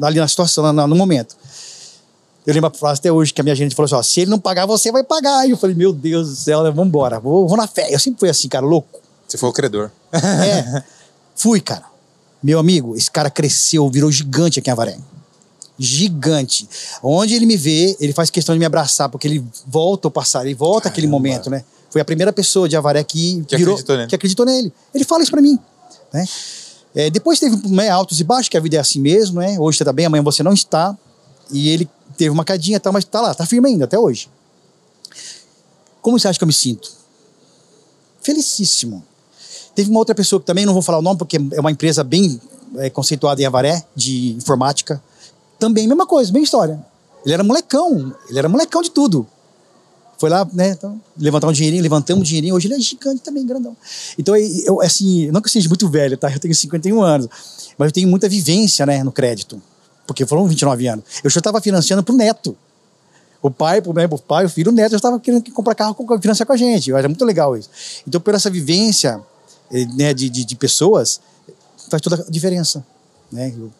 ali 0.00 0.18
na 0.18 0.26
situação, 0.26 0.72
no 0.72 0.96
momento. 0.96 1.36
Eu 2.46 2.52
lembro 2.52 2.68
a 2.68 2.70
frase 2.70 2.98
até 2.98 3.10
hoje 3.10 3.32
que 3.32 3.40
a 3.40 3.44
minha 3.44 3.54
gerente 3.54 3.74
falou 3.74 3.86
assim: 3.86 3.94
ó, 3.94 4.02
se 4.02 4.20
ele 4.20 4.30
não 4.30 4.38
pagar, 4.38 4.66
você 4.66 4.92
vai 4.92 5.02
pagar. 5.02 5.46
E 5.46 5.50
eu 5.50 5.56
falei, 5.56 5.74
meu 5.74 5.92
Deus 5.92 6.28
do 6.28 6.36
céu, 6.36 6.62
né, 6.62 6.70
vamos 6.70 6.88
embora, 6.88 7.18
vou, 7.18 7.48
vou 7.48 7.56
na 7.56 7.66
fé. 7.66 7.88
Eu 7.92 7.98
sempre 7.98 8.20
fui 8.20 8.28
assim, 8.28 8.48
cara, 8.48 8.64
louco. 8.64 9.00
Você 9.26 9.38
foi 9.38 9.48
o 9.48 9.52
credor. 9.52 9.90
É, 10.12 10.82
fui, 11.34 11.60
cara. 11.60 11.84
Meu 12.42 12.58
amigo, 12.58 12.94
esse 12.94 13.10
cara 13.10 13.30
cresceu, 13.30 13.88
virou 13.88 14.12
gigante 14.12 14.58
aqui 14.58 14.68
em 14.68 14.72
Avaré. 14.72 14.98
Gigante. 15.78 16.68
Onde 17.02 17.34
ele 17.34 17.46
me 17.46 17.56
vê, 17.56 17.96
ele 17.98 18.12
faz 18.12 18.30
questão 18.30 18.54
de 18.54 18.58
me 18.58 18.64
abraçar, 18.64 19.08
porque 19.08 19.26
ele 19.26 19.44
volta 19.66 20.06
ao 20.06 20.12
passar, 20.12 20.44
ele 20.44 20.54
volta 20.54 20.88
aquele 20.88 21.06
momento, 21.06 21.50
né? 21.50 21.64
Foi 21.90 22.00
a 22.00 22.04
primeira 22.04 22.32
pessoa 22.32 22.68
de 22.68 22.76
Avaré 22.76 23.02
que, 23.02 23.42
Que 23.48 23.56
virou, 23.56 23.74
acreditou 23.74 23.96
nele. 23.96 24.08
que 24.08 24.14
acreditou 24.14 24.46
nele. 24.46 24.72
Ele 24.94 25.04
fala 25.04 25.22
isso 25.22 25.32
pra 25.32 25.40
mim, 25.40 25.58
né? 26.12 26.24
É, 26.94 27.10
depois 27.10 27.40
teve 27.40 27.56
né, 27.68 27.88
altos 27.88 28.20
e 28.20 28.24
baixos, 28.24 28.48
que 28.48 28.56
a 28.56 28.60
vida 28.60 28.76
é 28.76 28.80
assim 28.80 29.00
mesmo, 29.00 29.40
né? 29.40 29.56
Hoje 29.58 29.78
você 29.78 29.84
tá 29.84 29.92
bem, 29.92 30.06
amanhã 30.06 30.22
você 30.22 30.42
não 30.42 30.52
está. 30.52 30.96
E 31.50 31.70
ele 31.70 31.88
teve 32.16 32.30
uma 32.30 32.44
cadinha 32.44 32.76
e 32.76 32.80
tal, 32.80 32.92
mas 32.92 33.04
tá 33.04 33.20
lá, 33.20 33.34
tá 33.34 33.46
firme 33.46 33.68
ainda, 33.68 33.84
até 33.84 33.98
hoje. 33.98 34.28
Como 36.00 36.18
você 36.18 36.28
acha 36.28 36.38
que 36.38 36.44
eu 36.44 36.48
me 36.48 36.52
sinto? 36.52 36.92
Felicíssimo. 38.22 39.04
Teve 39.74 39.90
uma 39.90 39.98
outra 39.98 40.14
pessoa 40.14 40.40
que 40.40 40.46
também 40.46 40.64
não 40.64 40.72
vou 40.72 40.82
falar 40.82 40.98
o 40.98 41.02
nome, 41.02 41.18
porque 41.18 41.38
é 41.52 41.60
uma 41.60 41.70
empresa 41.70 42.04
bem 42.04 42.40
é, 42.76 42.90
conceituada 42.90 43.40
em 43.40 43.44
Avaré, 43.44 43.84
de 43.94 44.32
informática. 44.32 45.02
Também, 45.58 45.86
mesma 45.88 46.06
coisa, 46.06 46.32
mesma 46.32 46.44
história. 46.44 46.84
Ele 47.24 47.34
era 47.34 47.42
molecão, 47.42 48.14
ele 48.28 48.38
era 48.38 48.48
molecão 48.48 48.82
de 48.82 48.90
tudo. 48.90 49.26
Foi 50.18 50.30
lá, 50.30 50.48
né, 50.52 50.70
então, 50.70 51.00
levantar 51.18 51.48
um 51.48 51.52
dinheirinho, 51.52 51.82
levantamos 51.82 52.20
um 52.20 52.24
dinheirinho. 52.24 52.54
Hoje 52.54 52.66
ele 52.66 52.74
é 52.74 52.80
gigante 52.80 53.20
também, 53.20 53.44
grandão. 53.44 53.76
Então, 54.16 54.36
eu, 54.36 54.80
assim, 54.80 55.30
não 55.30 55.40
que 55.40 55.48
eu 55.48 55.52
seja 55.52 55.68
muito 55.68 55.88
velho, 55.88 56.16
tá? 56.16 56.30
Eu 56.30 56.38
tenho 56.38 56.54
51 56.54 57.02
anos, 57.02 57.28
mas 57.76 57.88
eu 57.88 57.92
tenho 57.92 58.08
muita 58.08 58.28
vivência, 58.28 58.86
né, 58.86 59.02
no 59.02 59.10
crédito. 59.10 59.60
Porque 60.06 60.26
foram 60.26 60.46
29 60.46 60.86
anos. 60.86 61.04
Eu 61.22 61.30
já 61.30 61.38
estava 61.38 61.60
financiando 61.60 62.02
pro 62.02 62.14
neto. 62.14 62.56
O 63.40 63.50
pai, 63.50 63.82
pro, 63.82 63.92
pro 63.92 64.18
pai, 64.18 64.44
o 64.46 64.48
filho, 64.48 64.70
o 64.70 64.74
neto 64.74 64.92
já 64.92 64.96
estava 64.96 65.20
querendo 65.20 65.50
comprar 65.52 65.74
carro, 65.74 65.96
financiar 66.20 66.46
com 66.46 66.52
a 66.52 66.56
gente. 66.56 66.92
Era 66.92 67.08
muito 67.08 67.24
legal 67.24 67.56
isso. 67.56 67.68
Então, 68.06 68.20
por 68.20 68.34
essa 68.34 68.48
vivência 68.48 69.20
eh, 69.70 69.84
né, 69.94 70.14
de, 70.14 70.30
de, 70.30 70.44
de 70.44 70.56
pessoas, 70.56 71.20
faz 71.90 72.00
toda 72.00 72.16
a 72.26 72.30
diferença. 72.30 72.84
Né? 73.30 73.52
Eu- 73.56 73.70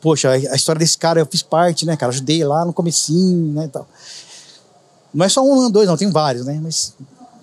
poxa, 0.00 0.30
a 0.30 0.54
história 0.54 0.78
desse 0.78 0.98
cara 0.98 1.18
eu 1.18 1.26
fiz 1.26 1.42
parte, 1.42 1.86
né, 1.86 1.96
cara? 1.96 2.12
Ajudei 2.12 2.44
lá 2.44 2.64
no 2.64 2.72
comecinho, 2.72 3.54
né, 3.54 3.64
e 3.64 3.68
tal. 3.68 3.88
Não 5.14 5.24
é 5.24 5.28
só 5.28 5.42
um, 5.42 5.70
dois, 5.70 5.88
não, 5.88 5.96
tem 5.96 6.10
vários, 6.10 6.44
né? 6.44 6.60
Mas 6.62 6.92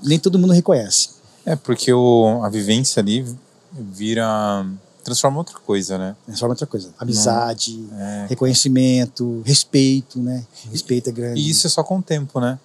nem 0.03 0.19
todo 0.19 0.37
mundo 0.37 0.53
reconhece. 0.53 1.09
É, 1.45 1.55
porque 1.55 1.91
o, 1.91 2.41
a 2.43 2.49
vivência 2.49 2.99
ali 2.99 3.25
vira. 3.73 4.65
Transforma 5.03 5.37
outra 5.39 5.57
coisa, 5.59 5.97
né? 5.97 6.15
Transforma 6.25 6.53
outra 6.53 6.67
coisa. 6.67 6.89
Amizade, 6.99 7.83
É. 7.97 8.25
reconhecimento, 8.29 9.41
respeito, 9.45 10.19
né? 10.19 10.43
Respeito 10.71 11.09
é 11.09 11.11
grande. 11.11 11.39
E 11.41 11.49
isso 11.49 11.65
é 11.67 11.69
só 11.69 11.83
com 11.83 11.97
o 11.97 12.01
tempo, 12.01 12.39
né? 12.39 12.59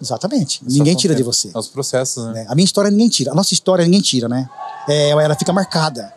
Exatamente. 0.00 0.60
É 0.66 0.70
só 0.70 0.76
ninguém 0.78 0.96
tira 0.96 1.14
de 1.14 1.22
tempo. 1.22 1.32
você. 1.32 1.50
É 1.54 1.58
os 1.58 1.68
processos, 1.68 2.24
né? 2.26 2.32
né? 2.32 2.46
A 2.48 2.54
minha 2.54 2.64
história 2.64 2.90
ninguém 2.90 3.08
tira. 3.08 3.30
A 3.30 3.34
nossa 3.34 3.54
história 3.54 3.84
ninguém 3.84 4.00
tira, 4.00 4.28
né? 4.28 4.48
É, 4.88 5.10
ela 5.10 5.34
fica 5.36 5.52
marcada. 5.52 6.12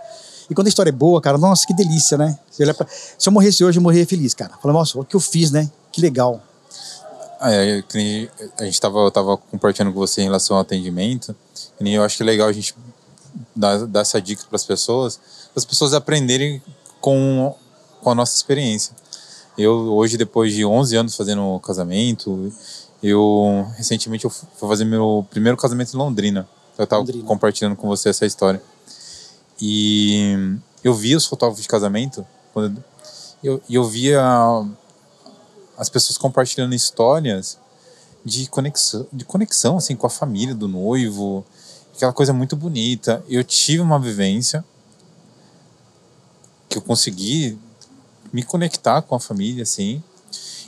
E 0.49 0.53
quando 0.55 0.67
a 0.67 0.69
história 0.69 0.89
é 0.89 0.93
boa, 0.93 1.21
cara, 1.21 1.37
nossa, 1.37 1.65
que 1.67 1.73
delícia, 1.73 2.17
né? 2.17 2.37
Pra- 2.75 2.87
Se 2.89 3.29
eu 3.29 3.33
morresse 3.33 3.63
hoje, 3.63 3.77
eu 3.77 3.83
morreria 3.83 4.05
feliz, 4.07 4.33
cara. 4.33 4.53
Fala, 4.61 4.73
nossa, 4.73 4.99
o 4.99 5.05
que 5.05 5.15
eu 5.15 5.19
fiz, 5.19 5.51
né? 5.51 5.69
Que 5.91 6.01
legal. 6.01 6.41
Ah, 7.39 7.51
é, 7.51 7.83
a 8.59 8.65
gente 8.65 8.79
tava, 8.81 8.99
eu 8.99 9.11
tava 9.11 9.37
compartilhando 9.37 9.93
com 9.93 9.99
você 9.99 10.21
em 10.21 10.25
relação 10.25 10.55
ao 10.55 10.61
atendimento. 10.61 11.35
nem 11.79 11.93
eu 11.95 12.03
acho 12.03 12.17
que 12.17 12.23
é 12.23 12.25
legal 12.25 12.47
a 12.47 12.51
gente 12.53 12.73
dar, 13.55 13.85
dar 13.85 14.01
essa 14.01 14.21
dica 14.21 14.43
para 14.47 14.55
as 14.55 14.65
pessoas, 14.65 15.17
para 15.17 15.59
as 15.59 15.65
pessoas 15.65 15.93
aprenderem 15.93 16.61
com, 17.01 17.55
com 18.01 18.09
a 18.09 18.15
nossa 18.15 18.35
experiência. 18.35 18.95
Eu 19.57 19.71
hoje, 19.71 20.17
depois 20.17 20.53
de 20.53 20.65
11 20.65 20.95
anos 20.95 21.15
fazendo 21.15 21.59
casamento, 21.61 22.51
eu 23.01 23.67
recentemente 23.77 24.25
eu 24.25 24.29
fui 24.29 24.67
fazer 24.67 24.85
meu 24.85 25.25
primeiro 25.29 25.57
casamento 25.57 25.93
em 25.93 25.97
Londrina. 25.97 26.47
Eu 26.77 26.85
tava 26.85 27.01
Londrina. 27.01 27.23
compartilhando 27.25 27.75
com 27.75 27.87
você 27.87 28.09
essa 28.09 28.25
história. 28.25 28.61
E 29.61 30.57
eu 30.83 30.93
via 30.93 31.15
os 31.15 31.25
fotógrafos 31.25 31.61
de 31.61 31.69
casamento, 31.69 32.25
quando 32.53 32.83
eu, 33.43 33.61
eu 33.69 33.83
via 33.85 34.21
as 35.77 35.89
pessoas 35.89 36.17
compartilhando 36.17 36.73
histórias 36.73 37.57
de 38.23 38.47
conexão, 38.47 39.07
de 39.13 39.23
conexão 39.23 39.77
assim 39.77 39.95
com 39.95 40.07
a 40.07 40.09
família 40.09 40.55
do 40.55 40.67
noivo, 40.67 41.45
aquela 41.95 42.13
coisa 42.13 42.33
muito 42.33 42.55
bonita. 42.55 43.23
Eu 43.27 43.43
tive 43.43 43.81
uma 43.81 43.99
vivência 43.99 44.63
que 46.67 46.77
eu 46.77 46.81
consegui 46.81 47.57
me 48.33 48.43
conectar 48.43 49.01
com 49.01 49.15
a 49.15 49.19
família 49.19 49.63
assim. 49.63 50.03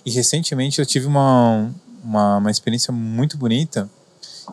E 0.05 0.11
recentemente 0.11 0.79
eu 0.79 0.85
tive 0.85 1.05
uma 1.05 1.69
uma, 2.03 2.37
uma 2.37 2.51
experiência 2.51 2.93
muito 2.93 3.37
bonita 3.37 3.89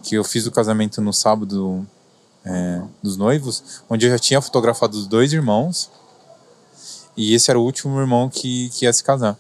que 0.03 0.16
eu 0.16 0.25
fiz 0.25 0.47
o 0.47 0.51
casamento 0.51 1.01
no 1.01 1.12
sábado 1.12 1.87
é, 2.45 2.83
dos 3.03 3.16
noivos, 3.16 3.83
onde 3.89 4.07
eu 4.07 4.11
já 4.11 4.18
tinha 4.18 4.41
fotografado 4.41 4.99
os 4.99 5.07
dois 5.07 5.33
irmãos 5.33 5.89
e 7.16 7.33
esse 7.33 7.51
era 7.51 7.59
o 7.59 7.62
último 7.62 7.99
irmão 8.01 8.29
que, 8.29 8.68
que 8.70 8.85
ia 8.85 8.93
se 8.93 9.05
casar. 9.05 9.39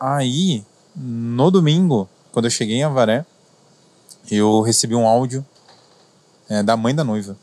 Aí, 0.00 0.64
no 0.96 1.50
domingo, 1.50 2.08
quando 2.32 2.46
eu 2.46 2.50
cheguei 2.50 2.76
em 2.76 2.82
Avaré, 2.82 3.24
eu 4.28 4.60
recebi 4.60 4.94
um 4.96 5.06
áudio 5.06 5.46
é, 6.52 6.62
da 6.62 6.76
mãe 6.76 6.94
da 6.94 7.02
noiva. 7.02 7.34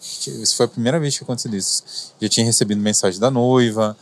Isso 0.00 0.54
foi 0.56 0.66
a 0.66 0.68
primeira 0.68 1.00
vez 1.00 1.16
que 1.18 1.24
aconteceu 1.24 1.52
isso. 1.54 2.12
Já 2.20 2.28
tinha 2.28 2.46
recebido 2.46 2.80
mensagem 2.80 3.18
da 3.18 3.30
noiva, 3.30 3.96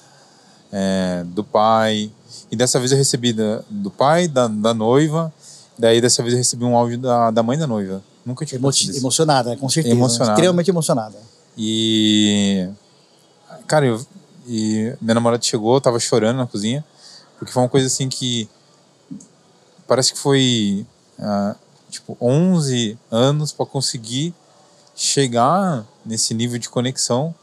é, 0.70 1.22
do 1.26 1.42
pai, 1.42 2.10
e 2.50 2.56
dessa 2.56 2.78
vez 2.78 2.92
eu 2.92 2.98
recebi 2.98 3.32
da, 3.32 3.62
do 3.70 3.90
pai, 3.90 4.28
da, 4.28 4.46
da 4.46 4.74
noiva, 4.74 5.32
daí 5.78 6.00
dessa 6.02 6.22
vez 6.22 6.34
eu 6.34 6.38
recebi 6.38 6.64
um 6.64 6.76
áudio 6.76 6.98
da, 6.98 7.30
da 7.30 7.42
mãe 7.42 7.56
da 7.56 7.66
noiva. 7.66 8.02
Nunca 8.26 8.44
tinha 8.44 8.58
Emo 8.58 8.68
acontecido 8.68 8.90
isso. 8.90 9.00
emocionada, 9.00 9.50
né? 9.50 9.56
com 9.56 9.68
certeza. 9.68 9.94
né? 9.94 10.00
Emocionada. 10.00 10.32
Extremamente 10.32 10.70
emocionada. 10.70 11.18
E. 11.56 12.68
Cara, 13.66 13.86
eu, 13.86 14.04
e 14.46 14.94
minha 15.00 15.14
namorada 15.14 15.42
chegou, 15.42 15.74
eu 15.74 15.80
tava 15.80 15.98
chorando 15.98 16.36
na 16.36 16.46
cozinha, 16.46 16.84
porque 17.38 17.52
foi 17.52 17.62
uma 17.62 17.68
coisa 17.68 17.86
assim 17.86 18.08
que. 18.08 18.48
Parece 19.86 20.12
que 20.12 20.18
foi. 20.18 20.86
ah, 21.18 21.56
tipo, 21.90 22.16
11 22.20 22.98
anos 23.10 23.52
para 23.52 23.66
conseguir 23.66 24.34
chegar 24.94 25.84
nesse 26.04 26.34
nível 26.34 26.58
de 26.58 26.68
conexão 26.68 27.34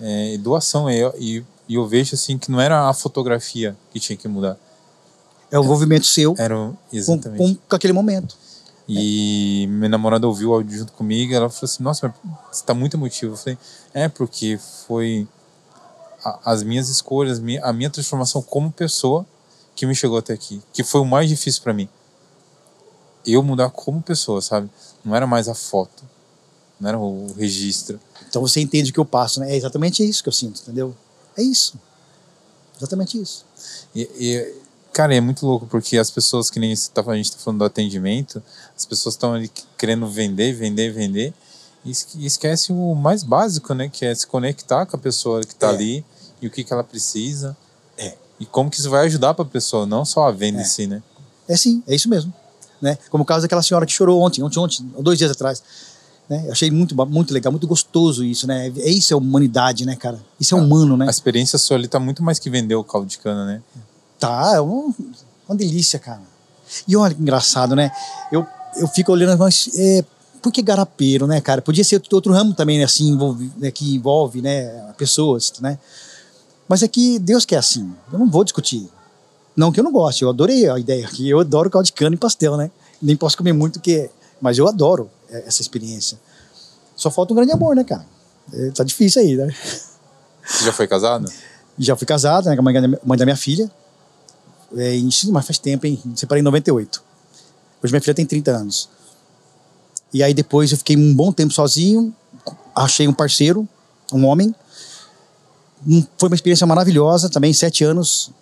é, 0.00 0.34
e 0.34 0.38
doação. 0.38 0.90
E, 0.90 0.98
eu- 0.98 1.14
e, 1.18 1.44
e 1.68 1.74
eu 1.74 1.86
vejo 1.86 2.14
assim 2.14 2.38
que 2.38 2.50
não 2.50 2.60
era 2.60 2.88
a 2.88 2.92
fotografia 2.94 3.76
que 3.92 3.98
tinha 4.00 4.16
que 4.16 4.28
mudar, 4.28 4.56
é 5.50 5.58
o 5.58 5.62
envolvimento 5.64 6.06
seu 6.06 6.34
era 6.38 6.72
exatamente. 6.92 7.38
com, 7.38 7.54
com 7.68 7.76
aquele 7.76 7.92
momento. 7.92 8.36
E 8.90 9.66
minha 9.70 9.88
namorada 9.90 10.26
ouviu 10.26 10.48
o 10.50 10.54
áudio 10.54 10.78
junto 10.78 10.92
comigo 10.94 11.34
ela 11.34 11.50
falou 11.50 11.64
assim, 11.64 11.82
nossa, 11.82 12.08
mas 12.24 12.36
você 12.58 12.64
tá 12.64 12.72
muito 12.72 12.96
emotivo. 12.96 13.34
Eu 13.34 13.36
falei, 13.36 13.58
é, 13.92 14.08
porque 14.08 14.58
foi 14.86 15.28
a- 16.24 16.38
as 16.52 16.62
minhas 16.62 16.88
escolhas, 16.88 17.38
a 17.62 17.72
minha 17.72 17.90
transformação 17.90 18.40
como 18.40 18.72
pessoa 18.72 19.26
que 19.76 19.84
me 19.84 19.94
chegou 19.94 20.16
até 20.18 20.32
aqui. 20.32 20.62
Que 20.72 20.82
foi 20.82 21.02
o 21.02 21.04
mais 21.04 21.28
difícil 21.28 21.62
para 21.62 21.74
mim. 21.74 21.86
Eu 23.26 23.42
mudar 23.42 23.68
como 23.68 24.00
pessoa, 24.00 24.40
sabe? 24.40 24.70
Não 25.04 25.14
era 25.14 25.26
mais 25.26 25.48
a 25.48 25.54
foto. 25.54 26.02
Não 26.80 26.88
era 26.88 26.98
o 26.98 27.32
registro. 27.36 27.98
Então 28.28 28.40
você 28.42 28.60
entende 28.60 28.90
o 28.90 28.94
que 28.94 29.00
eu 29.00 29.04
passo, 29.04 29.40
né? 29.40 29.52
É 29.52 29.56
exatamente 29.56 30.06
isso 30.08 30.22
que 30.22 30.28
eu 30.28 30.32
sinto, 30.32 30.60
entendeu? 30.62 30.94
É 31.36 31.42
isso. 31.42 31.74
Exatamente 32.76 33.20
isso. 33.20 33.44
E, 33.94 34.02
e, 34.18 34.54
cara, 34.92 35.14
é 35.14 35.20
muito 35.20 35.44
louco 35.44 35.66
porque 35.66 35.98
as 35.98 36.10
pessoas 36.10 36.48
que 36.50 36.60
nem 36.60 36.74
tá, 36.94 37.02
a 37.06 37.16
gente 37.16 37.32
tá 37.32 37.38
falando 37.38 37.58
do 37.60 37.64
atendimento, 37.64 38.42
as 38.76 38.84
pessoas 38.84 39.14
estão 39.14 39.32
ali 39.34 39.50
querendo 39.76 40.06
vender, 40.06 40.52
vender, 40.52 40.92
vender 40.92 41.34
e 41.84 41.90
esque- 41.90 42.24
esquece 42.24 42.72
o 42.72 42.94
mais 42.94 43.22
básico, 43.24 43.74
né? 43.74 43.88
Que 43.88 44.04
é 44.04 44.14
se 44.14 44.26
conectar 44.26 44.86
com 44.86 44.96
a 44.96 44.98
pessoa 45.00 45.40
que 45.40 45.54
tá 45.54 45.68
É. 45.68 45.70
ali 45.70 46.04
e 46.40 46.46
o 46.46 46.50
que, 46.50 46.62
que 46.62 46.72
ela 46.72 46.84
precisa. 46.84 47.56
É. 47.96 48.16
E 48.38 48.46
como 48.46 48.70
que 48.70 48.78
isso 48.78 48.88
vai 48.90 49.04
ajudar 49.06 49.34
para 49.34 49.44
a 49.44 49.48
pessoa, 49.48 49.84
não 49.84 50.04
só 50.04 50.28
a 50.28 50.30
venda 50.30 50.60
É. 50.60 50.62
em 50.62 50.66
si, 50.66 50.86
né? 50.86 51.02
É 51.48 51.56
sim, 51.56 51.82
é 51.88 51.94
isso 51.94 52.08
mesmo. 52.08 52.32
Né? 52.80 52.96
Como 53.10 53.24
o 53.24 53.26
caso 53.26 53.42
daquela 53.42 53.62
senhora 53.62 53.84
que 53.84 53.90
chorou 53.92 54.20
ontem, 54.22 54.40
ontem, 54.40 54.60
ontem, 54.60 54.88
dois 55.00 55.18
dias 55.18 55.32
atrás. 55.32 55.60
Né? 56.28 56.44
Eu 56.46 56.52
achei 56.52 56.70
muito, 56.70 56.94
muito 57.06 57.32
legal, 57.32 57.50
muito 57.50 57.66
gostoso 57.66 58.22
isso, 58.22 58.46
né? 58.46 58.72
É 58.78 58.90
isso 58.90 59.14
é 59.14 59.16
humanidade, 59.16 59.86
né, 59.86 59.96
cara? 59.96 60.20
Isso 60.38 60.54
é 60.54 60.60
humano, 60.60 60.96
né? 60.96 61.06
A 61.06 61.10
experiência 61.10 61.58
sua 61.58 61.76
ali 61.76 61.88
tá 61.88 61.98
muito 61.98 62.22
mais 62.22 62.38
que 62.38 62.50
vender 62.50 62.74
o 62.74 62.84
caldo 62.84 63.06
de 63.06 63.18
cana, 63.18 63.46
né? 63.46 63.62
Tá, 64.18 64.52
é 64.56 64.60
uma, 64.60 64.94
uma 65.48 65.56
delícia, 65.56 65.98
cara. 65.98 66.22
E 66.86 66.96
olha 66.96 67.14
que 67.14 67.22
engraçado, 67.22 67.74
né? 67.74 67.90
Eu, 68.30 68.46
eu 68.76 68.86
fico 68.88 69.10
olhando, 69.12 69.38
mas 69.38 69.70
é, 69.74 70.04
por 70.42 70.52
que 70.52 70.60
garapeiro, 70.60 71.26
né, 71.26 71.40
cara? 71.40 71.62
Podia 71.62 71.82
ser 71.82 72.02
outro 72.12 72.32
ramo 72.32 72.52
também, 72.52 72.78
né, 72.78 72.84
assim, 72.84 73.08
envolve, 73.08 73.50
né, 73.56 73.70
que 73.70 73.94
envolve, 73.94 74.42
né, 74.42 74.92
pessoas, 74.98 75.52
né? 75.60 75.78
Mas 76.68 76.82
é 76.82 76.88
que 76.88 77.18
Deus 77.18 77.46
quer 77.46 77.56
assim. 77.56 77.90
Eu 78.12 78.18
não 78.18 78.28
vou 78.28 78.44
discutir. 78.44 78.86
Não 79.56 79.72
que 79.72 79.80
eu 79.80 79.84
não 79.84 79.90
goste, 79.90 80.22
eu 80.22 80.28
adorei 80.28 80.68
a 80.68 80.78
ideia 80.78 81.06
aqui. 81.06 81.26
Eu 81.26 81.40
adoro 81.40 81.70
caldo 81.70 81.86
de 81.86 81.92
cana 81.92 82.14
e 82.14 82.18
pastel, 82.18 82.56
né? 82.58 82.70
Nem 83.00 83.16
posso 83.16 83.36
comer 83.38 83.54
muito, 83.54 83.80
que, 83.80 84.10
mas 84.40 84.58
eu 84.58 84.68
adoro 84.68 85.10
essa 85.30 85.62
experiência. 85.62 86.18
Só 86.96 87.10
falta 87.10 87.32
um 87.32 87.36
grande 87.36 87.52
amor, 87.52 87.76
né, 87.76 87.84
cara? 87.84 88.04
É, 88.52 88.70
tá 88.70 88.84
difícil 88.84 89.22
aí, 89.22 89.36
né? 89.36 89.54
Você 90.46 90.64
já 90.64 90.72
foi 90.72 90.86
casado? 90.86 91.30
Já 91.78 91.94
fui 91.96 92.06
casado, 92.06 92.46
né, 92.46 92.56
com 92.56 92.60
a 92.60 92.64
mãe 92.64 93.18
da, 93.18 93.24
minha 93.24 93.36
filha. 93.36 93.70
É, 94.76 94.98
mas 95.30 95.46
faz 95.46 95.58
tempo, 95.58 95.86
hein? 95.86 96.00
Separei 96.16 96.40
em 96.40 96.44
98. 96.44 97.02
Hoje 97.82 97.92
minha 97.92 98.00
filha 98.00 98.14
tem 98.14 98.26
30 98.26 98.50
anos. 98.50 98.88
E 100.12 100.22
aí 100.22 100.32
depois 100.32 100.72
eu 100.72 100.78
fiquei 100.78 100.96
um 100.96 101.14
bom 101.14 101.32
tempo 101.32 101.52
sozinho. 101.52 102.14
achei 102.74 103.06
um 103.06 103.12
parceiro, 103.12 103.68
um 104.12 104.24
homem. 104.24 104.54
Foi 106.16 106.28
uma 106.28 106.34
experiência 106.34 106.66
maravilhosa 106.66 107.28
também, 107.28 107.52
sete 107.52 107.84
anos, 107.84 108.32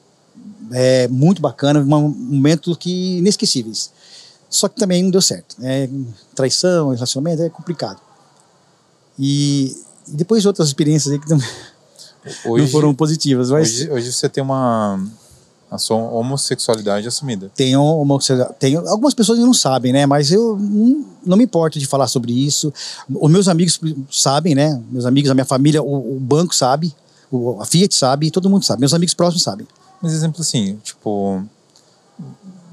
é, 0.72 1.06
muito 1.08 1.42
bacana, 1.42 1.80
um 1.80 1.84
momento 1.84 2.74
que 2.76 3.18
inesquecíveis. 3.18 3.90
Só 4.48 4.68
que 4.68 4.76
também 4.76 5.02
não 5.02 5.10
deu 5.10 5.20
certo. 5.20 5.56
É, 5.62 5.88
traição, 6.34 6.90
relacionamento 6.90 7.42
é 7.42 7.48
complicado. 7.48 8.00
E, 9.18 9.76
e 10.08 10.12
depois 10.12 10.46
outras 10.46 10.68
experiências 10.68 11.12
aí 11.12 11.18
que 11.18 11.28
não, 11.28 11.38
não 12.44 12.52
Hoje, 12.52 12.70
foram 12.70 12.94
positivas, 12.94 13.50
mas 13.50 13.68
hoje, 13.68 13.90
hoje 13.90 14.12
você 14.12 14.28
tem 14.28 14.42
uma 14.42 15.00
a 15.70 15.78
sua 15.78 15.96
homossexualidade 15.96 17.08
assumida. 17.08 17.50
tenho, 17.56 17.82
uma, 17.82 18.18
tenho 18.58 18.88
algumas 18.88 19.14
pessoas 19.14 19.38
não 19.38 19.52
sabem, 19.52 19.92
né? 19.92 20.06
Mas 20.06 20.30
eu 20.30 20.56
não, 20.56 21.04
não 21.24 21.36
me 21.36 21.44
importo 21.44 21.78
de 21.78 21.86
falar 21.86 22.06
sobre 22.06 22.32
isso. 22.32 22.72
Os 23.12 23.30
meus 23.30 23.48
amigos 23.48 23.80
sabem, 24.10 24.54
né? 24.54 24.80
Meus 24.90 25.04
amigos, 25.04 25.30
a 25.30 25.34
minha 25.34 25.44
família, 25.44 25.82
o, 25.82 26.16
o 26.16 26.20
banco 26.20 26.54
sabe, 26.54 26.94
o, 27.30 27.60
a 27.60 27.66
Fiat 27.66 27.94
sabe, 27.94 28.30
todo 28.30 28.48
mundo 28.48 28.64
sabe. 28.64 28.80
Meus 28.80 28.94
amigos 28.94 29.14
próximos 29.14 29.42
sabem. 29.42 29.66
Mas 30.00 30.12
exemplo 30.12 30.40
assim, 30.40 30.78
tipo, 30.84 31.44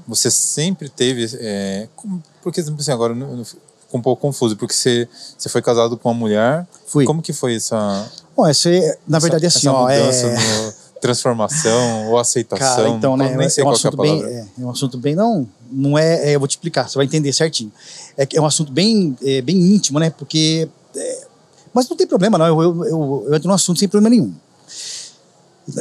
você 0.06 0.30
sempre 0.30 0.88
teve, 0.88 1.28
é, 1.40 1.88
como- 1.96 2.22
porque 2.42 2.60
assim, 2.60 2.92
agora 2.92 3.14
eu 3.14 3.44
fico 3.44 3.60
um 3.92 4.02
pouco 4.02 4.20
confuso, 4.22 4.56
porque 4.56 4.74
você, 4.74 5.08
você 5.38 5.48
foi 5.48 5.62
casado 5.62 5.96
com 5.96 6.08
uma 6.10 6.14
mulher, 6.14 6.66
Fui. 6.86 7.04
como 7.04 7.22
que 7.22 7.32
foi 7.32 7.56
essa, 7.56 8.10
Bom, 8.36 8.46
é, 8.46 8.98
na 9.06 9.18
verdade, 9.18 9.46
essa, 9.46 9.58
assim, 9.58 9.68
essa 9.68 9.76
ó, 9.76 9.82
mudança 9.82 10.26
é... 10.26 10.34
no- 10.34 10.84
transformação 11.00 12.08
ou 12.08 12.18
aceitação? 12.18 12.76
Cara, 12.76 12.88
então, 12.88 13.14
né? 13.14 13.36
Nem 13.36 13.48
sei 13.50 13.62
é 13.62 13.66
um 13.66 13.68
qual 13.70 13.78
que 13.78 13.86
é 13.86 13.88
a 13.88 13.90
assunto 13.90 14.00
bem, 14.00 14.18
palavra. 14.18 14.34
é, 14.34 14.62
é 14.62 14.64
um 14.64 14.70
assunto 14.70 14.98
bem 14.98 15.14
não, 15.14 15.46
não 15.70 15.98
é, 15.98 16.30
é, 16.30 16.34
Eu 16.34 16.38
vou 16.40 16.48
te 16.48 16.52
explicar, 16.52 16.88
você 16.88 16.96
vai 16.96 17.04
entender 17.04 17.30
certinho. 17.32 17.70
É, 18.16 18.26
é 18.34 18.40
um 18.40 18.46
assunto 18.46 18.72
bem, 18.72 19.14
é, 19.22 19.42
bem 19.42 19.54
íntimo, 19.56 19.98
né? 19.98 20.08
Porque, 20.08 20.66
é, 20.96 21.26
mas 21.74 21.88
não 21.90 21.96
tem 21.96 22.06
problema, 22.06 22.38
não. 22.38 22.46
Eu, 22.46 22.62
eu, 22.62 22.84
eu, 22.86 23.24
eu 23.28 23.34
entro 23.34 23.48
no 23.48 23.54
assunto 23.54 23.78
sem 23.78 23.86
problema 23.88 24.08
nenhum. 24.08 24.34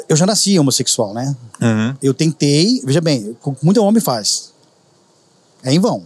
Eu 0.07 0.15
já 0.15 0.25
nasci 0.25 0.57
homossexual, 0.57 1.13
né? 1.13 1.36
Uhum. 1.61 1.95
Eu 2.01 2.13
tentei, 2.13 2.81
veja 2.86 3.01
bem, 3.01 3.36
muito 3.61 3.84
homem 3.84 4.01
faz. 4.01 4.53
É 5.63 5.73
em 5.73 5.79
vão. 5.79 6.03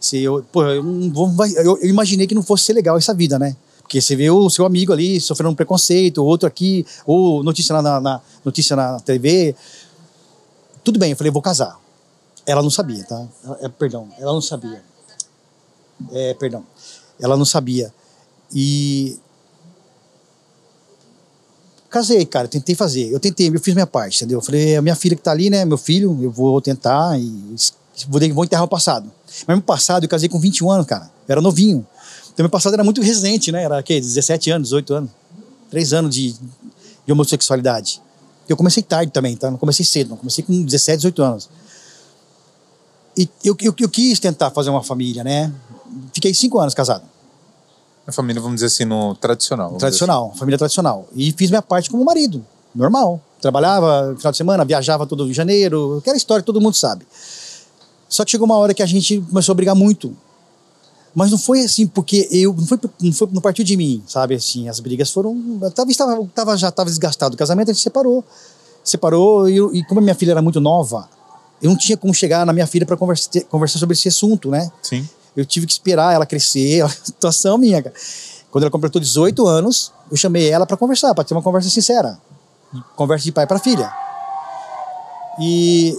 Se 0.00 0.18
eu, 0.18 0.44
pô, 0.50 0.64
eu, 0.64 0.82
não 0.82 1.10
vou, 1.12 1.46
eu, 1.46 1.78
eu 1.78 1.88
imaginei 1.88 2.26
que 2.26 2.34
não 2.34 2.42
fosse 2.42 2.64
ser 2.64 2.72
legal 2.72 2.96
essa 2.98 3.14
vida, 3.14 3.38
né? 3.38 3.56
Porque 3.82 4.00
você 4.00 4.16
vê 4.16 4.30
o 4.30 4.50
seu 4.50 4.64
amigo 4.66 4.92
ali 4.92 5.20
sofrendo 5.20 5.50
um 5.50 5.54
preconceito, 5.54 6.24
outro 6.24 6.48
aqui, 6.48 6.84
ou 7.06 7.42
notícia 7.44 7.80
na, 7.80 8.00
na- 8.00 8.20
notícia 8.44 8.74
na 8.74 8.98
TV. 9.00 9.54
Tudo 10.82 10.98
bem, 10.98 11.10
eu 11.10 11.16
falei, 11.16 11.30
vou 11.30 11.42
casar. 11.42 11.78
Ela 12.44 12.62
não 12.62 12.70
sabia, 12.70 13.04
tá? 13.04 13.24
É, 13.60 13.68
perdão, 13.68 14.08
ela 14.18 14.32
não 14.32 14.40
sabia. 14.40 14.82
É, 16.10 16.34
perdão. 16.34 16.64
Ela 17.20 17.36
não 17.36 17.44
sabia. 17.44 17.94
E 18.52 19.16
casei, 21.92 22.24
cara, 22.24 22.48
tentei 22.48 22.74
fazer. 22.74 23.10
Eu 23.10 23.20
tentei, 23.20 23.48
eu 23.48 23.60
fiz 23.60 23.74
minha 23.74 23.86
parte, 23.86 24.16
entendeu? 24.16 24.38
Eu 24.38 24.42
falei, 24.42 24.76
a 24.76 24.82
minha 24.82 24.96
filha 24.96 25.14
que 25.14 25.22
tá 25.22 25.30
ali, 25.30 25.50
né, 25.50 25.64
meu 25.64 25.78
filho, 25.78 26.18
eu 26.22 26.30
vou 26.30 26.60
tentar 26.60 27.18
e 27.18 27.54
vou, 28.08 28.20
vou 28.34 28.44
enterrar 28.44 28.64
o 28.64 28.68
passado. 28.68 29.10
Mas 29.46 29.56
meu 29.56 29.62
passado, 29.62 30.04
eu 30.04 30.08
casei 30.08 30.28
com 30.28 30.40
21 30.40 30.70
anos, 30.70 30.86
cara. 30.86 31.04
Eu 31.28 31.32
era 31.32 31.40
novinho. 31.40 31.86
Então 32.32 32.44
meu 32.44 32.50
passado 32.50 32.72
era 32.72 32.82
muito 32.82 33.00
recente, 33.02 33.52
né? 33.52 33.62
Era 33.62 33.78
o 33.78 33.82
quê? 33.82 34.00
17 34.00 34.50
anos, 34.50 34.68
18 34.68 34.94
anos. 34.94 35.10
Três 35.70 35.92
anos 35.92 36.14
de, 36.14 36.32
de 37.06 37.12
homossexualidade. 37.12 38.00
Eu 38.48 38.56
comecei 38.56 38.82
tarde 38.82 39.12
também, 39.12 39.36
tá? 39.36 39.50
Não 39.50 39.58
comecei 39.58 39.84
cedo, 39.84 40.10
não. 40.10 40.16
Comecei 40.16 40.42
com 40.42 40.62
17, 40.64 40.96
18 40.98 41.22
anos. 41.22 41.48
E 43.16 43.28
eu, 43.44 43.56
eu, 43.60 43.74
eu 43.78 43.88
quis 43.88 44.18
tentar 44.18 44.50
fazer 44.50 44.70
uma 44.70 44.82
família, 44.82 45.22
né? 45.22 45.52
Fiquei 46.12 46.32
cinco 46.32 46.58
anos 46.58 46.74
casado. 46.74 47.04
A 48.06 48.12
família, 48.12 48.40
vamos 48.40 48.56
dizer 48.56 48.66
assim, 48.66 48.84
no 48.84 49.14
tradicional. 49.14 49.74
Tradicional, 49.76 50.34
família 50.36 50.58
tradicional. 50.58 51.06
E 51.14 51.32
fiz 51.32 51.50
minha 51.50 51.62
parte 51.62 51.88
como 51.88 52.04
marido, 52.04 52.44
normal. 52.74 53.20
Trabalhava 53.40 54.14
final 54.16 54.32
de 54.32 54.38
semana, 54.38 54.64
viajava 54.64 55.06
todo 55.06 55.32
Janeiro, 55.32 55.98
aquela 55.98 56.16
história 56.16 56.42
que 56.42 56.46
todo 56.46 56.60
mundo 56.60 56.74
sabe. 56.74 57.06
Só 58.08 58.24
que 58.24 58.30
chegou 58.30 58.44
uma 58.44 58.56
hora 58.56 58.74
que 58.74 58.82
a 58.82 58.86
gente 58.86 59.20
começou 59.20 59.52
a 59.52 59.56
brigar 59.56 59.74
muito. 59.74 60.16
Mas 61.14 61.30
não 61.30 61.38
foi 61.38 61.60
assim, 61.60 61.86
porque 61.86 62.28
eu. 62.30 62.54
Não 62.54 62.66
foi, 62.66 62.78
não 63.00 63.12
foi 63.12 63.28
não 63.32 63.40
partiu 63.40 63.64
de 63.64 63.76
mim, 63.76 64.02
sabe? 64.06 64.34
Assim, 64.34 64.68
as 64.68 64.80
brigas 64.80 65.10
foram. 65.10 65.60
Talvez 65.74 65.96
tava, 65.96 66.26
tava, 66.34 66.56
já 66.56 66.68
estava 66.68 66.88
desgastado 66.88 67.34
o 67.34 67.38
casamento, 67.38 67.70
a 67.70 67.74
gente 67.74 67.82
separou. 67.82 68.24
Separou, 68.82 69.48
e, 69.48 69.78
e 69.78 69.84
como 69.84 70.00
a 70.00 70.02
minha 70.02 70.14
filha 70.14 70.32
era 70.32 70.42
muito 70.42 70.60
nova, 70.60 71.08
eu 71.60 71.70
não 71.70 71.76
tinha 71.76 71.96
como 71.96 72.12
chegar 72.12 72.44
na 72.44 72.52
minha 72.52 72.66
filha 72.66 72.84
para 72.84 72.96
conversar, 72.96 73.40
conversar 73.42 73.78
sobre 73.78 73.94
esse 73.94 74.08
assunto, 74.08 74.50
né? 74.50 74.70
Sim. 74.82 75.08
Eu 75.36 75.44
tive 75.44 75.66
que 75.66 75.72
esperar 75.72 76.14
ela 76.14 76.26
crescer, 76.26 76.82
a 76.84 76.88
situação 76.88 77.58
minha. 77.58 77.82
cara. 77.82 77.94
Quando 78.50 78.64
ela 78.64 78.70
completou 78.70 79.00
18 79.00 79.46
anos, 79.46 79.92
eu 80.10 80.16
chamei 80.16 80.50
ela 80.50 80.66
para 80.66 80.76
conversar, 80.76 81.14
para 81.14 81.24
ter 81.24 81.32
uma 81.34 81.42
conversa 81.42 81.70
sincera. 81.70 82.18
Conversa 82.94 83.24
de 83.24 83.32
pai 83.32 83.46
para 83.46 83.58
filha. 83.58 83.92
E 85.40 85.96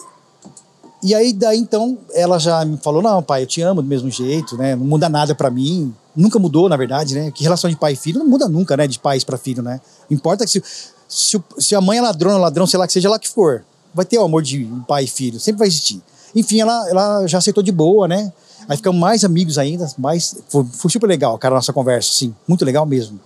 e 1.01 1.13
aí 1.13 1.33
daí 1.33 1.57
então 1.57 1.97
ela 2.13 2.39
já 2.39 2.63
me 2.63 2.77
falou: 2.77 3.01
"Não, 3.01 3.21
pai, 3.21 3.43
eu 3.43 3.47
te 3.47 3.61
amo 3.61 3.81
do 3.81 3.87
mesmo 3.87 4.09
jeito, 4.09 4.55
né? 4.55 4.75
Não 4.75 4.85
muda 4.85 5.09
nada 5.09 5.33
para 5.33 5.49
mim". 5.49 5.93
Nunca 6.15 6.37
mudou, 6.37 6.69
na 6.69 6.77
verdade, 6.77 7.15
né? 7.15 7.31
Que 7.31 7.43
relação 7.43 7.69
de 7.69 7.75
pai 7.75 7.93
e 7.93 7.95
filho 7.95 8.19
não 8.19 8.27
muda 8.27 8.47
nunca, 8.47 8.77
né, 8.77 8.85
de 8.85 8.99
pais 8.99 9.23
para 9.23 9.35
filho, 9.35 9.63
né? 9.63 9.81
Importa 10.11 10.45
que 10.45 10.51
se, 10.51 10.63
se, 11.09 11.43
se 11.57 11.75
a 11.75 11.81
mãe 11.81 11.97
é 11.97 12.01
ladrona, 12.01 12.37
ladrão, 12.37 12.67
sei 12.67 12.77
lá 12.77 12.85
que 12.85 12.93
seja 12.93 13.09
lá 13.09 13.17
que 13.17 13.27
for, 13.27 13.65
vai 13.93 14.05
ter 14.05 14.19
o 14.19 14.23
amor 14.23 14.43
de 14.43 14.69
pai 14.87 15.05
e 15.05 15.07
filho, 15.07 15.39
sempre 15.39 15.59
vai 15.59 15.67
existir. 15.67 16.01
Enfim, 16.35 16.61
ela, 16.61 16.89
ela 16.89 17.27
já 17.27 17.39
aceitou 17.39 17.63
de 17.63 17.71
boa, 17.71 18.07
né? 18.07 18.31
Aí 18.67 18.77
ficamos 18.77 18.99
mais 18.99 19.23
amigos 19.23 19.57
ainda, 19.57 19.91
mais 19.97 20.35
foi, 20.47 20.65
foi 20.65 20.91
super 20.91 21.07
legal, 21.07 21.37
cara, 21.37 21.55
a 21.55 21.57
nossa 21.57 21.73
conversa, 21.73 22.11
assim, 22.11 22.33
muito 22.47 22.63
legal 22.63 22.85
mesmo. 22.85 23.19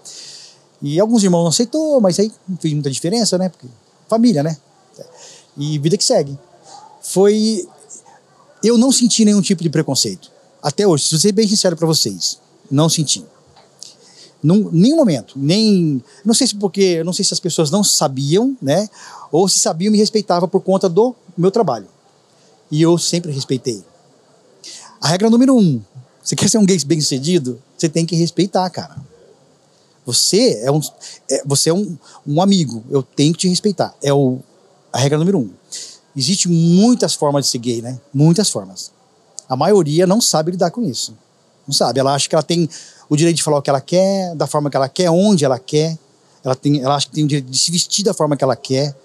E 0.82 1.00
alguns 1.00 1.24
irmãos 1.24 1.44
não 1.44 1.50
aceitou, 1.50 2.00
mas 2.00 2.20
aí 2.20 2.32
não 2.48 2.58
fez 2.58 2.74
muita 2.74 2.90
diferença, 2.90 3.38
né? 3.38 3.50
Porque 3.50 3.68
família, 4.08 4.44
né? 4.44 4.58
E 5.58 5.80
vida 5.80 5.98
que 5.98 6.04
segue. 6.04 6.38
Foi 7.02 7.68
eu 8.64 8.78
não 8.78 8.92
senti 8.92 9.24
nenhum 9.24 9.42
tipo 9.42 9.64
de 9.64 9.70
preconceito. 9.70 10.32
Até 10.62 10.88
hoje, 10.88 11.06
se 11.06 11.16
eu 11.16 11.20
ser 11.20 11.32
bem 11.32 11.48
sincero 11.48 11.76
para 11.76 11.88
vocês, 11.88 12.40
não 12.70 12.90
senti. 12.90 13.24
Num, 14.42 14.70
nenhum 14.72 14.98
momento, 14.98 15.34
nem 15.36 16.04
não 16.24 16.34
sei 16.34 16.48
se 16.48 16.56
porque, 16.56 17.04
não 17.04 17.14
sei 17.14 17.26
se 17.26 17.34
as 17.34 17.40
pessoas 17.40 17.72
não 17.72 17.84
sabiam, 17.84 18.56
né? 18.62 18.88
Ou 19.32 19.48
se 19.48 19.60
sabiam 19.60 19.92
me 19.92 19.98
respeitavam 19.98 20.48
por 20.48 20.62
conta 20.62 20.88
do 20.88 21.16
meu 21.38 21.50
trabalho. 21.50 21.88
E 22.70 22.82
eu 22.82 22.98
sempre 22.98 23.32
respeitei. 23.32 23.84
A 25.02 25.08
regra 25.08 25.30
número 25.30 25.56
um: 25.56 25.82
você 26.24 26.36
quer 26.36 26.50
ser 26.50 26.58
um 26.58 26.66
gay 26.66 26.78
bem 26.86 27.00
sucedido, 27.00 27.62
você 27.78 27.88
tem 27.88 28.06
que 28.06 28.16
respeitar, 28.16 28.70
cara. 28.70 28.98
Você 30.06 30.62
é 30.64 30.72
um, 30.72 30.80
é- 31.30 31.44
você 31.46 31.70
é 31.70 31.74
um, 31.74 31.98
um 32.26 32.42
amigo, 32.42 32.84
eu 32.90 33.04
tenho 33.04 33.34
que 33.34 33.40
te 33.40 33.50
respeitar. 33.50 33.94
É 34.02 34.14
o, 34.14 34.40
a 34.92 34.98
regra 35.00 35.18
número 35.18 35.38
um. 35.40 35.50
Existe 36.16 36.48
muitas 36.50 37.14
formas 37.14 37.46
de 37.46 37.52
ser 37.52 37.60
gay, 37.60 37.82
né? 37.82 38.00
Muitas 38.14 38.50
formas. 38.50 38.92
A 39.48 39.56
maioria 39.56 40.08
não 40.08 40.20
sabe 40.20 40.52
lidar 40.52 40.72
com 40.72 40.82
isso. 40.82 41.16
Não 41.68 41.74
sabe. 41.74 42.00
Ela 42.00 42.14
acha 42.14 42.28
que 42.28 42.36
ela 42.36 42.44
tem 42.44 42.70
o 43.10 43.16
direito 43.16 43.38
de 43.38 43.44
falar 43.44 43.58
o 43.58 43.62
que 43.62 43.70
ela 43.70 43.82
quer, 43.82 44.34
da 44.36 44.48
forma 44.48 44.70
que 44.70 44.78
ela 44.78 44.90
quer, 44.90 45.10
onde 45.10 45.46
ela 45.46 45.60
quer. 45.60 45.98
Ela, 46.44 46.56
tem, 46.56 46.82
ela 46.82 46.96
acha 46.96 47.08
que 47.08 47.14
tem 47.14 47.26
o 47.26 47.28
direito 47.28 47.50
de 47.50 47.58
se 47.58 47.72
vestir 47.72 48.04
da 48.04 48.14
forma 48.14 48.36
que 48.36 48.44
ela 48.44 48.56
quer. 48.56 48.96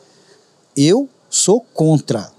Eu 0.77 1.09
sou 1.29 1.61
contra. 1.75 2.33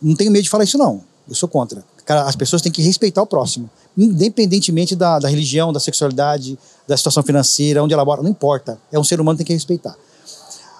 Não 0.00 0.14
tenho 0.14 0.30
medo 0.30 0.44
de 0.44 0.50
falar 0.50 0.64
isso, 0.64 0.78
não. 0.78 1.02
Eu 1.28 1.34
sou 1.34 1.48
contra. 1.48 1.82
Cara, 2.10 2.22
as 2.22 2.34
pessoas 2.34 2.60
têm 2.60 2.72
que 2.72 2.82
respeitar 2.82 3.22
o 3.22 3.26
próximo. 3.26 3.70
Independentemente 3.96 4.96
da, 4.96 5.20
da 5.20 5.28
religião, 5.28 5.72
da 5.72 5.78
sexualidade, 5.78 6.58
da 6.84 6.96
situação 6.96 7.22
financeira, 7.22 7.84
onde 7.84 7.94
ela 7.94 8.04
mora, 8.04 8.20
não 8.20 8.28
importa. 8.28 8.80
É 8.90 8.98
um 8.98 9.04
ser 9.04 9.20
humano 9.20 9.36
que 9.36 9.44
tem 9.44 9.46
que 9.46 9.52
respeitar. 9.52 9.94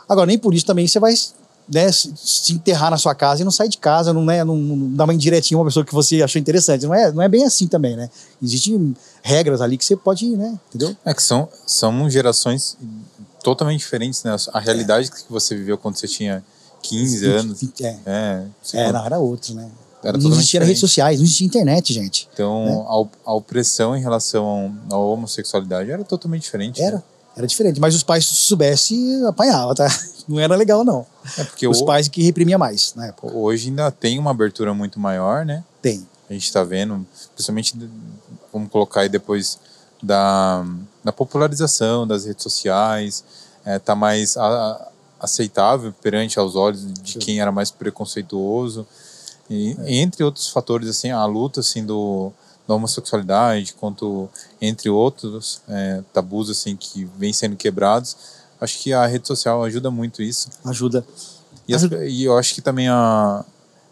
Agora, 0.09 0.27
nem 0.27 0.37
por 0.37 0.53
isso 0.53 0.67
também 0.67 0.89
você 0.89 0.99
vai 0.99 1.15
né, 1.69 1.89
se 1.93 2.53
enterrar 2.53 2.91
na 2.91 2.99
sua 2.99 3.15
casa 3.15 3.43
e 3.43 3.45
não 3.45 3.53
sair 3.53 3.69
de 3.69 3.79
casa, 3.79 4.13
não, 4.13 4.25
né, 4.25 4.43
não, 4.43 4.57
não 4.57 4.97
dar 4.97 5.05
uma 5.05 5.15
indiretinha 5.15 5.57
a 5.57 5.61
uma 5.61 5.67
pessoa 5.67 5.87
que 5.87 5.95
você 5.95 6.21
achou 6.21 6.41
interessante. 6.41 6.85
Não 6.85 6.93
é, 6.93 7.13
não 7.13 7.23
é 7.23 7.29
bem 7.29 7.45
assim 7.45 7.69
também, 7.69 7.95
né? 7.95 8.11
Existem 8.43 8.93
regras 9.23 9.61
ali 9.61 9.79
que 9.79 9.85
você 9.85 9.95
pode, 9.95 10.29
né? 10.37 10.59
Entendeu? 10.69 10.97
É 11.05 11.15
que 11.15 11.23
são, 11.23 11.49
são 11.65 12.11
gerações 12.11 12.77
totalmente 13.41 13.79
diferentes, 13.79 14.25
né? 14.25 14.35
A 14.53 14.59
realidade 14.59 15.09
que 15.13 15.31
você 15.31 15.55
viveu 15.55 15.79
quando 15.79 15.95
você 15.95 16.09
tinha 16.09 16.43
15 16.83 17.25
anos. 17.27 17.63
É, 17.81 17.97
É, 18.75 18.87
é 18.87 18.93
não, 18.93 19.07
era 19.07 19.21
outro, 19.21 19.55
né? 19.55 19.71
Era 20.03 20.17
não 20.17 20.31
existia 20.31 20.65
redes 20.65 20.81
sociais, 20.81 21.19
não 21.19 21.25
existia 21.25 21.47
internet, 21.47 21.93
gente. 21.93 22.29
Então, 22.33 22.65
né? 22.65 22.85
a, 23.27 23.31
a 23.31 23.35
opressão 23.35 23.95
em 23.97 24.01
relação 24.01 24.75
à 24.91 24.97
homossexualidade 24.97 25.91
era 25.91 26.03
totalmente 26.05 26.43
diferente. 26.43 26.81
Era, 26.81 26.97
né? 26.97 27.03
era 27.37 27.47
diferente. 27.47 27.79
Mas 27.81 27.95
os 27.95 28.03
pais, 28.03 28.27
se 28.27 28.35
soubessem, 28.35 29.25
apanhava, 29.27 29.75
tá? 29.75 29.87
Não 30.29 30.39
era 30.39 30.55
legal, 30.55 30.85
não. 30.85 31.05
É 31.37 31.43
porque 31.45 31.67
Os 31.67 31.81
o- 31.81 31.85
pais 31.85 32.07
que 32.07 32.23
reprimia 32.23 32.57
mais 32.57 32.95
na 32.95 33.07
época. 33.09 33.35
hoje 33.37 33.69
ainda 33.69 33.91
tem 33.91 34.17
uma 34.19 34.31
abertura 34.31 34.73
muito 34.73 35.01
maior, 35.01 35.45
né? 35.45 35.65
Tem. 35.83 36.07
A 36.29 36.33
gente 36.33 36.45
está 36.45 36.63
vendo, 36.63 37.05
principalmente, 37.35 37.75
vamos 38.53 38.71
colocar 38.71 39.01
aí 39.01 39.09
depois 39.09 39.59
da, 40.01 40.65
da 41.03 41.11
popularização 41.13 42.07
das 42.07 42.25
redes 42.27 42.45
sociais, 42.45 43.25
é, 43.65 43.79
tá 43.81 43.97
mais 43.97 44.37
a- 44.37 44.89
aceitável 45.19 45.93
perante 46.01 46.39
aos 46.39 46.55
olhos 46.55 46.87
de 47.03 47.13
Sim. 47.15 47.19
quem 47.19 47.41
era 47.41 47.51
mais 47.51 47.71
preconceituoso. 47.73 48.87
E, 49.51 49.77
Entre 50.01 50.23
outros 50.23 50.49
fatores, 50.49 50.89
assim, 50.89 51.11
a 51.11 51.25
luta 51.27 51.61
assim, 51.61 51.85
do, 51.85 52.33
da 52.67 52.75
homossexualidade, 52.77 53.75
quanto 53.75 54.29
entre 54.61 54.89
outros 54.89 55.61
é, 55.69 56.03
tabus 56.13 56.49
assim 56.49 56.77
que 56.77 57.05
vêm 57.19 57.33
sendo 57.33 57.57
quebrados. 57.57 58.17
Acho 58.61 58.79
que 58.79 58.93
a 58.93 59.05
rede 59.07 59.27
social 59.27 59.65
ajuda 59.65 59.91
muito 59.91 60.23
isso. 60.23 60.49
Ajuda. 60.65 61.05
E, 61.67 61.75
as, 61.75 61.83
e 61.83 62.25
eu 62.25 62.39
acho 62.39 62.55
que 62.55 62.63
também 62.63 62.89
a, 62.89 63.45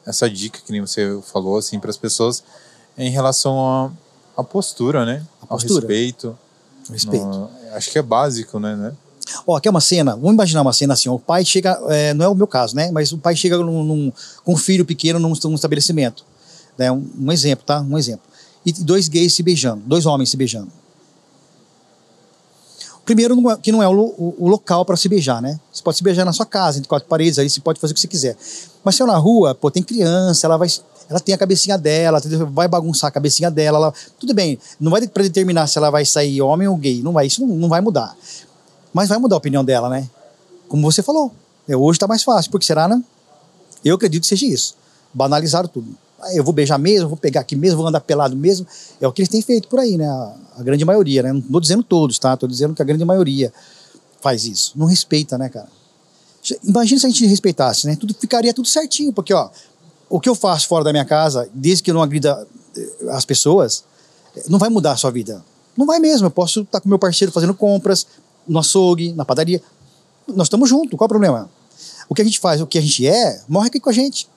essa 0.07 0.31
dica 0.31 0.61
que 0.65 0.71
nem 0.71 0.81
você 0.81 1.21
falou 1.23 1.59
assim 1.59 1.81
para 1.81 1.91
as 1.91 1.97
pessoas 1.97 2.45
é 2.97 3.05
em 3.05 3.11
relação 3.11 3.93
à 4.37 4.45
postura, 4.45 5.05
né? 5.05 5.25
A 5.43 5.47
postura. 5.47 5.75
Ao 5.75 5.81
respeito. 5.81 6.39
Respeito. 6.91 7.27
No, 7.27 7.51
acho 7.73 7.91
que 7.91 7.99
é 7.99 8.03
básico, 8.03 8.61
né? 8.61 8.77
né? 8.77 8.93
Ó, 9.47 9.57
aqui 9.57 9.69
é 9.69 9.71
uma 9.71 9.81
cena, 9.81 10.13
vamos 10.15 10.33
imaginar 10.33 10.63
uma 10.63 10.73
cena 10.73 10.95
assim, 10.95 11.09
o 11.09 11.19
pai 11.19 11.45
chega, 11.45 11.79
é, 11.89 12.15
não 12.15 12.25
é 12.25 12.29
o 12.29 12.35
meu 12.35 12.47
caso, 12.47 12.75
né, 12.75 12.91
mas 12.91 13.13
o 13.13 13.19
pai 13.19 13.37
chega 13.37 13.57
num, 13.59 13.85
num, 13.85 14.13
com 14.45 14.53
um 14.53 14.57
filho 14.57 14.85
pequeno 14.85 15.19
num, 15.19 15.33
num 15.45 15.55
estabelecimento, 15.55 16.25
né, 16.77 16.91
um, 16.91 17.05
um, 17.19 17.33
exemplo, 17.33 17.65
tá, 17.65 17.81
um 17.81 17.99
exemplo, 17.99 18.25
e 18.65 18.73
dois 18.73 19.09
gays 19.09 19.35
se 19.35 19.43
beijando, 19.43 19.83
dois 19.87 20.07
homens 20.07 20.31
se 20.31 20.37
beijando. 20.37 20.69
Primeiro, 23.05 23.35
que 23.63 23.73
não 23.73 23.83
é 23.83 23.89
o, 23.89 23.93
o, 23.99 24.35
o 24.39 24.49
local 24.49 24.85
para 24.85 24.97
se 24.97 25.09
beijar, 25.09 25.41
né, 25.41 25.59
você 25.73 25.83
pode 25.83 25.97
se 25.97 26.05
beijar 26.05 26.25
na 26.25 26.33
sua 26.33 26.47
casa, 26.47 26.79
entre 26.79 26.89
quatro 26.89 27.09
paredes, 27.09 27.39
aí 27.39 27.49
você 27.49 27.61
pode 27.61 27.81
fazer 27.81 27.93
o 27.93 27.95
que 27.95 28.01
você 28.01 28.09
quiser, 28.09 28.37
mas 28.85 28.95
se 28.95 29.03
é 29.03 29.07
na 29.07 29.17
rua, 29.17 29.55
pô, 29.55 29.71
tem 29.71 29.83
criança, 29.83 30.47
ela 30.47 30.57
vai 30.57 30.69
ela 31.09 31.19
tem 31.19 31.35
a 31.35 31.39
cabecinha 31.39 31.79
dela, 31.79 32.21
vai 32.51 32.69
bagunçar 32.69 33.09
a 33.09 33.11
cabecinha 33.11 33.51
dela, 33.51 33.79
ela, 33.79 33.95
tudo 34.19 34.35
bem, 34.35 34.59
não 34.79 34.91
vai 34.91 35.07
predeterminar 35.09 35.67
se 35.67 35.79
ela 35.79 35.91
vai 35.91 36.05
sair 36.05 36.43
homem 36.43 36.69
ou 36.69 36.77
gay, 36.77 37.01
não 37.03 37.13
vai, 37.13 37.27
isso 37.27 37.41
não, 37.41 37.57
não 37.57 37.69
vai 37.69 37.81
mudar. 37.81 38.15
Mas 38.93 39.09
vai 39.09 39.19
mudar 39.19 39.37
a 39.37 39.39
opinião 39.39 39.65
dela, 39.65 39.89
né? 39.89 40.09
Como 40.69 40.83
você 40.83 41.03
falou. 41.03 41.33
É, 41.69 41.77
hoje 41.77 41.97
está 41.97 42.07
mais 42.07 42.23
fácil. 42.23 42.51
Porque 42.51 42.67
será, 42.67 42.89
né? 42.89 43.03
Eu 43.85 43.97
acredito 43.97 44.23
que 44.23 44.29
seja 44.29 44.47
isso. 44.47 44.75
Banalizaram 45.13 45.69
tudo. 45.69 45.89
Eu 46.33 46.43
vou 46.43 46.53
beijar 46.53 46.79
mesmo, 46.79 47.09
vou 47.09 47.17
pegar 47.17 47.43
aqui 47.43 47.55
mesmo, 47.55 47.79
vou 47.79 47.87
andar 47.87 48.01
pelado 48.01 48.35
mesmo. 48.35 48.67
É 49.01 49.07
o 49.07 49.13
que 49.13 49.23
eles 49.23 49.29
têm 49.29 49.41
feito 49.41 49.69
por 49.69 49.79
aí, 49.79 49.97
né? 49.97 50.09
A, 50.09 50.63
grande 50.63 50.85
maioria, 50.85 51.23
né? 51.23 51.33
Não 51.33 51.39
estou 51.39 51.61
dizendo 51.61 51.83
todos, 51.83 52.19
tá? 52.19 52.35
Estou 52.35 52.49
dizendo 52.49 52.75
que 52.75 52.83
a 52.83 52.85
grande 52.85 53.05
maioria 53.05 53.53
faz 54.21 54.45
isso. 54.45 54.73
Não 54.75 54.87
respeita, 54.87 55.39
né, 55.39 55.49
cara? 55.49 55.69
Imagina 56.65 57.01
se 57.01 57.07
a 57.07 57.09
gente 57.09 57.25
respeitasse, 57.27 57.87
né? 57.87 57.95
Tudo 57.95 58.15
ficaria 58.15 58.53
tudo 58.53 58.67
certinho, 58.67 59.13
porque, 59.13 59.33
ó, 59.33 59.49
o 60.11 60.19
que 60.19 60.29
eu 60.29 60.35
faço 60.35 60.67
fora 60.67 60.83
da 60.83 60.93
minha 60.93 61.05
casa, 61.05 61.49
desde 61.55 61.85
que 61.85 61.91
eu 61.91 61.95
não 61.95 62.03
agrida 62.03 62.47
eh, 62.77 63.11
as 63.11 63.25
pessoas, 63.25 63.85
não 64.49 64.59
vai 64.59 64.69
mudar 64.69 64.93
a 64.93 64.97
sua 64.97 65.11
vida. 65.11 65.45
Não 65.77 65.87
vai 65.87 66.01
mesmo. 66.01 66.27
Eu 66.27 66.31
posso 66.31 66.63
estar 66.63 66.81
com 66.81 66.89
meu 66.89 66.99
parceiro 66.99 67.31
fazendo 67.31 67.55
compras, 67.55 68.07
no 68.49 68.59
açougue, 68.59 69.13
na 69.13 69.25
padaria. 69.25 69.63
Nós 70.27 70.47
estamos 70.47 70.69
juntos, 70.69 70.97
qual 70.97 71.05
é 71.05 71.07
o 71.07 71.09
problema? 71.09 71.51
O 72.09 72.15
que 72.15 72.23
a 72.23 72.25
gente 72.25 72.39
faz, 72.39 72.61
o 72.61 72.67
que 72.67 72.79
a 72.79 72.81
gente 72.81 73.07
é, 73.07 73.41
morre 73.49 73.69
aqui 73.69 73.81
com 73.81 73.91
a 73.91 73.93
gente. 73.93 74.29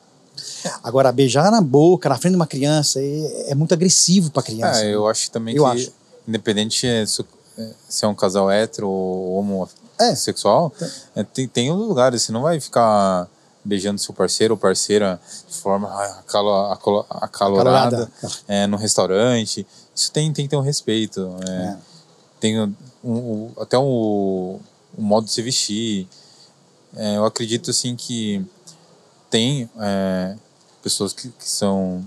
Agora, 0.84 1.12
beijar 1.12 1.52
na 1.52 1.62
boca, 1.62 2.10
na 2.10 2.18
frente 2.18 2.34
de 2.34 2.38
uma 2.38 2.48
criança, 2.48 3.00
é, 3.00 3.52
é 3.52 3.56
muito 3.56 3.74
agressivo 3.74 4.30
para 4.32 4.42
a 4.42 4.46
criança. 4.46 4.84
É, 4.84 4.94
eu 4.94 5.08
acho 5.08 5.30
também 5.32 5.56
eu 5.56 5.64
que, 5.64 5.70
acho. 5.70 5.92
independente 6.28 6.86
se 7.08 8.06
é 8.06 8.08
um 8.08 8.16
casal 8.16 8.50
hétero 8.50 8.88
ou 8.88 9.40
homossexual, 10.00 10.74
é. 11.16 11.24
tem, 11.24 11.48
tem 11.48 11.72
lugares, 11.72 12.24
você 12.24 12.32
não 12.32 12.44
vai 12.44 12.60
ficar 12.60 13.28
beijando 13.64 14.00
seu 14.00 14.14
parceiro 14.14 14.56
ou 14.56 14.58
parceira 14.58 15.20
de 15.48 15.56
forma 15.56 15.88
acalo, 16.20 16.72
acalo, 16.72 17.06
acalorada 17.10 18.12
é, 18.48 18.66
no 18.66 18.78
restaurante. 18.78 19.66
Isso 19.96 20.12
tem, 20.12 20.32
tem 20.34 20.46
que 20.46 20.50
ter 20.50 20.56
um 20.56 20.62
respeito. 20.62 21.36
É. 21.48 21.52
é. 21.52 21.78
Tem 22.42 22.60
um, 23.04 23.52
até 23.58 23.78
o, 23.78 24.60
o, 24.98 25.02
modo 25.02 25.26
de 25.26 25.32
se 25.32 25.42
vestir. 25.42 26.08
É, 26.98 27.16
eu 27.16 27.26
acredito 27.26 27.70
assim 27.70 27.96
que 27.96 28.44
tem 29.30 29.70
é, 29.80 30.36
pessoas 30.84 31.14
que, 31.14 31.30
que, 31.30 31.48
são 31.48 32.04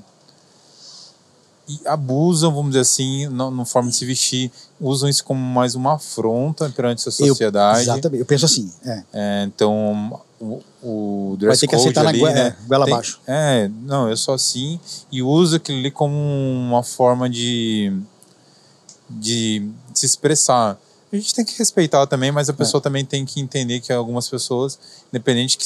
e 1.66 1.80
abusam, 1.86 2.52
vamos 2.52 2.72
dizer 2.72 2.80
assim, 2.80 3.26
na, 3.28 3.50
na, 3.50 3.64
forma 3.64 3.88
de 3.88 3.96
se 3.96 4.04
vestir, 4.04 4.52
usam 4.78 5.08
isso 5.08 5.24
como 5.24 5.40
mais 5.40 5.74
uma 5.74 5.94
afronta 5.94 6.68
perante 6.68 7.08
a 7.08 7.12
sociedade. 7.12 7.78
Eu, 7.78 7.94
exatamente, 7.94 8.20
eu 8.20 8.26
penso 8.26 8.44
assim. 8.44 8.70
É. 8.84 9.02
é 9.12 9.44
então 9.44 10.20
o, 10.38 10.60
o 10.82 11.36
dress 11.38 11.60
Vai 11.60 11.60
ter 11.60 11.66
que 11.68 11.76
aceitar 11.76 12.06
ali, 12.06 12.20
na 12.20 12.32
né, 12.32 12.56
goela 12.66 12.84
abaixo. 12.84 13.20
É, 13.26 13.70
não, 13.82 14.10
eu 14.10 14.16
sou 14.16 14.34
assim 14.34 14.78
e 15.10 15.22
uso 15.22 15.56
aquilo 15.56 15.78
ali 15.78 15.90
como 15.90 16.14
uma 16.14 16.82
forma 16.82 17.30
de 17.30 17.92
de 19.08 19.68
se 19.92 20.06
expressar 20.06 20.78
a 21.16 21.20
gente 21.20 21.34
tem 21.34 21.44
que 21.44 21.56
respeitar 21.56 22.06
também, 22.06 22.32
mas 22.32 22.48
a 22.48 22.52
é. 22.52 22.56
pessoa 22.56 22.80
é. 22.80 22.82
também 22.82 23.04
tem 23.04 23.24
que 23.24 23.40
entender 23.40 23.80
que 23.80 23.92
algumas 23.92 24.28
pessoas, 24.28 24.78
independente 25.12 25.56
que 25.56 25.64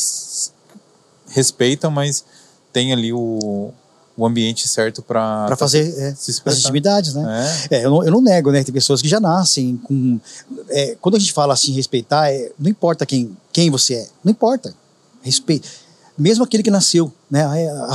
respeitam, 1.31 1.91
mas 1.91 2.25
tem 2.73 2.93
ali 2.93 3.13
o, 3.13 3.73
o 4.17 4.27
ambiente 4.27 4.69
certo 4.69 5.03
para 5.03 5.57
fazer 5.57 5.95
é, 5.99 6.09
as 6.11 6.59
intimidades, 6.59 7.15
né? 7.15 7.67
É. 7.71 7.77
é. 7.77 7.87
eu, 7.87 7.91
não, 7.91 8.05
eu 8.05 8.11
não 8.11 8.21
nego, 8.21 8.51
né? 8.51 8.63
Tem 8.63 8.75
pessoas 8.75 9.01
que 9.01 9.09
já 9.09 9.21
nascem 9.21 9.77
com. 9.79 10.21
É, 10.69 10.97
quando 11.01 11.17
a 11.17 11.19
gente 11.19 11.33
fala 11.33 11.55
assim, 11.55 11.73
respeitar, 11.73 12.31
é, 12.31 12.53
não 12.59 12.71
importa 12.71 13.07
quem, 13.07 13.37
quem 13.53 13.71
você 13.71 13.95
é, 13.95 14.09
não 14.23 14.33
importa. 14.33 14.75
Respeito 15.23 15.88
mesmo 16.19 16.43
aquele 16.43 16.63
que 16.63 16.71
nasceu, 16.71 17.13
né, 17.31 17.47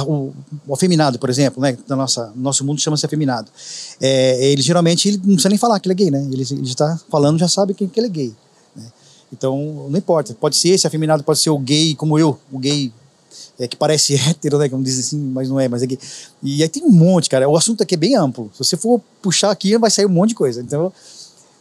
o, 0.07 0.31
o 0.67 0.73
afeminado, 0.73 1.19
por 1.19 1.29
exemplo, 1.29 1.61
né, 1.61 1.77
no 1.87 1.95
nossa, 1.95 2.31
nosso 2.35 2.65
mundo 2.65 2.79
chama-se 2.79 3.05
afeminado, 3.05 3.51
é, 3.99 4.51
ele 4.51 4.61
geralmente 4.61 5.09
ele 5.09 5.17
não 5.17 5.33
precisa 5.33 5.49
nem 5.49 5.57
falar 5.57 5.79
que 5.79 5.87
ele 5.87 5.93
é 5.93 5.95
gay, 5.95 6.11
né, 6.11 6.27
ele 6.31 6.41
está 6.41 6.99
falando, 7.11 7.37
já 7.37 7.47
sabe 7.47 7.73
que, 7.73 7.85
que 7.85 7.99
ele 7.99 8.07
é 8.07 8.09
gay. 8.09 8.35
Né? 8.75 8.85
Então, 9.31 9.87
não 9.89 9.97
importa, 9.97 10.33
pode 10.33 10.55
ser 10.55 10.69
esse 10.69 10.87
afeminado, 10.87 11.23
pode 11.23 11.39
ser 11.39 11.49
o 11.49 11.59
gay 11.59 11.95
como 11.95 12.17
eu, 12.17 12.39
o 12.51 12.57
gay 12.57 12.93
é, 13.59 13.67
que 13.67 13.75
parece 13.75 14.15
hétero, 14.29 14.57
né, 14.57 14.69
como 14.69 14.83
dizem 14.83 15.01
assim, 15.01 15.17
mas 15.17 15.49
não 15.49 15.59
é, 15.59 15.67
mas 15.67 15.83
é 15.83 15.85
gay. 15.85 15.99
E 16.41 16.63
aí 16.63 16.69
tem 16.69 16.83
um 16.83 16.91
monte, 16.91 17.29
cara, 17.29 17.49
o 17.49 17.57
assunto 17.57 17.83
aqui 17.83 17.95
é 17.95 17.97
bem 17.97 18.15
amplo, 18.15 18.49
se 18.53 18.59
você 18.63 18.77
for 18.77 19.01
puxar 19.21 19.51
aqui, 19.51 19.77
vai 19.77 19.91
sair 19.91 20.05
um 20.05 20.09
monte 20.09 20.29
de 20.29 20.35
coisa, 20.35 20.61
então... 20.61 20.93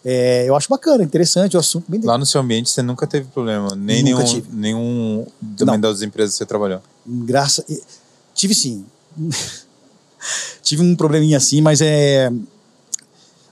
É, 0.04 0.48
eu 0.48 0.56
acho 0.56 0.68
bacana, 0.68 1.04
interessante 1.04 1.56
o 1.56 1.60
assunto. 1.60 1.84
Bem 1.88 2.00
Lá 2.00 2.18
no 2.18 2.26
seu 2.26 2.40
ambiente 2.40 2.70
você 2.70 2.82
nunca 2.82 3.06
teve 3.06 3.26
problema? 3.26 3.74
Nem 3.76 4.02
nunca 4.02 4.24
nenhum, 4.24 4.24
tive. 4.24 4.48
nenhum 4.52 5.26
também 5.56 5.74
Não. 5.74 5.80
das 5.80 6.02
empresas 6.02 6.34
que 6.34 6.38
você 6.38 6.46
trabalhou? 6.46 6.80
Graça. 7.06 7.64
Tive 8.34 8.54
sim. 8.54 8.84
tive 10.62 10.82
um 10.82 10.96
probleminha 10.96 11.36
assim, 11.36 11.60
mas 11.60 11.80
é. 11.80 12.32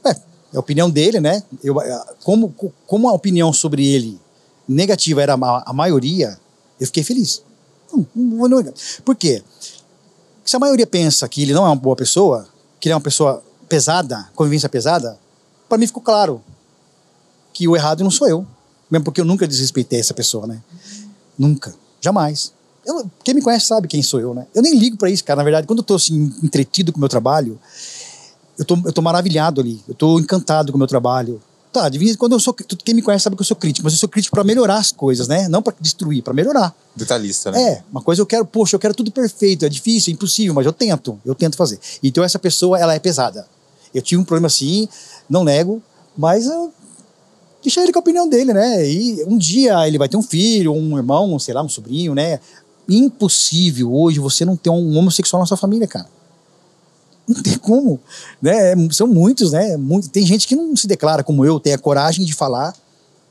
É, 0.04 0.10
é 0.10 0.16
a 0.56 0.60
opinião 0.60 0.90
dele, 0.90 1.20
né? 1.20 1.42
Eu, 1.62 1.76
como, 2.24 2.52
como 2.86 3.08
a 3.08 3.12
opinião 3.12 3.52
sobre 3.52 3.86
ele 3.86 4.20
negativa 4.66 5.22
era 5.22 5.34
a, 5.34 5.70
a 5.70 5.72
maioria, 5.72 6.38
eu 6.78 6.86
fiquei 6.86 7.02
feliz. 7.02 7.42
Não, 7.92 8.06
não, 8.14 8.48
não, 8.48 8.74
por 9.04 9.16
quê? 9.16 9.42
Se 10.44 10.56
a 10.56 10.58
maioria 10.58 10.86
pensa 10.86 11.28
que 11.28 11.42
ele 11.42 11.52
não 11.52 11.64
é 11.64 11.68
uma 11.68 11.76
boa 11.76 11.96
pessoa, 11.96 12.48
que 12.78 12.88
ele 12.88 12.92
é 12.92 12.96
uma 12.96 13.02
pessoa 13.02 13.42
pesada, 13.68 14.28
convivência 14.34 14.68
pesada, 14.68 15.18
para 15.70 15.78
mim 15.78 15.86
ficou 15.86 16.02
claro 16.02 16.42
que 17.54 17.66
o 17.66 17.76
errado 17.76 18.02
não 18.02 18.10
sou 18.10 18.28
eu. 18.28 18.46
Mesmo 18.90 19.04
porque 19.04 19.20
eu 19.20 19.24
nunca 19.24 19.46
desrespeitei 19.46 20.00
essa 20.00 20.12
pessoa, 20.12 20.46
né? 20.48 20.60
Nunca. 21.38 21.72
Jamais. 22.00 22.52
Eu, 22.84 23.08
quem 23.22 23.34
me 23.34 23.40
conhece 23.40 23.66
sabe 23.66 23.86
quem 23.86 24.02
sou 24.02 24.18
eu, 24.18 24.34
né? 24.34 24.46
Eu 24.52 24.62
nem 24.62 24.76
ligo 24.76 24.96
para 24.96 25.08
isso, 25.08 25.22
cara. 25.22 25.38
Na 25.38 25.44
verdade, 25.44 25.66
quando 25.66 25.78
eu 25.78 25.84
tô 25.84 25.94
assim, 25.94 26.34
entretido 26.42 26.92
com 26.92 26.98
o 26.98 27.00
meu 27.00 27.08
trabalho, 27.08 27.58
eu 28.58 28.64
tô, 28.64 28.76
eu 28.84 28.92
tô 28.92 29.00
maravilhado 29.00 29.60
ali. 29.60 29.80
Eu 29.86 29.94
tô 29.94 30.18
encantado 30.18 30.72
com 30.72 30.76
o 30.76 30.78
meu 30.78 30.88
trabalho. 30.88 31.40
Tá, 31.72 31.88
de 31.88 31.98
vez 31.98 32.12
em 32.12 32.16
quando 32.16 32.32
eu 32.32 32.40
sou. 32.40 32.52
Quem 32.52 32.96
me 32.96 33.02
conhece 33.02 33.22
sabe 33.22 33.36
que 33.36 33.42
eu 33.42 33.46
sou 33.46 33.56
crítico, 33.56 33.84
mas 33.84 33.92
eu 33.92 33.98
sou 34.00 34.08
crítico 34.08 34.34
para 34.34 34.42
melhorar 34.42 34.78
as 34.78 34.90
coisas, 34.90 35.28
né? 35.28 35.46
Não 35.46 35.62
para 35.62 35.72
destruir, 35.80 36.20
para 36.20 36.34
melhorar. 36.34 36.74
Detalhista, 36.96 37.52
né? 37.52 37.62
É, 37.62 37.84
uma 37.92 38.02
coisa 38.02 38.20
eu 38.20 38.26
quero, 38.26 38.44
poxa, 38.44 38.74
eu 38.74 38.80
quero 38.80 38.92
tudo 38.92 39.12
perfeito, 39.12 39.64
é 39.64 39.68
difícil, 39.68 40.10
é 40.10 40.14
impossível, 40.14 40.52
mas 40.52 40.66
eu 40.66 40.72
tento, 40.72 41.20
eu 41.24 41.32
tento 41.32 41.56
fazer. 41.56 41.78
Então 42.02 42.24
essa 42.24 42.40
pessoa, 42.40 42.76
ela 42.76 42.92
é 42.92 42.98
pesada. 42.98 43.46
Eu 43.94 44.02
tive 44.02 44.20
um 44.20 44.24
problema 44.24 44.46
assim, 44.46 44.88
não 45.28 45.44
nego, 45.44 45.82
mas 46.16 46.46
eu 46.46 46.72
ele 47.76 47.92
com 47.92 47.98
a 47.98 48.00
opinião 48.00 48.28
dele, 48.28 48.54
né? 48.54 48.88
E 48.88 49.22
um 49.24 49.36
dia 49.36 49.86
ele 49.86 49.98
vai 49.98 50.08
ter 50.08 50.16
um 50.16 50.22
filho, 50.22 50.72
um 50.72 50.96
irmão, 50.96 51.38
sei 51.38 51.52
lá, 51.52 51.62
um 51.62 51.68
sobrinho, 51.68 52.14
né? 52.14 52.40
Impossível 52.88 53.94
hoje 53.94 54.18
você 54.18 54.44
não 54.44 54.56
ter 54.56 54.70
um 54.70 54.96
homossexual 54.96 55.40
na 55.40 55.46
sua 55.46 55.56
família, 55.56 55.86
cara. 55.86 56.08
Não 57.28 57.42
tem 57.42 57.56
como, 57.58 58.00
né? 58.40 58.74
São 58.90 59.06
muitos, 59.06 59.52
né? 59.52 59.76
Muito, 59.76 60.08
tem 60.08 60.24
gente 60.24 60.48
que 60.48 60.56
não 60.56 60.74
se 60.74 60.86
declara 60.86 61.22
como 61.22 61.44
eu, 61.44 61.60
tem 61.60 61.72
a 61.72 61.78
coragem 61.78 62.24
de 62.24 62.34
falar 62.34 62.74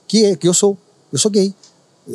que, 0.07 0.35
que 0.37 0.47
eu 0.47 0.53
sou, 0.53 0.77
eu 1.11 1.19
sou 1.19 1.31
gay. 1.31 1.53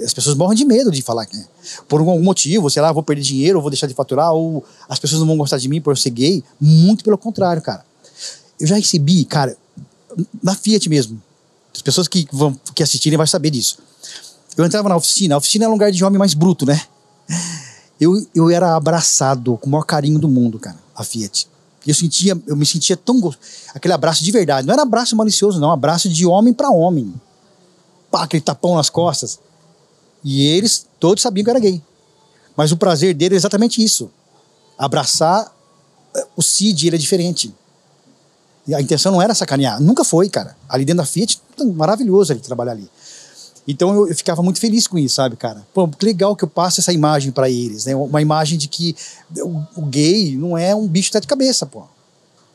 As 0.03 0.15
pessoas 0.15 0.37
morrem 0.37 0.57
de 0.57 0.65
medo 0.65 0.91
de 0.91 1.03
falar 1.03 1.27
que, 1.27 1.37
né? 1.37 1.47
por 1.87 2.01
algum 2.01 2.21
motivo, 2.23 2.71
sei 2.71 2.83
lá, 2.83 2.91
vou 2.91 3.03
perder 3.03 3.23
dinheiro, 3.23 3.61
vou 3.61 3.71
deixar 3.71 3.87
de 3.87 3.95
faturar, 3.95 4.33
ou 4.33 4.65
as 4.89 4.99
pessoas 4.99 5.21
não 5.21 5.27
vão 5.27 5.37
gostar 5.37 5.59
de 5.59 5.69
mim 5.69 5.81
por 5.81 5.93
eu 5.93 5.97
ser 5.97 6.11
gay. 6.11 6.43
Muito 6.61 7.05
pelo 7.05 7.19
contrário, 7.19 7.61
cara. 7.63 7.85
Eu 8.61 8.67
já 8.67 8.77
recebi, 8.77 9.25
cara, 9.25 9.57
na 10.43 10.55
Fiat 10.55 10.89
mesmo. 10.89 11.21
As 11.75 11.83
pessoas 11.83 12.07
que 12.07 12.27
vão 12.33 12.59
que 12.75 12.83
assistirem 12.83 13.17
vão 13.17 13.27
saber 13.27 13.51
disso. 13.51 13.79
Eu 14.57 14.65
entrava 14.65 14.89
na 14.89 14.97
oficina, 14.97 15.35
a 15.35 15.39
oficina 15.39 15.65
é 15.65 15.69
um 15.69 15.73
lugar 15.73 15.91
de 15.91 16.05
homem 16.05 16.19
mais 16.19 16.35
bruto, 16.35 16.65
né? 16.65 16.81
Eu, 18.01 18.27
eu 18.35 18.51
era 18.51 18.77
abraçado 18.77 19.57
com 19.57 19.69
o 19.69 19.71
maior 19.71 19.85
carinho 19.85 20.19
do 20.19 20.29
mundo, 20.29 20.59
cara, 20.59 20.79
a 20.95 21.03
Fiat. 21.05 21.49
Eu 21.87 21.95
sentia, 21.95 22.41
eu 22.47 22.57
me 22.57 22.65
sentia 22.65 22.97
tão 22.97 23.21
gostoso. 23.21 23.47
Aquele 23.75 23.93
abraço 23.93 24.25
de 24.25 24.31
verdade. 24.31 24.67
Não 24.67 24.73
era 24.73 24.83
abraço 24.83 25.15
malicioso, 25.15 25.61
não. 25.61 25.71
Abraço 25.71 26.09
de 26.09 26.25
homem 26.25 26.53
para 26.55 26.71
homem. 26.71 27.13
Pá, 28.11 28.25
aquele 28.25 28.41
tapão 28.41 28.75
nas 28.77 28.89
costas. 28.89 29.39
E 30.23 30.47
eles 30.47 30.87
todos 30.99 31.23
sabiam 31.23 31.45
que 31.45 31.51
eu 31.51 31.53
era 31.53 31.61
gay. 31.61 31.83
Mas 32.57 32.73
o 32.73 32.77
prazer 32.77 33.15
dele 33.15 33.35
é 33.35 33.37
exatamente 33.37 33.83
isso. 33.83 34.11
Abraçar. 34.79 35.53
O 36.37 36.43
Cid, 36.43 36.87
ele 36.87 36.97
é 36.97 36.99
diferente. 36.99 37.53
A 38.73 38.81
intenção 38.81 39.13
não 39.13 39.21
era 39.21 39.35
sacanear, 39.35 39.81
nunca 39.81 40.05
foi, 40.05 40.29
cara. 40.29 40.57
Ali 40.69 40.85
dentro 40.85 41.03
da 41.03 41.07
Fiat, 41.07 41.41
maravilhoso 41.75 42.33
ele 42.33 42.41
trabalhar 42.41 42.73
ali. 42.73 42.89
Então 43.67 43.95
eu, 43.95 44.09
eu, 44.09 44.15
ficava 44.15 44.43
muito 44.43 44.61
feliz 44.61 44.87
com 44.87 44.99
isso, 44.99 45.17
sabe, 45.17 45.37
cara? 45.37 45.67
Pô, 45.73 45.89
que 45.89 46.05
legal 46.05 46.37
que 46.37 46.45
eu 46.45 46.49
passo 46.49 46.81
essa 46.81 46.93
imagem 46.93 47.33
para 47.33 47.49
eles, 47.49 47.87
né? 47.87 47.97
Uma 47.97 48.21
imagem 48.21 48.59
de 48.59 48.69
que 48.69 48.95
o, 49.39 49.63
o, 49.77 49.83
gay 49.87 50.37
não 50.37 50.57
é 50.57 50.75
um 50.75 50.87
bicho 50.87 51.11
de 51.19 51.27
cabeça, 51.27 51.65
pô. 51.65 51.85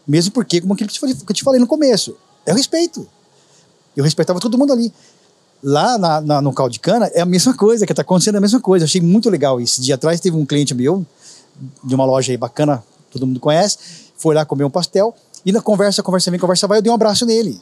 Mesmo 0.08 0.32
porque, 0.32 0.62
como 0.62 0.74
aquilo 0.74 0.90
que 0.90 1.00
eu 1.04 1.34
te 1.34 1.44
falei 1.44 1.60
no 1.60 1.68
começo, 1.68 2.16
é 2.46 2.54
o 2.54 2.56
respeito. 2.56 3.08
Eu 3.96 4.04
respeitava 4.04 4.40
todo 4.40 4.58
mundo 4.58 4.72
ali. 4.72 4.94
Lá 5.62 5.98
na, 5.98 6.22
na, 6.22 6.42
no 6.42 6.54
caldo 6.54 6.72
de 6.72 6.80
cana 6.80 7.08
é 7.14 7.22
a 7.22 7.26
mesma 7.26 7.54
coisa, 7.54 7.86
que 7.86 7.94
tá 7.94 8.02
acontecendo 8.02 8.36
a 8.36 8.42
mesma 8.42 8.60
coisa. 8.60 8.86
Achei 8.86 9.02
muito 9.02 9.30
legal 9.30 9.60
isso. 9.60 9.82
Dia 9.82 9.96
atrás 9.96 10.20
teve 10.20 10.38
um 10.38 10.46
cliente 10.46 10.74
meu, 10.74 11.06
de 11.84 11.96
uma 11.96 12.06
loja 12.06 12.32
aí 12.32 12.38
bacana, 12.38 12.84
todo 13.12 13.26
mundo 13.26 13.40
conhece, 13.40 13.78
foi 14.16 14.36
lá 14.36 14.46
comer 14.46 14.64
um 14.64 14.70
pastel, 14.70 15.16
e 15.46 15.52
na 15.52 15.62
conversa, 15.62 16.04
conversa 16.04 16.30
vem, 16.32 16.40
conversa 16.40 16.68
vai, 16.68 16.80
eu 16.80 16.82
dei 16.82 16.92
um 16.92 16.96
abraço 16.96 17.26
nele. 17.26 17.62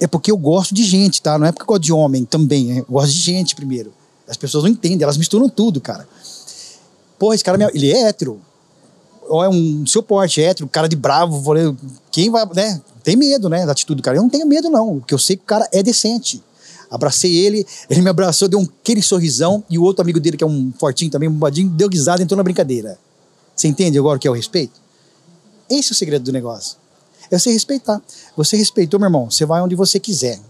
É 0.00 0.06
porque 0.06 0.30
eu 0.30 0.36
gosto 0.36 0.74
de 0.74 0.84
gente, 0.84 1.20
tá? 1.22 1.38
Não 1.38 1.46
é 1.46 1.52
porque 1.52 1.62
eu 1.62 1.66
gosto 1.66 1.82
de 1.82 1.92
homem 1.92 2.24
também, 2.24 2.66
né? 2.66 2.78
eu 2.80 2.86
gosto 2.88 3.12
de 3.12 3.20
gente 3.20 3.54
primeiro. 3.54 3.92
As 4.28 4.36
pessoas 4.36 4.64
não 4.64 4.70
entendem, 4.70 5.02
elas 5.02 5.16
misturam 5.16 5.48
tudo, 5.48 5.80
cara. 5.80 6.08
Porra, 7.18 7.34
esse 7.34 7.44
cara, 7.44 7.70
ele 7.72 7.92
é 7.92 8.08
hétero. 8.08 8.40
Ou 9.28 9.42
é 9.42 9.48
um 9.48 9.86
seu 9.86 10.02
porte, 10.02 10.40
é 10.40 10.46
hétero, 10.46 10.68
cara 10.68 10.88
de 10.88 10.96
bravo, 10.96 11.42
quem 12.10 12.30
vai, 12.30 12.44
né? 12.54 12.80
Tem 13.02 13.16
medo, 13.16 13.48
né, 13.48 13.64
da 13.64 13.72
atitude 13.72 14.00
do 14.00 14.02
cara. 14.02 14.16
Eu 14.16 14.22
não 14.22 14.28
tenho 14.28 14.46
medo, 14.46 14.68
não, 14.68 14.98
porque 14.98 15.14
eu 15.14 15.18
sei 15.18 15.36
que 15.36 15.42
o 15.42 15.46
cara 15.46 15.68
é 15.72 15.82
decente. 15.82 16.42
Abracei 16.90 17.34
ele, 17.34 17.66
ele 17.90 18.00
me 18.02 18.10
abraçou, 18.10 18.48
deu 18.48 18.60
um 18.60 18.68
aquele 18.80 19.02
sorrisão, 19.02 19.62
e 19.68 19.78
o 19.78 19.82
outro 19.82 20.02
amigo 20.02 20.20
dele, 20.20 20.36
que 20.36 20.44
é 20.44 20.46
um 20.46 20.72
fortinho 20.78 21.10
também, 21.10 21.28
um 21.28 21.32
bombadinho, 21.32 21.68
deu 21.68 21.88
risada 21.88 22.22
e 22.22 22.24
entrou 22.24 22.36
na 22.36 22.44
brincadeira. 22.44 22.98
Você 23.54 23.66
entende 23.66 23.98
agora 23.98 24.16
o 24.16 24.20
que 24.20 24.28
é 24.28 24.30
o 24.30 24.34
respeito? 24.34 24.85
Esse 25.68 25.90
é 25.90 25.92
o 25.92 25.96
segredo 25.96 26.24
do 26.24 26.32
negócio. 26.32 26.76
É 27.30 27.38
você 27.38 27.50
respeitar. 27.50 28.00
Você 28.36 28.56
respeitou, 28.56 29.00
meu 29.00 29.08
irmão, 29.08 29.30
você 29.30 29.44
vai 29.44 29.60
onde 29.60 29.74
você 29.74 29.98
quiser. 29.98 30.40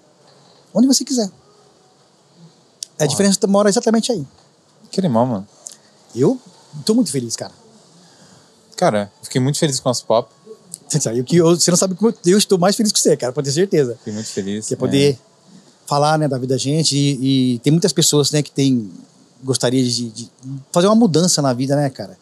Onde 0.74 0.86
você 0.86 1.04
quiser. 1.04 1.30
A 2.98 3.06
diferença 3.06 3.38
mora 3.46 3.68
exatamente 3.68 4.12
aí. 4.12 4.26
Que 4.90 5.00
animal, 5.00 5.26
mano. 5.26 5.48
Eu 6.14 6.40
tô 6.84 6.94
muito 6.94 7.10
feliz, 7.10 7.36
cara. 7.36 7.52
Cara, 8.76 9.10
fiquei 9.22 9.40
muito 9.40 9.58
feliz 9.58 9.80
com 9.80 9.88
o 9.88 9.90
nosso 9.90 10.04
papo. 10.04 10.34
Você 10.88 11.70
não 11.70 11.76
sabe 11.76 11.94
como 11.94 12.14
eu 12.24 12.38
estou 12.38 12.58
mais 12.58 12.76
feliz 12.76 12.92
que 12.92 13.00
você, 13.00 13.16
cara, 13.16 13.32
pode 13.32 13.48
ter 13.48 13.54
certeza. 13.54 13.96
Fiquei 13.98 14.12
muito 14.12 14.28
feliz. 14.28 14.68
Que 14.68 14.74
é 14.74 14.76
poder 14.76 15.14
é. 15.14 15.18
falar 15.86 16.18
né, 16.18 16.28
da 16.28 16.38
vida 16.38 16.54
da 16.54 16.58
gente. 16.58 16.96
E, 16.96 17.54
e, 17.54 17.58
tem 17.58 17.72
muitas 17.72 17.92
pessoas 17.92 18.30
né, 18.30 18.42
que 18.42 18.50
tem, 18.50 18.90
gostaria 19.42 19.82
de, 19.82 20.10
de, 20.10 20.30
fazer 20.70 20.86
uma 20.86 20.94
mudança 20.94 21.42
na 21.42 21.52
vida, 21.52 21.74
né, 21.74 21.90
cara? 21.90 22.16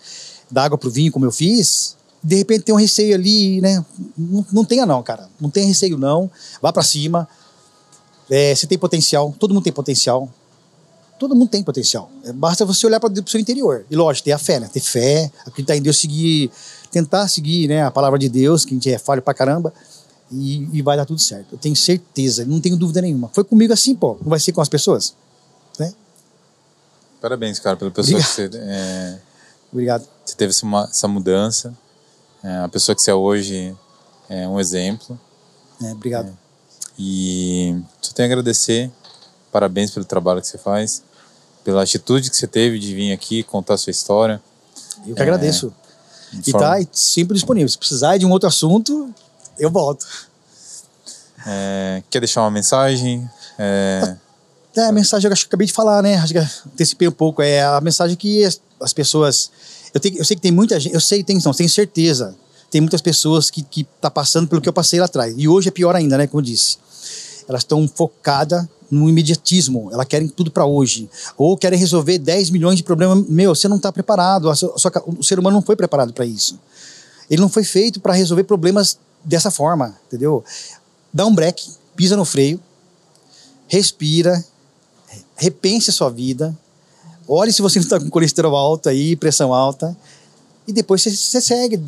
Da 0.51 0.65
água 0.65 0.79
pro 0.79 0.91
vinho, 0.91 1.12
como 1.12 1.27
eu 1.27 1.33
fiz. 1.33 1.97
De 2.24 2.36
repente 2.36 2.62
tem 2.62 2.74
um 2.74 2.78
receio 2.78 3.14
ali, 3.14 3.60
né? 3.60 3.84
Não, 4.16 4.46
não 4.51 4.64
tenha, 4.64 4.86
não, 4.86 5.02
cara. 5.02 5.28
Não 5.38 5.51
tenha 5.51 5.66
receio, 5.66 5.98
não. 5.98 6.30
Vá 6.62 6.72
para 6.72 6.82
cima. 6.82 7.28
É, 8.30 8.55
você 8.55 8.66
tem 8.66 8.78
potencial, 8.78 9.34
todo 9.38 9.52
mundo 9.52 9.64
tem 9.64 9.72
potencial. 9.72 10.28
Todo 11.18 11.36
mundo 11.36 11.51
tem 11.51 11.62
potencial. 11.62 12.10
É, 12.24 12.32
basta 12.32 12.64
você 12.64 12.86
olhar 12.86 12.98
para 12.98 13.12
o 13.12 13.28
seu 13.28 13.38
interior. 13.38 13.84
E 13.90 13.94
lógico, 13.94 14.24
ter 14.24 14.32
a 14.32 14.38
fé, 14.38 14.59
né? 14.59 14.70
Ter 14.72 14.80
fé, 14.80 15.30
acreditar 15.46 15.76
em 15.76 15.82
Deus, 15.82 16.01
seguir, 16.01 16.51
tentar 16.90 17.28
seguir 17.28 17.68
né, 17.68 17.84
a 17.84 17.90
palavra 17.90 18.18
de 18.18 18.28
Deus, 18.28 18.64
que 18.64 18.72
a 18.72 18.74
gente 18.74 18.90
é 18.90 18.98
falho 18.98 19.20
pra 19.20 19.34
caramba, 19.34 19.72
e, 20.32 20.68
e, 20.72 20.82
vai 20.82 20.96
dar 20.96 21.05
tudo 21.05 21.20
certo. 21.20 21.52
Eu 21.52 21.59
tenho 21.59 21.76
certeza, 21.76 22.44
não 22.44 22.60
tenho 22.60 22.76
dúvida 22.76 23.02
nenhuma. 23.02 23.30
Foi 23.32 23.44
comigo 23.44 23.72
assim, 23.72 23.94
pô. 23.94 24.16
Não 24.22 24.30
vai 24.30 24.40
ser 24.40 24.52
com 24.52 24.60
as 24.60 24.68
pessoas? 24.68 25.14
Né? 25.78 25.92
Parabéns, 27.20 27.59
cara, 27.59 27.76
pela 27.76 27.90
pessoa 27.90 28.18
Obrigado. 28.18 28.51
que 28.51 28.59
você. 28.59 28.59
É, 28.62 29.18
Obrigado. 29.70 30.09
Você 30.24 30.34
teve 30.34 30.51
essa, 30.51 30.66
essa 30.90 31.06
mudança. 31.06 31.74
É, 32.45 32.59
a 32.59 32.69
pessoa 32.69 32.95
que 32.95 33.03
você 33.03 33.11
é 33.11 33.15
hoje 33.15 33.75
é 34.29 34.47
um 34.47 34.61
exemplo. 34.61 35.19
É, 35.83 35.93
obrigado. 35.93 36.29
É, 36.29 36.33
e 36.99 37.83
só 38.01 38.12
tenho 38.12 38.29
a 38.29 38.33
agradecer. 38.33 38.91
Parabéns 39.51 39.91
pelo 39.91 40.05
trabalho 40.05 40.41
que 40.41 40.47
você 40.47 40.59
faz 40.59 41.03
pela 41.65 41.83
atitude 41.83 42.31
que 42.31 42.37
você 42.37 42.47
teve 42.47 42.79
de 42.79 42.95
vir 42.95 43.12
aqui 43.12 43.43
contar 43.43 43.75
a 43.75 43.79
sua 43.79 43.91
história. 43.91 44.41
Eu 45.07 45.15
que 45.15 45.21
é, 45.21 45.23
agradeço. 45.23 45.73
E 46.47 46.53
forma... 46.53 46.79
tá 46.79 46.89
sempre 46.93 47.35
disponível. 47.35 47.69
Se 47.69 47.79
precisar 47.79 48.19
de 48.19 48.27
um 48.27 48.31
outro 48.31 48.47
assunto, 48.47 49.12
eu 49.59 49.71
volto. 49.71 50.07
É, 51.47 52.03
quer 52.11 52.21
deixar 52.21 52.43
uma 52.43 52.51
mensagem? 52.51 53.29
É... 53.59 54.16
é, 54.77 54.81
a 54.83 54.93
mensagem 54.93 55.27
eu 55.27 55.33
acho 55.33 55.45
que 55.45 55.49
acabei 55.49 55.66
de 55.66 55.73
falar, 55.73 56.03
né? 56.03 56.16
Acho 56.16 56.35
que 56.35 56.39
antecipei 56.39 57.09
um 57.09 57.12
pouco. 57.12 57.41
É 57.41 57.62
a 57.62 57.81
mensagem 57.81 58.15
que 58.15 58.45
as, 58.45 58.61
as 58.81 58.93
pessoas. 58.93 59.51
Eu, 59.95 60.01
tenho, 60.01 60.19
eu 60.19 60.25
sei 60.25 60.35
que 60.37 60.43
tem 60.43 60.53
muita 60.53 60.79
gente. 60.81 60.93
Eu 60.93 61.01
sei, 61.01 61.23
tem, 61.23 61.39
não, 61.43 61.53
tenho 61.55 61.71
certeza. 61.71 62.37
Tem 62.71 62.81
muitas 62.81 63.01
pessoas 63.01 63.51
que, 63.51 63.62
que 63.62 63.85
tá 64.01 64.11
passando 64.11 64.49
pelo 64.49 64.61
que 64.61 64.69
eu 64.69 64.73
passei 64.73 64.99
lá 64.99 65.07
atrás. 65.07 65.33
E 65.39 65.47
hoje 65.47 65.69
é 65.69 65.71
pior 65.71 65.95
ainda, 65.95 66.19
né? 66.19 66.27
Como 66.27 66.41
eu 66.41 66.45
disse. 66.45 66.79
Elas 67.49 67.62
estão 67.62 67.87
focadas 67.87 68.66
no 68.91 69.09
imediatismo, 69.09 69.91
elas 69.93 70.07
querem 70.07 70.29
tudo 70.29 70.51
para 70.51 70.65
hoje. 70.65 71.09
Ou 71.37 71.57
querem 71.57 71.79
resolver 71.79 72.19
10 72.19 72.51
milhões 72.51 72.77
de 72.77 72.83
problemas. 72.83 73.27
Meu, 73.29 73.55
você 73.55 73.69
não 73.69 73.77
está 73.77 73.93
preparado, 73.93 74.51
a 74.51 74.55
sua, 74.55 74.75
o 75.07 75.23
ser 75.23 75.39
humano 75.39 75.57
não 75.57 75.62
foi 75.62 75.77
preparado 75.77 76.12
para 76.12 76.25
isso. 76.25 76.59
Ele 77.31 77.41
não 77.41 77.49
foi 77.49 77.65
feito 77.65 78.01
para 78.01 78.12
resolver 78.12 78.45
problemas 78.45 78.99
dessa 79.25 79.51
forma, 79.51 79.97
entendeu? 80.07 80.45
Dá 81.12 81.25
um 81.27 81.35
break, 81.35 81.71
pisa 81.97 82.16
no 82.16 82.25
freio, 82.25 82.61
respira, 83.66 84.45
repense 85.37 85.91
a 85.91 85.93
sua 85.93 86.11
vida, 86.11 86.57
olhe 87.28 87.52
se 87.52 87.62
você 87.62 87.78
não 87.78 87.84
está 87.84 88.01
com 88.01 88.10
colesterol 88.10 88.55
alto 88.55 88.88
aí, 88.88 89.16
pressão 89.16 89.52
alta, 89.52 89.96
e 90.66 90.72
depois 90.72 91.02
você, 91.02 91.10
você 91.10 91.40
segue 91.40 91.78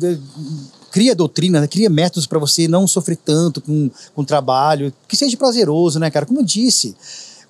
cria 0.91 1.13
doutrina, 1.13 1.61
né? 1.61 1.67
cria 1.67 1.89
métodos 1.89 2.25
para 2.25 2.39
você 2.39 2.67
não 2.67 2.87
sofrer 2.87 3.17
tanto 3.17 3.61
com, 3.61 3.89
com 4.15 4.23
trabalho, 4.23 4.93
que 5.07 5.15
seja 5.15 5.35
prazeroso, 5.37 5.99
né, 5.99 6.09
cara? 6.09 6.25
Como 6.25 6.39
eu 6.39 6.43
disse, 6.43 6.95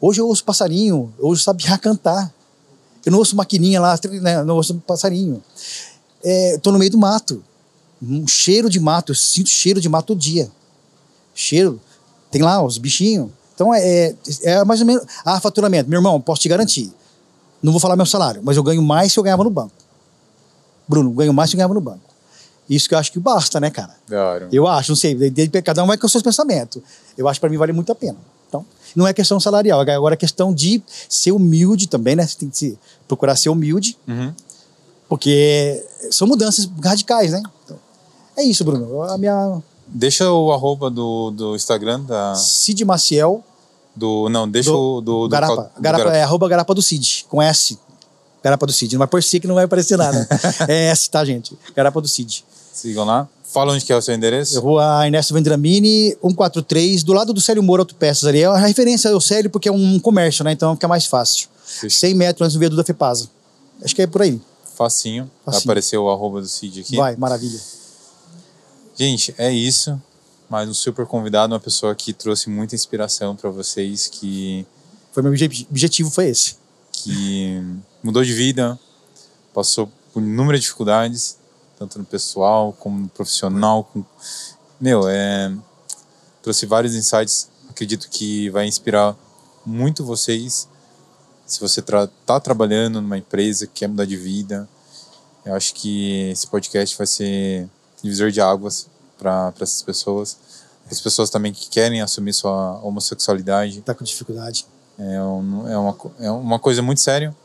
hoje 0.02 0.20
eu 0.20 0.28
ouço 0.28 0.44
passarinho, 0.44 1.14
hoje 1.20 1.42
eu 1.42 1.44
sabia 1.44 1.78
cantar. 1.78 2.34
Eu 3.06 3.12
não 3.12 3.20
ouço 3.20 3.36
maquininha 3.36 3.80
lá, 3.80 3.98
né? 4.22 4.44
não 4.44 4.56
ouço 4.56 4.76
passarinho. 4.86 5.42
É, 6.24 6.58
tô 6.58 6.72
no 6.72 6.80
meio 6.80 6.92
do 6.92 6.98
mato, 6.98 7.42
um 8.02 8.28
cheiro 8.28 8.70
de 8.70 8.80
mato, 8.80 9.12
eu 9.12 9.16
sinto 9.16 9.50
cheiro 9.50 9.80
de 9.80 9.88
mato 9.88 10.08
todo 10.08 10.20
dia. 10.20 10.52
Cheiro, 11.34 11.80
tem 12.30 12.42
lá 12.42 12.62
os 12.62 12.78
bichinhos. 12.78 13.30
Então 13.56 13.74
é, 13.74 14.10
é, 14.10 14.16
é 14.44 14.66
mais 14.66 14.82
ou 14.82 14.86
menos. 14.86 15.06
Ah, 15.24 15.40
faturamento, 15.40 15.90
meu 15.90 16.00
irmão, 16.00 16.20
posso 16.20 16.42
te 16.42 16.50
garantir. 16.50 16.92
Não 17.62 17.72
vou 17.72 17.80
falar 17.80 17.96
meu 17.96 18.06
salário, 18.06 18.42
mas 18.44 18.58
eu 18.58 18.64
ganho 18.64 18.82
mais 18.82 19.12
se 19.12 19.20
eu 19.20 19.24
ganhava 19.24 19.44
no 19.44 19.50
banco. 19.50 19.74
Bruno, 20.88 21.12
ganho 21.12 21.34
mais 21.34 21.50
se 21.50 21.56
eu 21.56 21.58
ganhava 21.58 21.74
no 21.74 21.82
banco. 21.82 22.08
Isso 22.70 22.88
que 22.88 22.94
eu 22.96 23.00
acho 23.00 23.12
que 23.12 23.20
basta, 23.20 23.60
né, 23.60 23.70
cara? 23.70 23.96
Claro. 24.08 24.50
Eu 24.52 24.68
acho, 24.68 24.92
não 24.92 24.96
sei, 24.96 25.16
cada 25.64 25.84
um 25.84 25.88
vai 25.88 25.98
com 25.98 26.06
os 26.06 26.12
seus 26.12 26.24
pensamentos. 26.24 26.82
Eu 27.18 27.28
acho 27.28 27.40
que 27.40 27.42
para 27.42 27.50
mim 27.50 27.58
vale 27.58 27.72
muito 27.72 27.92
a 27.92 27.96
pena. 27.96 28.18
Então, 28.48 28.66
não 28.96 29.08
é 29.08 29.14
questão 29.14 29.40
salarial, 29.40 29.80
agora 29.80 30.16
é 30.16 30.18
questão 30.18 30.54
de 30.54 30.82
ser 31.10 31.32
humilde 31.32 31.88
também, 31.88 32.16
né? 32.16 32.26
Você 32.26 32.38
tem 32.38 32.50
que 32.50 32.78
procurar 33.08 33.36
ser 33.36 33.50
humilde, 33.50 33.98
uhum. 34.08 34.34
porque 35.08 35.86
são 36.12 36.28
mudanças 36.28 36.70
radicais, 36.84 37.32
né? 37.32 37.42
Então, 37.64 37.78
é 38.38 38.44
isso, 38.44 38.64
Bruno. 38.64 39.02
A 39.04 39.18
minha. 39.18 39.62
Deixa 39.88 40.30
o 40.32 40.52
arroba 40.52 40.90
do, 40.90 41.32
do 41.32 41.56
Instagram 41.56 42.02
da. 42.02 42.36
Cid 42.36 42.84
Maciel. 42.86 43.44
Do, 43.98 44.30
não, 44.30 44.48
deixa 44.48 44.70
do, 44.70 44.78
o 44.78 45.02
do, 45.02 45.24
do, 45.24 45.30
Garapa. 45.30 45.56
Garapa, 45.56 45.82
Garapa. 45.82 46.16
É 46.16 46.22
arroba 46.22 46.48
Garapa 46.48 46.74
do 46.76 46.84
Cid, 46.84 47.26
com 47.28 47.42
S. 47.42 47.80
Garapa 48.44 48.66
do 48.68 48.72
Cid. 48.72 48.94
Não 48.94 49.00
vai 49.00 49.08
por 49.08 49.24
si 49.24 49.40
que 49.40 49.48
não 49.48 49.56
vai 49.56 49.66
aparecer 49.66 49.98
nada. 49.98 50.28
é 50.70 50.90
S, 50.90 51.10
tá, 51.10 51.26
gente? 51.26 51.58
Garapa 51.76 52.00
do 52.00 52.08
Cid. 52.08 52.46
Sigam 52.72 53.06
lá. 53.06 53.28
Fala 53.44 53.74
onde 53.74 53.84
que 53.84 53.92
é 53.92 53.98
o 53.98 54.02
seu 54.02 54.14
endereço. 54.14 54.60
Rua 54.60 55.06
Ernesto 55.06 55.34
Vendramini, 55.34 56.16
143, 56.22 57.02
do 57.02 57.12
lado 57.12 57.34
do 57.34 57.42
Célio 57.42 57.64
Moura 57.64 57.82
Autopeças 57.82 58.26
ali. 58.26 58.42
É 58.42 58.46
a 58.46 58.58
referência 58.58 59.10
ao 59.10 59.20
Célio 59.20 59.50
porque 59.50 59.68
é 59.68 59.72
um 59.72 59.98
comércio, 59.98 60.44
né? 60.44 60.52
Então 60.52 60.76
fica 60.76 60.88
mais 60.88 61.06
fácil. 61.06 61.48
Sim. 61.66 61.90
100 61.90 62.14
metros 62.14 62.46
antes 62.46 62.54
do 62.54 62.60
viaduto 62.60 62.78
da 62.78 62.86
FEPASA. 62.86 63.30
Acho 63.84 63.96
que 63.96 64.04
é 64.04 64.08
por 64.08 64.22
aí. 64.22 64.40
Facinho. 64.76 64.76
Facinho. 64.76 65.32
Vai 65.46 65.58
aparecer 65.58 65.98
o 65.98 66.10
arroba 66.10 66.40
do 66.40 66.48
Cid 66.48 66.82
aqui. 66.82 66.98
Vai, 66.98 67.16
maravilha. 67.16 67.60
Gente, 68.96 69.34
é 69.38 69.52
isso. 69.52 70.00
Mais 70.50 70.70
um 70.70 70.74
super 70.74 71.06
convidado, 71.06 71.54
uma 71.54 71.60
pessoa 71.60 71.94
que 71.94 72.14
trouxe 72.14 72.50
muita 72.50 72.74
inspiração 72.74 73.36
para 73.36 73.50
vocês, 73.50 74.08
que... 74.08 74.66
Foi 75.12 75.22
meu 75.22 75.34
objetivo, 75.34 76.10
foi 76.10 76.30
esse. 76.30 76.56
Que 76.94 77.62
mudou 78.02 78.24
de 78.24 78.32
vida, 78.34 78.80
passou 79.54 79.92
por 80.14 80.24
inúmeras 80.24 80.62
dificuldades, 80.62 81.38
tanto 81.78 82.00
no 82.00 82.06
pessoal 82.06 82.72
como 82.72 82.98
no 82.98 83.10
profissional. 83.10 83.84
Com... 83.92 84.06
Meu, 84.80 85.10
é... 85.10 85.54
trouxe 86.42 86.66
vários 86.66 86.96
insights. 86.96 87.50
Acredito 87.70 88.10
que 88.10 88.50
vai 88.50 88.68
inspirar 88.68 89.18
muito 89.66 90.06
vocês. 90.06 90.70
Se 91.46 91.60
você 91.60 91.82
está 91.82 92.08
tra 92.26 92.40
trabalhando 92.40 93.02
numa 93.02 93.18
empresa, 93.18 93.68
quer 93.68 93.90
mudar 93.90 94.06
de 94.06 94.16
vida, 94.16 94.68
eu 95.46 95.54
acho 95.54 95.74
que 95.74 96.30
esse 96.30 96.48
podcast 96.48 96.98
vai 96.98 97.06
ser 97.06 97.68
divisor 98.02 98.32
de 98.32 98.40
águas 98.40 98.88
para 99.18 99.54
essas 99.60 99.82
pessoas. 99.82 100.38
As 100.90 101.02
pessoas 101.02 101.30
também 101.30 101.52
que 101.52 101.70
querem 101.70 102.02
assumir 102.02 102.34
sua 102.34 102.80
homossexualidade. 102.82 103.80
Está 103.80 103.94
com 103.94 104.04
dificuldade. 104.04 104.66
É, 104.98 105.22
um, 105.22 105.68
é, 105.68 105.78
uma, 105.78 105.98
é 106.20 106.32
uma 106.32 106.60
coisa 106.60 106.82
muito 106.82 107.02
séria, 107.02 107.36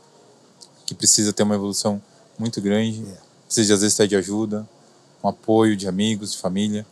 que 0.85 0.95
precisa 0.95 1.31
ter 1.33 1.43
uma 1.43 1.55
evolução 1.55 2.01
muito 2.39 2.61
grande. 2.61 3.05
É 3.07 3.33
precisa 3.53 3.75
às 3.75 3.81
vezes 3.81 3.95
até 3.95 4.07
de 4.07 4.15
ajuda, 4.15 4.67
um 5.23 5.27
apoio 5.27 5.77
de 5.77 5.87
amigos, 5.87 6.31
de 6.31 6.37
família. 6.39 6.85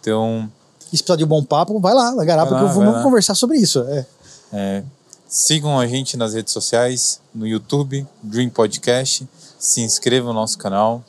Então, 0.00 0.50
E 0.92 0.96
se 0.96 1.02
precisar 1.02 1.16
de 1.16 1.24
um 1.24 1.28
bom 1.28 1.42
papo, 1.42 1.80
vai 1.80 1.94
lá, 1.94 2.14
vai 2.14 2.26
garar, 2.26 2.46
Vai 2.46 2.60
porque 2.60 2.74
vamos 2.74 2.94
lá. 2.94 3.02
conversar 3.02 3.34
sobre 3.34 3.56
isso. 3.56 3.80
É. 3.82 4.06
é, 4.52 4.84
sigam 5.26 5.78
a 5.80 5.86
gente 5.86 6.16
nas 6.16 6.34
redes 6.34 6.52
sociais, 6.52 7.20
no 7.34 7.46
YouTube, 7.46 8.06
Dream 8.22 8.50
Podcast. 8.50 9.26
Se 9.58 9.80
inscrevam 9.80 10.32
no 10.34 10.40
nosso 10.40 10.58
canal. 10.58 11.02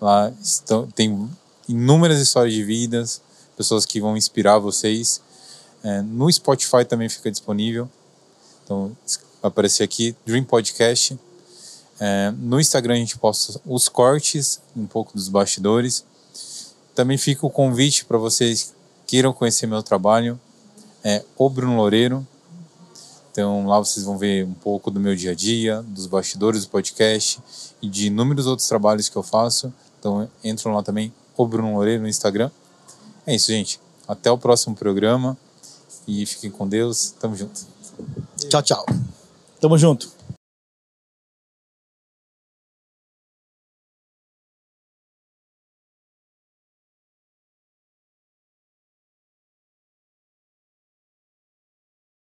Lá 0.00 0.30
estão, 0.42 0.86
tem 0.88 1.30
inúmeras 1.68 2.20
histórias 2.20 2.54
de 2.54 2.62
vidas, 2.62 3.20
pessoas 3.56 3.84
que 3.86 4.00
vão 4.00 4.16
inspirar 4.16 4.58
vocês. 4.58 5.20
É, 5.82 6.00
no 6.02 6.30
Spotify 6.32 6.84
também 6.88 7.08
fica 7.08 7.30
disponível. 7.30 7.88
Então, 8.64 8.96
vai 9.42 9.50
aparecer 9.50 9.82
aqui, 9.82 10.16
Dream 10.24 10.44
Podcast. 10.44 11.18
É, 12.00 12.32
no 12.36 12.58
Instagram 12.58 12.94
a 12.94 12.98
gente 12.98 13.18
posta 13.18 13.60
os 13.64 13.88
cortes, 13.88 14.60
um 14.76 14.86
pouco 14.86 15.12
dos 15.14 15.28
bastidores. 15.28 16.04
Também 16.94 17.18
fica 17.18 17.46
o 17.46 17.50
convite 17.50 18.04
para 18.04 18.18
vocês 18.18 18.62
que 18.64 18.72
queiram 19.06 19.32
conhecer 19.32 19.66
meu 19.66 19.82
trabalho. 19.82 20.40
É 21.02 21.24
o 21.36 21.48
Bruno 21.50 21.76
Loureiro. 21.76 22.26
Então 23.30 23.66
lá 23.66 23.78
vocês 23.78 24.06
vão 24.06 24.16
ver 24.16 24.44
um 24.44 24.54
pouco 24.54 24.90
do 24.90 25.00
meu 25.00 25.14
dia 25.16 25.32
a 25.32 25.34
dia, 25.34 25.82
dos 25.82 26.06
bastidores 26.06 26.64
do 26.64 26.70
podcast 26.70 27.40
e 27.82 27.88
de 27.88 28.06
inúmeros 28.06 28.46
outros 28.46 28.68
trabalhos 28.68 29.08
que 29.08 29.16
eu 29.16 29.22
faço. 29.22 29.74
Então 29.98 30.28
entram 30.42 30.72
lá 30.72 30.82
também, 30.82 31.12
o 31.36 31.46
Bruno 31.46 31.74
Loureiro 31.74 32.02
no 32.02 32.08
Instagram. 32.08 32.50
É 33.26 33.34
isso, 33.34 33.50
gente. 33.50 33.80
Até 34.06 34.30
o 34.30 34.38
próximo 34.38 34.74
programa 34.74 35.36
e 36.06 36.26
fiquem 36.26 36.50
com 36.50 36.68
Deus. 36.68 37.14
Tamo 37.18 37.34
junto. 37.34 37.60
Tchau, 38.48 38.62
tchau. 38.62 38.86
Tamo 39.60 39.78
junto. 39.78 40.23